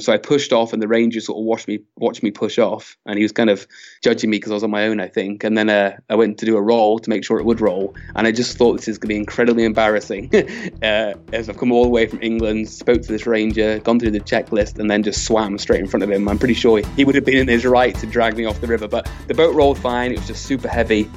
So 0.00 0.12
I 0.12 0.18
pushed 0.18 0.52
off, 0.52 0.72
and 0.72 0.82
the 0.82 0.88
ranger 0.88 1.20
sort 1.20 1.38
of 1.38 1.44
watched 1.44 1.68
me 1.68 1.80
watched 1.96 2.22
me 2.22 2.30
push 2.30 2.58
off, 2.58 2.96
and 3.06 3.18
he 3.18 3.22
was 3.22 3.32
kind 3.32 3.50
of 3.50 3.66
judging 4.02 4.30
me 4.30 4.38
because 4.38 4.50
I 4.50 4.54
was 4.54 4.64
on 4.64 4.70
my 4.70 4.86
own, 4.86 5.00
I 5.00 5.08
think. 5.08 5.44
And 5.44 5.56
then 5.56 5.68
uh, 5.68 5.96
I 6.08 6.14
went 6.14 6.38
to 6.38 6.46
do 6.46 6.56
a 6.56 6.62
roll 6.62 6.98
to 6.98 7.10
make 7.10 7.24
sure 7.24 7.38
it 7.38 7.44
would 7.44 7.60
roll, 7.60 7.94
and 8.16 8.26
I 8.26 8.32
just 8.32 8.56
thought 8.56 8.76
this 8.76 8.88
is 8.88 8.98
going 8.98 9.08
to 9.08 9.14
be 9.14 9.16
incredibly 9.16 9.64
embarrassing. 9.64 10.30
uh, 10.82 11.14
as 11.32 11.48
I've 11.48 11.58
come 11.58 11.72
all 11.72 11.84
the 11.84 11.90
way 11.90 12.06
from 12.06 12.22
England, 12.22 12.68
spoke 12.68 13.02
to 13.02 13.12
this 13.12 13.26
ranger, 13.26 13.78
gone 13.80 14.00
through 14.00 14.12
the 14.12 14.20
checklist, 14.20 14.78
and 14.78 14.90
then 14.90 15.02
just 15.02 15.24
swam 15.24 15.58
straight 15.58 15.80
in 15.80 15.86
front 15.86 16.02
of 16.02 16.10
him. 16.10 16.28
I'm 16.28 16.38
pretty 16.38 16.54
sure 16.54 16.80
he 16.96 17.04
would 17.04 17.14
have 17.14 17.24
been 17.24 17.38
in 17.38 17.48
his 17.48 17.64
right 17.64 17.94
to 17.96 18.06
drag 18.06 18.36
me 18.36 18.44
off 18.44 18.60
the 18.60 18.66
river, 18.66 18.88
but 18.88 19.10
the 19.26 19.34
boat 19.34 19.54
rolled 19.54 19.78
fine. 19.78 20.12
It 20.12 20.18
was 20.18 20.26
just 20.26 20.44
super 20.44 20.68
heavy. 20.68 21.10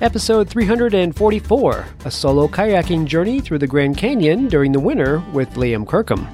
Episode 0.00 0.48
344 0.48 1.86
A 2.04 2.10
solo 2.10 2.48
kayaking 2.48 3.04
journey 3.04 3.40
through 3.40 3.58
the 3.58 3.68
Grand 3.68 3.96
Canyon 3.96 4.48
during 4.48 4.72
the 4.72 4.80
winter 4.80 5.22
with 5.32 5.48
Liam 5.50 5.86
Kirkham. 5.86 6.26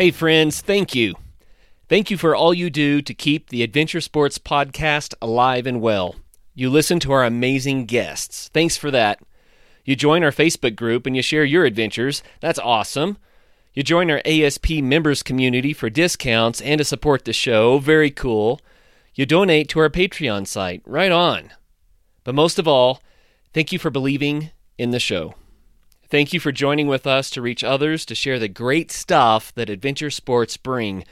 Hey, 0.00 0.12
friends, 0.12 0.62
thank 0.62 0.94
you. 0.94 1.14
Thank 1.86 2.10
you 2.10 2.16
for 2.16 2.34
all 2.34 2.54
you 2.54 2.70
do 2.70 3.02
to 3.02 3.12
keep 3.12 3.50
the 3.50 3.62
Adventure 3.62 4.00
Sports 4.00 4.38
Podcast 4.38 5.12
alive 5.20 5.66
and 5.66 5.82
well. 5.82 6.14
You 6.54 6.70
listen 6.70 7.00
to 7.00 7.12
our 7.12 7.22
amazing 7.22 7.84
guests. 7.84 8.48
Thanks 8.54 8.78
for 8.78 8.90
that. 8.92 9.20
You 9.84 9.94
join 9.94 10.24
our 10.24 10.30
Facebook 10.30 10.74
group 10.74 11.04
and 11.04 11.14
you 11.14 11.20
share 11.20 11.44
your 11.44 11.66
adventures. 11.66 12.22
That's 12.40 12.58
awesome. 12.58 13.18
You 13.74 13.82
join 13.82 14.10
our 14.10 14.22
ASP 14.24 14.70
members 14.82 15.22
community 15.22 15.74
for 15.74 15.90
discounts 15.90 16.62
and 16.62 16.78
to 16.78 16.84
support 16.86 17.26
the 17.26 17.34
show. 17.34 17.78
Very 17.78 18.10
cool. 18.10 18.58
You 19.14 19.26
donate 19.26 19.68
to 19.68 19.80
our 19.80 19.90
Patreon 19.90 20.46
site. 20.46 20.80
Right 20.86 21.12
on. 21.12 21.50
But 22.24 22.34
most 22.34 22.58
of 22.58 22.66
all, 22.66 23.02
thank 23.52 23.70
you 23.70 23.78
for 23.78 23.90
believing 23.90 24.48
in 24.78 24.92
the 24.92 24.98
show. 24.98 25.34
Thank 26.10 26.32
you 26.32 26.40
for 26.40 26.50
joining 26.50 26.88
with 26.88 27.06
us 27.06 27.30
to 27.30 27.40
reach 27.40 27.62
others 27.62 28.04
to 28.06 28.16
share 28.16 28.40
the 28.40 28.48
great 28.48 28.90
stuff 28.90 29.54
that 29.54 29.70
adventure 29.70 30.10
sports 30.10 30.56
bring. 30.56 31.04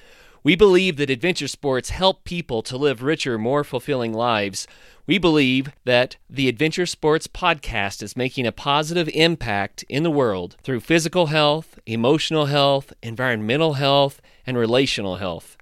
We 0.43 0.57
believe 0.57 0.97
that 0.97 1.09
adventure 1.09 1.47
sports 1.47 1.91
help 1.91 2.25
people 2.25 2.63
to 2.65 2.77
live 2.77 3.01
richer, 3.01 3.39
more 3.39 3.63
fulfilling 3.63 4.13
lives. 4.13 4.67
We 5.07 5.19
believe 5.19 5.71
that 5.85 6.17
the 6.29 6.49
Adventure 6.49 6.85
Sports 6.85 7.29
Podcast 7.29 8.03
is 8.03 8.17
making 8.17 8.45
a 8.45 8.51
positive 8.51 9.09
impact 9.15 9.85
in 9.89 10.03
the 10.03 10.11
world 10.11 10.57
through 10.65 10.81
physical 10.81 11.27
health, 11.27 11.79
emotional 11.87 12.47
health, 12.47 12.93
environmental 13.01 13.75
health, 13.75 14.21
and 14.45 14.59
relational 14.59 15.19
health. 15.19 15.57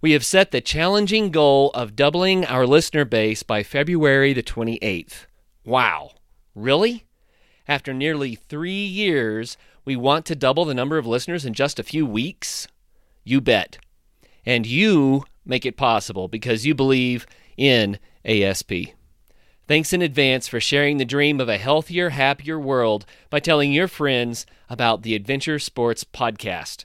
We 0.00 0.12
have 0.12 0.24
set 0.24 0.52
the 0.52 0.60
challenging 0.60 1.32
goal 1.32 1.72
of 1.74 1.96
doubling 1.96 2.44
our 2.44 2.64
listener 2.64 3.04
base 3.04 3.42
by 3.42 3.64
February 3.64 4.32
the 4.32 4.44
28th. 4.44 5.26
Wow. 5.64 6.12
Really? 6.54 7.05
After 7.68 7.92
nearly 7.92 8.34
three 8.34 8.84
years, 8.84 9.56
we 9.84 9.96
want 9.96 10.24
to 10.26 10.36
double 10.36 10.64
the 10.64 10.74
number 10.74 10.98
of 10.98 11.06
listeners 11.06 11.44
in 11.44 11.54
just 11.54 11.78
a 11.78 11.84
few 11.84 12.06
weeks? 12.06 12.68
You 13.24 13.40
bet. 13.40 13.78
And 14.44 14.66
you 14.66 15.24
make 15.44 15.66
it 15.66 15.76
possible 15.76 16.28
because 16.28 16.66
you 16.66 16.74
believe 16.74 17.26
in 17.56 17.98
ASP. 18.24 18.72
Thanks 19.68 19.92
in 19.92 20.00
advance 20.00 20.46
for 20.46 20.60
sharing 20.60 20.98
the 20.98 21.04
dream 21.04 21.40
of 21.40 21.48
a 21.48 21.58
healthier, 21.58 22.10
happier 22.10 22.58
world 22.58 23.04
by 23.30 23.40
telling 23.40 23.72
your 23.72 23.88
friends 23.88 24.46
about 24.70 25.02
the 25.02 25.16
Adventure 25.16 25.58
Sports 25.58 26.04
Podcast. 26.04 26.84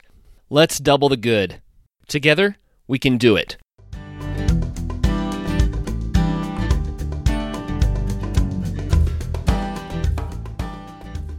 Let's 0.50 0.78
double 0.78 1.08
the 1.08 1.16
good. 1.16 1.62
Together, 2.08 2.56
we 2.88 2.98
can 2.98 3.18
do 3.18 3.36
it. 3.36 3.56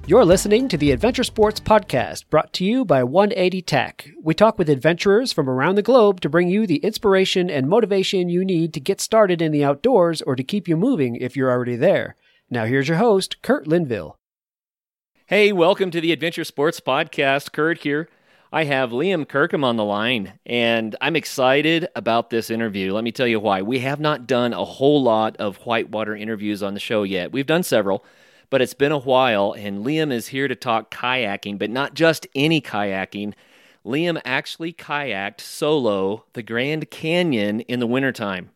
You're 0.06 0.26
listening 0.26 0.68
to 0.68 0.76
the 0.76 0.92
Adventure 0.92 1.24
Sports 1.24 1.62
Podcast, 1.62 2.30
brought 2.30 2.52
to 2.54 2.66
you 2.66 2.84
by 2.84 3.06
180 3.06 3.62
Tech. 3.62 4.10
We 4.22 4.34
talk 4.34 4.58
with 4.58 4.70
adventurers 4.70 5.32
from 5.32 5.50
around 5.50 5.76
the 5.76 5.82
globe 5.82 6.20
to 6.22 6.30
bring 6.30 6.50
you 6.50 6.68
the 6.68 6.80
inspiration 6.80 7.50
and 7.50 7.70
motivation 7.70 8.28
you 8.28 8.44
need 8.44 8.74
to 8.74 8.82
get 8.82 9.00
started 9.00 9.42
in 9.42 9.54
the 9.54 9.64
outdoors 9.64 10.22
or 10.22 10.36
to 10.36 10.44
keep 10.44 10.68
you 10.68 10.76
moving 10.76 11.16
if 11.16 11.38
you're 11.38 11.50
already 11.50 11.78
there. 11.78 12.18
Now, 12.50 12.66
here's 12.66 12.90
your 12.90 12.98
host, 12.98 13.42
Kurt 13.42 13.66
Linville. 13.66 14.18
Hey, 15.28 15.54
welcome 15.54 15.90
to 15.92 16.02
the 16.02 16.12
Adventure 16.12 16.44
Sports 16.44 16.82
Podcast. 16.82 17.54
Kurt 17.54 17.78
here. 17.78 18.10
I 18.52 18.66
have 18.66 18.90
Liam 18.92 19.26
Kirkham 19.26 19.64
on 19.64 19.78
the 19.78 19.86
line, 19.86 20.34
and 20.46 20.98
I'm 21.00 21.16
excited 21.16 21.88
about 21.96 22.30
this 22.30 22.50
interview. 22.50 22.94
Let 22.94 23.06
me 23.06 23.14
tell 23.14 23.26
you 23.26 23.40
why. 23.40 23.62
We 23.62 23.80
have 23.80 24.02
not 24.02 24.28
done 24.28 24.52
a 24.52 24.66
whole 24.66 25.02
lot 25.02 25.38
of 25.38 25.56
whitewater 25.66 26.14
interviews 26.14 26.62
on 26.62 26.74
the 26.74 26.82
show 26.82 27.04
yet. 27.04 27.32
We've 27.32 27.46
done 27.46 27.64
several 27.64 28.04
but 28.54 28.62
it's 28.62 28.76
been 28.76 28.92
a 28.92 29.00
while, 29.00 29.56
and 29.58 29.84
Liam 29.84 30.14
is 30.14 30.28
here 30.28 30.48
to 30.48 30.54
talk 30.56 30.94
kayaking, 30.94 31.58
but 31.58 31.72
not 31.72 31.96
just 31.96 32.28
any 32.36 32.62
kayaking. 32.62 33.34
Liam 33.84 34.22
actually 34.24 34.72
kayaked 34.72 35.42
solo 35.42 36.26
the 36.34 36.44
Grand 36.44 36.92
Canyon 36.92 37.62
in 37.62 37.80
the 37.80 37.88
wintertime. 37.88 38.52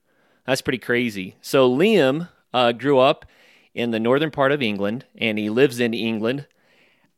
That's 0.45 0.61
pretty 0.61 0.77
crazy. 0.77 1.35
So, 1.41 1.67
Liam 1.67 2.29
uh, 2.53 2.73
grew 2.73 2.99
up 2.99 3.25
in 3.73 3.89
the 3.89 3.99
northern 3.99 4.29
part 4.29 4.51
of 4.51 4.61
England, 4.61 5.05
and 5.15 5.39
he 5.39 5.49
lives 5.49 5.79
in 5.79 5.95
England, 5.95 6.45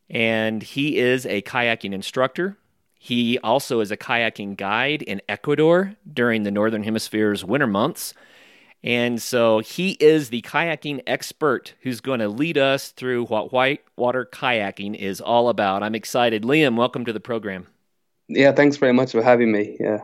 and 0.08 0.62
he 0.62 0.96
is 0.96 1.26
a 1.26 1.42
kayaking 1.42 1.92
instructor. 1.92 2.56
He 2.98 3.38
also 3.40 3.80
is 3.80 3.90
a 3.90 3.96
kayaking 3.98 4.56
guide 4.56 5.02
in 5.02 5.20
Ecuador 5.28 5.96
during 6.10 6.44
the 6.44 6.50
Northern 6.50 6.84
Hemisphere's 6.84 7.44
winter 7.44 7.66
months. 7.66 8.14
And 8.82 9.20
so 9.20 9.58
he 9.58 9.92
is 10.00 10.30
the 10.30 10.42
kayaking 10.42 11.02
expert 11.06 11.74
who's 11.82 12.00
going 12.00 12.20
to 12.20 12.28
lead 12.28 12.56
us 12.56 12.88
through 12.88 13.26
what 13.26 13.52
whitewater 13.52 14.24
kayaking 14.24 14.94
is 14.94 15.20
all 15.20 15.48
about. 15.50 15.82
I'm 15.82 15.94
excited. 15.94 16.44
Liam, 16.44 16.76
welcome 16.76 17.04
to 17.04 17.12
the 17.12 17.20
program. 17.20 17.66
Yeah, 18.28 18.52
thanks 18.52 18.78
very 18.78 18.92
much 18.92 19.12
for 19.12 19.22
having 19.22 19.52
me. 19.52 19.76
Yeah. 19.78 19.98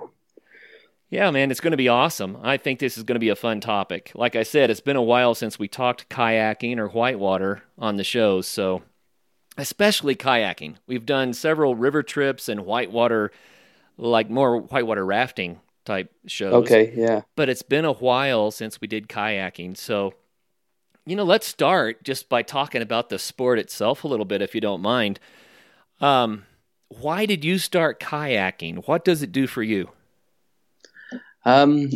Yeah, 1.08 1.30
man, 1.30 1.50
it's 1.50 1.60
going 1.60 1.70
to 1.70 1.76
be 1.76 1.88
awesome. 1.88 2.36
I 2.42 2.56
think 2.56 2.80
this 2.80 2.98
is 2.98 3.04
going 3.04 3.14
to 3.14 3.20
be 3.20 3.28
a 3.28 3.36
fun 3.36 3.60
topic. 3.60 4.10
Like 4.14 4.34
I 4.34 4.42
said, 4.42 4.70
it's 4.70 4.80
been 4.80 4.96
a 4.96 5.02
while 5.02 5.34
since 5.34 5.58
we 5.58 5.68
talked 5.68 6.08
kayaking 6.10 6.78
or 6.78 6.88
whitewater 6.88 7.62
on 7.78 7.96
the 7.96 8.04
show, 8.04 8.40
so 8.40 8.82
especially 9.56 10.16
kayaking. 10.16 10.74
We've 10.86 11.06
done 11.06 11.32
several 11.32 11.76
river 11.76 12.02
trips 12.02 12.48
and 12.48 12.66
whitewater, 12.66 13.30
like 13.96 14.28
more 14.28 14.58
whitewater 14.58 15.06
rafting 15.06 15.60
type 15.86 16.12
shows. 16.26 16.52
Okay, 16.52 16.92
yeah. 16.94 17.22
But 17.36 17.48
it's 17.48 17.62
been 17.62 17.84
a 17.84 17.92
while 17.92 18.50
since 18.50 18.80
we 18.80 18.88
did 18.88 19.08
kayaking. 19.08 19.76
So, 19.76 20.14
you 21.06 21.16
know, 21.16 21.24
let's 21.24 21.46
start 21.46 22.02
just 22.04 22.28
by 22.28 22.42
talking 22.42 22.82
about 22.82 23.08
the 23.08 23.18
sport 23.18 23.58
itself 23.58 24.04
a 24.04 24.08
little 24.08 24.26
bit, 24.26 24.42
if 24.42 24.54
you 24.54 24.60
don't 24.60 24.82
mind. 24.82 25.18
Um, 26.00 26.44
why 26.88 27.26
did 27.26 27.44
you 27.44 27.58
start 27.58 28.00
kayaking? 28.00 28.86
What 28.86 29.04
does 29.04 29.22
it 29.22 29.32
do 29.32 29.46
for 29.46 29.62
you? 29.62 29.88
Um, 31.44 31.90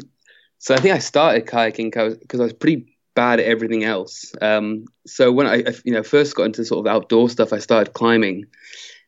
so 0.59 0.75
I 0.75 0.79
think 0.79 0.95
I 0.95 0.99
started 0.99 1.47
kayaking 1.47 1.91
because 2.21 2.41
I 2.41 2.45
was 2.45 2.53
pretty 2.53 2.97
bad 3.15 3.41
at 3.41 3.47
everything 3.47 3.85
else. 3.85 4.33
Um, 4.41 4.87
so 5.07 5.33
when 5.33 5.47
I, 5.47 5.65
you 5.85 5.93
know, 5.93 6.03
first 6.03 6.35
got 6.37 6.45
into 6.45 6.65
sort 6.65 6.87
of 6.87 6.93
outdoor 6.93 7.29
stuff, 7.29 7.53
I 7.53 7.59
started 7.59 7.93
climbing. 7.93 8.47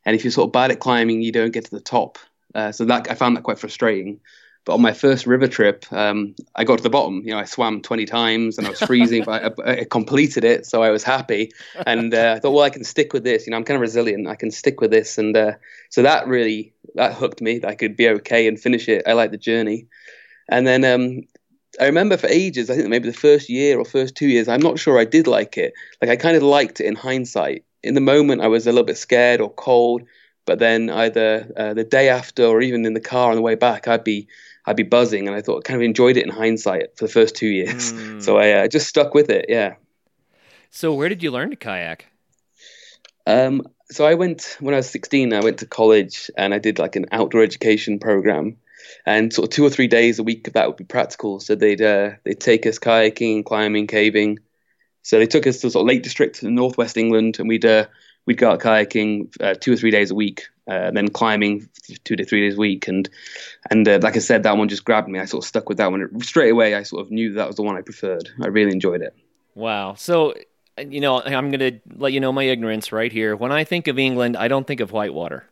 And 0.05 0.17
if 0.17 0.25
you're 0.25 0.33
sort 0.33 0.49
of 0.49 0.53
bad 0.53 0.71
at 0.71 0.81
climbing, 0.81 1.23
you 1.23 1.31
don't 1.33 1.53
get 1.53 1.65
to 1.67 1.71
the 1.71 1.81
top. 1.81 2.19
Uh, 2.55 2.73
so 2.73 2.85
that 2.85 3.11
I 3.11 3.15
found 3.15 3.37
that 3.37 3.45
quite 3.45 3.59
frustrating. 3.59 4.21
But 4.65 4.75
on 4.75 4.83
my 4.83 4.93
first 4.93 5.27
river 5.27 5.49
trip, 5.49 5.85
um, 5.93 6.37
I 6.55 6.63
got 6.63 6.77
to 6.77 6.83
the 6.83 6.91
bottom. 6.91 7.23
You 7.25 7.33
know, 7.33 7.39
I 7.39 7.45
swam 7.45 7.83
20 7.83 8.05
times 8.05 8.59
and 8.59 8.67
I 8.67 8.71
was 8.71 8.81
freezing, 8.81 9.25
but 9.27 9.59
I, 9.67 9.71
I, 9.73 9.85
completed 9.85 10.45
it, 10.45 10.67
so 10.67 10.83
I 10.83 10.91
was 10.91 11.03
happy. 11.03 11.51
And 11.85 12.15
uh, 12.15 12.35
I 12.37 12.39
thought, 12.39 12.53
well, 12.53 12.65
I 12.65 12.71
can 12.71 12.85
stick 12.85 13.13
with 13.13 13.25
this. 13.25 13.47
You 13.47 13.51
know, 13.51 13.57
I'm 13.57 13.65
kind 13.65 13.77
of 13.77 13.81
resilient. 13.81 14.29
I 14.29 14.37
can 14.37 14.53
stick 14.53 14.81
with 14.81 14.93
this, 14.93 15.19
and 15.19 15.37
uh, 15.37 15.53
so 15.91 16.03
that 16.03 16.29
really 16.29 16.73
that 16.95 17.15
hooked 17.15 17.41
me. 17.41 17.59
That 17.59 17.69
I 17.69 17.75
could 17.75 17.97
be 17.97 18.09
okay 18.09 18.47
and 18.47 18.61
finish 18.61 18.89
it. 18.89 19.03
I 19.07 19.15
like 19.15 19.33
the 19.33 19.37
journey. 19.37 19.87
And 20.49 20.67
then 20.67 20.85
um, 20.85 21.23
I 21.81 21.87
remember 21.87 22.17
for 22.17 22.29
ages, 22.29 22.71
I 22.71 22.77
think 22.77 22.89
maybe 22.89 23.09
the 23.09 23.17
first 23.17 23.49
year 23.49 23.79
or 23.79 23.85
first 23.85 24.15
two 24.15 24.29
years, 24.29 24.49
I'm 24.49 24.61
not 24.61 24.79
sure 24.79 24.99
I 24.99 25.05
did 25.05 25.27
like 25.27 25.57
it. 25.57 25.73
Like 26.01 26.11
I 26.11 26.17
kind 26.17 26.37
of 26.37 26.43
liked 26.43 26.81
it 26.81 26.87
in 26.87 26.95
hindsight. 26.95 27.65
In 27.83 27.95
the 27.95 28.01
moment, 28.01 28.43
I 28.43 28.49
was 28.49 28.67
a 28.67 28.71
little 28.71 28.85
bit 28.85 28.99
scared 28.99 29.41
or 29.41 29.51
cold. 29.51 30.03
But 30.45 30.59
then 30.59 30.91
either 30.91 31.51
uh, 31.57 31.75
the 31.75 31.85
day 31.85 32.09
after 32.09 32.45
or 32.45 32.61
even 32.61 32.85
in 32.85 32.95
the 32.95 33.01
car 33.01 33.31
on 33.31 33.37
the 33.37 33.43
way 33.43 33.55
back, 33.55 33.87
I'd 33.87 34.05
be 34.05 34.27
I'd 34.67 34.77
be 34.77 34.83
buzzing, 34.83 35.27
and 35.27 35.37
I 35.37 35.43
thought 35.43 35.65
kind 35.65 35.77
of 35.77 35.83
enjoyed 35.83 36.17
it 36.17 36.25
in 36.25 36.31
hindsight 36.31 36.97
for 36.97 37.07
the 37.07 37.13
first 37.13 37.35
two 37.35 37.49
years. 37.49 37.93
Mm. 37.93 38.13
So 38.23 38.39
I 38.39 38.53
uh, 38.53 38.69
just 38.69 38.87
stuck 38.87 39.15
with 39.15 39.31
it. 39.31 39.47
Yeah. 39.49 39.75
So 40.71 40.95
where 40.95 41.09
did 41.09 41.25
you 41.25 41.33
learn 41.33 41.51
to 41.51 41.57
kayak? 41.57 42.07
Um, 43.27 43.67
so 43.91 44.07
I 44.07 44.15
went 44.15 44.57
when 44.61 44.75
I 44.75 44.79
was 44.79 44.89
16. 44.91 45.33
I 45.33 45.41
went 45.41 45.59
to 45.59 45.67
college 45.67 46.31
and 46.37 46.55
I 46.55 46.59
did 46.59 46.79
like 46.79 46.95
an 46.95 47.07
outdoor 47.11 47.43
education 47.43 47.99
program, 47.99 48.57
and 49.05 49.33
sort 49.33 49.49
of 49.49 49.51
two 49.51 49.65
or 49.65 49.71
three 49.71 49.89
days 49.89 50.19
a 50.19 50.23
week 50.23 50.47
of 50.47 50.55
that 50.55 50.69
would 50.69 50.77
be 50.77 50.85
practical. 50.85 51.41
So 51.41 51.55
they'd 51.55 51.83
uh, 51.83 52.11
they'd 52.25 52.41
take 52.41 52.65
us 52.65 52.79
kayaking, 52.79 53.45
climbing, 53.45 53.89
caving. 53.89 54.39
So 55.03 55.19
they 55.19 55.27
took 55.27 55.49
us 55.49 55.59
to 55.61 55.71
sort 55.71 55.83
of 55.83 55.89
Lake 55.89 56.05
District 56.05 56.43
in 56.43 56.55
northwest 56.55 56.97
England, 56.97 57.41
and 57.41 57.49
we'd 57.49 57.65
uh, 57.65 57.87
we'd 58.27 58.39
go 58.39 58.53
out 58.53 58.61
kayaking 58.61 59.35
uh, 59.41 59.55
two 59.55 59.73
or 59.73 59.77
three 59.77 59.91
days 59.91 60.11
a 60.11 60.15
week, 60.15 60.49
uh, 60.69 60.75
and 60.75 60.97
then 60.97 61.09
climbing 61.09 61.69
two 62.05 62.17
to 62.17 62.25
three 62.25 62.41
days 62.41 62.57
a 62.57 62.61
week. 62.61 62.89
And 62.89 63.09
and 63.71 63.87
uh, 63.87 63.99
like 64.03 64.17
I 64.17 64.21
said, 64.21 64.43
that 64.43 64.57
one 64.57 64.69
just 64.69 64.85
grabbed 64.85 65.09
me. 65.09 65.19
I 65.19 65.25
sort 65.25 65.45
of 65.45 65.49
stuck 65.49 65.69
with 65.69 65.79
that 65.79 65.91
one 65.91 66.21
straight 66.23 66.51
away. 66.51 66.75
I 66.75 66.83
sort 66.83 67.03
of 67.03 67.11
knew 67.11 67.33
that 67.35 67.47
was 67.47 67.57
the 67.57 67.63
one 67.63 67.77
I 67.77 67.83
preferred. 67.83 68.29
I 68.41 68.47
really 68.47 68.73
enjoyed 68.73 69.03
it. 69.03 69.15
Wow. 69.55 69.95
So 69.95 70.35
you 70.79 71.01
know, 71.01 71.21
I'm 71.23 71.51
going 71.51 71.61
to 71.61 71.81
let 71.97 72.13
you 72.13 72.21
know 72.21 72.33
my 72.33 72.45
ignorance 72.45 72.93
right 72.93 73.13
here. 73.13 73.37
When 73.37 73.53
I 73.53 73.65
think 73.65 73.89
of 73.89 73.99
England, 73.99 74.37
I 74.37 74.49
don't 74.49 74.67
think 74.67 74.81
of 74.81 74.93
whitewater. 74.93 75.45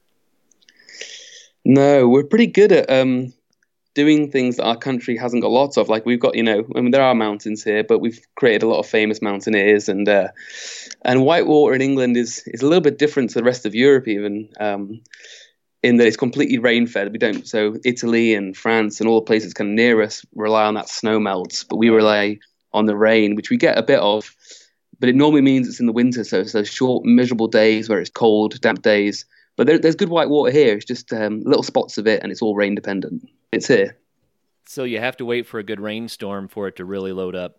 No, 1.64 2.08
we're 2.08 2.24
pretty 2.24 2.46
good 2.46 2.72
at 2.72 2.90
um, 2.90 3.32
doing 3.94 4.30
things 4.30 4.56
that 4.56 4.64
our 4.64 4.76
country 4.76 5.16
hasn't 5.16 5.42
got 5.42 5.50
lots 5.50 5.76
of. 5.76 5.88
Like 5.88 6.06
we've 6.06 6.20
got, 6.20 6.36
you 6.36 6.42
know, 6.42 6.64
I 6.74 6.80
mean, 6.80 6.90
there 6.90 7.02
are 7.02 7.14
mountains 7.14 7.64
here, 7.64 7.84
but 7.84 8.00
we've 8.00 8.20
created 8.36 8.62
a 8.62 8.68
lot 8.68 8.78
of 8.78 8.86
famous 8.86 9.20
mountaineers, 9.20 9.88
and 9.88 10.08
uh, 10.08 10.28
and 11.04 11.24
whitewater 11.24 11.74
in 11.74 11.82
England 11.82 12.16
is 12.16 12.42
is 12.46 12.62
a 12.62 12.66
little 12.66 12.80
bit 12.80 12.98
different 12.98 13.30
to 13.30 13.38
the 13.38 13.44
rest 13.44 13.66
of 13.66 13.74
Europe, 13.74 14.08
even. 14.08 14.48
Um, 14.58 15.00
in 15.82 15.96
that 15.96 16.06
it's 16.06 16.16
completely 16.16 16.58
rain 16.58 16.86
fed. 16.86 17.10
We 17.10 17.18
don't 17.18 17.48
so 17.48 17.74
Italy 17.86 18.34
and 18.34 18.54
France 18.54 19.00
and 19.00 19.08
all 19.08 19.20
the 19.20 19.24
places 19.24 19.54
kind 19.54 19.70
of 19.70 19.74
near 19.74 20.02
us 20.02 20.22
rely 20.34 20.64
on 20.66 20.74
that 20.74 20.90
snow 20.90 21.18
melts, 21.18 21.64
but 21.64 21.76
we 21.76 21.88
rely 21.88 22.38
on 22.72 22.84
the 22.84 22.94
rain, 22.94 23.34
which 23.34 23.48
we 23.48 23.56
get 23.56 23.78
a 23.78 23.82
bit 23.82 23.98
of, 23.98 24.34
but 24.98 25.08
it 25.08 25.16
normally 25.16 25.40
means 25.40 25.66
it's 25.66 25.80
in 25.80 25.86
the 25.86 25.92
winter. 25.92 26.22
So 26.24 26.40
it's 26.40 26.52
those 26.52 26.68
short, 26.68 27.04
miserable 27.04 27.48
days 27.48 27.88
where 27.88 27.98
it's 27.98 28.10
cold, 28.10 28.60
damp 28.60 28.82
days. 28.82 29.24
But 29.56 29.66
there, 29.66 29.78
there's 29.78 29.96
good 29.96 30.10
white 30.10 30.28
water 30.28 30.52
here. 30.52 30.76
It's 30.76 30.84
just 30.84 31.12
um, 31.12 31.40
little 31.40 31.62
spots 31.62 31.98
of 31.98 32.06
it, 32.06 32.22
and 32.22 32.30
it's 32.30 32.42
all 32.42 32.54
rain 32.54 32.74
dependent. 32.74 33.28
It's 33.52 33.68
here. 33.68 33.96
So 34.66 34.84
you 34.84 35.00
have 35.00 35.16
to 35.16 35.24
wait 35.24 35.46
for 35.46 35.58
a 35.58 35.64
good 35.64 35.80
rainstorm 35.80 36.48
for 36.48 36.68
it 36.68 36.76
to 36.76 36.84
really 36.84 37.12
load 37.12 37.34
up. 37.34 37.56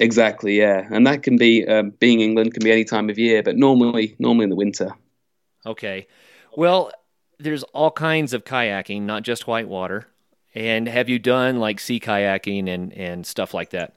Exactly, 0.00 0.58
yeah, 0.58 0.86
and 0.90 1.06
that 1.06 1.22
can 1.22 1.36
be 1.36 1.66
um, 1.66 1.90
being 1.90 2.20
England 2.20 2.54
can 2.54 2.62
be 2.62 2.70
any 2.70 2.84
time 2.84 3.10
of 3.10 3.18
year, 3.18 3.42
but 3.42 3.56
normally 3.56 4.14
normally 4.18 4.44
in 4.44 4.50
the 4.50 4.56
winter. 4.56 4.92
Okay, 5.66 6.06
well, 6.56 6.92
there's 7.38 7.62
all 7.64 7.90
kinds 7.90 8.32
of 8.32 8.44
kayaking, 8.44 9.02
not 9.02 9.22
just 9.22 9.46
whitewater. 9.46 10.06
And 10.54 10.88
have 10.88 11.08
you 11.08 11.18
done 11.18 11.58
like 11.58 11.78
sea 11.78 12.00
kayaking 12.00 12.68
and 12.68 12.92
and 12.92 13.26
stuff 13.26 13.54
like 13.54 13.70
that? 13.70 13.94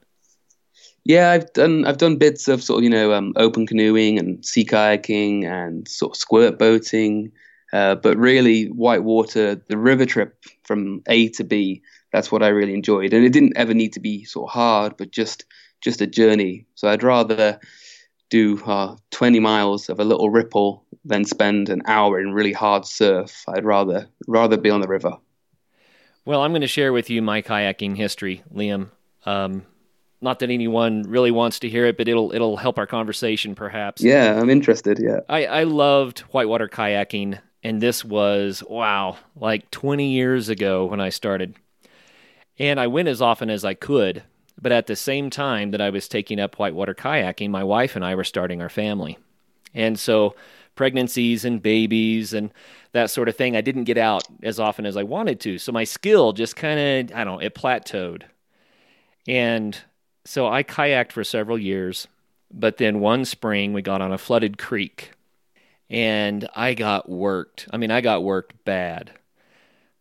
Yeah, 1.04 1.32
I've 1.32 1.52
done 1.54 1.86
I've 1.86 1.98
done 1.98 2.18
bits 2.18 2.48
of 2.48 2.64
sort 2.64 2.80
of 2.80 2.84
you 2.84 2.90
know 2.90 3.14
um, 3.14 3.34
open 3.36 3.66
canoeing 3.66 4.20
and 4.20 4.46
sea 4.46 4.66
kayaking 4.66 5.46
and 5.46 5.88
sort 5.88 6.14
of 6.14 6.18
squirt 6.18 6.60
boating, 6.60 7.32
uh, 7.74 7.96
but 7.96 8.18
really 8.18 8.66
whitewater, 8.66 9.56
the 9.56 9.78
river 9.78 10.06
trip 10.06 10.44
from 10.64 11.02
A 11.08 11.30
to 11.30 11.44
B, 11.44 11.82
that's 12.12 12.32
what 12.32 12.44
I 12.44 12.50
really 12.50 12.74
enjoyed, 12.74 13.14
and 13.14 13.26
it 13.26 13.34
didn't 13.34 13.58
ever 13.58 13.74
need 13.74 13.94
to 13.94 14.00
be 14.00 14.26
sort 14.26 14.50
of 14.50 14.54
hard, 14.54 14.98
but 14.98 15.12
just 15.12 15.46
just 15.82 16.02
a 16.02 16.08
journey. 16.08 16.68
So 16.76 16.88
I'd 16.90 17.04
rather 17.04 17.60
do 18.30 18.62
uh, 18.66 18.96
20 19.12 19.40
miles 19.40 19.90
of 19.90 20.00
a 20.00 20.04
little 20.04 20.30
ripple 20.30 20.86
than 21.04 21.26
spend 21.26 21.70
an 21.70 21.82
hour 21.86 22.20
in 22.20 22.34
really 22.34 22.54
hard 22.54 22.86
surf. 22.86 23.44
I'd 23.48 23.66
rather 23.66 24.08
rather 24.28 24.58
be 24.58 24.70
on 24.70 24.82
the 24.82 24.88
river. 24.88 25.18
Well, 26.24 26.42
I'm 26.42 26.52
going 26.52 26.62
to 26.62 26.68
share 26.68 26.94
with 26.94 27.10
you 27.10 27.22
my 27.22 27.42
kayaking 27.42 27.98
history, 27.98 28.44
Liam. 28.54 28.90
Um, 29.26 29.66
not 30.22 30.40
that 30.40 30.52
anyone 30.52 31.04
really 31.04 31.32
wants 31.32 31.60
to 31.60 31.70
hear 31.70 31.86
it, 31.88 31.98
but 31.98 32.08
it'll 32.08 32.34
it'll 32.34 32.58
help 32.58 32.78
our 32.78 32.86
conversation 32.86 33.56
perhaps. 33.56 34.04
Yeah, 34.04 34.40
I'm 34.40 34.50
interested. 34.50 35.00
Yeah, 35.00 35.22
I 35.28 35.46
I 35.46 35.64
loved 35.64 36.20
whitewater 36.20 36.68
kayaking, 36.68 37.40
and 37.64 37.82
this 37.82 38.04
was 38.04 38.64
wow, 38.68 39.18
like 39.36 39.70
20 39.72 40.10
years 40.10 40.50
ago 40.50 40.86
when 40.86 41.00
I 41.00 41.10
started, 41.10 41.56
and 42.58 42.80
I 42.80 42.88
went 42.88 43.08
as 43.08 43.22
often 43.22 43.50
as 43.50 43.64
I 43.64 43.74
could. 43.74 44.24
But 44.62 44.72
at 44.72 44.88
the 44.88 44.96
same 44.96 45.30
time 45.30 45.72
that 45.72 45.82
I 45.82 45.90
was 45.90 46.08
taking 46.08 46.40
up 46.40 46.60
whitewater 46.60 46.94
kayaking, 46.94 47.50
my 47.50 47.64
wife 47.64 47.96
and 47.96 48.06
I 48.06 48.14
were 48.16 48.24
starting 48.24 48.62
our 48.62 48.70
family, 48.70 49.18
and 49.74 50.00
so 50.00 50.36
pregnancies 50.76 51.44
and 51.44 51.62
babies 51.62 52.34
and 52.34 52.52
that 52.94 53.10
sort 53.10 53.30
of 53.30 53.36
thing, 53.36 53.56
I 53.56 53.62
didn't 53.62 53.86
get 53.86 53.98
out 53.98 54.24
as 54.44 54.60
often 54.60 54.86
as 54.86 54.98
I 54.98 55.04
wanted 55.04 55.40
to. 55.42 55.58
So 55.58 55.72
my 55.72 55.84
skill 55.84 56.34
just 56.34 56.56
kind 56.56 57.10
of 57.12 57.18
I 57.18 57.24
don't 57.24 57.36
know, 57.36 57.46
it 57.46 57.56
plateaued, 57.56 58.24
and 59.28 59.78
so 60.26 60.48
I 60.48 60.64
kayaked 60.64 61.12
for 61.12 61.24
several 61.24 61.58
years, 61.58 62.08
but 62.52 62.78
then 62.78 63.00
one 63.00 63.26
spring 63.26 63.74
we 63.74 63.82
got 63.82 64.02
on 64.02 64.12
a 64.12 64.18
flooded 64.18 64.58
creek 64.58 65.12
and 65.92 66.48
I 66.56 66.74
got 66.74 67.10
worked. 67.10 67.68
I 67.72 67.78
mean, 67.78 67.92
I 67.92 68.00
got 68.00 68.24
worked 68.24 68.64
bad. 68.64 69.12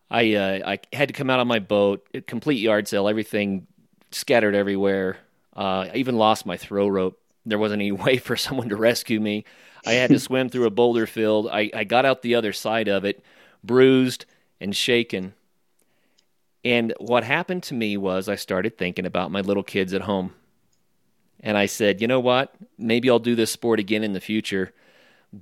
I 0.09 0.35
uh, 0.35 0.71
I 0.71 0.97
had 0.97 1.09
to 1.09 1.15
come 1.15 1.29
out 1.29 1.41
on 1.41 1.49
my 1.49 1.59
boat, 1.59 2.07
complete 2.27 2.61
yard 2.61 2.89
sale, 2.89 3.09
everything 3.09 3.67
scattered 4.13 4.55
everywhere. 4.55 5.19
Uh, 5.55 5.89
I 5.93 5.97
even 5.97 6.17
lost 6.17 6.47
my 6.47 6.57
throw 6.57 6.89
rope. 6.89 7.21
There 7.45 7.59
wasn't 7.59 7.83
any 7.83 7.93
way 8.07 8.19
for 8.19 8.37
someone 8.37 8.69
to 8.71 8.77
rescue 8.77 9.21
me. 9.21 9.45
I 9.85 9.93
had 9.93 10.11
to 10.11 10.19
swim 10.21 10.49
through 10.49 10.67
a 10.67 10.71
boulder 10.71 11.07
field. 11.07 11.49
I, 11.51 11.71
I 11.75 11.85
got 11.85 12.07
out 12.07 12.23
the 12.23 12.37
other 12.37 12.53
side 12.53 12.89
of 12.89 13.05
it, 13.05 13.25
bruised 13.65 14.27
and 14.61 14.75
shaken. 14.75 15.35
And 16.65 16.93
what 16.99 17.25
happened 17.25 17.63
to 17.65 17.75
me 17.75 17.97
was 17.97 18.29
I 18.29 18.37
started 18.37 18.79
thinking 18.79 19.07
about 19.07 19.31
my 19.31 19.41
little 19.41 19.63
kids 19.63 19.95
at 19.95 20.03
home. 20.03 20.35
And 21.41 21.57
I 21.57 21.67
said, 21.67 22.03
you 22.03 22.07
know 22.07 22.21
what? 22.21 22.55
Maybe 22.77 23.09
I'll 23.09 23.19
do 23.19 23.35
this 23.35 23.51
sport 23.51 23.81
again 23.81 24.05
in 24.05 24.13
the 24.13 24.21
future, 24.21 24.75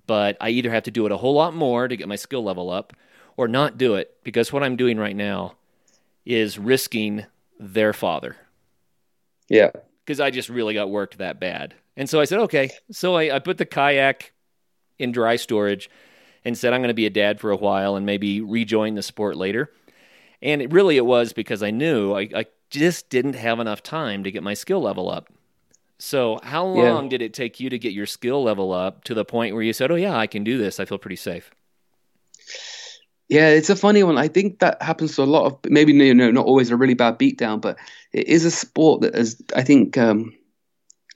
but 0.06 0.36
I 0.40 0.50
either 0.50 0.70
have 0.70 0.84
to 0.84 0.90
do 0.90 1.06
it 1.06 1.12
a 1.12 1.16
whole 1.16 1.34
lot 1.34 1.54
more 1.54 1.88
to 1.88 1.96
get 1.96 2.08
my 2.08 2.16
skill 2.16 2.42
level 2.42 2.70
up 2.70 2.92
or 3.36 3.48
not 3.48 3.78
do 3.78 3.94
it 3.94 4.16
because 4.24 4.52
what 4.52 4.62
I'm 4.62 4.76
doing 4.76 4.98
right 4.98 5.16
now 5.16 5.54
is 6.26 6.58
risking 6.58 7.24
their 7.58 7.92
father. 7.92 8.36
Yeah. 9.48 9.70
Because 10.04 10.20
I 10.20 10.30
just 10.30 10.48
really 10.48 10.74
got 10.74 10.90
worked 10.90 11.18
that 11.18 11.40
bad. 11.40 11.74
And 11.96 12.08
so 12.08 12.20
I 12.20 12.24
said, 12.24 12.38
okay. 12.40 12.70
So 12.90 13.16
I, 13.16 13.36
I 13.36 13.38
put 13.38 13.58
the 13.58 13.66
kayak 13.66 14.32
in 14.98 15.12
dry 15.12 15.36
storage 15.36 15.90
and 16.44 16.56
said, 16.56 16.72
I'm 16.72 16.80
going 16.80 16.88
to 16.88 16.94
be 16.94 17.06
a 17.06 17.10
dad 17.10 17.40
for 17.40 17.50
a 17.50 17.56
while 17.56 17.96
and 17.96 18.06
maybe 18.06 18.40
rejoin 18.40 18.94
the 18.94 19.02
sport 19.02 19.36
later. 19.36 19.72
And 20.40 20.62
it, 20.62 20.72
really, 20.72 20.96
it 20.96 21.06
was 21.06 21.32
because 21.32 21.62
I 21.62 21.70
knew 21.70 22.12
I, 22.12 22.28
I, 22.34 22.46
just 22.70 23.08
didn't 23.08 23.32
have 23.32 23.60
enough 23.60 23.82
time 23.82 24.22
to 24.24 24.30
get 24.30 24.42
my 24.42 24.52
skill 24.52 24.82
level 24.82 25.10
up. 25.10 25.32
So, 25.98 26.38
how 26.42 26.64
long 26.64 27.04
yeah. 27.04 27.10
did 27.10 27.22
it 27.22 27.34
take 27.34 27.58
you 27.58 27.70
to 27.70 27.78
get 27.78 27.92
your 27.92 28.06
skill 28.06 28.42
level 28.42 28.72
up 28.72 29.02
to 29.04 29.14
the 29.14 29.24
point 29.24 29.54
where 29.54 29.64
you 29.64 29.72
said, 29.72 29.90
"Oh 29.90 29.96
yeah, 29.96 30.16
I 30.16 30.26
can 30.26 30.44
do 30.44 30.56
this. 30.56 30.78
I 30.78 30.84
feel 30.84 30.98
pretty 30.98 31.16
safe"? 31.16 31.50
Yeah, 33.28 33.48
it's 33.48 33.68
a 33.68 33.76
funny 33.76 34.02
one. 34.02 34.16
I 34.16 34.28
think 34.28 34.60
that 34.60 34.80
happens 34.80 35.16
to 35.16 35.22
a 35.22 35.24
lot 35.24 35.46
of 35.46 35.58
maybe 35.70 35.92
you 35.92 36.14
know 36.14 36.30
not 36.30 36.46
always 36.46 36.70
a 36.70 36.76
really 36.76 36.94
bad 36.94 37.18
beatdown, 37.18 37.60
but 37.60 37.78
it 38.12 38.28
is 38.28 38.44
a 38.44 38.50
sport 38.50 39.02
that 39.02 39.14
is 39.14 39.42
I 39.54 39.62
think 39.62 39.98
um, 39.98 40.32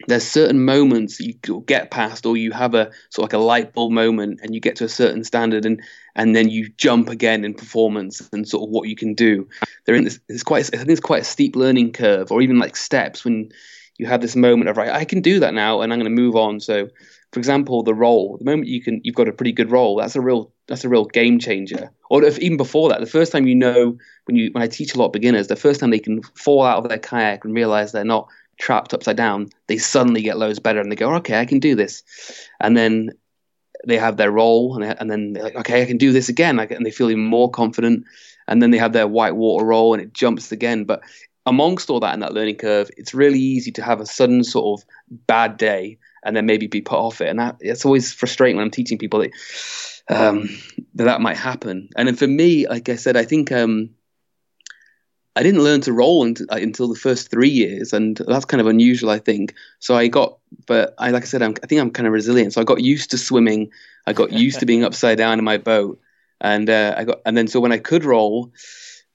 there's 0.08 0.26
certain 0.26 0.64
moments 0.64 1.20
you 1.20 1.34
get 1.66 1.90
past 1.90 2.26
or 2.26 2.36
you 2.36 2.50
have 2.52 2.74
a 2.74 2.90
sort 3.10 3.24
of 3.28 3.32
like 3.32 3.32
a 3.32 3.44
light 3.44 3.72
bulb 3.72 3.92
moment 3.92 4.40
and 4.42 4.54
you 4.54 4.60
get 4.60 4.76
to 4.76 4.84
a 4.84 4.88
certain 4.88 5.24
standard 5.24 5.64
and 5.64 5.80
and 6.14 6.36
then 6.36 6.48
you 6.48 6.68
jump 6.76 7.08
again 7.08 7.44
in 7.44 7.54
performance 7.54 8.28
and 8.32 8.48
sort 8.48 8.64
of 8.64 8.70
what 8.70 8.88
you 8.88 8.96
can 8.96 9.14
do 9.14 9.48
there 9.86 9.94
in 9.94 10.04
this 10.04 10.20
it's 10.28 10.42
quite 10.42 10.66
I 10.74 10.78
think 10.78 10.90
it's 10.90 11.00
quite 11.00 11.22
a 11.22 11.26
steep 11.26 11.56
learning 11.56 11.92
curve 11.92 12.32
or 12.32 12.42
even 12.42 12.58
like 12.58 12.76
steps 12.76 13.24
when 13.24 13.52
you 13.98 14.06
have 14.06 14.20
this 14.20 14.36
moment 14.36 14.68
of 14.68 14.76
right 14.76 14.90
I 14.90 15.04
can 15.04 15.20
do 15.20 15.40
that 15.40 15.54
now 15.54 15.80
and 15.80 15.92
I'm 15.92 15.98
going 15.98 16.14
to 16.14 16.22
move 16.22 16.36
on 16.36 16.60
so 16.60 16.88
for 17.32 17.40
example 17.40 17.82
the 17.82 17.94
roll 17.94 18.36
the 18.38 18.44
moment 18.44 18.68
you 18.68 18.82
can 18.82 19.00
you've 19.04 19.14
got 19.14 19.28
a 19.28 19.32
pretty 19.32 19.52
good 19.52 19.70
roll 19.70 19.96
that's 19.96 20.16
a 20.16 20.20
real 20.20 20.52
that's 20.68 20.84
a 20.84 20.88
real 20.88 21.04
game 21.04 21.38
changer 21.38 21.90
or 22.10 22.24
if 22.24 22.38
even 22.38 22.56
before 22.56 22.88
that 22.88 23.00
the 23.00 23.06
first 23.06 23.32
time 23.32 23.46
you 23.46 23.54
know 23.54 23.96
when 24.26 24.36
you 24.36 24.50
when 24.52 24.62
I 24.62 24.68
teach 24.68 24.94
a 24.94 24.98
lot 24.98 25.06
of 25.06 25.12
beginners 25.12 25.48
the 25.48 25.56
first 25.56 25.80
time 25.80 25.90
they 25.90 25.98
can 25.98 26.22
fall 26.22 26.62
out 26.62 26.78
of 26.78 26.88
their 26.88 26.98
kayak 26.98 27.44
and 27.44 27.54
realize 27.54 27.92
they're 27.92 28.04
not 28.04 28.28
trapped 28.62 28.94
upside 28.94 29.16
down, 29.16 29.48
they 29.66 29.76
suddenly 29.76 30.22
get 30.22 30.38
loads 30.38 30.58
better 30.58 30.80
and 30.80 30.90
they 30.90 30.96
go, 30.96 31.14
okay, 31.16 31.38
I 31.38 31.46
can 31.46 31.58
do 31.58 31.74
this. 31.74 32.02
And 32.60 32.76
then 32.76 33.10
they 33.86 33.98
have 33.98 34.16
their 34.16 34.30
roll 34.30 34.80
and, 34.80 34.98
and 34.98 35.10
then 35.10 35.32
they're 35.32 35.42
like, 35.42 35.56
okay, 35.56 35.82
I 35.82 35.86
can 35.86 35.98
do 35.98 36.12
this 36.12 36.28
again. 36.28 36.58
And 36.58 36.86
they 36.86 36.90
feel 36.90 37.10
even 37.10 37.24
more 37.24 37.50
confident. 37.50 38.04
And 38.46 38.62
then 38.62 38.70
they 38.70 38.78
have 38.78 38.92
their 38.92 39.08
white 39.08 39.36
water 39.36 39.64
roll 39.64 39.94
and 39.94 40.02
it 40.02 40.12
jumps 40.12 40.52
again. 40.52 40.84
But 40.84 41.02
amongst 41.46 41.90
all 41.90 42.00
that 42.00 42.14
and 42.14 42.22
that 42.22 42.34
learning 42.34 42.56
curve, 42.56 42.90
it's 42.96 43.14
really 43.14 43.38
easy 43.38 43.72
to 43.72 43.82
have 43.82 44.00
a 44.00 44.06
sudden 44.06 44.44
sort 44.44 44.80
of 44.80 44.86
bad 45.26 45.56
day 45.56 45.98
and 46.24 46.36
then 46.36 46.46
maybe 46.46 46.66
be 46.66 46.80
put 46.80 46.98
off 46.98 47.20
it. 47.20 47.28
And 47.28 47.38
that 47.38 47.56
it's 47.60 47.84
always 47.84 48.12
frustrating 48.12 48.56
when 48.56 48.64
I'm 48.64 48.70
teaching 48.70 48.98
people 48.98 49.20
that 49.20 49.30
um, 50.08 50.48
that, 50.94 51.04
that 51.04 51.20
might 51.20 51.36
happen. 51.36 51.88
And 51.96 52.08
then 52.08 52.16
for 52.16 52.26
me, 52.26 52.68
like 52.68 52.88
I 52.88 52.96
said, 52.96 53.16
I 53.16 53.24
think 53.24 53.50
um, 53.50 53.90
I 55.34 55.42
didn't 55.42 55.64
learn 55.64 55.80
to 55.82 55.92
roll 55.92 56.24
until, 56.24 56.46
uh, 56.50 56.56
until 56.56 56.88
the 56.88 56.98
first 56.98 57.30
three 57.30 57.48
years, 57.48 57.92
and 57.92 58.20
that's 58.26 58.44
kind 58.44 58.60
of 58.60 58.66
unusual, 58.66 59.10
I 59.10 59.18
think. 59.18 59.54
So 59.78 59.96
I 59.96 60.08
got, 60.08 60.38
but 60.66 60.94
I 60.98 61.10
like 61.10 61.22
I 61.22 61.26
said, 61.26 61.42
I'm, 61.42 61.54
I 61.62 61.66
think 61.66 61.80
I'm 61.80 61.90
kind 61.90 62.06
of 62.06 62.12
resilient. 62.12 62.52
So 62.52 62.60
I 62.60 62.64
got 62.64 62.82
used 62.82 63.10
to 63.12 63.18
swimming. 63.18 63.70
I 64.06 64.12
got 64.12 64.32
used 64.32 64.60
to 64.60 64.66
being 64.66 64.84
upside 64.88 65.18
down 65.18 65.38
in 65.38 65.44
my 65.44 65.58
boat, 65.58 66.00
and 66.40 66.68
uh, 66.68 66.94
I 66.96 67.04
got, 67.04 67.20
and 67.24 67.36
then 67.36 67.48
so 67.48 67.60
when 67.60 67.72
I 67.72 67.78
could 67.78 68.04
roll, 68.04 68.52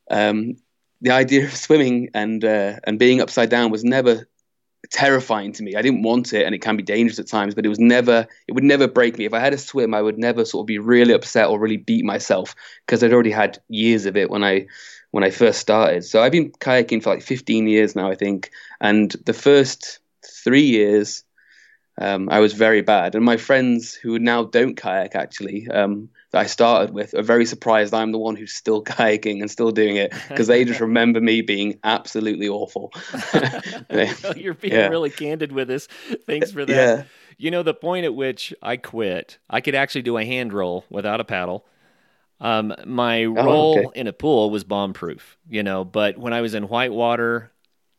um, 0.10 0.58
the 1.02 1.12
idea 1.12 1.46
of 1.46 1.56
swimming 1.56 2.10
and 2.14 2.44
uh, 2.44 2.76
and 2.86 3.00
being 3.00 3.22
upside 3.22 3.50
down 3.50 3.72
was 3.72 3.84
never 3.84 4.28
terrifying 4.92 5.52
to 5.54 5.64
me. 5.64 5.76
I 5.76 5.82
didn't 5.82 6.04
want 6.04 6.34
it, 6.34 6.46
and 6.46 6.56
it 6.56 6.62
can 6.62 6.78
be 6.78 6.84
dangerous 6.84 7.20
at 7.20 7.28
times, 7.28 7.56
but 7.56 7.66
it 7.66 7.70
was 7.70 7.80
never, 7.80 8.28
it 8.48 8.54
would 8.54 8.64
never 8.64 8.88
break 8.88 9.18
me. 9.18 9.26
If 9.26 9.34
I 9.34 9.40
had 9.40 9.52
to 9.52 9.58
swim, 9.58 9.94
I 9.94 10.02
would 10.02 10.18
never 10.18 10.46
sort 10.46 10.64
of 10.64 10.68
be 10.68 10.80
really 10.80 11.14
upset 11.14 11.50
or 11.50 11.60
really 11.60 11.78
beat 11.78 12.06
myself 12.06 12.56
because 12.86 13.04
I'd 13.04 13.14
already 13.14 13.32
had 13.32 13.60
years 13.70 14.06
of 14.06 14.18
it 14.18 14.30
when 14.30 14.44
I 14.44 14.68
when 15.12 15.24
I 15.24 15.32
first 15.32 15.60
started. 15.60 16.06
So 16.06 16.22
I've 16.22 16.32
been 16.32 16.52
kayaking 16.52 17.04
for 17.04 17.14
like 17.14 17.24
15 17.24 17.68
years 17.68 17.96
now, 17.96 18.10
I 18.12 18.16
think. 18.16 18.52
And 18.82 19.12
the 19.26 19.34
first 19.34 20.00
three 20.26 20.66
years, 20.66 21.24
Um, 22.00 22.30
I 22.30 22.40
was 22.40 22.54
very 22.54 22.82
bad, 22.82 23.16
and 23.16 23.26
my 23.26 23.38
friends 23.38 23.94
who 23.94 24.20
now 24.20 24.44
don't 24.46 24.76
kayak 24.78 25.16
actually 25.16 25.68
um, 25.70 26.10
that 26.38 26.44
I 26.44 26.48
started 26.48 26.94
with 26.94 27.14
are 27.14 27.24
very 27.24 27.46
surprised 27.46 27.94
I'm 27.94 28.12
the 28.12 28.18
one 28.18 28.36
who's 28.36 28.54
still 28.54 28.84
kayaking 28.84 29.42
and 29.42 29.50
still 29.50 29.72
doing 29.72 29.96
it 29.96 30.14
because 30.30 30.48
they 30.48 30.64
just 30.64 30.80
remember 30.90 31.20
me 31.20 31.42
being 31.42 31.80
absolutely 31.84 32.48
awful. 32.48 32.94
You're 34.36 34.54
being 34.54 34.74
yeah. 34.74 34.88
really 34.88 35.10
candid 35.10 35.52
with 35.52 35.70
us. 35.70 35.88
Thanks 36.26 36.52
for 36.52 36.66
that. 36.66 36.76
Yeah. 36.76 37.04
You 37.38 37.52
know, 37.52 37.64
the 37.64 37.74
point 37.74 38.06
at 38.06 38.16
which 38.16 38.54
I 38.62 38.78
quit, 38.78 39.38
I 39.50 39.62
could 39.62 39.76
actually 39.76 40.02
do 40.04 40.18
a 40.18 40.26
hand 40.26 40.54
roll 40.54 40.86
without 40.90 41.20
a 41.20 41.24
paddle. 41.24 41.66
Um, 42.40 42.74
my 42.86 43.26
oh, 43.26 43.34
roll 43.34 43.80
okay. 43.80 44.00
in 44.00 44.08
a 44.08 44.14
pool 44.14 44.50
was 44.52 44.64
bomb 44.64 44.94
proof, 44.94 45.38
you 45.50 45.64
know, 45.64 45.84
but 45.84 46.18
when 46.18 46.34
I 46.34 46.42
was 46.42 46.54
in 46.54 46.68
whitewater, 46.68 47.52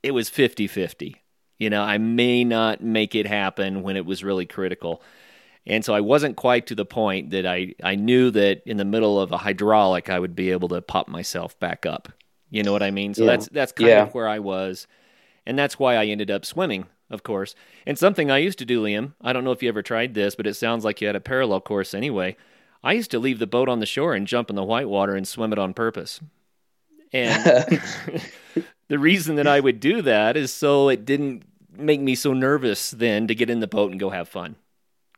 it 0.02 0.12
was 0.12 0.28
50 0.28 0.68
50. 0.68 1.16
You 1.59 1.71
know, 1.71 1.83
I 1.83 1.99
may 1.99 2.45
not 2.45 2.80
make 2.80 3.16
it 3.16 3.26
happen 3.26 3.83
when 3.83 3.97
it 3.97 4.07
was 4.07 4.23
really 4.23 4.47
critical. 4.47 5.02
And 5.67 5.85
so 5.85 5.95
I 5.95 6.00
wasn't 6.00 6.37
quite 6.37 6.67
to 6.69 6.75
the 6.75 6.87
point 6.87 7.31
that 7.31 7.47
I, 7.47 7.75
I 7.83 7.95
knew 7.95 8.31
that 8.31 8.62
in 8.65 8.79
the 8.79 8.85
middle 8.85 9.21
of 9.21 9.33
a 9.33 9.37
hydraulic 9.37 10.09
I 10.09 10.19
would 10.19 10.35
be 10.35 10.50
able 10.50 10.69
to 10.69 10.81
pop 10.81 11.09
myself 11.09 11.59
back 11.61 11.85
up. 11.85 12.11
You 12.50 12.62
know 12.62 12.73
what 12.73 12.83
I 12.83 12.91
mean? 12.91 13.15
So 13.15 13.25
yeah. 13.25 13.31
that's 13.31 13.49
that's 13.49 13.73
kind 13.73 13.88
yeah. 13.88 14.03
of 14.03 14.15
where 14.15 14.29
I 14.29 14.38
was. 14.38 14.87
And 15.47 15.59
that's 15.59 15.79
why 15.79 15.97
I 15.97 16.07
ended 16.07 16.31
up 16.31 16.45
swimming, 16.45 16.87
of 17.11 17.23
course. 17.23 17.55
And 17.87 17.99
something 17.99 18.31
I 18.31 18.38
used 18.38 18.59
to 18.59 18.67
do, 18.67 18.83
Liam, 18.83 19.15
I 19.23 19.33
don't 19.33 19.45
know 19.45 19.53
if 19.53 19.62
you 19.62 19.69
ever 19.69 19.83
tried 19.83 20.15
this, 20.15 20.35
but 20.35 20.47
it 20.47 20.55
sounds 20.55 20.85
like 20.85 21.00
you 21.00 21.07
had 21.07 21.17
a 21.17 21.21
parallel 21.21 21.61
course 21.61 21.95
anyway. 21.95 22.37
I 22.83 22.93
used 22.93 23.11
to 23.12 23.19
leave 23.19 23.38
the 23.38 23.47
boat 23.47 23.69
on 23.69 23.81
the 23.81 23.87
shore 23.87 24.15
and 24.15 24.27
jump 24.27 24.50
in 24.50 24.57
the 24.57 24.65
white 24.65 24.88
water 24.88 25.17
and 25.17 25.27
swim 25.27 25.53
it 25.53 25.59
on 25.59 25.75
purpose. 25.75 26.21
And 27.12 27.45
the 28.88 28.99
reason 28.99 29.37
that 29.37 29.47
I 29.47 29.61
would 29.61 29.81
do 29.81 30.03
that 30.03 30.37
is 30.37 30.53
so 30.53 30.88
it 30.88 31.05
didn't 31.05 31.45
make 31.77 32.00
me 32.00 32.15
so 32.15 32.33
nervous 32.33 32.91
then 32.91 33.27
to 33.29 33.35
get 33.35 33.50
in 33.50 33.61
the 33.61 33.67
boat 33.67 33.91
and 33.91 34.00
go 34.00 34.11
have 34.11 34.29
fun. 34.29 34.57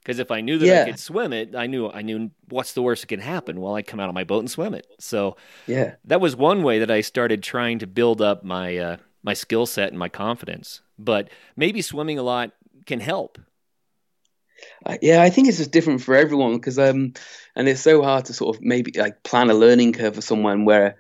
Because 0.03 0.19
if 0.19 0.31
I 0.31 0.41
knew 0.41 0.59
that 0.59 0.67
yeah. 0.67 0.83
I 0.83 0.85
could 0.87 0.99
swim 0.99 1.33
it, 1.33 1.55
I 1.55 1.67
knew 1.67 1.91
I 1.91 2.03
knew 2.03 2.31
what's 2.49 2.73
the 2.73 2.83
worst 2.83 3.03
that 3.03 3.09
can 3.09 3.21
happen. 3.21 3.61
Well, 3.61 3.75
I 3.75 3.83
come 3.83 4.01
out 4.01 4.09
of 4.09 4.15
my 4.15 4.25
boat 4.25 4.41
and 4.41 4.51
swim 4.51 4.75
it. 4.75 4.87
So 4.99 5.37
yeah, 5.67 5.97
that 6.05 6.21
was 6.21 6.35
one 6.35 6.63
way 6.63 6.79
that 6.79 6.91
I 6.91 7.03
started 7.03 7.43
trying 7.43 7.81
to 7.81 7.87
build 7.87 8.23
up 8.23 8.43
my 8.43 8.77
uh, 8.79 8.97
my 9.23 9.35
skill 9.35 9.67
set 9.67 9.91
and 9.91 9.99
my 9.99 10.09
confidence. 10.09 10.81
But 10.99 11.29
maybe 11.57 11.83
swimming 11.83 12.19
a 12.19 12.23
lot 12.23 12.53
can 12.87 13.01
help. 13.01 13.39
Uh, 14.85 14.97
yeah, 15.03 15.23
I 15.23 15.31
think 15.31 15.49
it's 15.49 15.59
just 15.59 15.71
different 15.71 16.03
for 16.03 16.15
everyone 16.15 16.57
because 16.57 16.79
um, 16.79 17.13
and 17.55 17.69
it's 17.69 17.81
so 17.81 18.03
hard 18.03 18.27
to 18.27 18.35
sort 18.35 18.57
of 18.57 18.63
maybe 18.63 18.93
like 18.97 19.23
plan 19.23 19.51
a 19.51 19.55
learning 19.55 19.93
curve 19.93 20.15
for 20.15 20.23
someone 20.23 20.65
where 20.65 20.97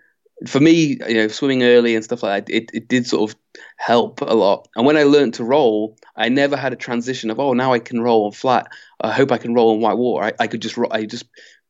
for 0.46 0.60
me, 0.60 0.98
you 1.06 1.14
know, 1.14 1.28
swimming 1.28 1.62
early 1.62 1.94
and 1.94 2.04
stuff 2.04 2.22
like 2.22 2.46
that, 2.46 2.54
it, 2.54 2.70
it 2.72 2.88
did 2.88 3.06
sort 3.06 3.30
of 3.30 3.36
help 3.76 4.20
a 4.22 4.34
lot. 4.34 4.68
And 4.74 4.86
when 4.86 4.96
I 4.96 5.02
learned 5.02 5.34
to 5.34 5.44
roll, 5.44 5.96
I 6.16 6.28
never 6.28 6.56
had 6.56 6.72
a 6.72 6.76
transition 6.76 7.30
of, 7.30 7.38
oh, 7.38 7.52
now 7.52 7.72
I 7.72 7.78
can 7.78 8.00
roll 8.00 8.26
on 8.26 8.32
flat. 8.32 8.72
I 9.00 9.12
hope 9.12 9.32
I 9.32 9.38
can 9.38 9.54
roll 9.54 9.74
in 9.74 9.80
white 9.80 9.98
water. 9.98 10.26
I, 10.26 10.44
I 10.44 10.46
could 10.46 10.62
just, 10.62 10.78
I 10.90 11.04
just 11.04 11.26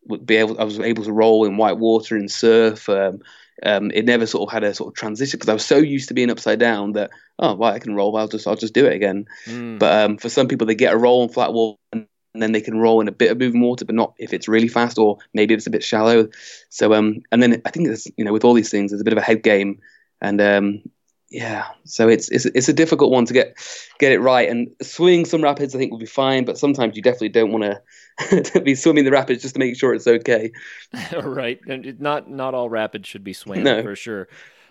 would 0.07 0.25
be 0.25 0.37
able, 0.37 0.61
I 0.61 0.65
was 0.65 0.79
able 0.79 1.05
to 1.05 1.13
roll 1.13 1.45
in 1.45 1.57
white 1.57 1.79
water 1.79 2.17
and 2.17 2.31
surf. 2.31 2.89
Um, 2.89 3.21
um, 3.63 3.91
it 3.91 4.05
never 4.05 4.25
sort 4.25 4.49
of 4.49 4.53
had 4.53 4.65
a 4.65 4.73
sort 4.73 4.89
of 4.89 4.95
transition 4.95 5.39
because 5.39 5.51
I 5.51 5.55
was 5.55 5.67
so 5.67 5.77
used 5.77 6.09
to 6.09 6.15
being 6.15 6.31
upside 6.31 6.59
down 6.59 6.93
that, 6.93 7.11
oh, 7.39 7.55
well, 7.55 7.73
I 7.73 7.79
can 7.79 7.95
roll. 7.95 8.17
I'll 8.17 8.29
just, 8.29 8.47
I'll 8.47 8.57
just 8.57 8.75
do 8.75 8.87
it 8.87 8.95
again. 8.95 9.27
Mm. 9.47 9.79
But 9.79 10.05
um, 10.05 10.17
for 10.17 10.29
some 10.29 10.49
people, 10.49 10.67
they 10.67 10.75
get 10.75 10.95
a 10.95 10.97
roll 10.97 11.23
on 11.23 11.29
flat 11.29 11.53
water 11.53 11.79
and 11.93 12.07
and 12.33 12.43
then 12.43 12.53
they 12.53 12.61
can 12.61 12.79
roll 12.79 13.01
in 13.01 13.09
a 13.09 13.13
bit 13.13 13.31
of 13.31 13.39
moving 13.39 13.61
water, 13.61 13.85
but 13.85 13.95
not 13.95 14.15
if 14.19 14.33
it's 14.33 14.49
really 14.49 14.69
fast 14.69 14.99
or 14.99 15.19
maybe 15.35 15.55
it's 15.55 15.67
a 15.67 15.71
bit 15.71 15.83
shallow. 15.83 16.29
So 16.69 16.95
um, 16.95 17.23
and 17.33 17.43
then 17.43 17.61
I 17.65 17.71
think 17.71 17.87
there's 17.87 18.07
you 18.17 18.25
know 18.25 18.33
with 18.33 18.45
all 18.45 18.55
these 18.55 18.71
things, 18.71 18.91
there's 18.91 19.01
a 19.01 19.05
bit 19.05 19.13
of 19.13 19.19
a 19.19 19.23
head 19.23 19.43
game, 19.43 19.81
and 20.21 20.41
um, 20.41 20.83
yeah, 21.31 21.67
so 21.85 22.09
it's 22.09 22.29
it's 22.31 22.45
it's 22.47 22.69
a 22.69 22.73
difficult 22.73 23.13
one 23.13 23.25
to 23.27 23.33
get 23.33 23.57
get 24.01 24.11
it 24.11 24.19
right. 24.19 24.49
And 24.49 24.69
swimming 24.83 25.25
some 25.25 25.43
rapids, 25.43 25.75
I 25.75 25.79
think 25.79 25.93
will 25.93 25.99
be 25.99 26.07
fine, 26.07 26.45
but 26.45 26.59
sometimes 26.59 26.97
you 26.97 27.03
definitely 27.03 27.29
don't 27.29 27.53
want 27.53 27.65
to 27.65 28.61
be 28.65 28.75
swimming 28.75 29.05
the 29.05 29.13
rapids 29.13 29.43
just 29.43 29.55
to 29.55 29.61
make 29.61 29.77
sure 29.77 29.95
it's 29.95 30.09
okay. 30.09 30.51
right, 31.23 31.61
and 31.69 32.01
not 32.01 32.29
not 32.29 32.55
all 32.55 32.69
rapids 32.69 33.09
should 33.09 33.23
be 33.23 33.33
swam 33.33 33.63
no. 33.63 33.83
for 33.83 33.95
sure. 33.95 34.29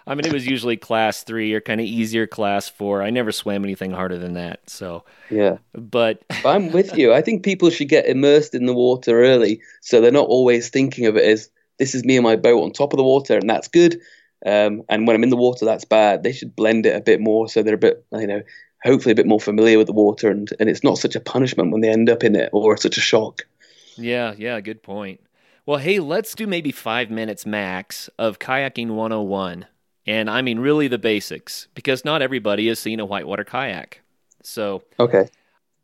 I 0.09 0.15
mean, 0.15 0.25
it 0.25 0.33
was 0.33 0.47
usually 0.47 0.75
class 0.75 1.21
three 1.21 1.53
or 1.53 1.61
kind 1.61 1.79
of 1.79 1.85
easier 1.85 2.25
class 2.25 2.67
four. 2.67 3.03
I 3.03 3.11
never 3.11 3.31
swam 3.31 3.63
anything 3.63 3.91
harder 3.91 4.17
than 4.17 4.33
that. 4.33 4.67
So 4.67 5.03
yeah, 5.29 5.57
but 5.73 6.23
I'm 6.43 6.71
with 6.71 6.97
you. 6.97 7.13
I 7.13 7.21
think 7.21 7.43
people 7.43 7.69
should 7.69 7.89
get 7.89 8.07
immersed 8.07 8.55
in 8.55 8.65
the 8.65 8.73
water 8.73 9.23
early, 9.23 9.61
so 9.81 10.01
they're 10.01 10.11
not 10.11 10.27
always 10.27 10.69
thinking 10.69 11.05
of 11.05 11.15
it 11.15 11.25
as 11.25 11.51
this 11.77 11.93
is 11.93 12.03
me 12.03 12.17
and 12.17 12.23
my 12.23 12.35
boat 12.35 12.63
on 12.63 12.71
top 12.71 12.91
of 12.91 12.97
the 12.97 13.03
water, 13.03 13.37
and 13.37 13.47
that's 13.47 13.67
good. 13.67 14.01
Um, 14.47 14.81
and 14.89 15.05
when 15.05 15.15
I'm 15.15 15.21
in 15.21 15.29
the 15.29 15.37
water, 15.37 15.63
that's 15.63 15.85
bad. 15.85 16.23
They 16.23 16.33
should 16.33 16.55
blend 16.55 16.87
it 16.87 16.95
a 16.95 17.01
bit 17.01 17.21
more, 17.21 17.47
so 17.47 17.61
they're 17.61 17.75
a 17.75 17.77
bit, 17.77 18.03
you 18.13 18.25
know, 18.25 18.41
hopefully 18.83 19.11
a 19.11 19.15
bit 19.15 19.27
more 19.27 19.39
familiar 19.39 19.77
with 19.77 19.87
the 19.87 19.93
water, 19.93 20.31
and 20.31 20.49
and 20.59 20.69
it's 20.69 20.83
not 20.83 20.97
such 20.97 21.15
a 21.15 21.19
punishment 21.19 21.71
when 21.71 21.81
they 21.81 21.89
end 21.89 22.09
up 22.09 22.23
in 22.23 22.35
it 22.35 22.49
or 22.51 22.75
such 22.77 22.97
a 22.97 23.01
shock. 23.01 23.43
Yeah, 23.95 24.33
yeah, 24.35 24.59
good 24.59 24.81
point. 24.81 25.19
Well, 25.67 25.77
hey, 25.77 25.99
let's 25.99 26.33
do 26.33 26.47
maybe 26.47 26.71
five 26.71 27.11
minutes 27.11 27.45
max 27.45 28.09
of 28.17 28.39
kayaking 28.39 28.95
101. 28.95 29.67
And 30.09 30.27
I 30.27 30.41
mean, 30.41 30.57
really 30.57 30.87
the 30.87 30.97
basics, 30.97 31.67
because 31.75 32.03
not 32.03 32.23
everybody 32.23 32.67
has 32.69 32.79
seen 32.79 32.99
a 32.99 33.05
whitewater 33.05 33.43
kayak. 33.43 34.01
So, 34.41 34.81
okay. 34.99 35.29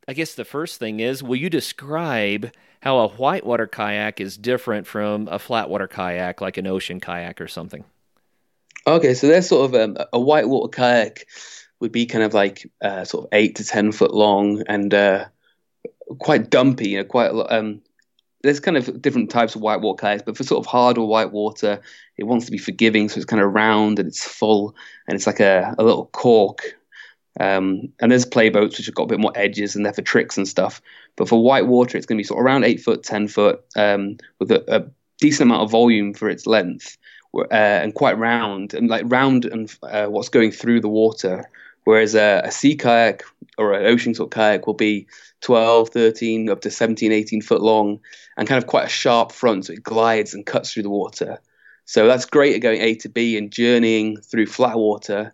I 0.07 0.13
guess 0.13 0.33
the 0.33 0.43
first 0.43 0.79
thing 0.79 0.99
is 0.99 1.21
will 1.21 1.35
you 1.35 1.47
describe 1.47 2.51
how 2.81 2.97
a 2.97 3.07
whitewater 3.07 3.67
kayak 3.67 4.19
is 4.19 4.35
different 4.35 4.87
from 4.87 5.27
a 5.27 5.37
flatwater 5.37 5.87
kayak, 5.87 6.41
like 6.41 6.57
an 6.57 6.65
ocean 6.65 6.99
kayak 6.99 7.39
or 7.39 7.47
something? 7.47 7.83
Okay, 8.87 9.13
so 9.13 9.27
there's 9.27 9.47
sort 9.47 9.69
of 9.69 9.75
um, 9.79 9.97
a 10.11 10.19
whitewater 10.19 10.69
kayak 10.69 11.27
would 11.79 11.91
be 11.91 12.07
kind 12.07 12.23
of 12.23 12.33
like 12.33 12.67
uh, 12.81 13.03
sort 13.05 13.25
of 13.25 13.29
eight 13.31 13.57
to 13.57 13.63
ten 13.63 13.91
foot 13.91 14.11
long 14.11 14.63
and 14.67 14.91
uh, 14.91 15.25
quite 16.17 16.49
dumpy, 16.49 16.89
you 16.89 16.97
know, 16.97 17.03
quite 17.05 17.29
a 17.29 17.33
lot 17.33 17.51
um, 17.51 17.79
there's 18.45 18.59
kind 18.59 18.77
of 18.77 19.01
different 19.01 19.29
types 19.29 19.55
of 19.55 19.61
whitewater 19.61 20.01
kayaks, 20.01 20.23
but 20.25 20.37
for 20.37 20.43
sort 20.43 20.63
of 20.63 20.71
harder 20.71 21.03
whitewater, 21.03 21.81
it 22.17 22.23
wants 22.23 22.45
to 22.45 22.51
be 22.51 22.57
forgiving, 22.57 23.09
so 23.09 23.17
it's 23.17 23.25
kind 23.25 23.41
of 23.41 23.53
round 23.53 23.99
and 23.99 24.07
it's 24.07 24.23
full, 24.23 24.75
and 25.07 25.15
it's 25.15 25.27
like 25.27 25.39
a, 25.39 25.75
a 25.77 25.83
little 25.83 26.05
cork. 26.07 26.77
Um, 27.39 27.89
and 27.99 28.11
there's 28.11 28.25
play 28.25 28.49
boats 28.49 28.77
which 28.77 28.85
have 28.85 28.95
got 28.95 29.03
a 29.03 29.07
bit 29.07 29.19
more 29.19 29.33
edges 29.35 29.75
and 29.75 29.85
they're 29.85 29.91
for 29.91 30.01
tricks 30.01 30.37
and 30.37 30.47
stuff. 30.47 30.81
But 31.17 31.27
for 31.27 31.43
whitewater, 31.43 31.97
it's 31.97 32.05
going 32.05 32.17
to 32.17 32.21
be 32.21 32.27
sort 32.27 32.39
of 32.39 32.45
around 32.45 32.63
eight 32.63 32.81
foot, 32.81 33.03
ten 33.03 33.27
foot, 33.27 33.61
um, 33.75 34.17
with 34.39 34.51
a, 34.51 34.63
a, 34.73 34.85
decent 35.21 35.47
amount 35.49 35.63
of 35.63 35.71
volume 35.71 36.13
for 36.13 36.29
its 36.29 36.45
length, 36.45 36.97
uh, 37.33 37.47
and 37.53 37.95
quite 37.95 38.17
round 38.17 38.73
and 38.73 38.89
like 38.89 39.03
round 39.05 39.45
and 39.45 39.73
uh, 39.83 40.07
what's 40.07 40.27
going 40.27 40.51
through 40.51 40.81
the 40.81 40.89
water. 40.89 41.49
Whereas 41.85 42.15
a, 42.15 42.41
a 42.43 42.51
sea 42.51 42.75
kayak 42.75 43.23
or 43.57 43.73
an 43.73 43.85
ocean 43.85 44.13
sort 44.13 44.27
of 44.27 44.31
kayak 44.31 44.67
will 44.67 44.73
be 44.73 45.07
12, 45.41 45.89
13, 45.89 46.49
up 46.49 46.61
to 46.61 46.71
17, 46.71 47.11
18 47.11 47.41
foot 47.41 47.61
long, 47.61 47.99
and 48.37 48.47
kind 48.47 48.61
of 48.61 48.67
quite 48.67 48.85
a 48.85 48.89
sharp 48.89 49.31
front, 49.31 49.65
so 49.67 49.73
it 49.73 49.83
glides 49.83 50.33
and 50.33 50.45
cuts 50.45 50.73
through 50.73 50.83
the 50.83 50.89
water. 50.89 51.39
So 51.85 52.07
that's 52.07 52.25
great 52.25 52.55
at 52.55 52.61
going 52.61 52.81
A 52.81 52.95
to 52.95 53.09
B 53.09 53.37
and 53.37 53.51
journeying 53.51 54.17
through 54.17 54.47
flat 54.47 54.75
water, 54.75 55.33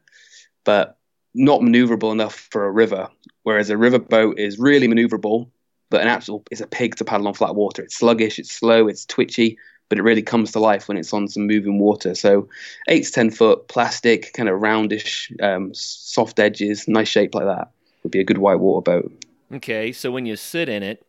but 0.65 0.97
not 1.33 1.61
maneuverable 1.61 2.11
enough 2.11 2.35
for 2.51 2.65
a 2.65 2.71
river. 2.71 3.07
Whereas 3.43 3.69
a 3.69 3.77
river 3.77 3.99
boat 3.99 4.37
is 4.37 4.59
really 4.59 4.87
maneuverable, 4.87 5.49
but 5.89 6.01
an 6.01 6.07
actual 6.07 6.43
is 6.51 6.61
a 6.61 6.67
pig 6.67 6.95
to 6.95 7.05
paddle 7.05 7.27
on 7.27 7.33
flat 7.33 7.55
water. 7.55 7.81
It's 7.81 7.95
sluggish, 7.95 8.37
it's 8.37 8.51
slow, 8.51 8.87
it's 8.87 9.05
twitchy, 9.05 9.57
but 9.91 9.97
it 9.97 10.03
really 10.03 10.21
comes 10.21 10.53
to 10.53 10.59
life 10.59 10.87
when 10.87 10.95
it's 10.95 11.11
on 11.11 11.27
some 11.27 11.45
moving 11.47 11.77
water. 11.77 12.15
So 12.15 12.47
eight 12.87 13.03
to 13.03 13.11
ten 13.11 13.29
foot 13.29 13.67
plastic, 13.67 14.31
kind 14.31 14.47
of 14.47 14.61
roundish, 14.61 15.29
um, 15.43 15.73
soft 15.73 16.39
edges, 16.39 16.87
nice 16.87 17.09
shape 17.09 17.35
like 17.35 17.43
that 17.43 17.69
would 18.01 18.11
be 18.13 18.21
a 18.21 18.23
good 18.23 18.37
white 18.37 18.61
water 18.61 18.81
boat. 18.81 19.25
Okay, 19.53 19.91
so 19.91 20.09
when 20.09 20.25
you 20.25 20.37
sit 20.37 20.69
in 20.69 20.81
it, 20.81 21.05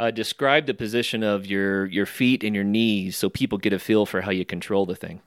uh, 0.00 0.10
describe 0.10 0.66
the 0.66 0.74
position 0.74 1.22
of 1.22 1.46
your 1.46 1.86
your 1.86 2.06
feet 2.06 2.42
and 2.42 2.56
your 2.56 2.64
knees 2.64 3.16
so 3.16 3.28
people 3.28 3.56
get 3.56 3.72
a 3.72 3.78
feel 3.78 4.04
for 4.04 4.22
how 4.22 4.32
you 4.32 4.44
control 4.44 4.84
the 4.84 4.96
thing. 4.96 5.20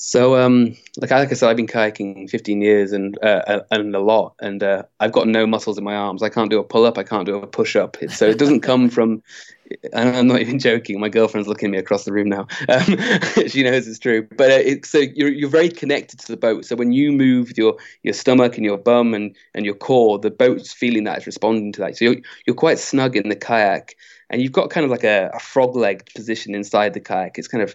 So, 0.00 0.36
um, 0.36 0.76
like, 0.98 1.10
like 1.10 1.32
I 1.32 1.34
said, 1.34 1.48
I've 1.48 1.56
been 1.56 1.66
kayaking 1.66 2.30
15 2.30 2.62
years 2.62 2.92
and 2.92 3.18
uh, 3.20 3.62
and 3.72 3.96
a 3.96 3.98
lot, 3.98 4.34
and 4.38 4.62
uh, 4.62 4.84
I've 5.00 5.10
got 5.10 5.26
no 5.26 5.44
muscles 5.44 5.76
in 5.76 5.82
my 5.82 5.96
arms. 5.96 6.22
I 6.22 6.28
can't 6.28 6.50
do 6.50 6.60
a 6.60 6.64
pull 6.64 6.84
up. 6.84 6.98
I 6.98 7.02
can't 7.02 7.26
do 7.26 7.34
a 7.34 7.48
push 7.48 7.74
up. 7.74 7.96
So 8.08 8.26
it 8.28 8.38
doesn't 8.38 8.60
come 8.60 8.90
from. 8.96 9.24
And 9.92 10.16
I'm 10.16 10.28
not 10.28 10.40
even 10.40 10.60
joking. 10.60 11.00
My 11.00 11.08
girlfriend's 11.08 11.48
looking 11.48 11.66
at 11.66 11.72
me 11.72 11.78
across 11.78 12.04
the 12.04 12.12
room 12.12 12.28
now. 12.28 12.46
Um, 12.68 12.84
she 13.48 13.64
knows 13.64 13.88
it's 13.88 13.98
true. 13.98 14.22
But 14.36 14.52
uh, 14.52 14.62
it, 14.64 14.86
so 14.86 14.98
you're 14.98 15.32
you're 15.32 15.50
very 15.50 15.68
connected 15.68 16.20
to 16.20 16.28
the 16.28 16.36
boat. 16.36 16.64
So 16.64 16.76
when 16.76 16.92
you 16.92 17.10
move 17.10 17.58
your 17.58 17.76
your 18.04 18.14
stomach 18.14 18.56
and 18.56 18.64
your 18.64 18.78
bum 18.78 19.14
and 19.14 19.34
and 19.54 19.64
your 19.64 19.74
core, 19.74 20.20
the 20.20 20.30
boat's 20.30 20.72
feeling 20.72 21.04
that, 21.04 21.16
it's 21.16 21.26
responding 21.26 21.72
to 21.72 21.80
that. 21.80 21.96
So 21.96 22.04
you're 22.04 22.16
you're 22.46 22.54
quite 22.54 22.78
snug 22.78 23.16
in 23.16 23.30
the 23.30 23.36
kayak, 23.36 23.96
and 24.30 24.40
you've 24.40 24.52
got 24.52 24.70
kind 24.70 24.84
of 24.84 24.92
like 24.92 25.04
a, 25.04 25.32
a 25.34 25.40
frog 25.40 25.74
legged 25.74 26.14
position 26.14 26.54
inside 26.54 26.94
the 26.94 27.00
kayak. 27.00 27.36
It's 27.36 27.48
kind 27.48 27.64
of 27.64 27.74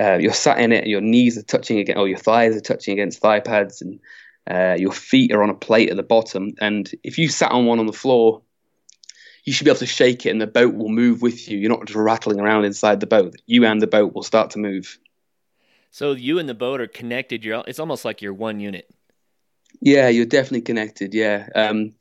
uh, 0.00 0.14
you're 0.14 0.32
sat 0.32 0.58
in 0.58 0.72
it, 0.72 0.86
your 0.86 1.00
knees 1.00 1.36
are 1.36 1.42
touching 1.42 1.78
against, 1.78 1.98
or 1.98 2.08
your 2.08 2.18
thighs 2.18 2.56
are 2.56 2.60
touching 2.60 2.92
against 2.92 3.20
thigh 3.20 3.40
pads, 3.40 3.82
and 3.82 4.00
uh, 4.50 4.76
your 4.78 4.92
feet 4.92 5.32
are 5.32 5.42
on 5.42 5.50
a 5.50 5.54
plate 5.54 5.90
at 5.90 5.96
the 5.96 6.02
bottom. 6.02 6.54
And 6.60 6.90
if 7.04 7.18
you 7.18 7.28
sat 7.28 7.52
on 7.52 7.66
one 7.66 7.78
on 7.78 7.86
the 7.86 7.92
floor, 7.92 8.42
you 9.44 9.52
should 9.52 9.64
be 9.64 9.70
able 9.70 9.80
to 9.80 9.86
shake 9.86 10.24
it, 10.24 10.30
and 10.30 10.40
the 10.40 10.46
boat 10.46 10.74
will 10.74 10.88
move 10.88 11.20
with 11.20 11.48
you. 11.48 11.58
You're 11.58 11.70
not 11.70 11.86
just 11.86 11.96
rattling 11.96 12.40
around 12.40 12.64
inside 12.64 13.00
the 13.00 13.06
boat. 13.06 13.34
You 13.46 13.66
and 13.66 13.82
the 13.82 13.86
boat 13.86 14.14
will 14.14 14.22
start 14.22 14.50
to 14.50 14.58
move. 14.58 14.98
So 15.90 16.12
you 16.12 16.38
and 16.38 16.48
the 16.48 16.54
boat 16.54 16.80
are 16.80 16.86
connected. 16.86 17.44
You're 17.44 17.62
it's 17.66 17.78
almost 17.78 18.04
like 18.04 18.22
you're 18.22 18.32
one 18.32 18.60
unit. 18.60 18.88
Yeah, 19.80 20.08
you're 20.08 20.26
definitely 20.26 20.62
connected. 20.62 21.12
Yeah. 21.12 21.48
Um, 21.54 21.92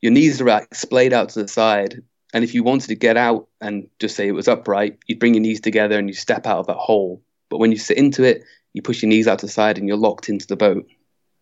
your 0.00 0.12
knees 0.12 0.40
are 0.40 0.46
like 0.46 0.74
splayed 0.74 1.12
out 1.12 1.28
to 1.30 1.42
the 1.42 1.48
side. 1.48 2.02
And 2.34 2.44
if 2.44 2.54
you 2.54 2.62
wanted 2.62 2.88
to 2.88 2.94
get 2.94 3.16
out 3.16 3.48
and 3.60 3.88
just 3.98 4.16
say 4.16 4.28
it 4.28 4.32
was 4.32 4.48
upright, 4.48 4.98
you'd 5.06 5.18
bring 5.18 5.34
your 5.34 5.42
knees 5.42 5.60
together 5.60 5.98
and 5.98 6.08
you 6.08 6.14
step 6.14 6.46
out 6.46 6.58
of 6.58 6.66
that 6.66 6.76
hole. 6.76 7.22
But 7.48 7.58
when 7.58 7.72
you 7.72 7.78
sit 7.78 7.98
into 7.98 8.22
it, 8.24 8.44
you 8.72 8.82
push 8.82 9.02
your 9.02 9.08
knees 9.08 9.26
out 9.26 9.38
to 9.40 9.46
the 9.46 9.52
side 9.52 9.78
and 9.78 9.88
you're 9.88 9.96
locked 9.96 10.28
into 10.28 10.46
the 10.46 10.56
boat. 10.56 10.86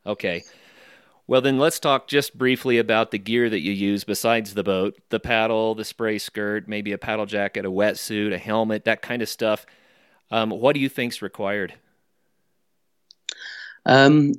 Okay. 0.04 0.44
Well, 1.28 1.40
then 1.40 1.58
let's 1.58 1.80
talk 1.80 2.06
just 2.06 2.38
briefly 2.38 2.78
about 2.78 3.10
the 3.10 3.18
gear 3.18 3.50
that 3.50 3.60
you 3.60 3.72
use 3.72 4.04
besides 4.04 4.54
the 4.54 4.62
boat 4.62 4.96
the 5.08 5.18
paddle, 5.18 5.74
the 5.74 5.84
spray 5.84 6.18
skirt, 6.18 6.68
maybe 6.68 6.92
a 6.92 6.98
paddle 6.98 7.26
jacket, 7.26 7.64
a 7.64 7.70
wetsuit, 7.70 8.32
a 8.32 8.38
helmet, 8.38 8.84
that 8.84 9.02
kind 9.02 9.22
of 9.22 9.28
stuff. 9.28 9.66
Um, 10.30 10.50
what 10.50 10.74
do 10.74 10.80
you 10.80 10.88
think's 10.88 11.22
required? 11.22 11.74
Um, 13.84 14.34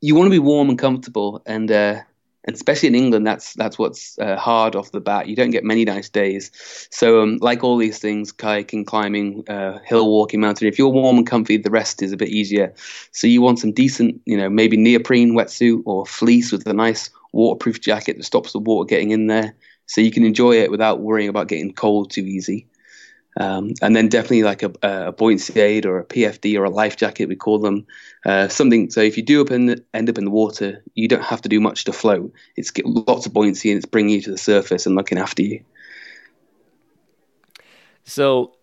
you 0.00 0.14
want 0.14 0.26
to 0.26 0.30
be 0.30 0.38
warm 0.38 0.70
and 0.70 0.78
comfortable, 0.78 1.42
and 1.46 1.70
uh, 1.70 2.00
and 2.44 2.54
especially 2.56 2.88
in 2.88 2.94
England, 2.94 3.26
that's 3.26 3.54
that's 3.54 3.78
what's 3.78 4.18
uh, 4.18 4.36
hard 4.36 4.74
off 4.74 4.92
the 4.92 5.00
bat. 5.00 5.28
You 5.28 5.36
don't 5.36 5.50
get 5.50 5.64
many 5.64 5.84
nice 5.84 6.08
days. 6.08 6.50
So, 6.90 7.22
um, 7.22 7.38
like 7.40 7.62
all 7.62 7.76
these 7.76 7.98
things, 7.98 8.32
kayaking, 8.32 8.86
climbing, 8.86 9.44
uh, 9.48 9.78
hill 9.84 10.08
walking, 10.08 10.40
mountain. 10.40 10.66
If 10.66 10.78
you're 10.78 10.88
warm 10.88 11.18
and 11.18 11.26
comfy, 11.26 11.58
the 11.58 11.70
rest 11.70 12.02
is 12.02 12.12
a 12.12 12.16
bit 12.16 12.30
easier. 12.30 12.72
So, 13.12 13.26
you 13.26 13.42
want 13.42 13.58
some 13.58 13.72
decent, 13.72 14.20
you 14.24 14.36
know, 14.36 14.48
maybe 14.48 14.76
neoprene 14.76 15.32
wetsuit 15.34 15.82
or 15.84 16.06
fleece 16.06 16.50
with 16.50 16.66
a 16.66 16.72
nice 16.72 17.10
waterproof 17.32 17.80
jacket 17.80 18.16
that 18.16 18.24
stops 18.24 18.52
the 18.52 18.58
water 18.58 18.86
getting 18.86 19.10
in 19.10 19.26
there, 19.26 19.54
so 19.86 20.00
you 20.00 20.10
can 20.10 20.24
enjoy 20.24 20.52
it 20.52 20.70
without 20.70 21.00
worrying 21.00 21.28
about 21.28 21.48
getting 21.48 21.72
cold 21.72 22.10
too 22.10 22.22
easy. 22.22 22.66
Um, 23.38 23.74
and 23.80 23.94
then 23.94 24.08
definitely 24.08 24.42
like 24.42 24.62
a, 24.62 24.72
a 24.82 25.12
buoyancy 25.12 25.60
aid 25.60 25.86
or 25.86 26.00
a 26.00 26.04
PFD 26.04 26.58
or 26.58 26.64
a 26.64 26.70
life 26.70 26.96
jacket, 26.96 27.28
we 27.28 27.36
call 27.36 27.58
them. 27.58 27.86
Uh, 28.24 28.48
something 28.48 28.90
so 28.90 29.00
if 29.00 29.16
you 29.16 29.22
do 29.22 29.40
up 29.40 29.50
in, 29.50 29.82
end 29.94 30.10
up 30.10 30.18
in 30.18 30.24
the 30.24 30.30
water, 30.30 30.82
you 30.94 31.06
don't 31.06 31.22
have 31.22 31.40
to 31.42 31.48
do 31.48 31.60
much 31.60 31.84
to 31.84 31.92
float. 31.92 32.32
It's 32.56 32.70
get 32.70 32.86
lots 32.86 33.26
of 33.26 33.32
buoyancy 33.32 33.70
and 33.70 33.78
it's 33.78 33.86
bringing 33.86 34.16
you 34.16 34.22
to 34.22 34.32
the 34.32 34.38
surface 34.38 34.84
and 34.86 34.96
looking 34.96 35.18
after 35.18 35.42
you. 35.42 35.62
So, 38.04 38.56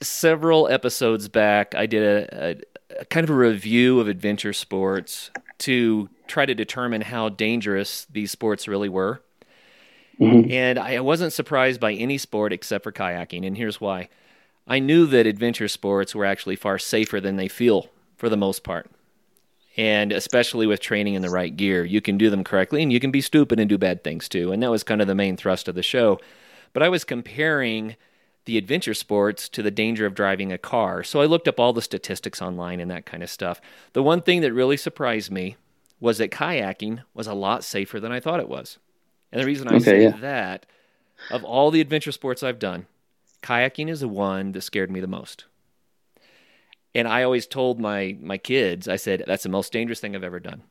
several 0.00 0.68
episodes 0.68 1.28
back, 1.28 1.74
I 1.74 1.86
did 1.86 2.02
a, 2.02 2.50
a, 2.50 3.00
a 3.00 3.04
kind 3.06 3.24
of 3.24 3.30
a 3.30 3.34
review 3.34 3.98
of 3.98 4.06
adventure 4.06 4.52
sports 4.52 5.30
to 5.58 6.08
try 6.26 6.46
to 6.46 6.54
determine 6.54 7.02
how 7.02 7.28
dangerous 7.28 8.06
these 8.10 8.30
sports 8.30 8.68
really 8.68 8.88
were. 8.88 9.22
Mm-hmm. 10.22 10.50
And 10.50 10.78
I 10.78 11.00
wasn't 11.00 11.32
surprised 11.32 11.80
by 11.80 11.92
any 11.92 12.18
sport 12.18 12.52
except 12.52 12.84
for 12.84 12.92
kayaking, 12.92 13.46
and 13.46 13.56
here's 13.56 13.80
why. 13.80 14.08
I 14.66 14.78
knew 14.78 15.06
that 15.06 15.26
adventure 15.26 15.68
sports 15.68 16.14
were 16.14 16.24
actually 16.24 16.56
far 16.56 16.78
safer 16.78 17.20
than 17.20 17.36
they 17.36 17.48
feel 17.48 17.88
for 18.16 18.28
the 18.28 18.36
most 18.36 18.62
part. 18.62 18.88
And 19.76 20.12
especially 20.12 20.66
with 20.66 20.80
training 20.80 21.14
in 21.14 21.22
the 21.22 21.30
right 21.30 21.56
gear, 21.56 21.84
you 21.84 22.00
can 22.00 22.18
do 22.18 22.30
them 22.30 22.44
correctly 22.44 22.82
and 22.82 22.92
you 22.92 23.00
can 23.00 23.10
be 23.10 23.22
stupid 23.22 23.58
and 23.58 23.68
do 23.68 23.78
bad 23.78 24.04
things 24.04 24.28
too. 24.28 24.52
And 24.52 24.62
that 24.62 24.70
was 24.70 24.84
kind 24.84 25.00
of 25.00 25.06
the 25.06 25.14
main 25.14 25.36
thrust 25.36 25.66
of 25.66 25.74
the 25.74 25.82
show. 25.82 26.20
But 26.72 26.82
I 26.82 26.88
was 26.88 27.04
comparing 27.04 27.96
the 28.44 28.58
adventure 28.58 28.94
sports 28.94 29.48
to 29.48 29.62
the 29.62 29.70
danger 29.70 30.04
of 30.04 30.14
driving 30.14 30.52
a 30.52 30.58
car. 30.58 31.02
So 31.02 31.20
I 31.20 31.26
looked 31.26 31.48
up 31.48 31.58
all 31.58 31.72
the 31.72 31.80
statistics 31.82 32.42
online 32.42 32.80
and 32.80 32.90
that 32.90 33.06
kind 33.06 33.22
of 33.22 33.30
stuff. 33.30 33.60
The 33.94 34.02
one 34.02 34.20
thing 34.20 34.42
that 34.42 34.52
really 34.52 34.76
surprised 34.76 35.30
me 35.30 35.56
was 36.00 36.18
that 36.18 36.30
kayaking 36.30 37.02
was 37.14 37.26
a 37.26 37.34
lot 37.34 37.64
safer 37.64 37.98
than 37.98 38.12
I 38.12 38.20
thought 38.20 38.40
it 38.40 38.48
was. 38.48 38.78
And 39.32 39.40
the 39.40 39.46
reason 39.46 39.68
I 39.68 39.76
okay, 39.76 39.84
say 39.84 40.02
yeah. 40.04 40.16
that, 40.18 40.66
of 41.30 41.42
all 41.42 41.70
the 41.70 41.80
adventure 41.80 42.12
sports 42.12 42.42
I've 42.42 42.58
done, 42.58 42.86
kayaking 43.42 43.88
is 43.88 44.00
the 44.00 44.08
one 44.08 44.52
that 44.52 44.60
scared 44.60 44.90
me 44.90 45.00
the 45.00 45.06
most. 45.06 45.46
And 46.94 47.08
I 47.08 47.22
always 47.22 47.46
told 47.46 47.80
my 47.80 48.16
my 48.20 48.36
kids, 48.36 48.86
I 48.86 48.96
said 48.96 49.24
that's 49.26 49.44
the 49.44 49.48
most 49.48 49.72
dangerous 49.72 50.00
thing 50.00 50.14
I've 50.14 50.22
ever 50.22 50.40
done. 50.40 50.62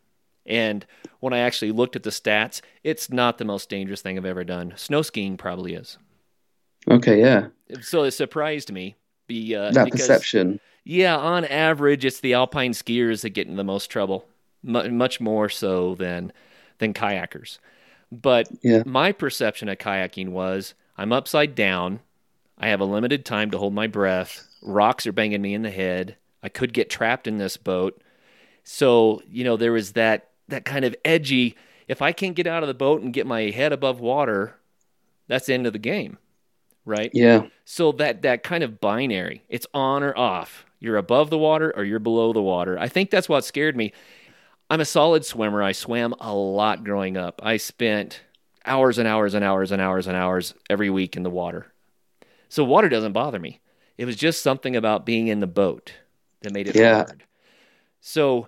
And 0.45 0.85
when 1.19 1.33
I 1.33 1.39
actually 1.39 1.71
looked 1.71 1.95
at 1.95 2.03
the 2.03 2.09
stats, 2.09 2.61
it's 2.83 3.11
not 3.11 3.37
the 3.37 3.45
most 3.45 3.69
dangerous 3.69 4.01
thing 4.01 4.17
I've 4.17 4.25
ever 4.25 4.43
done. 4.43 4.73
Snow 4.75 5.01
skiing 5.01 5.37
probably 5.37 5.73
is. 5.73 5.97
Okay, 6.89 7.19
yeah. 7.19 7.47
So 7.81 8.03
it 8.03 8.11
surprised 8.11 8.71
me. 8.71 8.95
Be, 9.27 9.55
uh, 9.55 9.71
that 9.71 9.85
because, 9.85 10.01
perception. 10.01 10.59
Yeah, 10.83 11.15
on 11.15 11.45
average, 11.45 12.05
it's 12.05 12.19
the 12.19 12.33
alpine 12.33 12.71
skiers 12.73 13.21
that 13.21 13.29
get 13.29 13.47
in 13.47 13.55
the 13.55 13.63
most 13.63 13.87
trouble, 13.87 14.25
much 14.63 15.21
more 15.21 15.47
so 15.47 15.95
than 15.95 16.33
than 16.79 16.93
kayakers. 16.93 17.59
But 18.11 18.49
yeah. 18.61 18.83
my 18.85 19.11
perception 19.11 19.69
of 19.69 19.77
kayaking 19.77 20.29
was 20.29 20.73
I'm 20.97 21.13
upside 21.13 21.55
down. 21.55 22.01
I 22.57 22.67
have 22.67 22.81
a 22.81 22.85
limited 22.85 23.25
time 23.25 23.51
to 23.51 23.57
hold 23.57 23.73
my 23.73 23.87
breath. 23.87 24.47
Rocks 24.61 25.07
are 25.07 25.11
banging 25.11 25.41
me 25.41 25.53
in 25.53 25.61
the 25.63 25.71
head. 25.71 26.17
I 26.43 26.49
could 26.49 26.73
get 26.73 26.89
trapped 26.89 27.27
in 27.27 27.37
this 27.37 27.57
boat. 27.57 28.01
So, 28.63 29.21
you 29.29 29.43
know, 29.43 29.57
there 29.57 29.71
was 29.71 29.93
that 29.93 30.29
that 30.49 30.65
kind 30.65 30.85
of 30.85 30.95
edgy 31.05 31.55
if 31.91 32.01
I 32.01 32.13
can't 32.13 32.37
get 32.37 32.47
out 32.47 32.63
of 32.63 32.67
the 32.67 32.73
boat 32.73 33.01
and 33.01 33.13
get 33.13 33.27
my 33.27 33.49
head 33.49 33.73
above 33.73 33.99
water, 33.99 34.55
that's 35.27 35.47
the 35.47 35.53
end 35.53 35.67
of 35.67 35.73
the 35.73 35.79
game. 35.79 36.17
Right? 36.85 37.11
Yeah. 37.13 37.47
So 37.65 37.91
that 37.93 38.21
that 38.21 38.43
kind 38.43 38.63
of 38.63 38.79
binary, 38.79 39.43
it's 39.49 39.67
on 39.73 40.01
or 40.01 40.17
off. 40.17 40.65
You're 40.79 40.95
above 40.95 41.29
the 41.29 41.37
water 41.37 41.73
or 41.75 41.83
you're 41.83 41.99
below 41.99 42.31
the 42.31 42.41
water. 42.41 42.79
I 42.79 42.87
think 42.87 43.09
that's 43.09 43.27
what 43.27 43.43
scared 43.43 43.75
me. 43.75 43.91
I'm 44.71 44.79
a 44.79 44.85
solid 44.85 45.25
swimmer. 45.25 45.61
I 45.61 45.73
swam 45.73 46.15
a 46.21 46.33
lot 46.33 46.85
growing 46.85 47.17
up. 47.17 47.41
I 47.43 47.57
spent 47.57 48.21
hours 48.65 48.97
and 48.97 49.05
hours 49.05 49.33
and 49.33 49.43
hours 49.43 49.69
and 49.73 49.81
hours 49.81 50.07
and 50.07 50.15
hours 50.15 50.53
every 50.69 50.89
week 50.89 51.17
in 51.17 51.23
the 51.23 51.29
water. 51.29 51.73
So 52.47 52.63
water 52.63 52.87
doesn't 52.87 53.11
bother 53.11 53.37
me. 53.37 53.59
It 53.97 54.05
was 54.05 54.15
just 54.15 54.41
something 54.41 54.77
about 54.77 55.05
being 55.05 55.27
in 55.27 55.41
the 55.41 55.45
boat 55.45 55.91
that 56.39 56.53
made 56.53 56.69
it 56.69 56.77
yeah. 56.77 57.03
hard. 57.03 57.25
So 57.99 58.47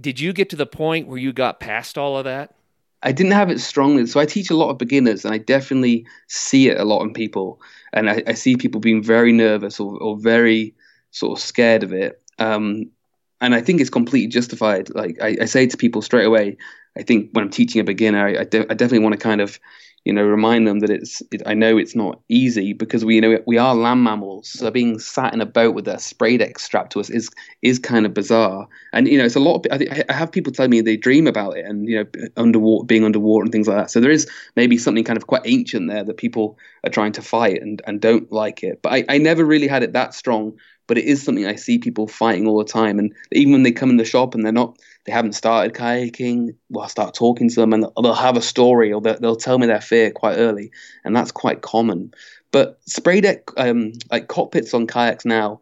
did 0.00 0.18
you 0.18 0.32
get 0.32 0.50
to 0.50 0.56
the 0.56 0.66
point 0.66 1.06
where 1.06 1.16
you 1.16 1.32
got 1.32 1.60
past 1.60 1.96
all 1.96 2.18
of 2.18 2.24
that? 2.24 2.56
I 3.04 3.12
didn't 3.12 3.30
have 3.30 3.48
it 3.48 3.60
strongly. 3.60 4.04
So 4.06 4.18
I 4.18 4.26
teach 4.26 4.50
a 4.50 4.56
lot 4.56 4.70
of 4.70 4.78
beginners 4.78 5.24
and 5.24 5.32
I 5.32 5.38
definitely 5.38 6.08
see 6.26 6.70
it 6.70 6.80
a 6.80 6.84
lot 6.84 7.04
in 7.04 7.12
people. 7.12 7.60
And 7.92 8.10
I, 8.10 8.20
I 8.26 8.32
see 8.32 8.56
people 8.56 8.80
being 8.80 9.00
very 9.00 9.30
nervous 9.30 9.78
or, 9.78 9.96
or 10.02 10.18
very 10.18 10.74
sort 11.12 11.38
of 11.38 11.44
scared 11.44 11.84
of 11.84 11.92
it. 11.92 12.20
Um, 12.40 12.90
and 13.40 13.54
I 13.54 13.60
think 13.60 13.80
it's 13.80 13.90
completely 13.90 14.28
justified. 14.28 14.94
Like 14.94 15.18
I, 15.20 15.36
I, 15.42 15.44
say 15.44 15.66
to 15.66 15.76
people 15.76 16.02
straight 16.02 16.24
away, 16.24 16.56
I 16.96 17.02
think 17.02 17.30
when 17.32 17.44
I'm 17.44 17.50
teaching 17.50 17.80
a 17.80 17.84
beginner, 17.84 18.26
I, 18.26 18.40
I, 18.40 18.44
de- 18.44 18.70
I 18.70 18.74
definitely 18.74 19.00
want 19.00 19.12
to 19.12 19.18
kind 19.18 19.40
of, 19.40 19.60
you 20.04 20.12
know, 20.12 20.22
remind 20.22 20.66
them 20.66 20.78
that 20.80 20.90
it's. 20.90 21.20
It, 21.32 21.42
I 21.44 21.52
know 21.52 21.76
it's 21.76 21.96
not 21.96 22.20
easy 22.28 22.72
because 22.72 23.04
we 23.04 23.16
you 23.16 23.20
know 23.20 23.38
we 23.44 23.58
are 23.58 23.74
land 23.74 24.04
mammals, 24.04 24.48
so 24.48 24.70
being 24.70 25.00
sat 25.00 25.34
in 25.34 25.40
a 25.40 25.46
boat 25.46 25.74
with 25.74 25.88
a 25.88 25.98
spray 25.98 26.36
deck 26.36 26.60
strapped 26.60 26.92
to 26.92 27.00
us 27.00 27.10
is 27.10 27.28
is 27.60 27.80
kind 27.80 28.06
of 28.06 28.14
bizarre. 28.14 28.68
And 28.92 29.08
you 29.08 29.18
know, 29.18 29.24
it's 29.24 29.34
a 29.34 29.40
lot. 29.40 29.66
Of, 29.66 29.82
I, 29.82 30.04
I 30.08 30.12
have 30.12 30.30
people 30.30 30.52
tell 30.52 30.68
me 30.68 30.80
they 30.80 30.96
dream 30.96 31.26
about 31.26 31.56
it, 31.56 31.66
and 31.66 31.88
you 31.88 31.96
know, 31.96 32.28
underwater, 32.36 32.86
being 32.86 33.04
underwater, 33.04 33.42
and 33.42 33.52
things 33.52 33.66
like 33.66 33.78
that. 33.78 33.90
So 33.90 33.98
there 33.98 34.12
is 34.12 34.30
maybe 34.54 34.78
something 34.78 35.02
kind 35.02 35.16
of 35.16 35.26
quite 35.26 35.42
ancient 35.44 35.88
there 35.88 36.04
that 36.04 36.16
people 36.16 36.56
are 36.84 36.90
trying 36.90 37.12
to 37.12 37.22
fight 37.22 37.60
and 37.60 37.82
and 37.84 38.00
don't 38.00 38.30
like 38.30 38.62
it. 38.62 38.82
But 38.82 38.92
I, 38.92 39.04
I 39.08 39.18
never 39.18 39.44
really 39.44 39.66
had 39.66 39.82
it 39.82 39.92
that 39.94 40.14
strong 40.14 40.56
but 40.86 40.98
it 40.98 41.04
is 41.04 41.22
something 41.22 41.46
I 41.46 41.56
see 41.56 41.78
people 41.78 42.06
fighting 42.06 42.46
all 42.46 42.58
the 42.58 42.64
time. 42.64 42.98
And 42.98 43.14
even 43.32 43.52
when 43.52 43.62
they 43.62 43.72
come 43.72 43.90
in 43.90 43.96
the 43.96 44.04
shop 44.04 44.34
and 44.34 44.44
they're 44.44 44.52
not, 44.52 44.78
they 45.04 45.12
haven't 45.12 45.32
started 45.32 45.74
kayaking, 45.74 46.54
well, 46.70 46.82
I'll 46.82 46.88
start 46.88 47.14
talking 47.14 47.48
to 47.48 47.60
them 47.60 47.72
and 47.72 47.86
they'll 48.02 48.14
have 48.14 48.36
a 48.36 48.42
story 48.42 48.92
or 48.92 49.00
they'll, 49.00 49.18
they'll 49.18 49.36
tell 49.36 49.58
me 49.58 49.66
their 49.66 49.80
fear 49.80 50.10
quite 50.10 50.36
early, 50.36 50.70
and 51.04 51.14
that's 51.14 51.32
quite 51.32 51.62
common. 51.62 52.12
But 52.52 52.80
spray 52.86 53.20
deck, 53.20 53.48
um, 53.56 53.92
like 54.10 54.28
cockpits 54.28 54.74
on 54.74 54.86
kayaks 54.86 55.24
now, 55.24 55.60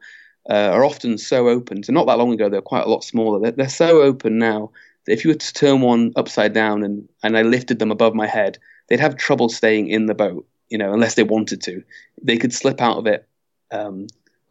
uh, 0.49 0.71
are 0.73 0.85
often 0.85 1.19
so 1.19 1.49
open. 1.49 1.83
So 1.83 1.93
not 1.93 2.07
that 2.07 2.19
long 2.19 2.33
ago, 2.33 2.49
they 2.49 2.59
were 2.59 2.63
quite 2.63 2.85
a 2.85 2.91
lot 2.91 3.05
smaller. 3.05 3.41
They're, 3.41 3.53
they're 3.53 3.69
so 3.69 4.03
open 4.03 4.39
now 4.39 4.71
that 5.07 5.13
if 5.13 5.25
you 5.25 5.31
were 5.31 5.39
to 5.39 5.53
turn 5.55 5.81
one 5.81 6.13
upside 6.17 6.53
down 6.53 6.83
and, 6.83 7.09
and 7.23 7.37
I 7.37 7.43
lifted 7.43 7.79
them 7.79 7.91
above 7.91 8.15
my 8.15 8.27
head, 8.27 8.59
they'd 8.89 9.01
have 9.01 9.17
trouble 9.17 9.49
staying 9.49 9.89
in 9.89 10.07
the 10.07 10.15
boat, 10.15 10.47
you 10.69 10.79
know, 10.79 10.93
unless 10.93 11.15
they 11.15 11.23
wanted 11.23 11.63
to. 11.63 11.83
They 12.23 12.37
could 12.37 12.53
slip 12.53 12.81
out 12.81 12.99
of 12.99 13.07
it 13.07 13.27
um, 13.71 14.07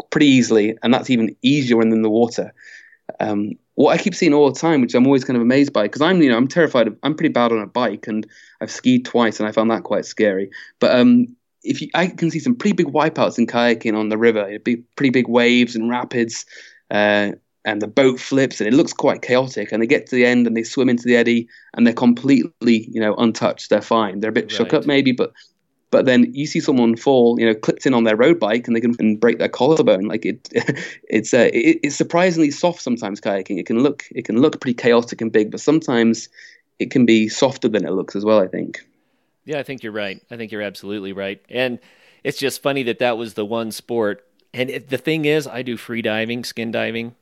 pretty 0.10 0.28
easily, 0.28 0.78
and 0.84 0.94
that's 0.94 1.10
even 1.10 1.36
easier 1.42 1.78
when 1.78 1.92
in 1.92 2.02
the 2.02 2.10
water. 2.10 2.54
Um, 3.20 3.54
what 3.76 3.92
I 3.92 4.02
keep 4.02 4.16
seeing 4.16 4.34
all 4.34 4.52
the 4.52 4.60
time, 4.60 4.82
which 4.82 4.94
I'm 4.94 5.06
always 5.06 5.24
kind 5.24 5.36
of 5.36 5.42
amazed 5.42 5.74
by, 5.74 5.84
because 5.84 6.02
I'm 6.02 6.22
you 6.22 6.30
know 6.30 6.38
I'm 6.38 6.48
terrified. 6.48 6.88
Of, 6.88 6.98
I'm 7.04 7.16
pretty 7.16 7.34
bad 7.34 7.52
on 7.52 7.60
a 7.60 7.68
bike, 7.68 8.08
and 8.08 8.26
I've 8.62 8.72
skied 8.72 9.06
twice, 9.06 9.40
and 9.40 9.50
I 9.50 9.52
found 9.52 9.72
that 9.72 9.84
quite 9.84 10.06
scary. 10.06 10.50
But 10.80 10.96
um, 10.96 11.36
if 11.64 11.82
you, 11.82 11.90
I 11.94 12.08
can 12.08 12.30
see 12.30 12.40
some 12.40 12.56
pretty 12.56 12.76
big 12.76 12.94
wipeouts 12.94 13.38
in 13.38 13.48
kayaking 13.48 13.98
on 13.98 14.10
the 14.10 14.18
river, 14.18 14.60
big, 14.60 14.84
pretty 14.96 15.10
big 15.10 15.28
waves 15.28 15.76
and 15.76 15.90
rapids, 15.90 16.46
uh, 16.92 17.32
and 17.66 17.82
the 17.82 17.88
boat 17.88 18.20
flips, 18.20 18.62
and 18.62 18.68
it 18.68 18.76
looks 18.76 18.94
quite 18.94 19.22
chaotic. 19.22 19.72
And 19.72 19.82
they 19.82 19.88
get 19.88 20.08
to 20.08 20.16
the 20.16 20.26
end, 20.26 20.46
and 20.46 20.56
they 20.56 20.64
swim 20.64 20.90
into 20.90 21.06
the 21.06 21.16
eddy, 21.16 21.48
and 21.74 21.88
they're 21.88 21.94
completely 21.94 22.88
you 22.92 23.02
know 23.02 23.16
untouched. 23.16 23.70
They're 23.70 23.82
fine. 23.82 24.20
They're 24.20 24.30
a 24.30 24.34
bit 24.34 24.46
right. 24.46 24.52
shook 24.52 24.74
up 24.74 24.86
maybe, 24.86 25.14
but 25.14 25.34
but 25.94 26.06
then 26.06 26.34
you 26.34 26.48
see 26.48 26.60
someone 26.60 26.96
fall, 26.96 27.40
you 27.40 27.46
know, 27.46 27.54
clipped 27.54 27.86
in 27.86 27.94
on 27.94 28.04
their 28.04 28.16
road 28.16 28.40
bike, 28.40 28.66
and 28.66 28.76
they 28.76 28.82
can 28.82 28.96
and 28.98 29.20
break 29.20 29.38
their 29.38 29.48
collarbone. 29.48 30.08
Like 30.08 30.26
it, 30.26 30.50
it's 31.08 31.36
uh, 31.36 31.52
it, 31.54 31.80
it's 31.84 31.96
surprisingly 31.96 32.50
soft 32.50 32.82
sometimes. 32.82 33.22
Kayaking 33.22 33.60
it 33.60 33.68
can 33.68 33.84
look 33.84 34.06
it 34.10 34.26
can 34.26 34.42
look 34.42 34.60
pretty 34.60 34.74
chaotic 34.74 35.22
and 35.22 35.32
big, 35.32 35.52
but 35.52 35.60
sometimes 35.60 36.30
it 36.80 36.90
can 36.90 37.06
be 37.06 37.30
softer 37.30 37.70
than 37.70 37.86
it 37.86 37.92
looks 37.92 38.16
as 38.16 38.26
well. 38.26 38.40
I 38.40 38.48
think. 38.48 38.84
Yeah, 39.46 39.60
I 39.60 39.64
think 39.64 39.84
you're 39.84 39.94
right. 39.94 40.20
I 40.32 40.36
think 40.36 40.52
you're 40.52 40.64
absolutely 40.64 41.14
right. 41.14 41.40
And 41.48 41.78
it's 42.24 42.40
just 42.40 42.64
funny 42.64 42.82
that 42.84 42.98
that 43.00 43.18
was 43.18 43.36
the 43.36 43.46
one 43.46 43.72
sport. 43.72 44.26
And 44.52 44.72
it, 44.72 44.90
the 44.90 44.98
thing 44.98 45.26
is, 45.26 45.46
I 45.46 45.62
do 45.62 45.78
free 45.78 46.02
diving, 46.02 46.44
skin 46.44 46.72
diving, 46.72 47.14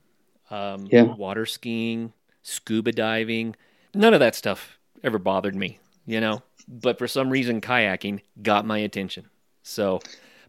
um, 0.49 0.87
yeah. 0.89 1.03
water 1.03 1.45
skiing, 1.45 2.13
scuba 2.41 2.93
diving. 2.93 3.55
None 3.93 4.13
of 4.13 4.21
that 4.21 4.35
stuff 4.35 4.79
ever 5.03 5.17
bothered 5.17 5.55
me. 5.55 5.79
You 6.05 6.21
know, 6.21 6.41
but 6.67 6.97
for 6.97 7.07
some 7.07 7.29
reason, 7.29 7.61
kayaking 7.61 8.21
got 8.41 8.65
my 8.65 8.79
attention. 8.79 9.25
So, 9.63 9.99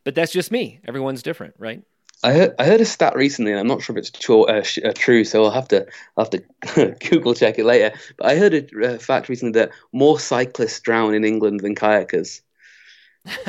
but 0.05 0.15
that's 0.15 0.33
just 0.33 0.51
me. 0.51 0.81
Everyone's 0.87 1.23
different, 1.23 1.55
right? 1.59 1.83
I 2.25 2.33
heard, 2.33 2.55
I 2.59 2.65
heard 2.65 2.81
a 2.81 2.85
stat 2.85 3.17
recently, 3.17 3.51
and 3.51 3.61
I'm 3.61 3.67
not 3.67 3.83
sure 3.83 3.97
if 3.97 3.99
it's 3.99 4.11
true, 4.11 4.45
uh, 4.45 4.63
sh- 4.63 4.79
uh, 4.85 4.93
true 4.95 5.25
so 5.25 5.45
I'll 5.45 5.51
have 5.51 5.69
to 5.69 5.87
I'll 6.17 6.25
have 6.25 6.31
to 6.31 6.95
Google 7.11 7.35
check 7.35 7.59
it 7.59 7.65
later. 7.65 7.97
But 8.17 8.27
I 8.27 8.37
heard 8.37 8.55
a 8.55 8.95
uh, 8.95 8.99
fact 8.99 9.29
recently 9.29 9.59
that 9.61 9.71
more 9.93 10.21
cyclists 10.21 10.81
drown 10.81 11.15
in 11.15 11.25
England 11.25 11.61
than 11.61 11.75
kayakers. 11.75 12.41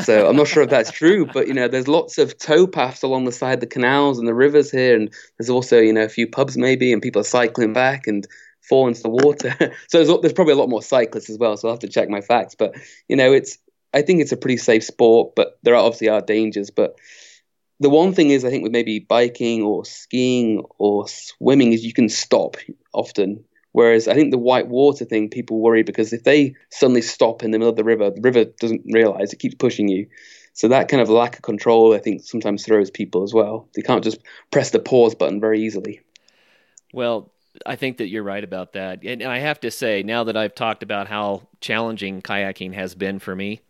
So 0.04 0.28
I'm 0.28 0.36
not 0.36 0.48
sure 0.48 0.64
if 0.64 0.70
that's 0.70 0.92
true, 0.92 1.26
but 1.34 1.48
you 1.48 1.54
know, 1.54 1.68
there's 1.68 1.88
lots 1.88 2.18
of 2.18 2.38
towpaths 2.38 3.04
along 3.04 3.26
the 3.26 3.32
side 3.32 3.56
of 3.56 3.60
the 3.60 3.68
canals 3.68 4.18
and 4.18 4.28
the 4.28 4.34
rivers 4.34 4.72
here, 4.72 4.96
and 4.96 5.14
there's 5.38 5.50
also 5.50 5.80
you 5.80 5.94
know 5.94 6.04
a 6.04 6.10
few 6.10 6.28
pubs 6.28 6.58
maybe, 6.58 6.92
and 6.92 7.02
people 7.02 7.22
are 7.22 7.26
cycling 7.26 7.74
back 7.74 8.08
and 8.08 8.28
fall 8.68 8.88
into 8.88 9.02
the 9.02 9.10
water. 9.10 9.56
so 9.88 10.04
there's, 10.04 10.22
there's 10.22 10.34
probably 10.34 10.54
a 10.54 10.58
lot 10.58 10.70
more 10.70 10.82
cyclists 10.82 11.30
as 11.30 11.38
well. 11.38 11.58
So 11.58 11.68
I'll 11.68 11.76
have 11.76 11.82
to 11.82 11.88
check 11.88 12.10
my 12.10 12.22
facts, 12.22 12.56
but 12.56 12.76
you 13.08 13.16
know, 13.16 13.32
it's 13.34 13.58
I 13.94 14.02
think 14.02 14.22
it's 14.22 14.32
a 14.32 14.38
pretty 14.38 14.58
safe 14.58 14.84
sport, 14.84 15.34
but 15.36 15.60
there 15.64 15.76
are 15.76 15.84
obviously 15.84 16.10
are 16.10 16.22
dangers, 16.22 16.72
but 16.72 16.96
the 17.80 17.90
one 17.90 18.14
thing 18.14 18.30
is, 18.30 18.46
I 18.46 18.50
think 18.50 18.64
with 18.64 18.72
maybe 18.72 19.00
biking 19.00 19.62
or 19.62 19.86
skiing 19.86 20.64
or 20.78 21.08
swimming 21.08 21.74
is 21.74 21.86
you 21.86 21.94
can 21.94 22.10
stop 22.10 22.58
often. 22.94 23.44
Whereas 23.74 24.08
I 24.08 24.14
think 24.14 24.32
the 24.32 24.38
white 24.38 24.68
water 24.68 25.04
thing, 25.04 25.30
people 25.30 25.60
worry 25.60 25.84
because 25.84 26.14
if 26.14 26.24
they 26.24 26.56
suddenly 26.70 27.02
stop 27.02 27.44
in 27.44 27.52
the 27.52 27.58
middle 27.58 27.72
of 27.72 27.76
the 27.76 27.84
river, 27.84 28.12
the 28.12 28.22
river 28.22 28.46
doesn't 28.46 28.84
realize 28.86 29.34
it 29.34 29.40
keeps 29.40 29.56
pushing 29.56 29.88
you. 29.88 30.08
So 30.54 30.68
that 30.68 30.88
kind 30.88 31.02
of 31.02 31.10
lack 31.10 31.36
of 31.36 31.42
control, 31.42 31.96
I 31.96 31.98
think, 31.98 32.24
sometimes 32.24 32.64
throws 32.64 32.92
people 32.92 33.24
as 33.24 33.34
well. 33.34 33.68
They 33.76 33.82
can't 33.82 34.04
just 34.04 34.20
press 34.52 34.70
the 34.70 34.80
pause 34.80 35.16
button 35.16 35.42
very 35.42 35.64
easily. 35.64 36.02
Well, 36.94 37.32
I 37.66 37.76
think 37.76 37.98
that 37.98 38.08
you're 38.08 38.24
right 38.24 38.44
about 38.44 38.74
that. 38.74 39.04
And 39.04 39.24
I 39.24 39.40
have 39.40 39.60
to 39.62 39.72
say, 39.72 40.04
now 40.04 40.24
that 40.24 40.36
I've 40.38 40.56
talked 40.56 40.84
about 40.84 41.08
how 41.08 41.48
challenging 41.62 42.22
kayaking 42.22 42.74
has 42.74 42.96
been 42.96 43.20
for 43.20 43.36
me, 43.36 43.62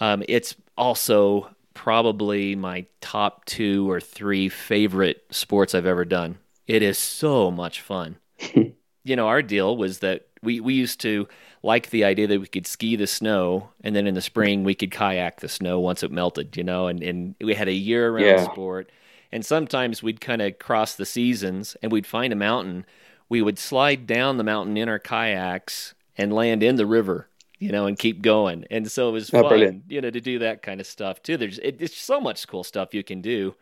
um, 0.00 0.22
it's 0.28 0.54
also 0.76 1.48
probably 1.74 2.54
my 2.54 2.86
top 3.00 3.44
two 3.44 3.90
or 3.90 4.00
three 4.00 4.48
favorite 4.48 5.24
sports 5.30 5.74
I've 5.74 5.86
ever 5.86 6.04
done. 6.04 6.38
It 6.66 6.82
is 6.82 6.98
so 6.98 7.50
much 7.50 7.80
fun. 7.80 8.16
you 8.54 9.16
know, 9.16 9.28
our 9.28 9.42
deal 9.42 9.76
was 9.76 10.00
that 10.00 10.26
we, 10.42 10.60
we 10.60 10.74
used 10.74 11.00
to 11.00 11.28
like 11.62 11.90
the 11.90 12.04
idea 12.04 12.26
that 12.26 12.40
we 12.40 12.46
could 12.46 12.66
ski 12.66 12.96
the 12.96 13.06
snow 13.06 13.70
and 13.82 13.94
then 13.94 14.06
in 14.06 14.14
the 14.14 14.20
spring 14.20 14.64
we 14.64 14.74
could 14.74 14.90
kayak 14.90 15.40
the 15.40 15.48
snow 15.48 15.80
once 15.80 16.02
it 16.02 16.10
melted, 16.10 16.56
you 16.56 16.64
know, 16.64 16.88
and, 16.88 17.02
and 17.02 17.34
we 17.40 17.54
had 17.54 17.68
a 17.68 17.72
year 17.72 18.10
round 18.12 18.26
yeah. 18.26 18.44
sport. 18.44 18.90
And 19.32 19.44
sometimes 19.44 20.02
we'd 20.02 20.20
kind 20.20 20.42
of 20.42 20.58
cross 20.58 20.94
the 20.94 21.06
seasons 21.06 21.76
and 21.82 21.90
we'd 21.90 22.06
find 22.06 22.32
a 22.32 22.36
mountain. 22.36 22.84
We 23.28 23.42
would 23.42 23.58
slide 23.58 24.06
down 24.06 24.36
the 24.36 24.44
mountain 24.44 24.76
in 24.76 24.88
our 24.88 24.98
kayaks 24.98 25.94
and 26.18 26.32
land 26.32 26.62
in 26.62 26.76
the 26.76 26.86
river 26.86 27.28
you 27.62 27.70
know, 27.70 27.86
and 27.86 27.96
keep 27.96 28.22
going. 28.22 28.64
And 28.72 28.90
so 28.90 29.08
it 29.08 29.12
was 29.12 29.32
oh, 29.32 29.42
fun, 29.42 29.48
brilliant. 29.48 29.84
you 29.88 30.00
know, 30.00 30.10
to 30.10 30.20
do 30.20 30.40
that 30.40 30.62
kind 30.62 30.80
of 30.80 30.86
stuff 30.86 31.22
too. 31.22 31.36
There's 31.36 31.60
it, 31.60 31.76
it's 31.78 31.96
so 31.96 32.20
much 32.20 32.48
cool 32.48 32.64
stuff 32.64 32.92
you 32.92 33.04
can 33.04 33.22
do. 33.22 33.54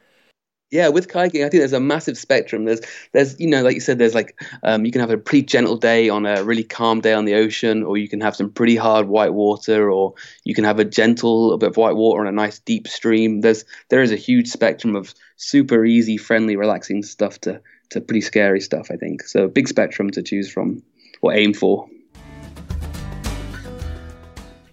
Yeah, 0.71 0.89
with 0.89 1.09
kayaking, 1.09 1.45
I 1.45 1.49
think 1.51 1.61
there's 1.61 1.73
a 1.73 1.81
massive 1.81 2.17
spectrum. 2.17 2.65
There's, 2.65 2.81
there's, 3.13 3.39
you 3.41 3.49
know, 3.49 3.63
like 3.63 3.75
you 3.75 3.81
said, 3.81 3.99
there's 3.99 4.15
like, 4.15 4.41
um, 4.63 4.85
you 4.85 4.93
can 4.93 5.01
have 5.01 5.11
a 5.11 5.19
pretty 5.19 5.45
gentle 5.45 5.77
day 5.77 6.09
on 6.09 6.27
a 6.27 6.45
really 6.45 6.63
calm 6.63 7.01
day 7.01 7.13
on 7.13 7.25
the 7.25 7.35
ocean, 7.35 7.83
or 7.83 7.99
you 7.99 8.09
can 8.09 8.21
have 8.21 8.37
some 8.37 8.51
pretty 8.51 8.77
hard 8.77 9.09
white 9.09 9.35
water, 9.35 9.91
or 9.91 10.15
you 10.45 10.55
can 10.55 10.63
have 10.63 10.79
a 10.79 10.85
gentle 10.85 11.53
a 11.53 11.59
bit 11.59 11.71
of 11.71 11.77
white 11.77 11.97
water 11.97 12.21
on 12.21 12.29
a 12.29 12.33
nice 12.33 12.61
deep 12.61 12.87
stream. 12.87 13.41
There's, 13.41 13.65
there 13.89 14.01
is 14.01 14.13
a 14.13 14.17
huge 14.17 14.47
spectrum 14.47 14.95
of 14.95 15.13
super 15.41 15.85
easy, 15.87 16.17
friendly, 16.19 16.55
relaxing 16.55 17.03
stuff 17.03 17.41
to, 17.41 17.61
to 17.89 18.01
pretty 18.01 18.21
scary 18.21 18.61
stuff. 18.61 18.91
I 18.91 18.97
think 18.97 19.23
so. 19.23 19.49
Big 19.49 19.69
spectrum 19.69 20.11
to 20.11 20.23
choose 20.23 20.51
from 20.53 20.83
or 21.23 21.33
aim 21.33 21.55
for. 21.55 21.89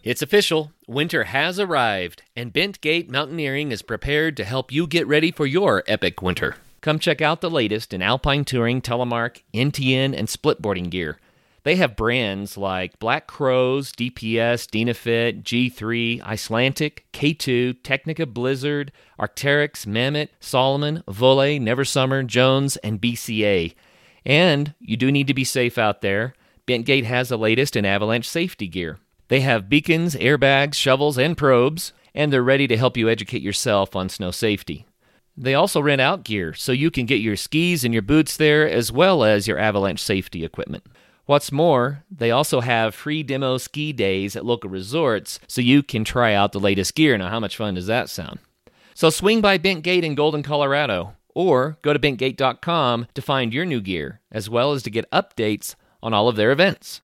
It's 0.03 0.21
official. 0.21 0.71
Winter 0.87 1.25
has 1.25 1.59
arrived, 1.59 2.23
and 2.33 2.53
Bentgate 2.53 3.09
Mountaineering 3.09 3.73
is 3.73 3.81
prepared 3.81 4.37
to 4.37 4.45
help 4.45 4.71
you 4.71 4.87
get 4.87 5.05
ready 5.05 5.31
for 5.31 5.45
your 5.45 5.83
epic 5.85 6.21
winter. 6.21 6.55
Come 6.79 6.99
check 6.99 7.21
out 7.21 7.41
the 7.41 7.49
latest 7.49 7.93
in 7.93 8.01
alpine 8.01 8.45
touring, 8.45 8.81
telemark, 8.81 9.41
NTN, 9.53 10.17
and 10.17 10.29
splitboarding 10.29 10.89
gear. 10.89 11.17
They 11.67 11.75
have 11.75 11.97
brands 11.97 12.55
like 12.55 12.97
Black 12.97 13.27
Crows, 13.27 13.91
DPS, 13.91 14.69
Dynafit, 14.69 15.43
G3, 15.43 16.21
Icelantic, 16.21 16.99
K2, 17.11 17.81
Tecnica 17.81 18.25
Blizzard, 18.25 18.93
Arc'teryx, 19.19 19.85
Mammoth, 19.85 20.29
Salomon, 20.39 21.03
Voile, 21.09 21.59
Neversummer, 21.59 22.25
Jones, 22.25 22.77
and 22.77 23.01
BCA. 23.01 23.75
And 24.25 24.75
you 24.79 24.95
do 24.95 25.11
need 25.11 25.27
to 25.27 25.33
be 25.33 25.43
safe 25.43 25.77
out 25.77 25.99
there. 25.99 26.35
Bentgate 26.65 27.03
has 27.03 27.27
the 27.27 27.37
latest 27.37 27.75
in 27.75 27.83
avalanche 27.83 28.29
safety 28.29 28.69
gear. 28.69 28.97
They 29.27 29.41
have 29.41 29.67
beacons, 29.67 30.15
airbags, 30.15 30.75
shovels, 30.75 31.17
and 31.17 31.35
probes, 31.35 31.91
and 32.15 32.31
they're 32.31 32.41
ready 32.41 32.67
to 32.67 32.77
help 32.77 32.95
you 32.95 33.09
educate 33.09 33.41
yourself 33.41 33.93
on 33.93 34.07
snow 34.07 34.31
safety. 34.31 34.85
They 35.35 35.53
also 35.53 35.81
rent 35.81 35.99
out 35.99 36.23
gear, 36.23 36.53
so 36.53 36.71
you 36.71 36.89
can 36.89 37.05
get 37.05 37.19
your 37.19 37.35
skis 37.35 37.83
and 37.83 37.93
your 37.93 38.03
boots 38.03 38.37
there, 38.37 38.69
as 38.69 38.89
well 38.89 39.25
as 39.25 39.49
your 39.49 39.59
avalanche 39.59 40.01
safety 40.01 40.45
equipment. 40.45 40.85
What's 41.27 41.51
more, 41.51 42.05
they 42.09 42.31
also 42.31 42.61
have 42.61 42.95
free 42.95 43.21
demo 43.21 43.57
ski 43.57 43.91
days 43.91 44.37
at 44.37 44.45
local 44.45 44.69
resorts, 44.69 45.41
so 45.45 45.59
you 45.59 45.83
can 45.83 46.05
try 46.05 46.33
out 46.33 46.53
the 46.53 46.59
latest 46.59 46.95
gear. 46.95 47.17
Now, 47.17 47.27
how 47.27 47.41
much 47.41 47.57
fun 47.57 47.73
does 47.73 47.87
that 47.87 48.09
sound? 48.09 48.39
So 48.93 49.09
swing 49.09 49.41
by 49.41 49.57
Bentgate 49.57 50.03
in 50.03 50.15
Golden, 50.15 50.41
Colorado, 50.41 51.15
or 51.35 51.79
go 51.81 51.91
to 51.91 51.99
bentgate.com 51.99 53.07
to 53.13 53.21
find 53.21 53.53
your 53.53 53.65
new 53.65 53.81
gear, 53.81 54.21
as 54.31 54.49
well 54.49 54.71
as 54.71 54.83
to 54.83 54.89
get 54.89 55.11
updates 55.11 55.75
on 56.01 56.13
all 56.13 56.29
of 56.29 56.37
their 56.37 56.53
events. 56.53 57.01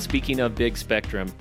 Speaking 0.00 0.40
of 0.40 0.54
big 0.54 0.76
spectrum, 0.76 1.32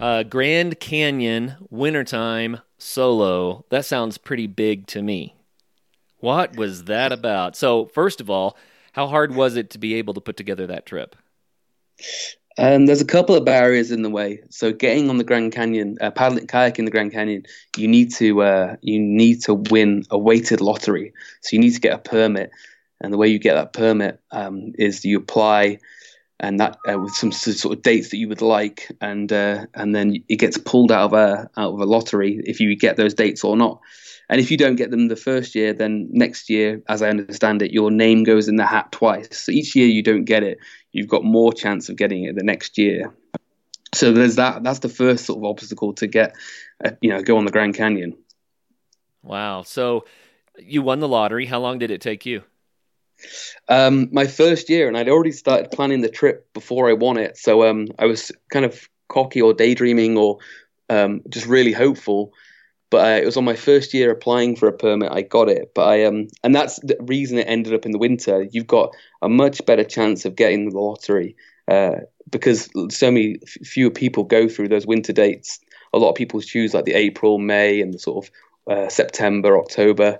uh, 0.00 0.22
Grand 0.22 0.78
Canyon 0.80 1.56
wintertime 1.70 2.60
solo. 2.78 3.64
That 3.70 3.84
sounds 3.84 4.18
pretty 4.18 4.46
big 4.46 4.86
to 4.88 5.02
me. 5.02 5.34
What 6.18 6.56
was 6.56 6.84
that 6.84 7.12
about? 7.12 7.56
So, 7.56 7.86
first 7.86 8.20
of 8.20 8.30
all, 8.30 8.56
how 8.92 9.06
hard 9.06 9.34
was 9.34 9.56
it 9.56 9.70
to 9.70 9.78
be 9.78 9.94
able 9.94 10.14
to 10.14 10.20
put 10.20 10.36
together 10.36 10.66
that 10.66 10.86
trip? 10.86 11.16
Um, 12.58 12.86
there's 12.86 13.02
a 13.02 13.06
couple 13.06 13.34
of 13.34 13.44
barriers 13.44 13.90
in 13.90 14.02
the 14.02 14.10
way. 14.10 14.40
So, 14.48 14.72
getting 14.72 15.10
on 15.10 15.18
the 15.18 15.24
Grand 15.24 15.52
Canyon, 15.52 15.98
uh, 16.00 16.10
paddling 16.10 16.46
kayak 16.46 16.78
in 16.78 16.86
the 16.86 16.90
Grand 16.90 17.12
Canyon, 17.12 17.44
you 17.76 17.86
need 17.86 18.12
to 18.14 18.42
uh, 18.42 18.76
you 18.80 18.98
need 18.98 19.42
to 19.42 19.54
win 19.54 20.04
a 20.10 20.18
weighted 20.18 20.60
lottery. 20.60 21.12
So, 21.42 21.50
you 21.52 21.60
need 21.60 21.74
to 21.74 21.80
get 21.80 21.94
a 21.94 21.98
permit, 21.98 22.50
and 23.00 23.12
the 23.12 23.18
way 23.18 23.28
you 23.28 23.38
get 23.38 23.54
that 23.54 23.72
permit 23.72 24.20
um, 24.30 24.72
is 24.78 25.04
you 25.04 25.18
apply 25.18 25.78
and 26.38 26.60
that 26.60 26.78
uh, 26.88 26.98
with 26.98 27.14
some 27.14 27.32
sort 27.32 27.76
of 27.76 27.82
dates 27.82 28.10
that 28.10 28.18
you 28.18 28.28
would 28.28 28.42
like, 28.42 28.90
and 29.00 29.32
uh, 29.32 29.66
and 29.74 29.94
then 29.94 30.22
it 30.28 30.36
gets 30.36 30.58
pulled 30.58 30.92
out 30.92 31.06
of 31.06 31.12
a 31.12 31.50
out 31.56 31.72
of 31.74 31.80
a 31.80 31.84
lottery 31.86 32.40
if 32.44 32.60
you 32.60 32.76
get 32.76 32.96
those 32.96 33.14
dates 33.14 33.44
or 33.44 33.56
not. 33.56 33.80
And 34.28 34.40
if 34.40 34.50
you 34.50 34.56
don't 34.56 34.76
get 34.76 34.90
them 34.90 35.06
the 35.06 35.16
first 35.16 35.54
year, 35.54 35.72
then 35.72 36.08
next 36.10 36.50
year, 36.50 36.82
as 36.88 37.00
I 37.00 37.10
understand 37.10 37.62
it, 37.62 37.70
your 37.70 37.92
name 37.92 38.24
goes 38.24 38.48
in 38.48 38.56
the 38.56 38.66
hat 38.66 38.90
twice. 38.90 39.28
So 39.38 39.52
each 39.52 39.76
year 39.76 39.86
you 39.86 40.02
don't 40.02 40.24
get 40.24 40.42
it, 40.42 40.58
you've 40.90 41.08
got 41.08 41.22
more 41.22 41.52
chance 41.52 41.88
of 41.88 41.96
getting 41.96 42.24
it 42.24 42.34
the 42.34 42.42
next 42.42 42.76
year. 42.76 43.14
So 43.94 44.12
there's 44.12 44.36
that. 44.36 44.64
That's 44.64 44.80
the 44.80 44.88
first 44.88 45.26
sort 45.26 45.38
of 45.38 45.44
obstacle 45.44 45.92
to 45.94 46.08
get, 46.08 46.34
uh, 46.84 46.90
you 47.00 47.10
know, 47.10 47.22
go 47.22 47.38
on 47.38 47.44
the 47.44 47.52
Grand 47.52 47.76
Canyon. 47.76 48.18
Wow. 49.22 49.62
So 49.62 50.06
you 50.58 50.82
won 50.82 50.98
the 50.98 51.08
lottery. 51.08 51.46
How 51.46 51.60
long 51.60 51.78
did 51.78 51.92
it 51.92 52.00
take 52.00 52.26
you? 52.26 52.42
Um, 53.68 54.08
my 54.12 54.26
first 54.26 54.68
year, 54.68 54.88
and 54.88 54.96
I'd 54.96 55.08
already 55.08 55.32
started 55.32 55.70
planning 55.70 56.00
the 56.00 56.08
trip 56.08 56.52
before 56.52 56.88
I 56.88 56.92
won 56.92 57.16
it. 57.16 57.36
So 57.36 57.66
um, 57.68 57.88
I 57.98 58.06
was 58.06 58.32
kind 58.50 58.64
of 58.64 58.88
cocky 59.08 59.40
or 59.40 59.54
daydreaming 59.54 60.16
or 60.16 60.38
um, 60.88 61.22
just 61.28 61.46
really 61.46 61.72
hopeful. 61.72 62.32
But 62.88 63.04
uh, 63.04 63.20
it 63.22 63.26
was 63.26 63.36
on 63.36 63.44
my 63.44 63.56
first 63.56 63.92
year 63.92 64.10
applying 64.12 64.54
for 64.54 64.68
a 64.68 64.72
permit, 64.72 65.10
I 65.10 65.22
got 65.22 65.48
it. 65.48 65.72
But 65.74 65.88
I 65.88 66.04
um, 66.04 66.28
and 66.44 66.54
that's 66.54 66.78
the 66.80 66.96
reason 67.00 67.38
it 67.38 67.48
ended 67.48 67.74
up 67.74 67.84
in 67.84 67.92
the 67.92 67.98
winter. 67.98 68.46
You've 68.52 68.68
got 68.68 68.94
a 69.22 69.28
much 69.28 69.64
better 69.66 69.84
chance 69.84 70.24
of 70.24 70.36
getting 70.36 70.70
the 70.70 70.78
lottery 70.78 71.34
uh, 71.66 71.96
because 72.30 72.68
so 72.90 73.10
many 73.10 73.38
fewer 73.64 73.90
people 73.90 74.22
go 74.22 74.48
through 74.48 74.68
those 74.68 74.86
winter 74.86 75.12
dates. 75.12 75.58
A 75.92 75.98
lot 75.98 76.10
of 76.10 76.14
people 76.14 76.40
choose 76.40 76.74
like 76.74 76.84
the 76.84 76.94
April, 76.94 77.38
May, 77.38 77.80
and 77.80 77.92
the 77.92 77.98
sort 77.98 78.24
of 78.24 78.30
uh, 78.72 78.88
September, 78.88 79.58
October, 79.58 80.18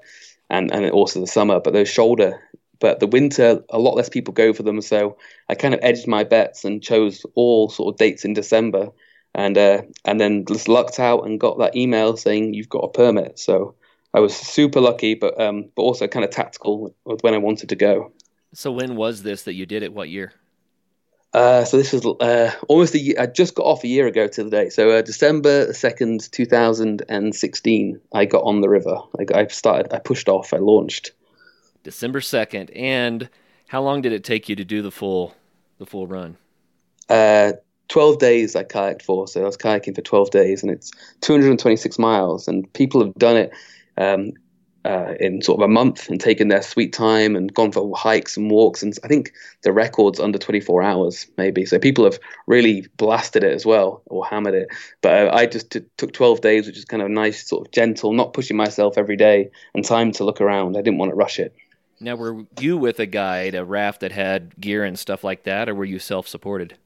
and 0.51 0.73
and 0.73 0.91
also 0.91 1.21
the 1.21 1.27
summer. 1.29 1.61
But 1.61 1.73
those 1.73 1.89
shoulder 1.89 2.41
but 2.81 3.01
the 3.01 3.07
winter, 3.07 3.63
a 3.71 3.79
lot 3.79 3.97
less 3.97 4.09
people 4.09 4.35
go 4.35 4.53
for 4.53 4.63
them. 4.63 4.81
So 4.81 5.17
I 5.49 5.55
kind 5.55 5.75
of 5.75 5.81
edged 5.83 6.07
my 6.07 6.25
bets 6.25 6.65
and 6.65 6.83
chose 6.83 7.25
all 7.35 7.69
sort 7.69 7.95
of 7.95 7.99
dates 7.99 8.25
in 8.25 8.35
December. 8.35 8.91
and 9.37 9.59
uh, 9.59 9.83
and 10.05 10.19
then 10.19 10.45
just 10.47 10.67
lucked 10.67 10.99
out 10.99 11.27
and 11.27 11.39
got 11.39 11.59
that 11.59 11.77
email 11.77 12.17
saying 12.17 12.55
you've 12.55 12.71
got 12.71 12.79
a 12.79 12.89
permit. 12.89 13.39
So 13.39 13.75
I 14.15 14.21
was 14.21 14.35
super 14.35 14.81
lucky, 14.81 15.15
but 15.15 15.39
um, 15.39 15.67
but 15.77 15.83
also 15.83 16.09
kind 16.09 16.25
of 16.25 16.31
tactical 16.31 16.95
with 17.05 17.23
when 17.23 17.35
I 17.35 17.39
wanted 17.39 17.69
to 17.69 17.77
go. 17.77 18.13
So 18.55 18.73
when 18.73 18.97
was 18.97 19.23
this 19.23 19.43
that 19.43 19.53
you 19.53 19.67
did 19.67 19.83
it? 19.83 19.93
What 19.93 20.09
year? 20.09 20.33
Uh, 21.35 21.67
so 21.67 21.77
this 21.77 21.93
was 21.93 22.07
uh, 22.07 22.51
almost 22.67 22.95
a 22.95 22.99
year. 22.99 23.17
I 23.19 23.27
just 23.27 23.55
got 23.55 23.65
off 23.65 23.85
a 23.85 23.89
year 23.89 24.07
ago 24.07 24.27
to 24.27 24.45
the 24.45 24.49
day. 24.49 24.71
So 24.71 24.91
uh, 24.91 25.03
December 25.03 25.75
second, 25.75 26.33
two 26.33 26.47
thousand 26.47 27.03
and 27.11 27.35
sixteen, 27.35 28.01
I 28.15 28.25
got 28.25 28.43
on 28.45 28.63
the 28.63 28.71
river. 28.71 28.97
I, 29.21 29.41
I 29.41 29.47
started. 29.49 29.93
I 29.93 29.99
pushed 29.99 30.31
off. 30.31 30.55
I 30.55 30.59
launched. 30.59 31.13
December 31.87 32.21
second, 32.21 32.73
and 32.73 33.31
how 33.69 33.81
long 33.81 34.03
did 34.03 34.13
it 34.13 34.25
take 34.25 34.49
you 34.49 34.57
to 34.57 34.65
do 34.65 34.83
the 34.83 34.91
full 34.91 35.37
the 35.79 35.87
full 35.87 36.09
run? 36.09 36.37
Uh, 37.09 37.53
12 37.89 38.19
days 38.19 38.57
I 38.57 38.65
kayaked 38.65 39.03
for. 39.03 39.29
So 39.29 39.43
I 39.43 39.45
was 39.45 39.57
kayaking 39.57 39.95
for 39.95 40.03
12 40.03 40.31
days 40.31 40.63
and 40.63 40.73
it's 40.73 40.91
226 41.21 41.97
miles. 42.01 42.49
And 42.49 42.71
people 42.73 43.05
have 43.05 43.15
done 43.15 43.37
it 43.37 43.53
um, 43.99 44.33
uh, 44.85 45.15
in 45.21 45.43
sort 45.43 45.61
of 45.61 45.65
a 45.65 45.73
month 45.73 46.09
and 46.09 46.21
taken 46.21 46.49
their 46.49 46.63
sweet 46.63 46.93
time 46.93 47.37
and 47.37 47.55
gone 47.55 47.71
for 47.71 47.97
hikes 47.97 48.37
and 48.37 48.51
walks. 48.51 48.83
And 48.83 48.93
I 49.05 49.07
think 49.07 49.33
the 49.63 49.73
record's 49.73 50.19
under 50.19 50.39
24 50.39 50.83
hours, 50.83 51.29
maybe. 51.39 51.65
So 51.67 51.79
people 51.79 52.03
have 52.03 52.19
really 52.49 52.89
blasted 52.97 53.45
it 53.45 53.53
as 53.53 53.65
well 53.65 54.03
or 54.07 54.27
hammered 54.27 54.55
it. 54.55 54.69
But 55.03 55.29
uh, 55.29 55.31
I 55.33 55.47
just 55.47 55.71
t- 55.71 55.83
took 55.99 56.13
12 56.13 56.41
days, 56.41 56.67
which 56.67 56.79
is 56.79 56.85
kind 56.85 57.03
of 57.05 57.11
nice, 57.11 57.47
sort 57.47 57.65
of 57.65 57.73
gentle, 57.73 58.13
not 58.13 58.33
pushing 58.33 58.57
myself 58.57 58.99
every 58.99 59.17
day 59.17 59.51
and 59.73 59.85
time 59.85 60.11
to 60.13 60.25
look 60.25 60.41
around. 60.41 60.77
I 60.77 60.83
didn't 60.83 60.99
want 60.99 61.11
to 61.13 61.17
rush 61.17 61.39
it. 61.39 61.55
Now, 62.01 62.17
were 62.17 62.45
you 62.61 62.77
with 62.77 62.99
a 63.01 63.07
guide, 63.07 63.55
a 63.55 63.65
raft 63.65 64.01
that 64.01 64.13
had 64.13 64.59
gear 64.61 64.85
and 64.85 64.99
stuff 64.99 65.25
like 65.25 65.45
that, 65.45 65.69
or 65.69 65.75
were 65.75 65.85
you 65.85 65.99
self 65.99 66.29
supported? 66.29 66.77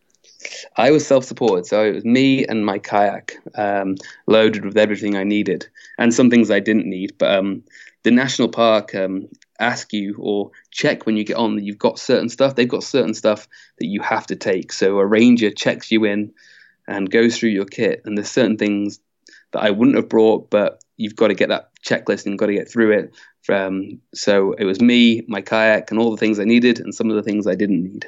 I 0.77 0.91
was 0.91 1.07
self-supported, 1.07 1.67
so 1.67 1.85
it 1.85 1.95
was 1.95 2.05
me 2.05 2.47
and 2.47 2.65
my 2.65 2.79
kayak, 2.79 3.37
um, 3.57 3.97
loaded 4.27 4.65
with 4.65 4.77
everything 4.77 5.17
I 5.17 5.25
needed, 5.25 5.69
and 5.99 6.15
some 6.15 6.31
things 6.31 6.51
I 6.51 6.61
didn't 6.61 6.89
need. 6.89 7.13
But 7.19 7.35
um, 7.37 7.63
the 8.03 8.11
national 8.11 8.49
park 8.49 8.95
um, 8.95 9.29
ask 9.59 9.93
you 9.93 10.17
or 10.19 10.51
check 10.71 11.05
when 11.05 11.17
you 11.17 11.25
get 11.25 11.37
on 11.37 11.57
that 11.57 11.65
you've 11.65 11.79
got 11.79 11.99
certain 11.99 12.29
stuff. 12.29 12.55
They've 12.55 12.69
got 12.69 12.83
certain 12.83 13.15
stuff 13.15 13.49
that 13.79 13.87
you 13.87 14.01
have 14.01 14.27
to 14.29 14.37
take. 14.37 14.73
So 14.73 14.99
a 14.99 15.07
ranger 15.07 15.51
checks 15.51 15.93
you 15.93 16.05
in 16.05 16.33
and 16.89 17.11
goes 17.11 17.37
through 17.37 17.51
your 17.51 17.67
kit, 17.67 18.03
and 18.05 18.17
there's 18.17 18.31
certain 18.31 18.57
things 18.57 19.01
that 19.53 19.63
I 19.63 19.71
wouldn't 19.71 19.97
have 19.97 20.09
brought, 20.09 20.51
but 20.51 20.83
you've 20.97 21.17
got 21.17 21.29
to 21.29 21.35
get 21.35 21.49
that 21.49 21.71
checklist 21.85 22.27
and 22.27 22.39
got 22.39 22.47
to 22.47 22.55
get 22.55 22.71
through 22.71 22.93
it. 22.93 23.15
Um, 23.49 24.01
so 24.15 24.53
it 24.53 24.65
was 24.65 24.81
me, 24.81 25.23
my 25.29 25.41
kayak, 25.41 25.91
and 25.91 25.99
all 25.99 26.11
the 26.11 26.17
things 26.17 26.39
I 26.39 26.45
needed, 26.45 26.79
and 26.79 26.95
some 26.95 27.11
of 27.11 27.17
the 27.17 27.23
things 27.23 27.47
I 27.47 27.55
didn't 27.55 27.83
need. 27.83 28.07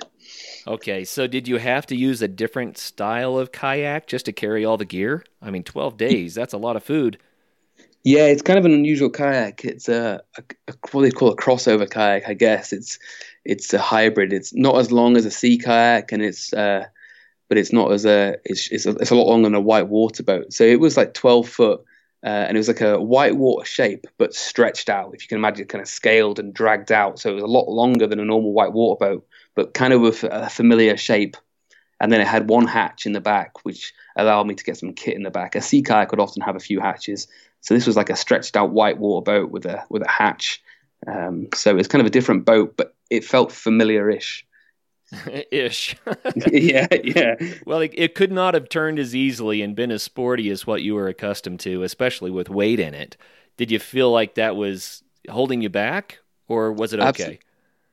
Okay, 0.67 1.05
so 1.05 1.27
did 1.27 1.49
you 1.49 1.57
have 1.57 1.87
to 1.87 1.97
use 1.97 2.23
a 2.23 2.29
different 2.29 2.79
style 2.79 3.37
of 3.37 3.51
kayak 3.51 4.07
just 4.07 4.27
to 4.27 4.33
carry 4.33 4.65
all 4.65 4.77
the 4.77 4.85
gear? 4.85 5.25
I 5.41 5.51
mean, 5.51 5.65
12 5.65 5.97
days, 5.97 6.35
that's 6.35 6.53
a 6.53 6.59
lot 6.59 6.77
of 6.77 6.85
food. 6.85 7.19
Yeah, 8.05 8.27
it's 8.27 8.43
kind 8.43 8.59
of 8.59 8.65
an 8.65 8.73
unusual 8.73 9.11
kayak. 9.11 9.65
It's 9.65 9.89
a, 9.89 10.21
a, 10.37 10.43
a 10.69 10.75
what 10.91 11.03
they 11.03 11.11
call 11.11 11.31
a 11.31 11.37
crossover 11.37 11.89
kayak, 11.89 12.29
I 12.29 12.35
guess. 12.35 12.73
It's 12.73 12.99
it's 13.45 13.73
a 13.73 13.79
hybrid. 13.79 14.33
It's 14.33 14.53
not 14.55 14.77
as 14.77 14.91
long 14.91 15.17
as 15.17 15.25
a 15.25 15.31
sea 15.31 15.57
kayak, 15.57 16.11
and 16.11 16.23
it's 16.23 16.53
uh, 16.53 16.87
but 17.49 17.59
it's 17.59 17.73
not 17.73 17.93
as 17.93 18.05
a 18.05 18.37
it's 18.45 18.71
it's 18.73 18.87
a, 18.87 18.91
it's 18.97 19.11
a 19.11 19.15
lot 19.15 19.29
longer 19.29 19.47
than 19.47 19.55
a 19.55 19.61
white 19.61 19.89
water 19.89 20.23
boat. 20.23 20.53
So 20.53 20.65
it 20.65 20.81
was 20.81 20.97
like 20.97 21.15
12 21.15 21.49
foot, 21.49 21.85
uh, 22.25 22.29
and 22.29 22.57
it 22.57 22.61
was 22.61 22.69
like 22.69 22.81
a 22.81 23.01
white 23.01 23.37
water 23.37 23.65
shape, 23.65 24.07
but 24.19 24.35
stretched 24.35 24.89
out. 24.89 25.15
If 25.15 25.23
you 25.23 25.29
can 25.29 25.39
imagine, 25.39 25.67
kind 25.67 25.83
of 25.83 25.89
scaled 25.89 26.39
and 26.39 26.55
dragged 26.55 26.93
out. 26.93 27.19
So 27.19 27.31
it 27.31 27.35
was 27.35 27.45
a 27.45 27.47
lot 27.47 27.69
longer 27.69 28.07
than 28.07 28.21
a 28.21 28.25
normal 28.25 28.53
white 28.53 28.73
water 28.73 28.99
boat 28.99 29.27
but 29.55 29.75
kind 29.75 29.93
of 29.93 30.01
with 30.01 30.25
a 30.25 30.49
familiar 30.49 30.97
shape. 30.97 31.37
And 32.01 32.13
then 32.13 32.21
it 32.21 32.27
had 32.27 32.49
one 32.49 32.67
hatch 32.67 33.07
in 33.07 33.13
the 33.13 33.21
back, 33.21 33.65
which 33.65 33.93
allowed 34.17 34.47
me 34.47 34.57
to 34.57 34.65
get 34.65 34.77
some 34.77 34.93
kit 34.93 35.15
in 35.15 35.23
the 35.23 35.31
back. 35.31 35.55
A 35.55 35.61
sea 35.61 35.83
kayak 35.83 36.11
would 36.11 36.21
often 36.21 36.43
have 36.43 36.57
a 36.57 36.61
few 36.61 36.81
hatches, 36.81 37.29
so 37.61 37.75
this 37.75 37.87
was 37.87 37.97
like 37.97 38.11
a 38.11 38.17
stretched 38.17 38.57
out 38.57 38.73
white 38.73 38.99
water 38.99 39.23
boat 39.23 39.51
with 39.53 39.67
a 39.67 39.85
with 39.89 40.03
a 40.03 40.11
hatch. 40.11 40.63
Um, 41.07 41.49
so 41.55 41.77
it's 41.77 41.89
kind 41.89 42.01
of 42.01 42.07
a 42.07 42.11
different 42.11 42.45
boat, 42.45 42.77
but 42.77 42.95
it 43.09 43.25
felt 43.25 43.53
familiar-ish. 43.53 44.45
Ish. 45.51 45.97
yeah, 46.51 46.87
yeah. 47.05 47.35
Well, 47.67 47.81
it, 47.81 47.93
it, 47.95 48.15
could 48.15 48.33
not 48.33 48.55
have 48.55 48.69
turned 48.69 48.99
as 48.99 49.15
easily 49.15 49.63
and 49.63 49.77
been 49.77 49.91
as 49.91 50.03
sporty 50.03 50.51
as 50.51 50.67
what 50.67 50.83
you 50.83 50.95
were 50.95 51.09
accustomed 51.09 51.61
to, 51.61 51.83
especially 51.83 52.31
with 52.31 52.49
weight 52.49 52.81
in 52.81 52.95
it. 52.95 53.17
Did 53.57 53.71
you 53.71 53.79
feel 53.79 54.11
like 54.11 54.35
that 54.37 54.57
was 54.57 55.03
holding 55.29 55.61
you 55.61 55.69
back, 55.69 56.19
or 56.49 56.73
was 56.73 56.93
it 56.93 57.01
okay? 57.01 57.09
Absolutely. 57.09 57.41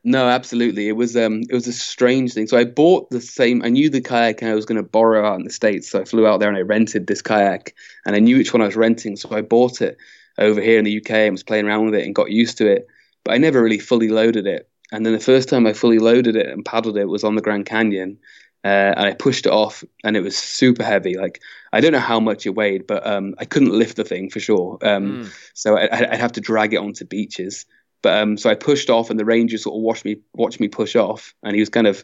No, 0.05 0.29
absolutely. 0.29 0.87
It 0.87 0.93
was 0.93 1.17
um 1.17 1.41
it 1.49 1.53
was 1.53 1.67
a 1.67 1.73
strange 1.73 2.33
thing. 2.33 2.47
So 2.47 2.57
I 2.57 2.63
bought 2.63 3.09
the 3.09 3.19
same 3.19 3.61
I 3.63 3.69
knew 3.69 3.89
the 3.89 3.99
kayak 3.99 4.41
and 4.41 4.49
I 4.49 4.55
was 4.55 4.65
gonna 4.65 4.81
borrow 4.83 5.27
out 5.27 5.37
in 5.37 5.43
the 5.43 5.51
States. 5.51 5.89
So 5.89 5.99
I 5.99 6.05
flew 6.05 6.25
out 6.25 6.39
there 6.39 6.47
and 6.47 6.57
I 6.57 6.61
rented 6.61 7.07
this 7.07 7.21
kayak 7.21 7.75
and 8.05 8.15
I 8.15 8.19
knew 8.19 8.37
which 8.37 8.53
one 8.53 8.61
I 8.61 8.65
was 8.65 8.77
renting, 8.77 9.17
so 9.17 9.29
I 9.35 9.41
bought 9.41 9.81
it 9.81 9.97
over 10.37 10.61
here 10.61 10.79
in 10.79 10.85
the 10.85 10.97
UK 10.97 11.11
and 11.11 11.33
was 11.33 11.43
playing 11.43 11.65
around 11.65 11.85
with 11.85 11.95
it 11.95 12.05
and 12.05 12.15
got 12.15 12.31
used 12.31 12.57
to 12.59 12.71
it. 12.71 12.87
But 13.25 13.33
I 13.33 13.37
never 13.37 13.61
really 13.61 13.79
fully 13.79 14.07
loaded 14.07 14.47
it. 14.47 14.68
And 14.91 15.05
then 15.05 15.13
the 15.13 15.19
first 15.19 15.49
time 15.49 15.67
I 15.67 15.73
fully 15.73 15.99
loaded 15.99 16.35
it 16.35 16.47
and 16.47 16.65
paddled 16.65 16.97
it 16.97 17.05
was 17.05 17.23
on 17.23 17.35
the 17.35 17.41
Grand 17.41 17.65
Canyon. 17.65 18.17
Uh, 18.63 18.91
and 18.97 19.05
I 19.05 19.13
pushed 19.13 19.45
it 19.45 19.53
off, 19.53 19.85
and 20.03 20.17
it 20.17 20.21
was 20.21 20.37
super 20.37 20.83
heavy. 20.83 21.17
Like 21.17 21.41
I 21.71 21.79
don't 21.79 21.93
know 21.93 21.99
how 21.99 22.19
much 22.19 22.45
it 22.45 22.55
weighed, 22.55 22.87
but 22.87 23.07
um, 23.07 23.33
I 23.37 23.45
couldn't 23.45 23.71
lift 23.71 23.95
the 23.95 24.03
thing 24.03 24.29
for 24.29 24.41
sure. 24.41 24.77
Um, 24.81 25.23
mm. 25.23 25.33
So 25.53 25.77
I, 25.77 25.83
would 25.83 26.19
have 26.19 26.33
to 26.33 26.41
drag 26.41 26.73
it 26.73 26.77
onto 26.77 27.05
beaches. 27.05 27.65
But 28.01 28.21
um, 28.21 28.37
so 28.37 28.49
I 28.49 28.55
pushed 28.55 28.89
off, 28.89 29.09
and 29.09 29.17
the 29.17 29.23
ranger 29.23 29.57
sort 29.57 29.77
of 29.77 29.81
watched 29.81 30.03
me 30.03 30.17
watched 30.33 30.59
me 30.59 30.67
push 30.67 30.97
off, 30.97 31.33
and 31.41 31.55
he 31.55 31.61
was 31.61 31.69
kind 31.69 31.87
of 31.87 32.03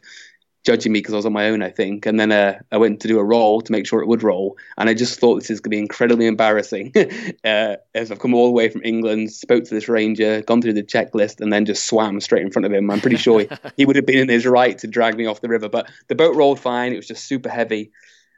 judging 0.65 0.91
me 0.91 0.99
because 0.99 1.13
I 1.13 1.17
was 1.17 1.25
on 1.25 1.34
my 1.34 1.47
own, 1.49 1.62
I 1.62 1.69
think. 1.69 2.06
And 2.06 2.19
then 2.19 2.32
uh, 2.32 2.60
I 2.71 2.78
went 2.78 2.99
to 3.01 3.08
do 3.08 3.19
a 3.19 3.23
roll 3.23 3.62
to 3.62 3.71
make 3.71 3.86
sure 3.86 4.01
it 4.01 4.08
would 4.08 4.23
roll, 4.23 4.58
and 4.78 4.89
I 4.89 4.93
just 4.93 5.19
thought 5.19 5.36
this 5.36 5.49
is 5.49 5.60
going 5.60 5.71
to 5.71 5.75
be 5.78 5.80
incredibly 5.80 6.25
embarrassing. 6.25 6.91
uh, 7.45 7.75
as 7.93 8.12
I've 8.12 8.19
come 8.19 8.34
all 8.34 8.47
the 8.47 8.51
way 8.51 8.69
from 8.69 8.82
England, 8.84 9.32
spoke 9.32 9.63
to 9.63 9.73
this 9.73 9.88
ranger, 9.88 10.41
gone 10.41 10.62
through 10.62 10.73
the 10.73 10.84
checklist, 10.84 11.39
and 11.39 11.54
then 11.54 11.65
just 11.65 11.86
swam 11.86 12.19
straight 12.19 12.41
in 12.41 12.51
front 12.51 12.65
of 12.65 12.73
him. 12.73 12.89
I'm 12.89 12.99
pretty 12.99 13.17
sure 13.17 13.45
he, 13.78 13.86
would 13.86 13.95
have 13.95 14.06
been 14.06 14.17
in 14.17 14.30
his 14.30 14.45
right 14.45 14.78
to 14.80 14.88
drag 14.88 15.15
me 15.15 15.28
off 15.28 15.41
the 15.41 15.49
river, 15.49 15.69
but 15.69 15.89
the 16.08 16.15
boat 16.15 16.36
rolled 16.36 16.60
fine. 16.60 16.91
It 16.91 16.97
was 16.97 17.08
just 17.08 17.25
super 17.25 17.49
heavy. 17.49 17.91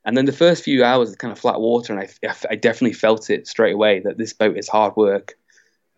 And 0.06 0.16
then 0.16 0.26
the 0.26 0.32
first 0.32 0.64
few 0.64 0.84
hours, 0.84 1.10
it's 1.10 1.18
kind 1.18 1.32
of 1.32 1.40
flat 1.40 1.60
water, 1.60 1.94
and 1.94 2.10
I, 2.24 2.34
I 2.50 2.56
definitely 2.56 2.94
felt 2.94 3.30
it 3.30 3.48
straight 3.48 3.74
away 3.74 4.02
that 4.02 4.18
this 4.18 4.34
boat 4.34 4.58
is 4.58 4.68
hard 4.68 4.96
work. 4.96 5.38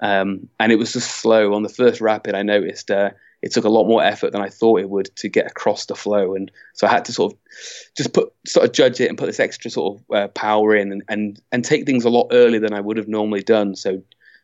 Um, 0.02 0.48
and 0.60 0.72
it 0.72 0.78
was 0.78 0.94
just 0.94 1.12
slow. 1.12 1.54
On 1.54 1.64
the 1.64 1.70
first 1.70 2.02
rapid, 2.02 2.34
I 2.34 2.44
noticed 2.44 2.90
uh, 2.90 3.12
it 3.42 3.54
took 3.54 3.64
a 3.64 3.70
lot 3.70 3.88
more 3.88 4.04
effort 4.04 4.32
than 4.32 4.42
I 4.42 4.50
thought 4.50 4.82
it 4.82 4.90
would 4.90 5.16
to 5.18 5.30
get 5.30 5.48
across 5.48 5.86
the 5.86 5.96
flow, 5.96 6.36
and 6.36 6.52
so 6.74 6.88
I 6.88 6.92
had 6.92 7.06
to 7.06 7.14
sort 7.14 7.34
of 7.34 7.40
just 7.96 8.14
put 8.14 8.34
sort 8.48 8.66
of 8.66 8.74
judge 8.74 9.00
it 9.00 9.10
and 9.10 9.18
put 9.18 9.28
this 9.28 9.40
extra 9.40 9.72
sort 9.72 9.98
of 9.98 10.16
uh, 10.16 10.28
power 10.30 10.76
in, 10.76 10.92
and, 10.92 11.04
and 11.08 11.42
and 11.52 11.64
take 11.64 11.86
things 11.86 12.06
a 12.06 12.10
lot 12.10 12.28
earlier 12.32 12.60
than 12.60 12.74
I 12.74 12.82
would 12.82 12.98
have 12.98 13.08
normally 13.08 13.44
done. 13.44 13.76
So 13.76 14.04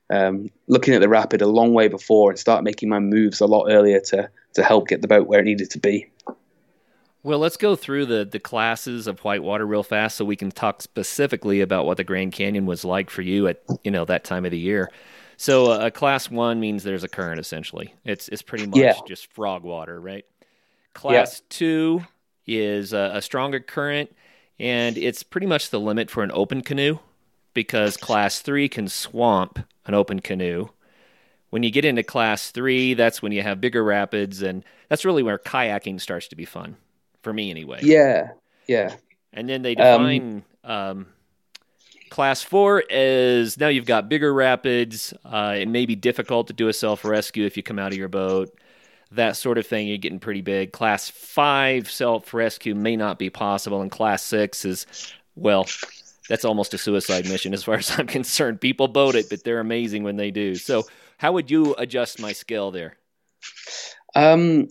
um, 0.10 0.50
looking 0.68 0.94
at 0.94 1.02
the 1.02 1.10
rapid 1.10 1.42
a 1.42 1.48
long 1.48 1.74
way 1.74 1.88
before 1.88 2.30
and 2.30 2.40
start 2.40 2.64
making 2.64 2.90
my 2.90 3.00
moves 3.00 3.42
a 3.42 3.48
lot 3.48 3.68
earlier 3.70 4.00
to 4.00 4.30
to 4.54 4.64
help 4.64 4.88
get 4.88 5.02
the 5.02 5.08
boat 5.08 5.28
where 5.28 5.40
it 5.40 5.46
needed 5.46 5.70
to 5.72 5.80
be. 5.80 6.08
Well, 7.24 7.40
let's 7.40 7.58
go 7.58 7.76
through 7.76 8.06
the 8.06 8.24
the 8.24 8.40
classes 8.40 9.08
of 9.08 9.20
whitewater 9.22 9.66
real 9.66 9.84
fast, 9.84 10.16
so 10.16 10.26
we 10.26 10.36
can 10.36 10.52
talk 10.52 10.82
specifically 10.82 11.60
about 11.62 11.86
what 11.86 11.98
the 11.98 12.04
Grand 12.04 12.34
Canyon 12.34 12.66
was 12.66 12.86
like 12.86 13.10
for 13.10 13.24
you 13.24 13.48
at 13.48 13.64
you 13.84 13.92
know 13.92 14.06
that 14.06 14.24
time 14.24 14.46
of 14.46 14.52
the 14.52 14.60
year. 14.60 14.92
So 15.38 15.72
uh, 15.72 15.88
a 15.88 15.92
class 15.92 16.30
one 16.30 16.60
means 16.60 16.84
there's 16.84 17.04
a 17.04 17.10
current 17.10 17.40
essentially. 17.40 17.94
It's 18.04 18.28
it's 18.30 18.42
pretty 18.42 18.68
much 18.68 18.80
yeah. 18.80 18.94
just 19.08 19.32
frog 19.34 19.64
water, 19.64 20.00
right? 20.00 20.26
Class 20.94 21.42
yeah. 21.42 21.46
two 21.50 22.06
is 22.48 22.94
a, 22.94 23.12
a 23.16 23.22
stronger 23.22 23.60
current, 23.60 24.16
and 24.60 24.98
it's 24.98 25.24
pretty 25.24 25.48
much 25.48 25.70
the 25.70 25.80
limit 25.80 26.10
for 26.10 26.24
an 26.24 26.32
open 26.34 26.62
canoe 26.62 27.00
because 27.54 27.98
class 27.98 28.42
three 28.42 28.70
can 28.70 28.88
swamp 28.88 29.60
an 29.86 29.94
open 29.94 30.20
canoe. 30.20 30.70
When 31.50 31.64
you 31.64 31.72
get 31.72 31.86
into 31.86 32.04
class 32.04 32.52
three, 32.52 32.94
that's 32.94 33.22
when 33.22 33.32
you 33.32 33.42
have 33.42 33.62
bigger 33.62 33.84
rapids, 33.84 34.42
and 34.42 34.64
that's 34.90 35.06
really 35.06 35.24
where 35.24 35.40
kayaking 35.40 36.02
starts 36.02 36.28
to 36.30 36.36
be 36.36 36.46
fun 36.46 36.76
for 37.22 37.34
me, 37.34 37.50
anyway. 37.50 37.80
Yeah, 37.82 38.32
yeah. 38.68 38.96
And 39.34 39.50
then 39.50 39.62
they 39.62 39.76
define 39.76 40.44
um, 40.64 40.72
um, 40.72 41.08
Class 42.16 42.42
four 42.42 42.82
is 42.90 43.60
now 43.60 43.68
you've 43.68 43.86
got 43.86 44.08
bigger 44.08 44.34
rapids. 44.34 45.14
Uh, 45.26 45.56
it 45.58 45.68
may 45.68 45.86
be 45.86 45.98
difficult 45.98 46.48
to 46.48 46.54
do 46.54 46.70
a 46.70 46.74
self 46.74 47.04
rescue 47.04 47.46
if 47.46 47.58
you 47.58 47.62
come 47.62 47.78
out 47.78 47.92
of 47.92 47.98
your 47.98 48.08
boat. 48.08 48.58
That 49.12 49.36
sort 49.36 49.58
of 49.58 49.68
thing, 49.68 49.90
you're 49.90 49.98
getting 49.98 50.22
pretty 50.22 50.40
big. 50.40 50.72
Class 50.72 51.10
five 51.10 51.92
self 51.92 52.34
rescue 52.34 52.74
may 52.74 52.96
not 52.96 53.20
be 53.20 53.30
possible, 53.30 53.82
and 53.82 53.92
class 53.92 54.24
six 54.24 54.64
is, 54.64 54.88
well, 55.36 55.68
that's 56.30 56.46
almost 56.46 56.74
a 56.74 56.78
suicide 56.78 57.28
mission 57.28 57.54
as 57.54 57.66
far 57.66 57.76
as 57.76 57.92
I'm 58.00 58.08
concerned. 58.18 58.62
People 58.62 58.88
boat 58.88 59.16
it, 59.16 59.30
but 59.30 59.44
they're 59.44 59.60
amazing 59.60 60.04
when 60.04 60.16
they 60.16 60.32
do. 60.32 60.56
So, 60.56 60.84
how 61.18 61.34
would 61.34 61.52
you 61.52 61.76
adjust 61.78 62.22
my 62.22 62.32
scale 62.32 62.72
there? 62.72 62.96
Um, 64.16 64.70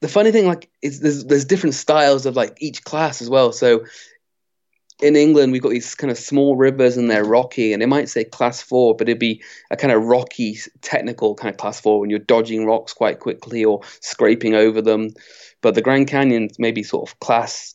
the 0.00 0.08
funny 0.08 0.30
thing, 0.30 0.46
like, 0.46 0.68
is 0.82 1.00
there's 1.00 1.24
there's 1.24 1.46
different 1.46 1.74
styles 1.74 2.26
of 2.26 2.36
like 2.36 2.58
each 2.60 2.84
class 2.84 3.22
as 3.22 3.30
well. 3.30 3.50
So 3.50 3.86
in 5.02 5.16
England, 5.16 5.52
we've 5.52 5.62
got 5.62 5.70
these 5.70 5.94
kind 5.94 6.10
of 6.10 6.18
small 6.18 6.56
rivers 6.56 6.96
and 6.96 7.10
they're 7.10 7.24
rocky, 7.24 7.72
and 7.72 7.82
it 7.82 7.88
might 7.88 8.08
say 8.08 8.24
class 8.24 8.60
four, 8.60 8.94
but 8.94 9.08
it'd 9.08 9.18
be 9.18 9.42
a 9.70 9.76
kind 9.76 9.92
of 9.92 10.04
rocky, 10.04 10.58
technical 10.82 11.34
kind 11.34 11.52
of 11.52 11.58
class 11.58 11.80
four 11.80 12.00
when 12.00 12.10
you're 12.10 12.18
dodging 12.18 12.66
rocks 12.66 12.92
quite 12.92 13.20
quickly 13.20 13.64
or 13.64 13.80
scraping 14.00 14.54
over 14.54 14.82
them. 14.82 15.10
But 15.62 15.74
the 15.74 15.82
Grand 15.82 16.08
Canyon's 16.08 16.58
maybe 16.58 16.82
sort 16.82 17.08
of 17.08 17.18
class 17.20 17.74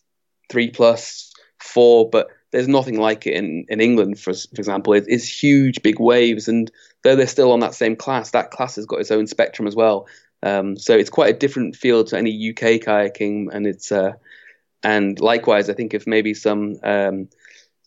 three 0.49 0.69
plus, 0.69 1.33
four, 1.59 2.09
but 2.09 2.27
there's 2.51 2.67
nothing 2.67 2.99
like 2.99 3.27
it 3.27 3.33
in, 3.33 3.65
in 3.69 3.81
England, 3.81 4.19
for, 4.19 4.33
for 4.33 4.59
example. 4.59 4.93
It, 4.93 5.05
it's 5.07 5.27
huge, 5.27 5.81
big 5.81 5.99
waves, 5.99 6.47
and 6.47 6.71
though 7.03 7.15
they're 7.15 7.27
still 7.27 7.51
on 7.51 7.59
that 7.59 7.75
same 7.75 7.95
class, 7.95 8.31
that 8.31 8.51
class 8.51 8.75
has 8.75 8.85
got 8.85 9.01
its 9.01 9.11
own 9.11 9.27
spectrum 9.27 9.67
as 9.67 9.75
well. 9.75 10.07
Um, 10.43 10.77
so 10.77 10.95
it's 10.95 11.09
quite 11.09 11.33
a 11.33 11.37
different 11.37 11.75
field 11.75 12.07
to 12.07 12.17
any 12.17 12.49
UK 12.49 12.79
kayaking, 12.81 13.47
and 13.51 13.65
it's 13.65 13.91
uh, 13.91 14.13
and 14.85 15.19
likewise, 15.19 15.67
I 15.67 15.73
think 15.73 15.95
if 15.95 16.05
maybe 16.05 16.35
some 16.35 16.75
um, 16.83 17.27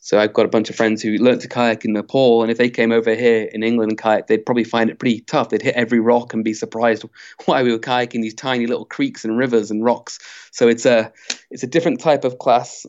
so 0.01 0.19
I've 0.19 0.33
got 0.33 0.47
a 0.47 0.49
bunch 0.49 0.69
of 0.69 0.75
friends 0.75 1.01
who 1.01 1.17
learnt 1.19 1.43
to 1.43 1.49
kayak 1.49 1.85
in 1.85 1.93
Nepal, 1.93 2.43
and 2.43 2.51
if 2.51 2.59
they 2.59 2.69
came 2.69 2.91
over 2.91 3.15
here 3.15 3.49
in 3.53 3.63
England 3.63 3.93
and 3.93 3.99
kayak, 3.99 4.27
they'd 4.27 4.45
probably 4.45 4.65
find 4.65 4.91
it 4.91 4.99
pretty 4.99 5.21
tough. 5.21 5.51
They'd 5.51 5.63
hit 5.63 5.77
every 5.77 6.01
rock 6.01 6.35
and 6.35 6.43
be 6.43 6.55
surprised 6.55 7.05
why 7.47 7.63
we 7.63 7.71
were 7.71 7.79
kayaking 7.79 8.23
these 8.23 8.35
tiny 8.35 8.67
little 8.67 8.85
creeks 8.85 9.25
and 9.25 9.39
rivers 9.39 9.71
and 9.71 9.85
rocks. 9.85 10.19
So 10.51 10.67
it's 10.67 10.87
a 10.87 11.13
it's 11.53 11.63
a 11.63 11.69
different 11.69 12.01
type 12.01 12.25
of 12.25 12.39
class 12.39 12.85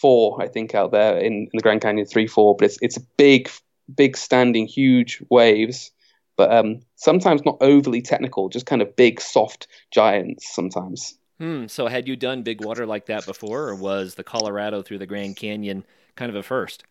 four, 0.00 0.42
I 0.42 0.48
think, 0.48 0.74
out 0.74 0.90
there 0.90 1.18
in, 1.18 1.32
in 1.32 1.50
the 1.52 1.62
Grand 1.62 1.82
Canyon 1.82 2.06
three 2.06 2.26
four, 2.26 2.56
but 2.56 2.64
it's 2.64 2.78
it's 2.82 2.96
a 2.96 3.06
big, 3.16 3.48
big 3.94 4.16
standing, 4.16 4.66
huge 4.66 5.22
waves, 5.30 5.92
but 6.36 6.52
um, 6.52 6.80
sometimes 6.96 7.44
not 7.44 7.58
overly 7.60 8.02
technical, 8.02 8.48
just 8.48 8.66
kind 8.66 8.82
of 8.82 8.96
big, 8.96 9.20
soft 9.20 9.68
giants 9.92 10.52
sometimes. 10.52 11.16
Hmm. 11.42 11.66
So 11.66 11.88
had 11.88 12.06
you 12.06 12.14
done 12.14 12.44
big 12.44 12.64
water 12.64 12.86
like 12.86 13.06
that 13.06 13.26
before, 13.26 13.68
or 13.68 13.74
was 13.74 14.14
the 14.14 14.22
Colorado 14.22 14.80
through 14.80 14.98
the 14.98 15.06
Grand 15.06 15.34
Canyon? 15.34 15.84
kind 16.14 16.30
of 16.30 16.36
a 16.36 16.42
first? 16.44 16.84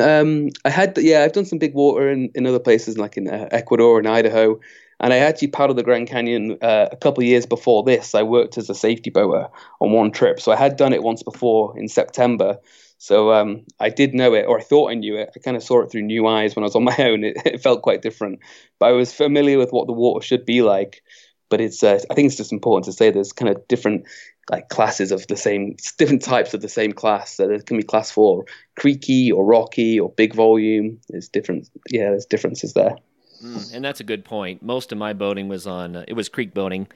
Um, 0.00 0.50
I 0.64 0.70
had, 0.70 0.96
yeah, 0.98 1.24
I've 1.24 1.32
done 1.32 1.46
some 1.46 1.58
big 1.58 1.74
water 1.74 2.08
in, 2.08 2.30
in 2.36 2.46
other 2.46 2.60
places 2.60 2.96
like 2.96 3.16
in 3.16 3.26
uh, 3.26 3.48
Ecuador 3.50 3.98
and 3.98 4.06
Idaho, 4.06 4.60
and 5.00 5.12
I 5.12 5.16
actually 5.16 5.48
paddled 5.48 5.78
the 5.78 5.82
Grand 5.82 6.06
Canyon 6.06 6.58
uh, 6.62 6.90
a 6.92 6.96
couple 6.96 7.24
of 7.24 7.28
years 7.28 7.44
before 7.44 7.82
this. 7.82 8.14
I 8.14 8.22
worked 8.22 8.56
as 8.56 8.70
a 8.70 8.74
safety 8.74 9.10
boater 9.10 9.48
on 9.80 9.90
one 9.90 10.12
trip, 10.12 10.38
so 10.40 10.52
I 10.52 10.56
had 10.56 10.76
done 10.76 10.92
it 10.92 11.02
once 11.02 11.24
before 11.24 11.76
in 11.76 11.88
September. 11.88 12.56
So 12.98 13.32
um, 13.32 13.64
I 13.80 13.88
did 13.88 14.14
know 14.14 14.32
it, 14.32 14.44
or 14.46 14.60
I 14.60 14.62
thought 14.62 14.92
I 14.92 14.94
knew 14.94 15.16
it. 15.16 15.30
I 15.34 15.40
kind 15.40 15.56
of 15.56 15.64
saw 15.64 15.80
it 15.80 15.90
through 15.90 16.02
new 16.02 16.28
eyes 16.28 16.54
when 16.54 16.62
I 16.62 16.66
was 16.66 16.76
on 16.76 16.84
my 16.92 16.96
own. 17.00 17.24
It, 17.24 17.38
it 17.44 17.62
felt 17.62 17.82
quite 17.82 18.02
different, 18.02 18.38
but 18.78 18.90
I 18.90 18.92
was 18.92 19.12
familiar 19.12 19.58
with 19.58 19.72
what 19.72 19.88
the 19.88 19.92
water 19.92 20.24
should 20.24 20.46
be 20.46 20.62
like. 20.62 21.02
But 21.50 21.60
it's, 21.60 21.82
uh, 21.82 21.98
I 22.10 22.14
think 22.14 22.26
it's 22.26 22.36
just 22.36 22.52
important 22.52 22.84
to 22.86 22.92
say 22.92 23.10
there's 23.10 23.32
kind 23.32 23.54
of 23.54 23.68
different 23.68 24.06
like 24.50 24.68
classes 24.68 25.12
of 25.12 25.26
the 25.26 25.36
same 25.36 25.76
different 25.98 26.22
types 26.22 26.54
of 26.54 26.60
the 26.60 26.68
same 26.68 26.92
class. 26.92 27.36
So 27.36 27.46
there 27.46 27.60
can 27.60 27.76
be 27.76 27.82
class 27.82 28.10
four 28.10 28.44
creaky 28.76 29.30
or 29.30 29.44
rocky 29.44 30.00
or 30.00 30.10
big 30.10 30.34
volume. 30.34 30.98
There's 31.08 31.28
different 31.28 31.68
yeah, 31.90 32.10
there's 32.10 32.26
differences 32.26 32.72
there. 32.72 32.96
Mm, 33.44 33.74
and 33.74 33.84
that's 33.84 34.00
a 34.00 34.04
good 34.04 34.24
point. 34.24 34.62
Most 34.62 34.92
of 34.92 34.98
my 34.98 35.12
boating 35.12 35.48
was 35.48 35.66
on 35.66 35.96
uh, 35.96 36.04
it 36.08 36.14
was 36.14 36.28
creek 36.28 36.54
boating 36.54 36.88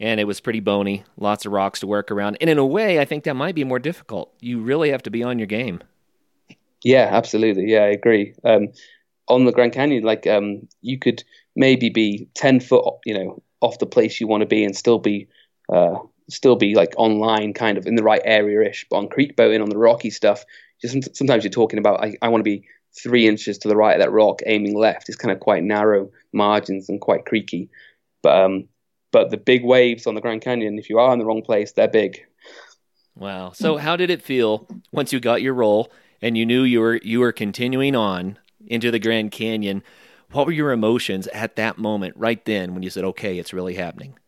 and 0.00 0.18
it 0.18 0.24
was 0.24 0.40
pretty 0.40 0.60
bony, 0.60 1.04
lots 1.16 1.46
of 1.46 1.52
rocks 1.52 1.80
to 1.80 1.86
work 1.86 2.10
around. 2.10 2.36
And 2.40 2.50
in 2.50 2.58
a 2.58 2.66
way, 2.66 2.98
I 2.98 3.04
think 3.04 3.24
that 3.24 3.34
might 3.34 3.54
be 3.54 3.64
more 3.64 3.78
difficult. 3.78 4.32
You 4.40 4.60
really 4.60 4.90
have 4.90 5.02
to 5.04 5.10
be 5.10 5.22
on 5.22 5.38
your 5.38 5.46
game. 5.46 5.82
Yeah, 6.82 7.08
absolutely. 7.10 7.70
Yeah, 7.70 7.84
I 7.84 7.88
agree. 7.88 8.34
Um, 8.44 8.68
on 9.28 9.44
the 9.44 9.52
Grand 9.52 9.72
Canyon, 9.72 10.02
like 10.02 10.26
um, 10.26 10.68
you 10.82 10.98
could 10.98 11.24
maybe 11.56 11.88
be 11.88 12.28
ten 12.34 12.60
foot, 12.60 12.84
you 13.06 13.14
know, 13.14 13.42
off 13.64 13.78
the 13.78 13.86
place 13.86 14.20
you 14.20 14.26
want 14.26 14.42
to 14.42 14.46
be 14.46 14.64
and 14.64 14.76
still 14.76 14.98
be 14.98 15.28
uh, 15.72 15.98
still 16.28 16.56
be 16.56 16.74
like 16.74 16.94
online, 16.96 17.52
kind 17.52 17.78
of 17.78 17.86
in 17.86 17.96
the 17.96 18.02
right 18.02 18.22
area 18.24 18.68
ish. 18.68 18.86
But 18.90 18.96
on 18.98 19.08
creek 19.08 19.36
boating, 19.36 19.62
on 19.62 19.70
the 19.70 19.78
rocky 19.78 20.10
stuff, 20.10 20.44
just 20.80 21.16
sometimes 21.16 21.44
you're 21.44 21.50
talking 21.50 21.78
about 21.78 22.04
I, 22.04 22.16
I 22.22 22.28
want 22.28 22.40
to 22.40 22.50
be 22.50 22.66
three 23.02 23.26
inches 23.26 23.58
to 23.58 23.68
the 23.68 23.76
right 23.76 23.94
of 23.94 24.00
that 24.00 24.12
rock, 24.12 24.40
aiming 24.46 24.76
left. 24.76 25.08
It's 25.08 25.18
kind 25.18 25.32
of 25.32 25.40
quite 25.40 25.64
narrow 25.64 26.10
margins 26.32 26.88
and 26.88 27.00
quite 27.00 27.26
creaky. 27.26 27.68
But 28.22 28.42
um, 28.42 28.68
but 29.12 29.30
the 29.30 29.36
big 29.36 29.64
waves 29.64 30.06
on 30.06 30.14
the 30.14 30.20
Grand 30.20 30.42
Canyon, 30.42 30.78
if 30.78 30.90
you 30.90 30.98
are 30.98 31.12
in 31.12 31.18
the 31.18 31.24
wrong 31.24 31.42
place, 31.42 31.72
they're 31.72 31.88
big. 31.88 32.24
Wow. 33.14 33.52
So 33.52 33.76
how 33.76 33.96
did 33.96 34.10
it 34.10 34.22
feel 34.22 34.66
once 34.92 35.12
you 35.12 35.20
got 35.20 35.40
your 35.40 35.54
role 35.54 35.92
and 36.20 36.36
you 36.36 36.44
knew 36.44 36.62
you 36.62 36.80
were 36.80 36.96
you 36.96 37.20
were 37.20 37.32
continuing 37.32 37.94
on 37.94 38.38
into 38.66 38.90
the 38.90 38.98
Grand 38.98 39.30
Canyon? 39.30 39.82
What 40.32 40.46
were 40.46 40.52
your 40.52 40.72
emotions 40.72 41.26
at 41.28 41.56
that 41.56 41.78
moment, 41.78 42.16
right 42.16 42.44
then, 42.44 42.74
when 42.74 42.82
you 42.82 42.90
said, 42.90 43.04
"Okay, 43.04 43.38
it's 43.38 43.52
really 43.52 43.74
happening"? 43.74 44.18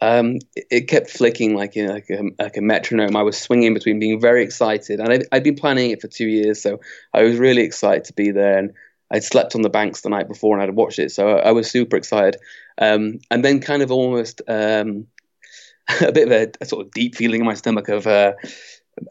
um, 0.00 0.38
it, 0.54 0.88
kept 0.88 1.10
flicking 1.10 1.54
like 1.54 1.74
you 1.74 1.86
know, 1.86 1.94
like 1.94 2.10
a, 2.10 2.22
like 2.38 2.56
a 2.56 2.60
metronome. 2.60 3.16
I 3.16 3.22
was 3.22 3.38
swinging 3.38 3.72
between 3.72 3.98
being 3.98 4.20
very 4.20 4.42
excited, 4.42 5.00
and 5.00 5.10
I'd, 5.10 5.24
I'd, 5.32 5.44
been 5.44 5.56
planning 5.56 5.90
it 5.90 6.02
for 6.02 6.08
two 6.08 6.26
years, 6.26 6.60
so 6.60 6.80
I 7.14 7.22
was 7.22 7.38
really 7.38 7.62
excited 7.62 8.04
to 8.04 8.12
be 8.12 8.30
there. 8.30 8.58
And 8.58 8.72
I'd 9.10 9.24
slept 9.24 9.54
on 9.54 9.62
the 9.62 9.70
banks 9.70 10.02
the 10.02 10.10
night 10.10 10.28
before, 10.28 10.54
and 10.54 10.62
I'd 10.62 10.74
watched 10.74 10.98
it, 10.98 11.12
so 11.12 11.28
I, 11.28 11.48
I 11.48 11.52
was 11.52 11.70
super 11.70 11.96
excited. 11.96 12.36
Um, 12.78 13.20
and 13.30 13.44
then, 13.44 13.60
kind 13.60 13.82
of 13.82 13.90
almost 13.90 14.42
um, 14.48 15.06
a 16.02 16.12
bit 16.12 16.30
of 16.30 16.32
a, 16.32 16.52
a, 16.60 16.66
sort 16.66 16.84
of 16.84 16.92
deep 16.92 17.14
feeling 17.14 17.40
in 17.40 17.46
my 17.46 17.54
stomach 17.54 17.88
of, 17.88 18.06
uh, 18.06 18.34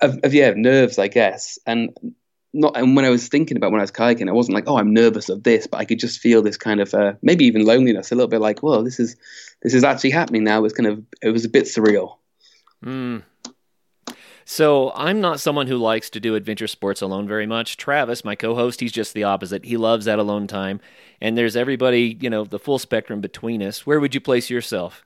of, 0.01 0.19
of 0.23 0.33
yeah, 0.35 0.53
nerves, 0.55 0.99
I 0.99 1.07
guess. 1.07 1.57
And 1.65 1.95
not 2.55 2.77
and 2.77 2.95
when 2.95 3.05
I 3.05 3.09
was 3.09 3.27
thinking 3.27 3.57
about 3.57 3.71
when 3.71 3.81
I 3.81 3.83
was 3.83 3.91
kayaking, 3.91 4.29
I 4.29 4.33
wasn't 4.33 4.55
like, 4.55 4.67
oh, 4.67 4.77
I'm 4.77 4.93
nervous 4.93 5.29
of 5.29 5.43
this, 5.43 5.67
but 5.67 5.77
I 5.77 5.85
could 5.85 5.99
just 5.99 6.19
feel 6.19 6.41
this 6.41 6.57
kind 6.57 6.79
of 6.79 6.93
uh, 6.93 7.13
maybe 7.21 7.45
even 7.45 7.65
loneliness, 7.65 8.11
a 8.11 8.15
little 8.15 8.29
bit 8.29 8.41
like, 8.41 8.63
well, 8.63 8.83
this 8.83 8.99
is 8.99 9.15
this 9.61 9.73
is 9.73 9.83
actually 9.83 10.11
happening 10.11 10.43
now. 10.43 10.59
It 10.59 10.61
was 10.61 10.73
kind 10.73 10.87
of 10.87 11.03
it 11.21 11.29
was 11.29 11.45
a 11.45 11.49
bit 11.49 11.65
surreal. 11.65 12.17
Mm. 12.83 13.23
So 14.45 14.91
I'm 14.95 15.21
not 15.21 15.39
someone 15.39 15.67
who 15.67 15.77
likes 15.77 16.09
to 16.11 16.19
do 16.19 16.35
adventure 16.35 16.67
sports 16.67 17.01
alone 17.01 17.27
very 17.27 17.47
much. 17.47 17.77
Travis, 17.77 18.23
my 18.23 18.35
co-host, 18.35 18.79
he's 18.79 18.91
just 18.91 19.15
the 19.15 19.23
opposite. 19.23 19.65
He 19.65 19.75
loves 19.75 20.05
that 20.05 20.19
alone 20.19 20.47
time, 20.47 20.79
and 21.19 21.37
there's 21.37 21.55
everybody, 21.55 22.17
you 22.21 22.29
know, 22.29 22.45
the 22.45 22.59
full 22.59 22.79
spectrum 22.79 23.21
between 23.21 23.61
us. 23.63 23.85
Where 23.85 23.99
would 23.99 24.13
you 24.13 24.21
place 24.21 24.49
yourself? 24.49 25.03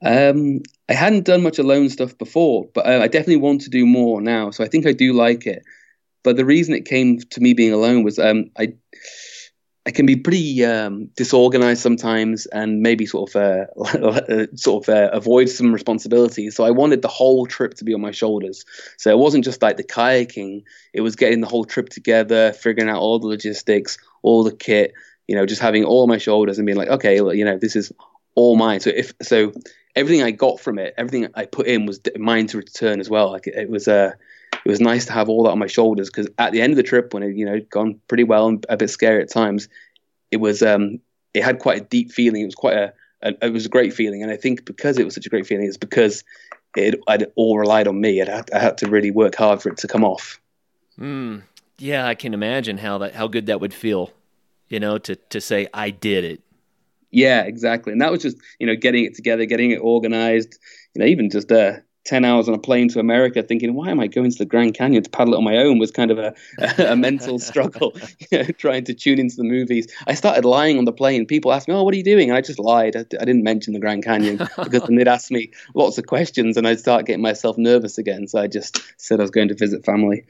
Um, 0.00 0.62
I 0.88 0.92
hadn't 0.92 1.24
done 1.24 1.42
much 1.42 1.58
alone 1.58 1.88
stuff 1.88 2.16
before, 2.16 2.68
but 2.72 2.86
uh, 2.86 3.00
I 3.02 3.08
definitely 3.08 3.36
want 3.36 3.62
to 3.62 3.70
do 3.70 3.84
more 3.84 4.20
now. 4.20 4.50
So 4.50 4.62
I 4.62 4.68
think 4.68 4.86
I 4.86 4.92
do 4.92 5.12
like 5.12 5.46
it. 5.46 5.64
But 6.28 6.36
the 6.36 6.44
reason 6.44 6.74
it 6.74 6.84
came 6.84 7.18
to 7.20 7.40
me 7.40 7.54
being 7.54 7.72
alone 7.72 8.02
was 8.02 8.18
um, 8.18 8.50
I 8.58 8.74
I 9.86 9.90
can 9.90 10.04
be 10.04 10.14
pretty 10.14 10.62
um, 10.62 11.06
disorganized 11.16 11.80
sometimes, 11.80 12.44
and 12.44 12.82
maybe 12.82 13.06
sort 13.06 13.34
of 13.34 13.36
uh, 13.74 14.46
sort 14.54 14.86
of 14.86 14.94
uh, 14.94 15.08
avoid 15.14 15.48
some 15.48 15.72
responsibilities. 15.72 16.54
So 16.54 16.64
I 16.64 16.70
wanted 16.70 17.00
the 17.00 17.08
whole 17.08 17.46
trip 17.46 17.72
to 17.76 17.84
be 17.84 17.94
on 17.94 18.02
my 18.02 18.10
shoulders. 18.10 18.66
So 18.98 19.08
it 19.08 19.16
wasn't 19.16 19.42
just 19.42 19.62
like 19.62 19.78
the 19.78 19.84
kayaking; 19.84 20.64
it 20.92 21.00
was 21.00 21.16
getting 21.16 21.40
the 21.40 21.46
whole 21.46 21.64
trip 21.64 21.88
together, 21.88 22.52
figuring 22.52 22.90
out 22.90 23.00
all 23.00 23.18
the 23.18 23.26
logistics, 23.26 23.96
all 24.20 24.44
the 24.44 24.54
kit. 24.54 24.92
You 25.28 25.34
know, 25.34 25.46
just 25.46 25.62
having 25.62 25.84
all 25.86 26.06
my 26.06 26.18
shoulders 26.18 26.58
and 26.58 26.66
being 26.66 26.76
like, 26.76 26.90
okay, 26.90 27.16
you 27.16 27.44
know, 27.46 27.56
this 27.56 27.74
is 27.74 27.90
all 28.34 28.56
mine. 28.56 28.80
So 28.80 28.90
if 28.90 29.14
so, 29.22 29.54
everything 29.96 30.22
I 30.22 30.32
got 30.32 30.60
from 30.60 30.78
it, 30.78 30.92
everything 30.98 31.28
I 31.34 31.46
put 31.46 31.66
in 31.66 31.86
was 31.86 32.02
mine 32.18 32.48
to 32.48 32.58
return 32.58 33.00
as 33.00 33.08
well. 33.08 33.32
Like 33.32 33.46
it, 33.46 33.54
it 33.54 33.70
was 33.70 33.88
a 33.88 33.94
uh, 33.94 34.10
it 34.68 34.70
was 34.70 34.80
nice 34.82 35.06
to 35.06 35.14
have 35.14 35.30
all 35.30 35.44
that 35.44 35.50
on 35.50 35.58
my 35.58 35.66
shoulders 35.66 36.10
because 36.10 36.28
at 36.36 36.52
the 36.52 36.60
end 36.60 36.74
of 36.74 36.76
the 36.76 36.82
trip, 36.82 37.14
when 37.14 37.22
it 37.22 37.34
you 37.34 37.46
know 37.46 37.58
gone 37.70 37.98
pretty 38.06 38.24
well 38.24 38.48
and 38.48 38.66
a 38.68 38.76
bit 38.76 38.90
scary 38.90 39.22
at 39.22 39.30
times, 39.30 39.66
it 40.30 40.36
was 40.36 40.62
um 40.62 41.00
it 41.32 41.42
had 41.42 41.58
quite 41.58 41.80
a 41.80 41.84
deep 41.84 42.12
feeling. 42.12 42.42
It 42.42 42.46
was 42.46 42.54
quite 42.54 42.76
a, 42.76 42.92
a 43.22 43.46
it 43.46 43.52
was 43.54 43.64
a 43.64 43.70
great 43.70 43.94
feeling, 43.94 44.22
and 44.22 44.30
I 44.30 44.36
think 44.36 44.66
because 44.66 44.98
it 44.98 45.06
was 45.06 45.14
such 45.14 45.24
a 45.24 45.30
great 45.30 45.46
feeling, 45.46 45.66
it's 45.66 45.78
because 45.78 46.22
it 46.76 47.00
I'd 47.08 47.32
all 47.34 47.58
relied 47.58 47.88
on 47.88 47.98
me. 47.98 48.20
i 48.20 48.26
had, 48.26 48.50
I 48.52 48.58
had 48.58 48.76
to 48.78 48.90
really 48.90 49.10
work 49.10 49.36
hard 49.36 49.62
for 49.62 49.70
it 49.70 49.78
to 49.78 49.88
come 49.88 50.04
off. 50.04 50.38
Mm, 51.00 51.44
yeah, 51.78 52.06
I 52.06 52.14
can 52.14 52.34
imagine 52.34 52.76
how 52.76 52.98
that 52.98 53.14
how 53.14 53.26
good 53.26 53.46
that 53.46 53.62
would 53.62 53.72
feel. 53.72 54.10
You 54.68 54.80
know, 54.80 54.98
to 54.98 55.16
to 55.16 55.40
say 55.40 55.68
I 55.72 55.88
did 55.88 56.24
it. 56.24 56.42
Yeah, 57.10 57.44
exactly. 57.44 57.92
And 57.92 58.02
that 58.02 58.10
was 58.10 58.20
just, 58.20 58.36
you 58.58 58.66
know, 58.66 58.76
getting 58.76 59.06
it 59.06 59.14
together, 59.14 59.46
getting 59.46 59.70
it 59.70 59.78
organized, 59.78 60.58
you 60.94 61.00
know, 61.00 61.06
even 61.06 61.30
just 61.30 61.50
uh, 61.50 61.76
10 62.08 62.24
hours 62.24 62.48
on 62.48 62.54
a 62.54 62.58
plane 62.58 62.88
to 62.88 63.00
America 63.00 63.42
thinking, 63.42 63.74
why 63.74 63.90
am 63.90 64.00
I 64.00 64.06
going 64.06 64.30
to 64.30 64.38
the 64.38 64.46
Grand 64.46 64.72
Canyon 64.74 65.02
to 65.02 65.10
paddle 65.10 65.34
it 65.34 65.36
on 65.36 65.44
my 65.44 65.58
own 65.58 65.78
was 65.78 65.90
kind 65.90 66.10
of 66.10 66.18
a, 66.18 66.34
a, 66.58 66.92
a 66.92 66.96
mental 66.96 67.38
struggle, 67.50 67.94
you 68.30 68.38
know, 68.38 68.44
trying 68.56 68.84
to 68.84 68.94
tune 68.94 69.18
into 69.18 69.36
the 69.36 69.44
movies. 69.44 69.92
I 70.06 70.14
started 70.14 70.46
lying 70.46 70.78
on 70.78 70.86
the 70.86 70.92
plane. 70.92 71.26
People 71.26 71.52
asked 71.52 71.68
me, 71.68 71.74
oh, 71.74 71.82
what 71.82 71.92
are 71.92 71.98
you 71.98 72.04
doing? 72.04 72.30
And 72.30 72.36
I 72.36 72.40
just 72.40 72.58
lied. 72.58 72.96
I, 72.96 73.00
I 73.00 73.24
didn't 73.24 73.42
mention 73.42 73.74
the 73.74 73.80
Grand 73.80 74.04
Canyon 74.04 74.38
because 74.38 74.82
then 74.84 74.96
they'd 74.96 75.06
ask 75.06 75.30
me 75.30 75.52
lots 75.74 75.98
of 75.98 76.06
questions 76.06 76.56
and 76.56 76.66
I'd 76.66 76.80
start 76.80 77.04
getting 77.04 77.22
myself 77.22 77.58
nervous 77.58 77.98
again. 77.98 78.26
So 78.26 78.40
I 78.40 78.46
just 78.46 78.82
said 78.96 79.20
I 79.20 79.22
was 79.22 79.30
going 79.30 79.48
to 79.48 79.54
visit 79.54 79.84
family. 79.84 80.24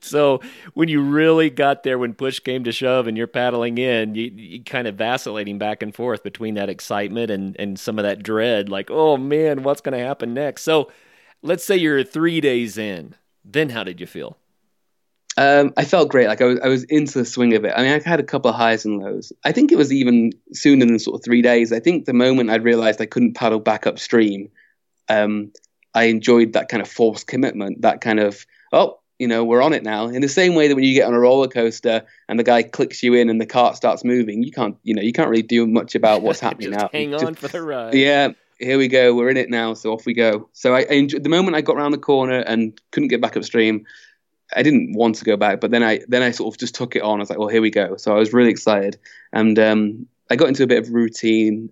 So 0.00 0.40
when 0.74 0.88
you 0.88 1.02
really 1.02 1.50
got 1.50 1.82
there, 1.82 1.98
when 1.98 2.14
push 2.14 2.40
came 2.40 2.64
to 2.64 2.72
shove 2.72 3.06
and 3.06 3.16
you're 3.16 3.26
paddling 3.26 3.78
in, 3.78 4.14
you, 4.14 4.30
you 4.34 4.64
kind 4.64 4.86
of 4.86 4.96
vacillating 4.96 5.58
back 5.58 5.82
and 5.82 5.94
forth 5.94 6.22
between 6.22 6.54
that 6.54 6.68
excitement 6.68 7.30
and, 7.30 7.56
and 7.58 7.78
some 7.78 7.98
of 7.98 8.04
that 8.04 8.22
dread, 8.22 8.68
like, 8.68 8.90
oh 8.90 9.16
man, 9.16 9.62
what's 9.62 9.80
going 9.80 9.98
to 9.98 10.04
happen 10.04 10.34
next? 10.34 10.62
So 10.62 10.90
let's 11.42 11.64
say 11.64 11.76
you're 11.76 12.04
three 12.04 12.40
days 12.40 12.78
in. 12.78 13.14
Then 13.44 13.70
how 13.70 13.84
did 13.84 14.00
you 14.00 14.06
feel? 14.06 14.36
Um, 15.38 15.72
I 15.76 15.84
felt 15.84 16.08
great. 16.08 16.26
Like 16.26 16.40
I 16.40 16.46
was, 16.46 16.60
I 16.64 16.68
was 16.68 16.82
into 16.84 17.20
the 17.20 17.24
swing 17.24 17.54
of 17.54 17.64
it. 17.64 17.72
I 17.76 17.82
mean, 17.82 17.92
I 17.92 18.08
had 18.08 18.18
a 18.18 18.24
couple 18.24 18.50
of 18.50 18.56
highs 18.56 18.84
and 18.84 19.00
lows. 19.00 19.32
I 19.44 19.52
think 19.52 19.70
it 19.70 19.78
was 19.78 19.92
even 19.92 20.32
sooner 20.52 20.84
than 20.84 20.98
sort 20.98 21.20
of 21.20 21.24
three 21.24 21.42
days. 21.42 21.72
I 21.72 21.78
think 21.78 22.06
the 22.06 22.12
moment 22.12 22.50
I 22.50 22.56
realized 22.56 23.00
I 23.00 23.06
couldn't 23.06 23.34
paddle 23.34 23.60
back 23.60 23.86
upstream, 23.86 24.50
um, 25.08 25.52
I 25.94 26.04
enjoyed 26.04 26.54
that 26.54 26.68
kind 26.68 26.82
of 26.82 26.88
forced 26.88 27.28
commitment. 27.28 27.82
That 27.82 28.00
kind 28.00 28.18
of, 28.18 28.44
oh, 28.72 28.98
you 29.18 29.26
know, 29.26 29.44
we're 29.44 29.62
on 29.62 29.72
it 29.72 29.82
now. 29.82 30.06
In 30.06 30.22
the 30.22 30.28
same 30.28 30.54
way 30.54 30.68
that 30.68 30.74
when 30.74 30.84
you 30.84 30.94
get 30.94 31.06
on 31.06 31.14
a 31.14 31.18
roller 31.18 31.48
coaster 31.48 32.06
and 32.28 32.38
the 32.38 32.44
guy 32.44 32.62
clicks 32.62 33.02
you 33.02 33.14
in 33.14 33.28
and 33.28 33.40
the 33.40 33.46
cart 33.46 33.76
starts 33.76 34.04
moving, 34.04 34.42
you 34.42 34.52
can't, 34.52 34.76
you 34.84 34.94
know, 34.94 35.02
you 35.02 35.12
can't 35.12 35.28
really 35.28 35.42
do 35.42 35.66
much 35.66 35.94
about 35.94 36.22
what's 36.22 36.40
happening 36.48 36.70
just 36.70 36.80
now. 36.80 36.90
Hang 36.92 37.10
just, 37.10 37.24
on 37.24 37.34
for 37.34 37.48
the 37.48 37.62
ride. 37.62 37.94
Yeah, 37.94 38.32
here 38.58 38.78
we 38.78 38.88
go, 38.88 39.14
we're 39.14 39.28
in 39.28 39.36
it 39.36 39.50
now, 39.50 39.74
so 39.74 39.92
off 39.92 40.06
we 40.06 40.14
go. 40.14 40.48
So 40.52 40.74
I, 40.74 40.80
I 40.88 40.94
enjoyed, 40.94 41.24
the 41.24 41.28
moment 41.28 41.56
I 41.56 41.60
got 41.60 41.76
around 41.76 41.92
the 41.92 41.98
corner 41.98 42.38
and 42.38 42.80
couldn't 42.92 43.08
get 43.08 43.20
back 43.20 43.36
upstream. 43.36 43.84
I 44.56 44.62
didn't 44.62 44.94
want 44.94 45.16
to 45.16 45.26
go 45.26 45.36
back, 45.36 45.60
but 45.60 45.70
then 45.70 45.82
I 45.82 46.00
then 46.08 46.22
I 46.22 46.30
sort 46.30 46.54
of 46.54 46.58
just 46.58 46.74
took 46.74 46.96
it 46.96 47.02
on. 47.02 47.18
I 47.18 47.20
was 47.20 47.28
like, 47.28 47.38
well, 47.38 47.48
here 47.48 47.60
we 47.60 47.70
go. 47.70 47.96
So 47.96 48.16
I 48.16 48.18
was 48.18 48.32
really 48.32 48.48
excited, 48.48 48.96
and 49.30 49.58
um, 49.58 50.06
I 50.30 50.36
got 50.36 50.48
into 50.48 50.62
a 50.62 50.66
bit 50.66 50.78
of 50.78 50.88
routine, 50.88 51.68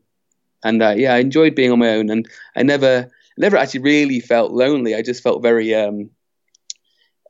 and 0.62 0.82
uh, 0.82 0.90
yeah, 0.94 1.14
I 1.14 1.18
enjoyed 1.18 1.54
being 1.54 1.72
on 1.72 1.78
my 1.78 1.94
own, 1.94 2.10
and 2.10 2.28
I 2.54 2.64
never 2.64 3.10
never 3.38 3.56
actually 3.56 3.80
really 3.80 4.20
felt 4.20 4.52
lonely. 4.52 4.94
I 4.94 5.00
just 5.00 5.22
felt 5.22 5.42
very 5.42 5.74
um, 5.74 6.10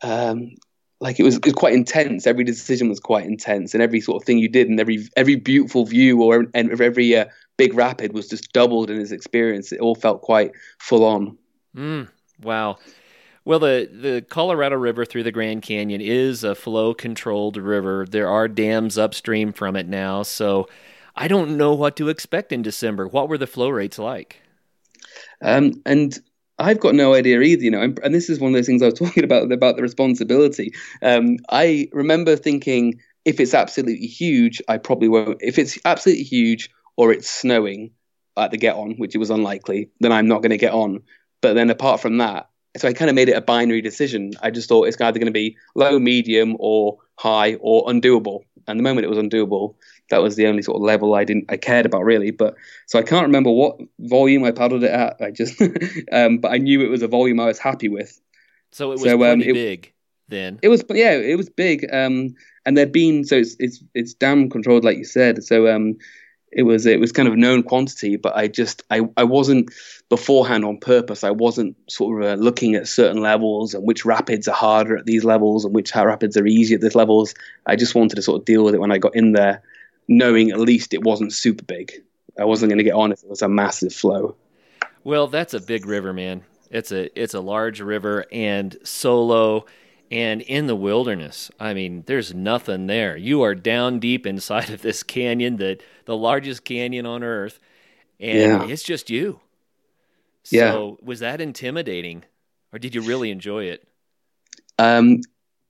um, 0.07 0.50
like 1.00 1.20
it 1.20 1.24
was, 1.24 1.36
it 1.36 1.44
was 1.44 1.54
quite 1.54 1.74
intense. 1.74 2.26
Every 2.26 2.44
decision 2.44 2.88
was 2.88 3.00
quite 3.00 3.26
intense, 3.26 3.74
and 3.74 3.82
every 3.82 4.00
sort 4.00 4.22
of 4.22 4.26
thing 4.26 4.38
you 4.38 4.48
did, 4.48 4.68
and 4.68 4.80
every 4.80 5.09
every 5.16 5.36
beautiful 5.36 5.84
view 5.84 6.22
or 6.22 6.46
and 6.54 6.80
every 6.80 7.16
uh, 7.16 7.26
big 7.57 7.74
rapid 7.74 8.12
was 8.12 8.28
just 8.28 8.52
doubled 8.52 8.90
in 8.90 8.98
his 8.98 9.12
experience. 9.12 9.72
It 9.72 9.80
all 9.80 9.94
felt 9.94 10.22
quite 10.22 10.52
full 10.78 11.04
on. 11.04 11.36
Mm, 11.76 12.09
wow. 12.42 12.78
Well, 13.44 13.61
the, 13.61 13.88
the 13.92 14.26
Colorado 14.28 14.74
River 14.74 15.04
through 15.04 15.22
the 15.22 15.30
Grand 15.30 15.62
Canyon 15.62 16.00
is 16.00 16.42
a 16.42 16.57
flow 16.57 16.94
controlled 16.94 17.57
river. 17.57 18.04
There 18.04 18.28
are 18.28 18.48
dams 18.48 18.98
upstream 18.98 19.52
from 19.52 19.76
it 19.76 19.86
now. 19.86 20.24
So 20.24 20.68
I 21.14 21.28
don't 21.28 21.57
know 21.57 21.72
what 21.72 21.94
to 21.96 22.09
expect 22.09 22.50
in 22.50 22.62
December. 22.62 23.07
What 23.07 23.28
were 23.28 23.38
the 23.38 23.46
flow 23.46 23.68
rates 23.68 24.00
like? 24.00 24.40
Um, 25.40 25.80
and 25.86 26.18
I've 26.59 26.80
got 26.80 26.94
no 26.94 27.14
idea 27.14 27.40
either, 27.40 27.62
you 27.62 27.70
know. 27.70 27.94
And 28.02 28.14
this 28.14 28.30
is 28.30 28.40
one 28.40 28.52
of 28.52 28.54
those 28.54 28.66
things 28.66 28.82
I 28.82 28.86
was 28.86 28.94
talking 28.98 29.24
about 29.24 29.50
about 29.50 29.76
the 29.76 29.82
responsibility. 29.82 30.72
Um, 31.02 31.38
I 31.50 31.88
remember 31.92 32.36
thinking, 32.36 33.00
if 33.24 33.40
it's 33.40 33.54
absolutely 33.54 34.07
huge, 34.07 34.62
I 34.68 34.78
probably 34.78 35.09
won't. 35.09 35.38
If 35.40 35.59
it's 35.59 35.78
absolutely 35.84 36.24
huge 36.24 36.70
or 36.96 37.12
it's 37.12 37.28
snowing 37.28 37.90
at 38.36 38.50
the 38.50 38.59
get 38.59 38.76
on, 38.76 38.92
which 38.92 39.14
it 39.14 39.18
was 39.18 39.30
unlikely, 39.30 39.90
then 40.00 40.12
I'm 40.12 40.28
not 40.28 40.42
going 40.42 40.50
to 40.50 40.59
get 40.59 40.72
on. 40.72 41.02
But 41.40 41.54
then 41.54 41.70
apart 41.70 42.00
from 42.00 42.18
that, 42.18 42.48
so 42.76 42.88
I 42.88 42.92
kind 42.92 43.09
of 43.09 43.14
made 43.14 43.28
it 43.28 43.36
a 43.36 43.40
binary 43.40 43.80
decision. 43.80 44.32
I 44.42 44.50
just 44.50 44.68
thought 44.68 44.86
it's 44.86 45.00
either 45.00 45.18
going 45.18 45.26
to 45.26 45.32
be 45.32 45.57
low, 45.74 45.98
medium, 45.98 46.57
or 46.59 46.98
high, 47.16 47.54
or 47.61 47.86
undoable. 47.86 48.40
And 48.66 48.78
the 48.78 48.82
moment 48.82 49.04
it 49.04 49.09
was 49.09 49.18
undoable, 49.18 49.74
that 50.11 50.22
was 50.22 50.36
the 50.36 50.46
only 50.46 50.62
sort 50.62 50.76
of 50.76 50.82
level 50.82 51.14
I 51.14 51.24
didn't 51.24 51.46
I 51.48 51.57
cared 51.57 51.86
about 51.86 52.04
really. 52.04 52.30
But 52.30 52.54
so 52.86 52.98
I 52.98 53.02
can't 53.02 53.26
remember 53.26 53.50
what 53.50 53.78
volume 54.00 54.44
I 54.44 54.52
paddled 54.52 54.84
it 54.84 54.90
at. 54.90 55.16
I 55.20 55.30
just, 55.30 55.61
um, 56.12 56.38
but 56.38 56.52
I 56.52 56.59
knew 56.59 56.82
it 56.82 56.90
was 56.90 57.02
a 57.02 57.09
volume 57.09 57.40
I 57.40 57.46
was 57.46 57.59
happy 57.59 57.88
with. 57.88 58.20
So 58.72 58.90
it 58.90 58.94
was 58.94 59.02
so, 59.02 59.24
um, 59.24 59.40
pretty 59.40 59.50
it, 59.50 59.54
big 59.54 59.92
then. 60.28 60.59
It 60.62 60.68
was 60.68 60.84
yeah, 60.90 61.12
it 61.12 61.36
was 61.36 61.48
big. 61.48 61.86
Um, 61.92 62.34
and 62.64 62.76
there'd 62.76 62.92
been 62.92 63.24
so 63.24 63.36
it's 63.36 63.57
it's 63.59 63.82
it's 63.94 64.14
dam 64.14 64.50
controlled 64.50 64.84
like 64.84 64.98
you 64.98 65.04
said. 65.04 65.42
So 65.44 65.68
um, 65.74 65.96
it 66.52 66.62
was 66.62 66.86
it 66.86 67.00
was 67.00 67.12
kind 67.12 67.28
of 67.28 67.36
known 67.36 67.62
quantity, 67.62 68.16
but 68.16 68.36
I 68.36 68.48
just 68.48 68.82
I, 68.90 69.02
I 69.16 69.24
wasn't 69.24 69.70
beforehand 70.09 70.64
on 70.64 70.78
purpose. 70.78 71.22
I 71.24 71.30
wasn't 71.30 71.76
sort 71.90 72.22
of 72.22 72.28
uh, 72.28 72.42
looking 72.42 72.74
at 72.74 72.88
certain 72.88 73.20
levels 73.20 73.74
and 73.74 73.86
which 73.86 74.04
rapids 74.04 74.48
are 74.48 74.54
harder 74.54 74.96
at 74.96 75.07
these 75.07 75.24
levels 75.24 75.64
and 75.64 75.74
which 75.74 75.94
rapids 75.94 76.36
are 76.36 76.46
easier 76.46 76.76
at 76.76 76.80
these 76.80 76.94
levels. 76.94 77.34
I 77.66 77.76
just 77.76 77.94
wanted 77.94 78.16
to 78.16 78.22
sort 78.22 78.40
of 78.40 78.46
deal 78.46 78.64
with 78.64 78.74
it 78.74 78.80
when 78.80 78.92
I 78.92 78.98
got 78.98 79.14
in 79.14 79.32
there, 79.32 79.62
knowing 80.09 80.50
at 80.50 80.61
least 80.61 80.94
it 80.94 81.02
wasn't 81.02 81.32
super 81.32 81.64
big. 81.64 81.92
I 82.38 82.44
wasn't 82.44 82.70
going 82.70 82.78
to 82.78 82.84
get 82.84 82.94
on 82.94 83.12
if 83.12 83.22
it 83.22 83.30
was 83.30 83.42
a 83.42 83.48
massive 83.48 83.94
flow. 83.94 84.36
Well, 85.04 85.26
that's 85.26 85.54
a 85.54 85.61
big 85.61 85.86
river, 85.86 86.12
man. 86.12 86.44
It's 86.70 86.92
a 86.92 87.16
it's 87.20 87.34
a 87.34 87.40
large 87.40 87.80
river 87.80 88.26
and 88.32 88.76
solo 88.82 89.66
and 90.11 90.42
in 90.42 90.66
the 90.66 90.76
wilderness. 90.76 91.50
I 91.59 91.74
mean, 91.74 92.04
there's 92.07 92.34
nothing 92.34 92.86
there. 92.86 93.16
You 93.16 93.42
are 93.42 93.54
down 93.54 93.98
deep 93.98 94.26
inside 94.26 94.70
of 94.70 94.82
this 94.82 95.02
canyon, 95.02 95.57
that 95.57 95.82
the 96.04 96.16
largest 96.16 96.64
canyon 96.64 97.07
on 97.07 97.22
earth, 97.22 97.59
and 98.20 98.38
yeah. 98.38 98.66
it's 98.66 98.82
just 98.82 99.11
you. 99.11 99.40
So, 100.44 100.57
yeah. 100.57 101.07
was 101.07 101.20
that 101.20 101.40
intimidating, 101.40 102.24
or 102.72 102.78
did 102.78 102.94
you 102.94 103.00
really 103.00 103.30
enjoy 103.30 103.64
it? 103.64 103.86
Um, 104.78 105.22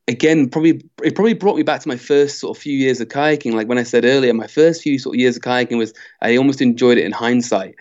again, 0.08 0.48
probably 0.48 0.82
it 1.02 1.14
probably 1.14 1.34
brought 1.34 1.56
me 1.56 1.62
back 1.62 1.80
to 1.80 1.88
my 1.88 1.96
first 1.96 2.38
sort 2.38 2.56
of 2.56 2.62
few 2.62 2.76
years 2.76 3.00
of 3.00 3.08
kayaking. 3.08 3.54
Like 3.54 3.68
when 3.68 3.78
I 3.78 3.82
said 3.82 4.04
earlier, 4.04 4.32
my 4.34 4.46
first 4.46 4.82
few 4.82 4.98
sort 4.98 5.16
of 5.16 5.20
years 5.20 5.36
of 5.36 5.42
kayaking 5.42 5.78
was 5.78 5.92
I 6.20 6.36
almost 6.36 6.60
enjoyed 6.60 6.98
it 6.98 7.04
in 7.04 7.12
hindsight, 7.12 7.74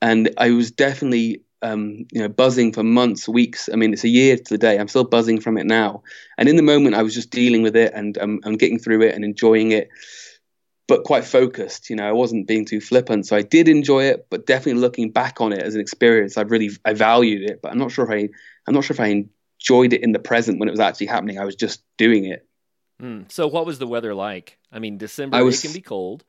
and 0.00 0.30
I 0.38 0.50
was 0.50 0.70
definitely 0.70 1.42
um, 1.62 2.06
you 2.12 2.20
know, 2.20 2.28
buzzing 2.28 2.72
for 2.72 2.82
months, 2.82 3.28
weeks. 3.28 3.68
I 3.72 3.76
mean, 3.76 3.92
it's 3.92 4.04
a 4.04 4.08
year 4.08 4.36
to 4.36 4.44
the 4.48 4.58
day. 4.58 4.78
I'm 4.78 4.88
still 4.88 5.04
buzzing 5.04 5.40
from 5.40 5.56
it 5.56 5.64
now. 5.64 6.02
And 6.36 6.48
in 6.48 6.56
the 6.56 6.62
moment, 6.62 6.96
I 6.96 7.02
was 7.02 7.14
just 7.14 7.30
dealing 7.30 7.62
with 7.62 7.76
it 7.76 7.92
and 7.94 8.18
um, 8.18 8.40
I'm 8.44 8.56
getting 8.56 8.78
through 8.78 9.02
it 9.02 9.14
and 9.14 9.24
enjoying 9.24 9.70
it, 9.70 9.88
but 10.88 11.04
quite 11.04 11.24
focused. 11.24 11.88
You 11.88 11.96
know, 11.96 12.08
I 12.08 12.12
wasn't 12.12 12.48
being 12.48 12.64
too 12.64 12.80
flippant. 12.80 13.26
So 13.26 13.36
I 13.36 13.42
did 13.42 13.68
enjoy 13.68 14.04
it, 14.04 14.26
but 14.28 14.46
definitely 14.46 14.80
looking 14.80 15.12
back 15.12 15.40
on 15.40 15.52
it 15.52 15.62
as 15.62 15.76
an 15.76 15.80
experience, 15.80 16.36
I 16.36 16.42
really 16.42 16.70
I 16.84 16.94
valued 16.94 17.48
it. 17.48 17.60
But 17.62 17.70
I'm 17.70 17.78
not 17.78 17.92
sure 17.92 18.04
if 18.04 18.10
I 18.10 18.28
I'm 18.66 18.74
not 18.74 18.84
sure 18.84 18.94
if 18.94 19.00
I 19.00 19.24
enjoyed 19.62 19.92
it 19.92 20.02
in 20.02 20.12
the 20.12 20.18
present 20.18 20.58
when 20.58 20.68
it 20.68 20.72
was 20.72 20.80
actually 20.80 21.06
happening. 21.06 21.38
I 21.38 21.44
was 21.44 21.54
just 21.54 21.82
doing 21.96 22.24
it. 22.24 22.46
Mm. 23.00 23.30
So 23.30 23.46
what 23.46 23.66
was 23.66 23.78
the 23.78 23.86
weather 23.86 24.14
like? 24.14 24.58
I 24.72 24.78
mean, 24.78 24.98
December 24.98 25.44
was, 25.44 25.62
it 25.62 25.68
can 25.68 25.74
be 25.74 25.80
cold. 25.80 26.24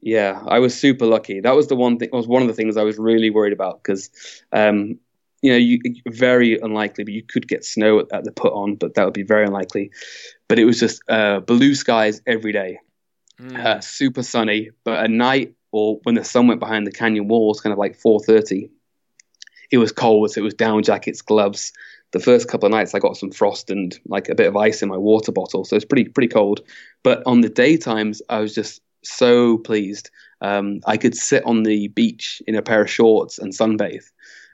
Yeah, 0.00 0.42
I 0.46 0.58
was 0.58 0.78
super 0.78 1.06
lucky. 1.06 1.40
That 1.40 1.56
was 1.56 1.68
the 1.68 1.76
one 1.76 1.98
thing. 1.98 2.10
Was 2.12 2.28
one 2.28 2.42
of 2.42 2.48
the 2.48 2.54
things 2.54 2.76
I 2.76 2.84
was 2.84 2.98
really 2.98 3.30
worried 3.30 3.52
about 3.52 3.82
because, 3.82 4.10
um, 4.52 4.98
you 5.42 5.52
know, 5.52 5.56
you 5.56 5.80
very 6.06 6.58
unlikely, 6.58 7.04
but 7.04 7.12
you 7.12 7.22
could 7.22 7.48
get 7.48 7.64
snow 7.64 8.00
at, 8.00 8.12
at, 8.12 8.24
the 8.24 8.32
put 8.32 8.52
on, 8.52 8.76
but 8.76 8.94
that 8.94 9.04
would 9.04 9.14
be 9.14 9.22
very 9.22 9.44
unlikely. 9.44 9.90
But 10.48 10.58
it 10.58 10.64
was 10.64 10.78
just 10.78 11.02
uh, 11.08 11.40
blue 11.40 11.74
skies 11.74 12.20
every 12.26 12.52
day, 12.52 12.78
mm. 13.40 13.56
uh, 13.56 13.80
super 13.80 14.22
sunny. 14.22 14.70
But 14.84 14.98
at 14.98 15.10
night 15.10 15.54
or 15.72 16.00
when 16.04 16.14
the 16.14 16.24
sun 16.24 16.48
went 16.48 16.60
behind 16.60 16.86
the 16.86 16.92
canyon 16.92 17.28
walls, 17.28 17.60
kind 17.60 17.72
of 17.72 17.78
like 17.78 17.98
4:30, 17.98 18.70
it 19.70 19.78
was 19.78 19.92
cold. 19.92 20.30
So 20.30 20.40
it 20.40 20.44
was 20.44 20.54
down 20.54 20.82
jackets, 20.82 21.22
gloves. 21.22 21.72
The 22.12 22.20
first 22.20 22.48
couple 22.48 22.66
of 22.66 22.72
nights, 22.72 22.94
I 22.94 23.00
got 23.00 23.16
some 23.16 23.30
frost 23.30 23.70
and 23.70 23.98
like 24.06 24.28
a 24.28 24.34
bit 24.34 24.46
of 24.46 24.56
ice 24.56 24.82
in 24.82 24.88
my 24.88 24.96
water 24.96 25.32
bottle, 25.32 25.64
so 25.64 25.76
it's 25.76 25.84
pretty 25.84 26.08
pretty 26.08 26.28
cold. 26.28 26.62
But 27.02 27.22
on 27.26 27.42
the 27.42 27.50
daytimes, 27.50 28.22
I 28.28 28.40
was 28.40 28.54
just 28.54 28.80
so 29.04 29.58
pleased. 29.58 30.10
Um, 30.40 30.80
I 30.86 30.96
could 30.96 31.16
sit 31.16 31.44
on 31.44 31.64
the 31.64 31.88
beach 31.88 32.42
in 32.46 32.54
a 32.54 32.62
pair 32.62 32.82
of 32.82 32.90
shorts 32.90 33.38
and 33.38 33.52
sunbathe 33.52 34.04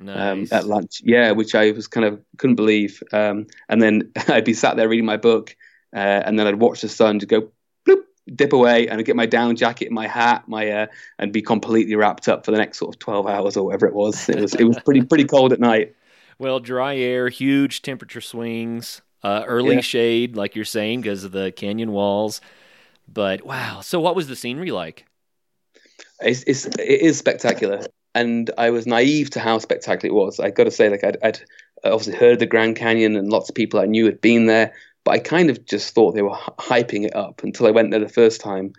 um, 0.01 0.07
nice. 0.07 0.53
um, 0.53 0.59
at 0.59 0.67
lunch. 0.67 1.03
Yeah, 1.05 1.33
which 1.33 1.55
I 1.55 1.71
was 1.73 1.87
kind 1.87 2.07
of 2.07 2.21
couldn't 2.39 2.57
believe. 2.57 3.03
Um, 3.13 3.47
and 3.69 3.83
then 3.83 4.13
I'd 4.29 4.45
be 4.45 4.55
sat 4.55 4.77
there 4.77 4.89
reading 4.89 5.07
my 5.07 5.17
book, 5.17 5.57
uh, 5.95 6.23
and 6.25 6.39
then 6.39 6.47
I'd 6.47 6.61
watch 6.61 6.81
the 6.81 6.89
sun 6.89 7.19
just 7.19 7.31
go 7.31 7.51
bloop, 7.87 8.03
dip 8.35 8.53
away, 8.53 8.89
and 8.89 8.99
I'd 8.99 9.07
get 9.07 9.17
my 9.17 9.27
down 9.27 9.57
jacket, 9.57 9.93
my 9.93 10.07
hat, 10.07 10.45
my 10.47 10.71
uh, 10.71 10.87
and 11.19 11.33
be 11.33 11.43
completely 11.43 11.95
wrapped 11.95 12.29
up 12.29 12.45
for 12.45 12.51
the 12.51 12.59
next 12.59 12.79
sort 12.79 12.95
of 12.95 12.99
twelve 12.99 13.27
hours 13.27 13.57
or 13.57 13.67
whatever 13.67 13.87
it 13.87 13.95
was. 13.95 14.29
It 14.29 14.41
was 14.41 14.55
it 14.55 14.65
was 14.65 14.79
pretty 14.81 15.03
pretty 15.03 15.25
cold 15.25 15.53
at 15.53 15.61
night. 15.61 15.95
Well, 16.39 16.61
dry 16.61 16.97
air, 16.97 17.29
huge 17.29 17.83
temperature 17.83 18.21
swings, 18.21 19.03
uh, 19.23 19.45
early 19.47 19.77
yeah. 19.77 19.81
shade, 19.81 20.37
like 20.37 20.55
you're 20.55 20.65
saying, 20.65 21.03
because 21.03 21.25
of 21.25 21.33
the 21.33 21.53
canyon 21.53 21.93
walls. 21.93 22.41
But 23.07 23.45
wow, 23.45 23.81
so 23.81 24.01
what 24.01 24.17
was 24.17 24.29
the 24.29 24.37
scenery 24.37 24.71
like? 24.71 25.07
It's, 26.21 26.43
it's 26.45 26.67
it 26.67 26.81
is 26.81 27.19
spectacular, 27.19 27.81
and 28.15 28.51
I 28.57 28.71
was 28.71 28.87
naive 28.87 29.31
to 29.31 29.41
how 29.41 29.59
spectacular 29.59 30.15
it 30.15 30.17
was. 30.17 30.41
I 30.41 30.51
got 30.51 30.65
to 30.65 30.71
say, 30.71 30.89
like 30.89 31.05
I'd, 31.05 31.19
I'd 31.23 31.41
obviously 31.85 32.15
heard 32.15 32.35
of 32.35 32.39
the 32.39 32.47
Grand 32.47 32.77
Canyon, 32.77 33.17
and 33.17 33.31
lots 33.31 33.49
of 33.49 33.55
people 33.55 33.81
I 33.81 33.87
knew 33.87 34.07
had 34.07 34.21
been 34.21 34.47
there, 34.47 34.73
but 35.05 35.13
I 35.13 35.19
kind 35.19 35.51
of 35.51 35.65
just 35.67 35.95
thought 35.95 36.15
they 36.15 36.23
were 36.23 36.37
hyping 36.59 37.05
it 37.05 37.15
up 37.15 37.43
until 37.43 37.67
I 37.67 37.73
went 37.73 37.91
there 37.91 38.01
the 38.01 38.09
first 38.09 38.41
time, 38.41 38.73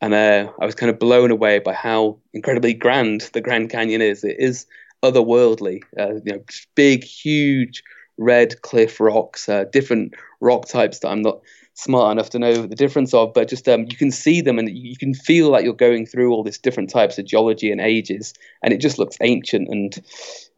and 0.00 0.14
uh, 0.14 0.50
I 0.58 0.66
was 0.66 0.74
kind 0.74 0.90
of 0.90 0.98
blown 0.98 1.30
away 1.30 1.58
by 1.58 1.74
how 1.74 2.18
incredibly 2.32 2.74
grand 2.74 3.22
the 3.32 3.40
Grand 3.40 3.70
Canyon 3.70 4.00
is. 4.00 4.24
It 4.24 4.36
is 4.38 4.66
otherworldly, 5.02 5.82
uh, 5.98 6.14
you 6.24 6.32
know, 6.32 6.44
big, 6.74 7.04
huge 7.04 7.82
red 8.16 8.60
cliff 8.62 9.00
rocks, 9.00 9.48
uh, 9.48 9.64
different 9.72 10.14
rock 10.40 10.66
types 10.66 11.00
that 11.00 11.08
I'm 11.08 11.22
not 11.22 11.40
smart 11.74 12.10
enough 12.10 12.30
to 12.30 12.38
know 12.40 12.66
the 12.66 12.74
difference 12.74 13.14
of, 13.14 13.32
but 13.32 13.48
just 13.48 13.68
um, 13.68 13.82
you 13.82 13.96
can 13.96 14.10
see 14.10 14.40
them 14.40 14.58
and 14.58 14.68
you 14.68 14.96
can 14.96 15.14
feel 15.14 15.50
like 15.50 15.64
you're 15.64 15.72
going 15.72 16.06
through 16.06 16.32
all 16.32 16.42
these 16.42 16.58
different 16.58 16.90
types 16.90 17.18
of 17.18 17.24
geology 17.24 17.70
and 17.70 17.80
ages, 17.80 18.34
and 18.62 18.74
it 18.74 18.80
just 18.80 18.98
looks 18.98 19.16
ancient 19.20 19.68
and 19.68 20.02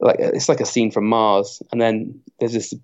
like 0.00 0.16
it's 0.18 0.48
like 0.48 0.60
a 0.60 0.66
scene 0.66 0.90
from 0.90 1.06
Mars. 1.06 1.62
And 1.70 1.80
then 1.80 2.20
there's 2.38 2.54
this 2.54 2.74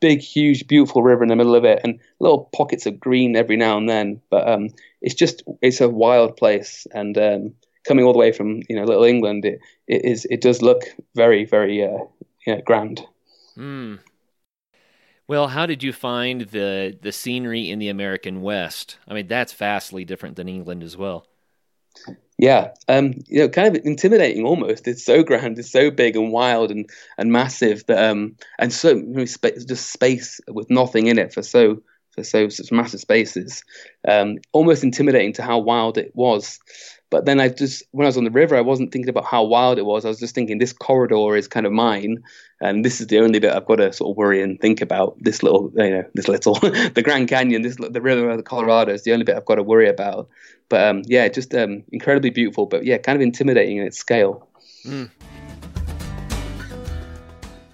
big, 0.00 0.20
huge, 0.20 0.66
beautiful 0.66 1.02
river 1.02 1.22
in 1.22 1.28
the 1.28 1.36
middle 1.36 1.54
of 1.54 1.64
it, 1.64 1.80
and 1.82 1.98
little 2.20 2.50
pockets 2.54 2.84
of 2.84 3.00
green 3.00 3.36
every 3.36 3.56
now 3.56 3.78
and 3.78 3.88
then. 3.88 4.20
But 4.30 4.46
um, 4.46 4.68
it's 5.00 5.14
just 5.14 5.42
it's 5.62 5.80
a 5.80 5.88
wild 5.88 6.36
place, 6.36 6.86
and 6.92 7.16
um, 7.16 7.54
coming 7.86 8.04
all 8.04 8.12
the 8.12 8.18
way 8.18 8.32
from 8.32 8.62
you 8.68 8.76
know 8.76 8.84
little 8.84 9.04
England, 9.04 9.44
it, 9.44 9.60
it 9.86 10.04
is 10.04 10.26
it 10.30 10.40
does 10.40 10.62
look 10.62 10.82
very, 11.14 11.44
very 11.44 11.82
uh, 11.84 12.04
you 12.46 12.54
know, 12.54 12.62
grand. 12.64 13.02
Mm, 13.56 13.98
well, 15.28 15.48
how 15.48 15.66
did 15.66 15.82
you 15.82 15.92
find 15.92 16.42
the 16.42 16.96
the 17.00 17.12
scenery 17.12 17.70
in 17.70 17.78
the 17.78 17.88
American 17.88 18.40
West? 18.40 18.98
I 19.06 19.14
mean, 19.14 19.28
that's 19.28 19.52
vastly 19.52 20.04
different 20.04 20.36
than 20.36 20.48
England 20.48 20.82
as 20.82 20.96
well. 20.96 21.26
Yeah, 22.38 22.70
um, 22.86 23.14
you 23.26 23.40
know, 23.40 23.48
kind 23.48 23.76
of 23.76 23.84
intimidating 23.84 24.46
almost. 24.46 24.86
It's 24.86 25.04
so 25.04 25.22
grand, 25.24 25.58
it's 25.58 25.72
so 25.72 25.90
big 25.90 26.16
and 26.16 26.32
wild 26.32 26.70
and, 26.70 26.88
and 27.18 27.32
massive 27.32 27.84
that 27.86 28.10
um, 28.10 28.36
and 28.58 28.72
so 28.72 28.90
you 28.90 29.02
know, 29.02 29.24
sp- 29.26 29.58
just 29.66 29.92
space 29.92 30.40
with 30.48 30.70
nothing 30.70 31.08
in 31.08 31.18
it 31.18 31.34
for 31.34 31.42
so 31.42 31.82
for 32.12 32.22
so 32.22 32.48
such 32.48 32.70
massive 32.70 33.00
spaces. 33.00 33.64
Um, 34.06 34.38
almost 34.52 34.84
intimidating 34.84 35.32
to 35.34 35.42
how 35.42 35.58
wild 35.58 35.98
it 35.98 36.12
was. 36.14 36.60
But 37.10 37.24
then 37.24 37.40
I 37.40 37.48
just, 37.48 37.82
when 37.92 38.04
I 38.04 38.08
was 38.08 38.18
on 38.18 38.24
the 38.24 38.30
river, 38.30 38.54
I 38.54 38.60
wasn't 38.60 38.92
thinking 38.92 39.08
about 39.08 39.24
how 39.24 39.42
wild 39.42 39.78
it 39.78 39.86
was. 39.86 40.04
I 40.04 40.08
was 40.08 40.18
just 40.18 40.34
thinking 40.34 40.58
this 40.58 40.74
corridor 40.74 41.36
is 41.36 41.48
kind 41.48 41.64
of 41.64 41.72
mine, 41.72 42.22
and 42.60 42.84
this 42.84 43.00
is 43.00 43.06
the 43.06 43.18
only 43.18 43.38
bit 43.38 43.54
I've 43.54 43.64
got 43.64 43.76
to 43.76 43.92
sort 43.92 44.10
of 44.10 44.16
worry 44.16 44.42
and 44.42 44.60
think 44.60 44.82
about. 44.82 45.16
This 45.20 45.42
little, 45.42 45.72
you 45.76 45.90
know, 45.90 46.04
this 46.14 46.28
little, 46.28 46.54
the 46.60 47.02
Grand 47.02 47.28
Canyon, 47.28 47.62
this 47.62 47.76
the 47.76 48.02
river 48.02 48.28
of 48.28 48.36
the 48.36 48.42
Colorado 48.42 48.92
is 48.92 49.04
the 49.04 49.12
only 49.12 49.24
bit 49.24 49.36
I've 49.36 49.46
got 49.46 49.54
to 49.54 49.62
worry 49.62 49.88
about. 49.88 50.28
But 50.68 50.86
um, 50.86 51.02
yeah, 51.06 51.28
just 51.28 51.54
um, 51.54 51.82
incredibly 51.92 52.30
beautiful, 52.30 52.66
but 52.66 52.84
yeah, 52.84 52.98
kind 52.98 53.16
of 53.16 53.22
intimidating 53.22 53.78
in 53.78 53.86
its 53.86 53.96
scale. 53.96 54.46
Mm. 54.84 55.10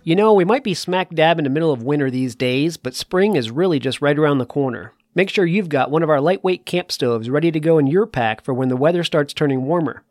You 0.05 0.14
know, 0.14 0.35
we 0.35 0.45
might 0.45 0.62
be 0.62 0.74
smack 0.74 1.14
dab 1.14 1.39
in 1.39 1.45
the 1.45 1.51
middle 1.51 1.72
of 1.72 1.82
winter 1.82 2.11
these 2.11 2.35
days, 2.37 2.76
but 2.76 2.95
spring 2.95 3.37
is 3.37 3.51
really 3.51 3.78
just 3.78 4.03
right 4.03 4.18
around 4.18 4.39
the 4.39 4.47
corner. 4.47 4.93
Make 5.14 5.30
sure 5.30 5.46
you've 5.46 5.68
got 5.68 5.90
one 5.90 6.02
of 6.02 6.10
our 6.10 6.20
lightweight 6.20 6.66
camp 6.66 6.90
stoves 6.90 7.30
ready 7.30 7.52
to 7.52 7.60
go 7.60 7.78
in 7.78 7.86
your 7.86 8.06
pack 8.06 8.42
for 8.42 8.52
when 8.52 8.68
the 8.68 8.76
weather 8.76 9.04
starts 9.04 9.32
turning 9.32 9.64
warmer. 9.64 10.02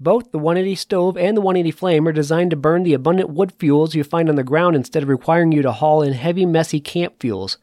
Both 0.00 0.30
the 0.30 0.38
180 0.38 0.76
stove 0.76 1.16
and 1.16 1.36
the 1.36 1.40
180 1.40 1.76
flame 1.76 2.06
are 2.06 2.12
designed 2.12 2.50
to 2.50 2.56
burn 2.56 2.84
the 2.84 2.94
abundant 2.94 3.30
wood 3.30 3.50
fuels 3.52 3.94
you 3.94 4.04
find 4.04 4.28
on 4.28 4.36
the 4.36 4.44
ground 4.44 4.76
instead 4.76 5.02
of 5.02 5.08
requiring 5.08 5.50
you 5.52 5.62
to 5.62 5.72
haul 5.72 6.02
in 6.02 6.12
heavy, 6.12 6.46
messy 6.46 6.80
camp 6.80 7.14
fuels. 7.20 7.58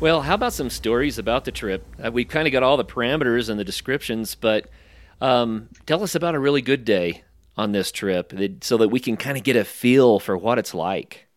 Well, 0.03 0.22
how 0.22 0.34
about 0.34 0.53
some 0.53 0.68
stories 0.68 1.16
about 1.20 1.44
the 1.44 1.53
trip? 1.53 1.86
Uh, 2.05 2.11
we 2.11 2.24
kind 2.24 2.48
of 2.48 2.53
got 2.53 2.64
all 2.64 2.76
the 2.76 2.84
parameters 2.84 3.48
and 3.48 3.57
the 3.57 3.62
descriptions, 3.62 4.34
but 4.34 4.66
um, 5.20 5.68
tell 5.86 6.03
us 6.03 6.16
about 6.16 6.34
a 6.34 6.40
really 6.40 6.61
good 6.61 6.84
day 6.84 7.22
on 7.57 7.70
this 7.70 7.92
trip 7.92 8.32
so 8.62 8.78
that 8.78 8.88
we 8.88 8.98
can 8.98 9.16
kind 9.16 9.38
of 9.38 9.44
get 9.44 9.55
a 9.55 9.64
feel 9.64 10.18
for 10.18 10.36
what 10.36 10.59
it's 10.59 10.74
like. 10.74 11.28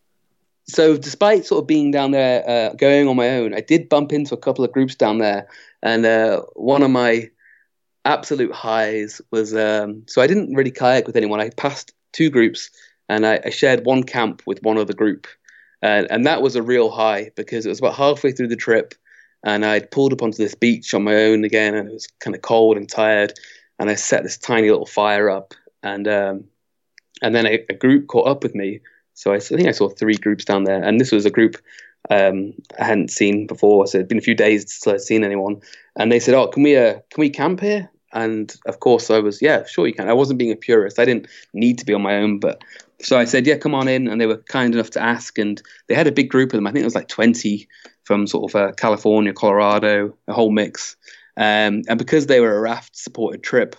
So, 0.64 0.96
despite 0.96 1.46
sort 1.46 1.62
of 1.62 1.68
being 1.68 1.92
down 1.92 2.10
there, 2.10 2.42
uh, 2.50 2.74
going 2.74 3.06
on 3.06 3.14
my 3.14 3.28
own, 3.36 3.54
I 3.54 3.60
did 3.60 3.88
bump 3.88 4.12
into 4.12 4.34
a 4.34 4.36
couple 4.36 4.64
of 4.64 4.72
groups 4.72 4.96
down 4.96 5.18
there, 5.18 5.46
and 5.84 6.04
uh, 6.04 6.40
one 6.54 6.82
of 6.82 6.90
my 6.90 7.30
absolute 8.04 8.50
highs 8.50 9.20
was 9.30 9.54
um, 9.54 10.02
so 10.08 10.20
I 10.20 10.26
didn't 10.26 10.56
really 10.56 10.72
kayak 10.72 11.06
with 11.06 11.14
anyone. 11.14 11.40
I 11.40 11.50
passed 11.50 11.92
two 12.10 12.30
groups, 12.30 12.70
and 13.08 13.28
I, 13.28 13.38
I 13.44 13.50
shared 13.50 13.86
one 13.86 14.02
camp 14.02 14.42
with 14.44 14.60
one 14.64 14.76
other 14.76 14.92
group, 14.92 15.28
and, 15.82 16.06
and 16.10 16.26
that 16.26 16.42
was 16.42 16.56
a 16.56 16.62
real 16.62 16.90
high 16.90 17.30
because 17.36 17.66
it 17.66 17.68
was 17.68 17.78
about 17.78 17.94
halfway 17.94 18.32
through 18.32 18.48
the 18.48 18.56
trip 18.56 18.94
and 19.44 19.64
I'd 19.64 19.90
pulled 19.90 20.12
up 20.12 20.22
onto 20.22 20.38
this 20.38 20.54
beach 20.54 20.92
on 20.94 21.04
my 21.04 21.14
own 21.14 21.44
again 21.44 21.74
and 21.74 21.88
it 21.88 21.92
was 21.92 22.08
kind 22.20 22.34
of 22.34 22.42
cold 22.42 22.76
and 22.76 22.88
tired. 22.88 23.32
And 23.78 23.90
I 23.90 23.94
set 23.94 24.22
this 24.22 24.38
tiny 24.38 24.70
little 24.70 24.86
fire 24.86 25.30
up 25.30 25.54
and 25.82 26.08
um, 26.08 26.44
and 27.22 27.34
then 27.34 27.46
a, 27.46 27.64
a, 27.70 27.74
group 27.74 28.08
caught 28.08 28.26
up 28.26 28.42
with 28.42 28.54
me. 28.54 28.80
So 29.14 29.32
I, 29.32 29.36
I, 29.36 29.40
think 29.40 29.68
I 29.68 29.72
saw 29.72 29.88
three 29.88 30.16
groups 30.16 30.44
down 30.44 30.64
there 30.64 30.82
and 30.82 31.00
this 31.00 31.12
was 31.12 31.24
a 31.24 31.30
group 31.30 31.56
um, 32.10 32.54
I 32.78 32.84
hadn't 32.84 33.10
seen 33.10 33.46
before. 33.46 33.86
So 33.86 33.98
it'd 33.98 34.08
been 34.08 34.18
a 34.18 34.22
few 34.22 34.34
days 34.34 34.62
since 34.62 34.86
I'd 34.86 35.00
seen 35.00 35.24
anyone. 35.24 35.60
And 35.96 36.10
they 36.10 36.20
said 36.20 36.34
oh 36.34 36.48
can 36.48 36.62
we 36.62 36.76
uh, 36.76 36.94
can 37.10 37.20
we 37.20 37.30
camp 37.30 37.60
here? 37.60 37.90
And 38.12 38.54
of 38.66 38.80
course 38.80 39.10
I 39.10 39.18
was 39.18 39.40
yeah 39.40 39.64
sure 39.66 39.86
you 39.86 39.94
can. 39.94 40.08
I 40.08 40.14
wasn't 40.14 40.38
being 40.38 40.52
a 40.52 40.56
purist. 40.56 40.98
I 40.98 41.04
didn't 41.04 41.28
need 41.52 41.78
to 41.78 41.86
be 41.86 41.94
on 41.94 42.02
my 42.02 42.16
own 42.16 42.40
but 42.40 42.62
so 43.00 43.18
I 43.18 43.24
said, 43.24 43.46
yeah, 43.46 43.56
come 43.56 43.74
on 43.74 43.88
in. 43.88 44.08
And 44.08 44.20
they 44.20 44.26
were 44.26 44.38
kind 44.48 44.74
enough 44.74 44.90
to 44.90 45.02
ask. 45.02 45.38
And 45.38 45.60
they 45.88 45.94
had 45.94 46.06
a 46.06 46.12
big 46.12 46.30
group 46.30 46.52
of 46.52 46.58
them. 46.58 46.66
I 46.66 46.72
think 46.72 46.82
it 46.82 46.86
was 46.86 46.94
like 46.94 47.08
20 47.08 47.68
from 48.04 48.26
sort 48.26 48.50
of 48.50 48.56
uh, 48.56 48.72
California, 48.72 49.32
Colorado, 49.32 50.16
a 50.28 50.32
whole 50.32 50.50
mix. 50.50 50.96
Um, 51.36 51.82
and 51.88 51.98
because 51.98 52.26
they 52.26 52.40
were 52.40 52.56
a 52.56 52.60
raft 52.60 52.96
supported 52.96 53.42
trip, 53.42 53.76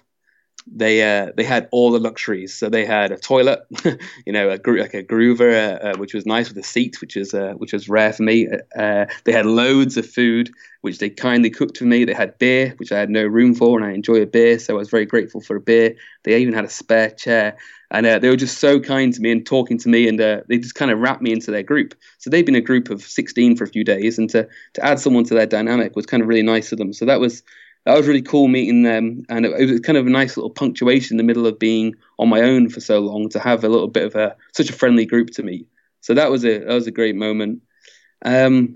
they 0.69 1.01
uh, 1.03 1.31
they 1.35 1.43
had 1.43 1.67
all 1.71 1.91
the 1.91 1.99
luxuries. 1.99 2.53
So 2.53 2.69
they 2.69 2.85
had 2.85 3.11
a 3.11 3.17
toilet, 3.17 3.59
you 4.25 4.33
know, 4.33 4.49
a 4.49 4.59
like 4.71 4.93
a 4.93 5.03
groover, 5.03 5.53
uh, 5.53 5.87
uh, 5.87 5.97
which 5.97 6.13
was 6.13 6.25
nice 6.25 6.49
with 6.49 6.57
a 6.57 6.63
seat, 6.63 6.99
which 7.01 7.15
is 7.15 7.33
uh, 7.33 7.53
which 7.57 7.73
was 7.73 7.87
rare 7.87 8.13
for 8.13 8.23
me. 8.23 8.47
Uh, 8.77 9.05
they 9.23 9.31
had 9.31 9.45
loads 9.45 9.97
of 9.97 10.05
food, 10.05 10.51
which 10.81 10.99
they 10.99 11.09
kindly 11.09 11.49
cooked 11.49 11.77
for 11.77 11.85
me. 11.85 12.05
They 12.05 12.13
had 12.13 12.37
beer, 12.37 12.73
which 12.77 12.91
I 12.91 12.99
had 12.99 13.09
no 13.09 13.25
room 13.25 13.55
for, 13.55 13.77
and 13.77 13.87
I 13.87 13.93
enjoy 13.93 14.21
a 14.21 14.25
beer, 14.25 14.59
so 14.59 14.75
I 14.75 14.77
was 14.77 14.89
very 14.89 15.05
grateful 15.05 15.41
for 15.41 15.55
a 15.55 15.61
beer. 15.61 15.95
They 16.23 16.37
even 16.37 16.53
had 16.53 16.65
a 16.65 16.69
spare 16.69 17.11
chair, 17.11 17.57
and 17.91 18.05
uh, 18.05 18.19
they 18.19 18.29
were 18.29 18.35
just 18.35 18.59
so 18.59 18.79
kind 18.79 19.13
to 19.13 19.21
me 19.21 19.31
and 19.31 19.45
talking 19.45 19.77
to 19.79 19.89
me, 19.89 20.07
and 20.07 20.19
they 20.19 20.57
just 20.57 20.75
kind 20.75 20.91
of 20.91 20.99
wrapped 20.99 21.21
me 21.21 21.31
into 21.31 21.51
their 21.51 21.63
group. 21.63 21.95
So 22.17 22.29
they've 22.29 22.45
been 22.45 22.55
a 22.55 22.61
group 22.61 22.89
of 22.89 23.01
16 23.01 23.55
for 23.55 23.63
a 23.63 23.67
few 23.69 23.83
days, 23.83 24.17
and 24.17 24.29
to 24.31 24.47
to 24.73 24.85
add 24.85 24.99
someone 24.99 25.23
to 25.25 25.33
their 25.33 25.45
dynamic 25.45 25.95
was 25.95 26.05
kind 26.05 26.21
of 26.21 26.27
really 26.27 26.43
nice 26.43 26.71
of 26.71 26.77
them. 26.77 26.93
So 26.93 27.05
that 27.05 27.19
was 27.19 27.43
that 27.87 27.95
was 27.95 28.05
really 28.05 28.21
cool 28.21 28.49
meeting 28.49 28.83
them, 28.83 29.23
and 29.29 29.45
it, 29.45 29.53
it, 29.57 29.71
was 29.71 29.79
kind 29.79 29.97
of 29.97 30.05
a 30.05 30.09
nice 30.09 30.35
little 30.35 30.49
punctuation 30.49 31.13
in 31.13 31.17
the 31.17 31.23
middle 31.23 31.47
of 31.47 31.57
being 31.57 31.95
on 32.19 32.27
my 32.27 32.41
own 32.41 32.67
for 32.67 32.81
so 32.81 32.99
long 32.99 33.29
to 33.29 33.39
have 33.39 33.63
a 33.63 33.69
little 33.69 33.87
bit 33.87 34.03
of 34.03 34.13
a 34.15 34.35
such 34.53 34.69
a 34.69 34.73
friendly 34.73 35.05
group 35.05 35.29
to 35.29 35.41
meet. 35.41 35.69
So 36.01 36.13
that 36.13 36.29
was 36.29 36.43
a 36.43 36.59
that 36.59 36.73
was 36.73 36.85
a 36.85 36.91
great 36.91 37.15
moment. 37.15 37.61
Um, 38.25 38.75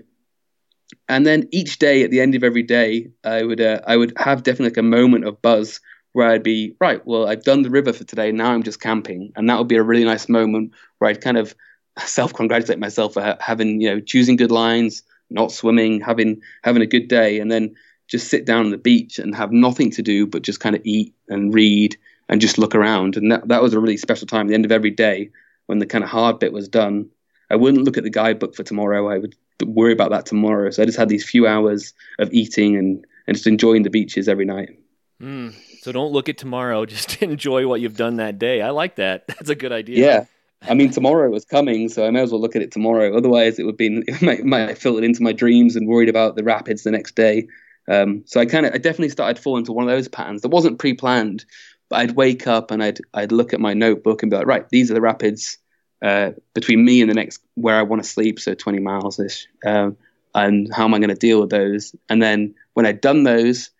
and 1.10 1.26
then 1.26 1.46
each 1.52 1.78
day, 1.78 2.04
at 2.04 2.10
the 2.10 2.22
end 2.22 2.34
of 2.34 2.42
every 2.42 2.62
day, 2.62 3.10
I 3.22 3.42
would 3.42 3.60
uh, 3.60 3.80
I 3.86 3.98
would 3.98 4.14
have 4.16 4.44
definitely 4.44 4.70
like 4.70 4.76
a 4.78 4.82
moment 4.82 5.26
of 5.26 5.42
buzz 5.42 5.78
where 6.12 6.30
I'd 6.30 6.42
be 6.42 6.74
right. 6.80 7.06
Well, 7.06 7.28
I've 7.28 7.44
done 7.44 7.60
the 7.60 7.70
river 7.70 7.92
for 7.92 8.04
today. 8.04 8.32
Now 8.32 8.52
I'm 8.52 8.62
just 8.62 8.80
camping, 8.80 9.30
and 9.36 9.46
that 9.50 9.58
would 9.58 9.68
be 9.68 9.76
a 9.76 9.82
really 9.82 10.04
nice 10.04 10.26
moment 10.30 10.72
where 10.98 11.10
I'd 11.10 11.20
kind 11.20 11.36
of 11.36 11.54
self-congratulate 11.98 12.78
myself 12.78 13.12
for 13.12 13.36
having 13.40 13.78
you 13.82 13.90
know 13.90 14.00
choosing 14.00 14.36
good 14.36 14.50
lines, 14.50 15.02
not 15.28 15.52
swimming, 15.52 16.00
having 16.00 16.40
having 16.64 16.80
a 16.80 16.86
good 16.86 17.08
day, 17.08 17.40
and 17.40 17.52
then 17.52 17.74
just 18.12 18.28
sit 18.28 18.44
down 18.44 18.66
on 18.66 18.70
the 18.70 18.76
beach 18.76 19.18
and 19.18 19.34
have 19.34 19.50
nothing 19.52 19.90
to 19.90 20.02
do 20.02 20.26
but 20.26 20.42
just 20.42 20.60
kind 20.60 20.76
of 20.76 20.82
eat 20.84 21.14
and 21.28 21.54
read 21.54 21.96
and 22.28 22.42
just 22.42 22.58
look 22.58 22.74
around. 22.74 23.16
And 23.16 23.32
that, 23.32 23.48
that 23.48 23.62
was 23.62 23.72
a 23.72 23.80
really 23.80 23.96
special 23.96 24.26
time. 24.26 24.46
At 24.46 24.48
the 24.48 24.54
end 24.54 24.66
of 24.66 24.70
every 24.70 24.90
day, 24.90 25.30
when 25.66 25.78
the 25.78 25.86
kind 25.86 26.04
of 26.04 26.10
hard 26.10 26.38
bit 26.38 26.52
was 26.52 26.68
done, 26.68 27.08
I 27.50 27.56
wouldn't 27.56 27.84
look 27.84 27.96
at 27.96 28.04
the 28.04 28.10
guidebook 28.10 28.54
for 28.54 28.62
tomorrow. 28.62 29.08
I 29.08 29.16
would 29.16 29.34
worry 29.64 29.92
about 29.92 30.10
that 30.10 30.26
tomorrow. 30.26 30.70
So 30.70 30.82
I 30.82 30.86
just 30.86 30.98
had 30.98 31.08
these 31.08 31.28
few 31.28 31.46
hours 31.46 31.94
of 32.18 32.30
eating 32.32 32.76
and, 32.76 33.02
and 33.26 33.34
just 33.34 33.46
enjoying 33.46 33.82
the 33.82 33.90
beaches 33.90 34.28
every 34.28 34.44
night. 34.44 34.78
Mm. 35.22 35.54
So 35.80 35.90
don't 35.90 36.12
look 36.12 36.28
at 36.28 36.36
tomorrow. 36.36 36.84
Just 36.86 37.22
enjoy 37.22 37.66
what 37.66 37.80
you've 37.80 37.96
done 37.96 38.16
that 38.16 38.38
day. 38.38 38.60
I 38.60 38.70
like 38.70 38.96
that. 38.96 39.24
That's 39.28 39.48
a 39.48 39.54
good 39.54 39.72
idea. 39.72 40.04
Yeah. 40.04 40.24
I 40.68 40.74
mean, 40.74 40.90
tomorrow 40.90 41.28
was 41.30 41.44
coming, 41.44 41.88
so 41.88 42.06
I 42.06 42.10
may 42.10 42.20
as 42.20 42.30
well 42.30 42.40
look 42.40 42.54
at 42.54 42.62
it 42.62 42.70
tomorrow. 42.70 43.16
Otherwise, 43.16 43.58
it 43.58 43.64
would 43.64 43.76
be 43.76 43.86
it 44.06 44.20
might, 44.22 44.44
might 44.44 44.78
filtered 44.78 45.04
into 45.04 45.22
my 45.22 45.32
dreams 45.32 45.76
and 45.76 45.88
worried 45.88 46.08
about 46.08 46.36
the 46.36 46.44
rapids 46.44 46.82
the 46.82 46.90
next 46.90 47.14
day. 47.14 47.46
Um, 47.88 48.22
so 48.26 48.40
I 48.40 48.46
kind 48.46 48.66
of, 48.66 48.74
I 48.74 48.78
definitely 48.78 49.10
started 49.10 49.42
falling 49.42 49.62
into 49.62 49.72
one 49.72 49.84
of 49.84 49.90
those 49.90 50.08
patterns 50.08 50.42
that 50.42 50.48
wasn't 50.48 50.78
pre-planned, 50.78 51.44
but 51.88 52.00
I'd 52.00 52.16
wake 52.16 52.46
up 52.46 52.70
and 52.70 52.82
I'd, 52.82 53.00
I'd 53.14 53.32
look 53.32 53.52
at 53.52 53.60
my 53.60 53.74
notebook 53.74 54.22
and 54.22 54.30
be 54.30 54.36
like, 54.36 54.46
right, 54.46 54.68
these 54.70 54.90
are 54.90 54.94
the 54.94 55.00
rapids 55.00 55.58
uh, 56.02 56.32
between 56.54 56.84
me 56.84 57.00
and 57.00 57.10
the 57.10 57.14
next 57.14 57.40
where 57.54 57.76
I 57.76 57.82
want 57.82 58.02
to 58.02 58.08
sleep, 58.08 58.40
so 58.40 58.54
20 58.54 58.80
miles 58.80 59.20
ish, 59.20 59.46
um, 59.64 59.96
and 60.34 60.68
how 60.74 60.84
am 60.84 60.94
I 60.94 60.98
going 60.98 61.10
to 61.10 61.14
deal 61.14 61.40
with 61.40 61.50
those? 61.50 61.94
And 62.08 62.20
then 62.20 62.54
when 62.74 62.86
I'd 62.86 63.00
done 63.00 63.22
those, 63.22 63.70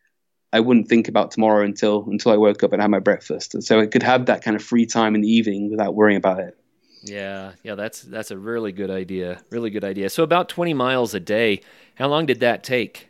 I 0.53 0.61
wouldn't 0.61 0.89
think 0.89 1.09
about 1.09 1.31
tomorrow 1.31 1.65
until 1.65 2.05
until 2.09 2.31
I 2.31 2.37
woke 2.37 2.63
up 2.63 2.73
and 2.73 2.81
had 2.81 2.91
my 2.91 3.01
breakfast, 3.01 3.55
and 3.55 3.65
so 3.65 3.81
I 3.81 3.87
could 3.87 4.03
have 4.03 4.27
that 4.27 4.45
kind 4.45 4.55
of 4.55 4.63
free 4.63 4.87
time 4.87 5.15
in 5.15 5.21
the 5.21 5.29
evening 5.29 5.71
without 5.71 5.95
worrying 5.95 6.19
about 6.19 6.41
it. 6.41 6.57
Yeah, 7.03 7.53
yeah, 7.65 7.75
that's 7.75 8.03
that's 8.03 8.31
a 8.31 8.39
really 8.39 8.71
good 8.71 8.91
idea. 8.91 9.41
Really 9.51 9.71
good 9.71 9.85
idea. 9.85 10.09
So 10.11 10.23
about 10.23 10.49
20 10.49 10.75
miles 10.75 11.15
a 11.15 11.21
day. 11.21 11.63
How 11.97 12.07
long 12.09 12.27
did 12.27 12.41
that 12.41 12.63
take? 12.63 13.09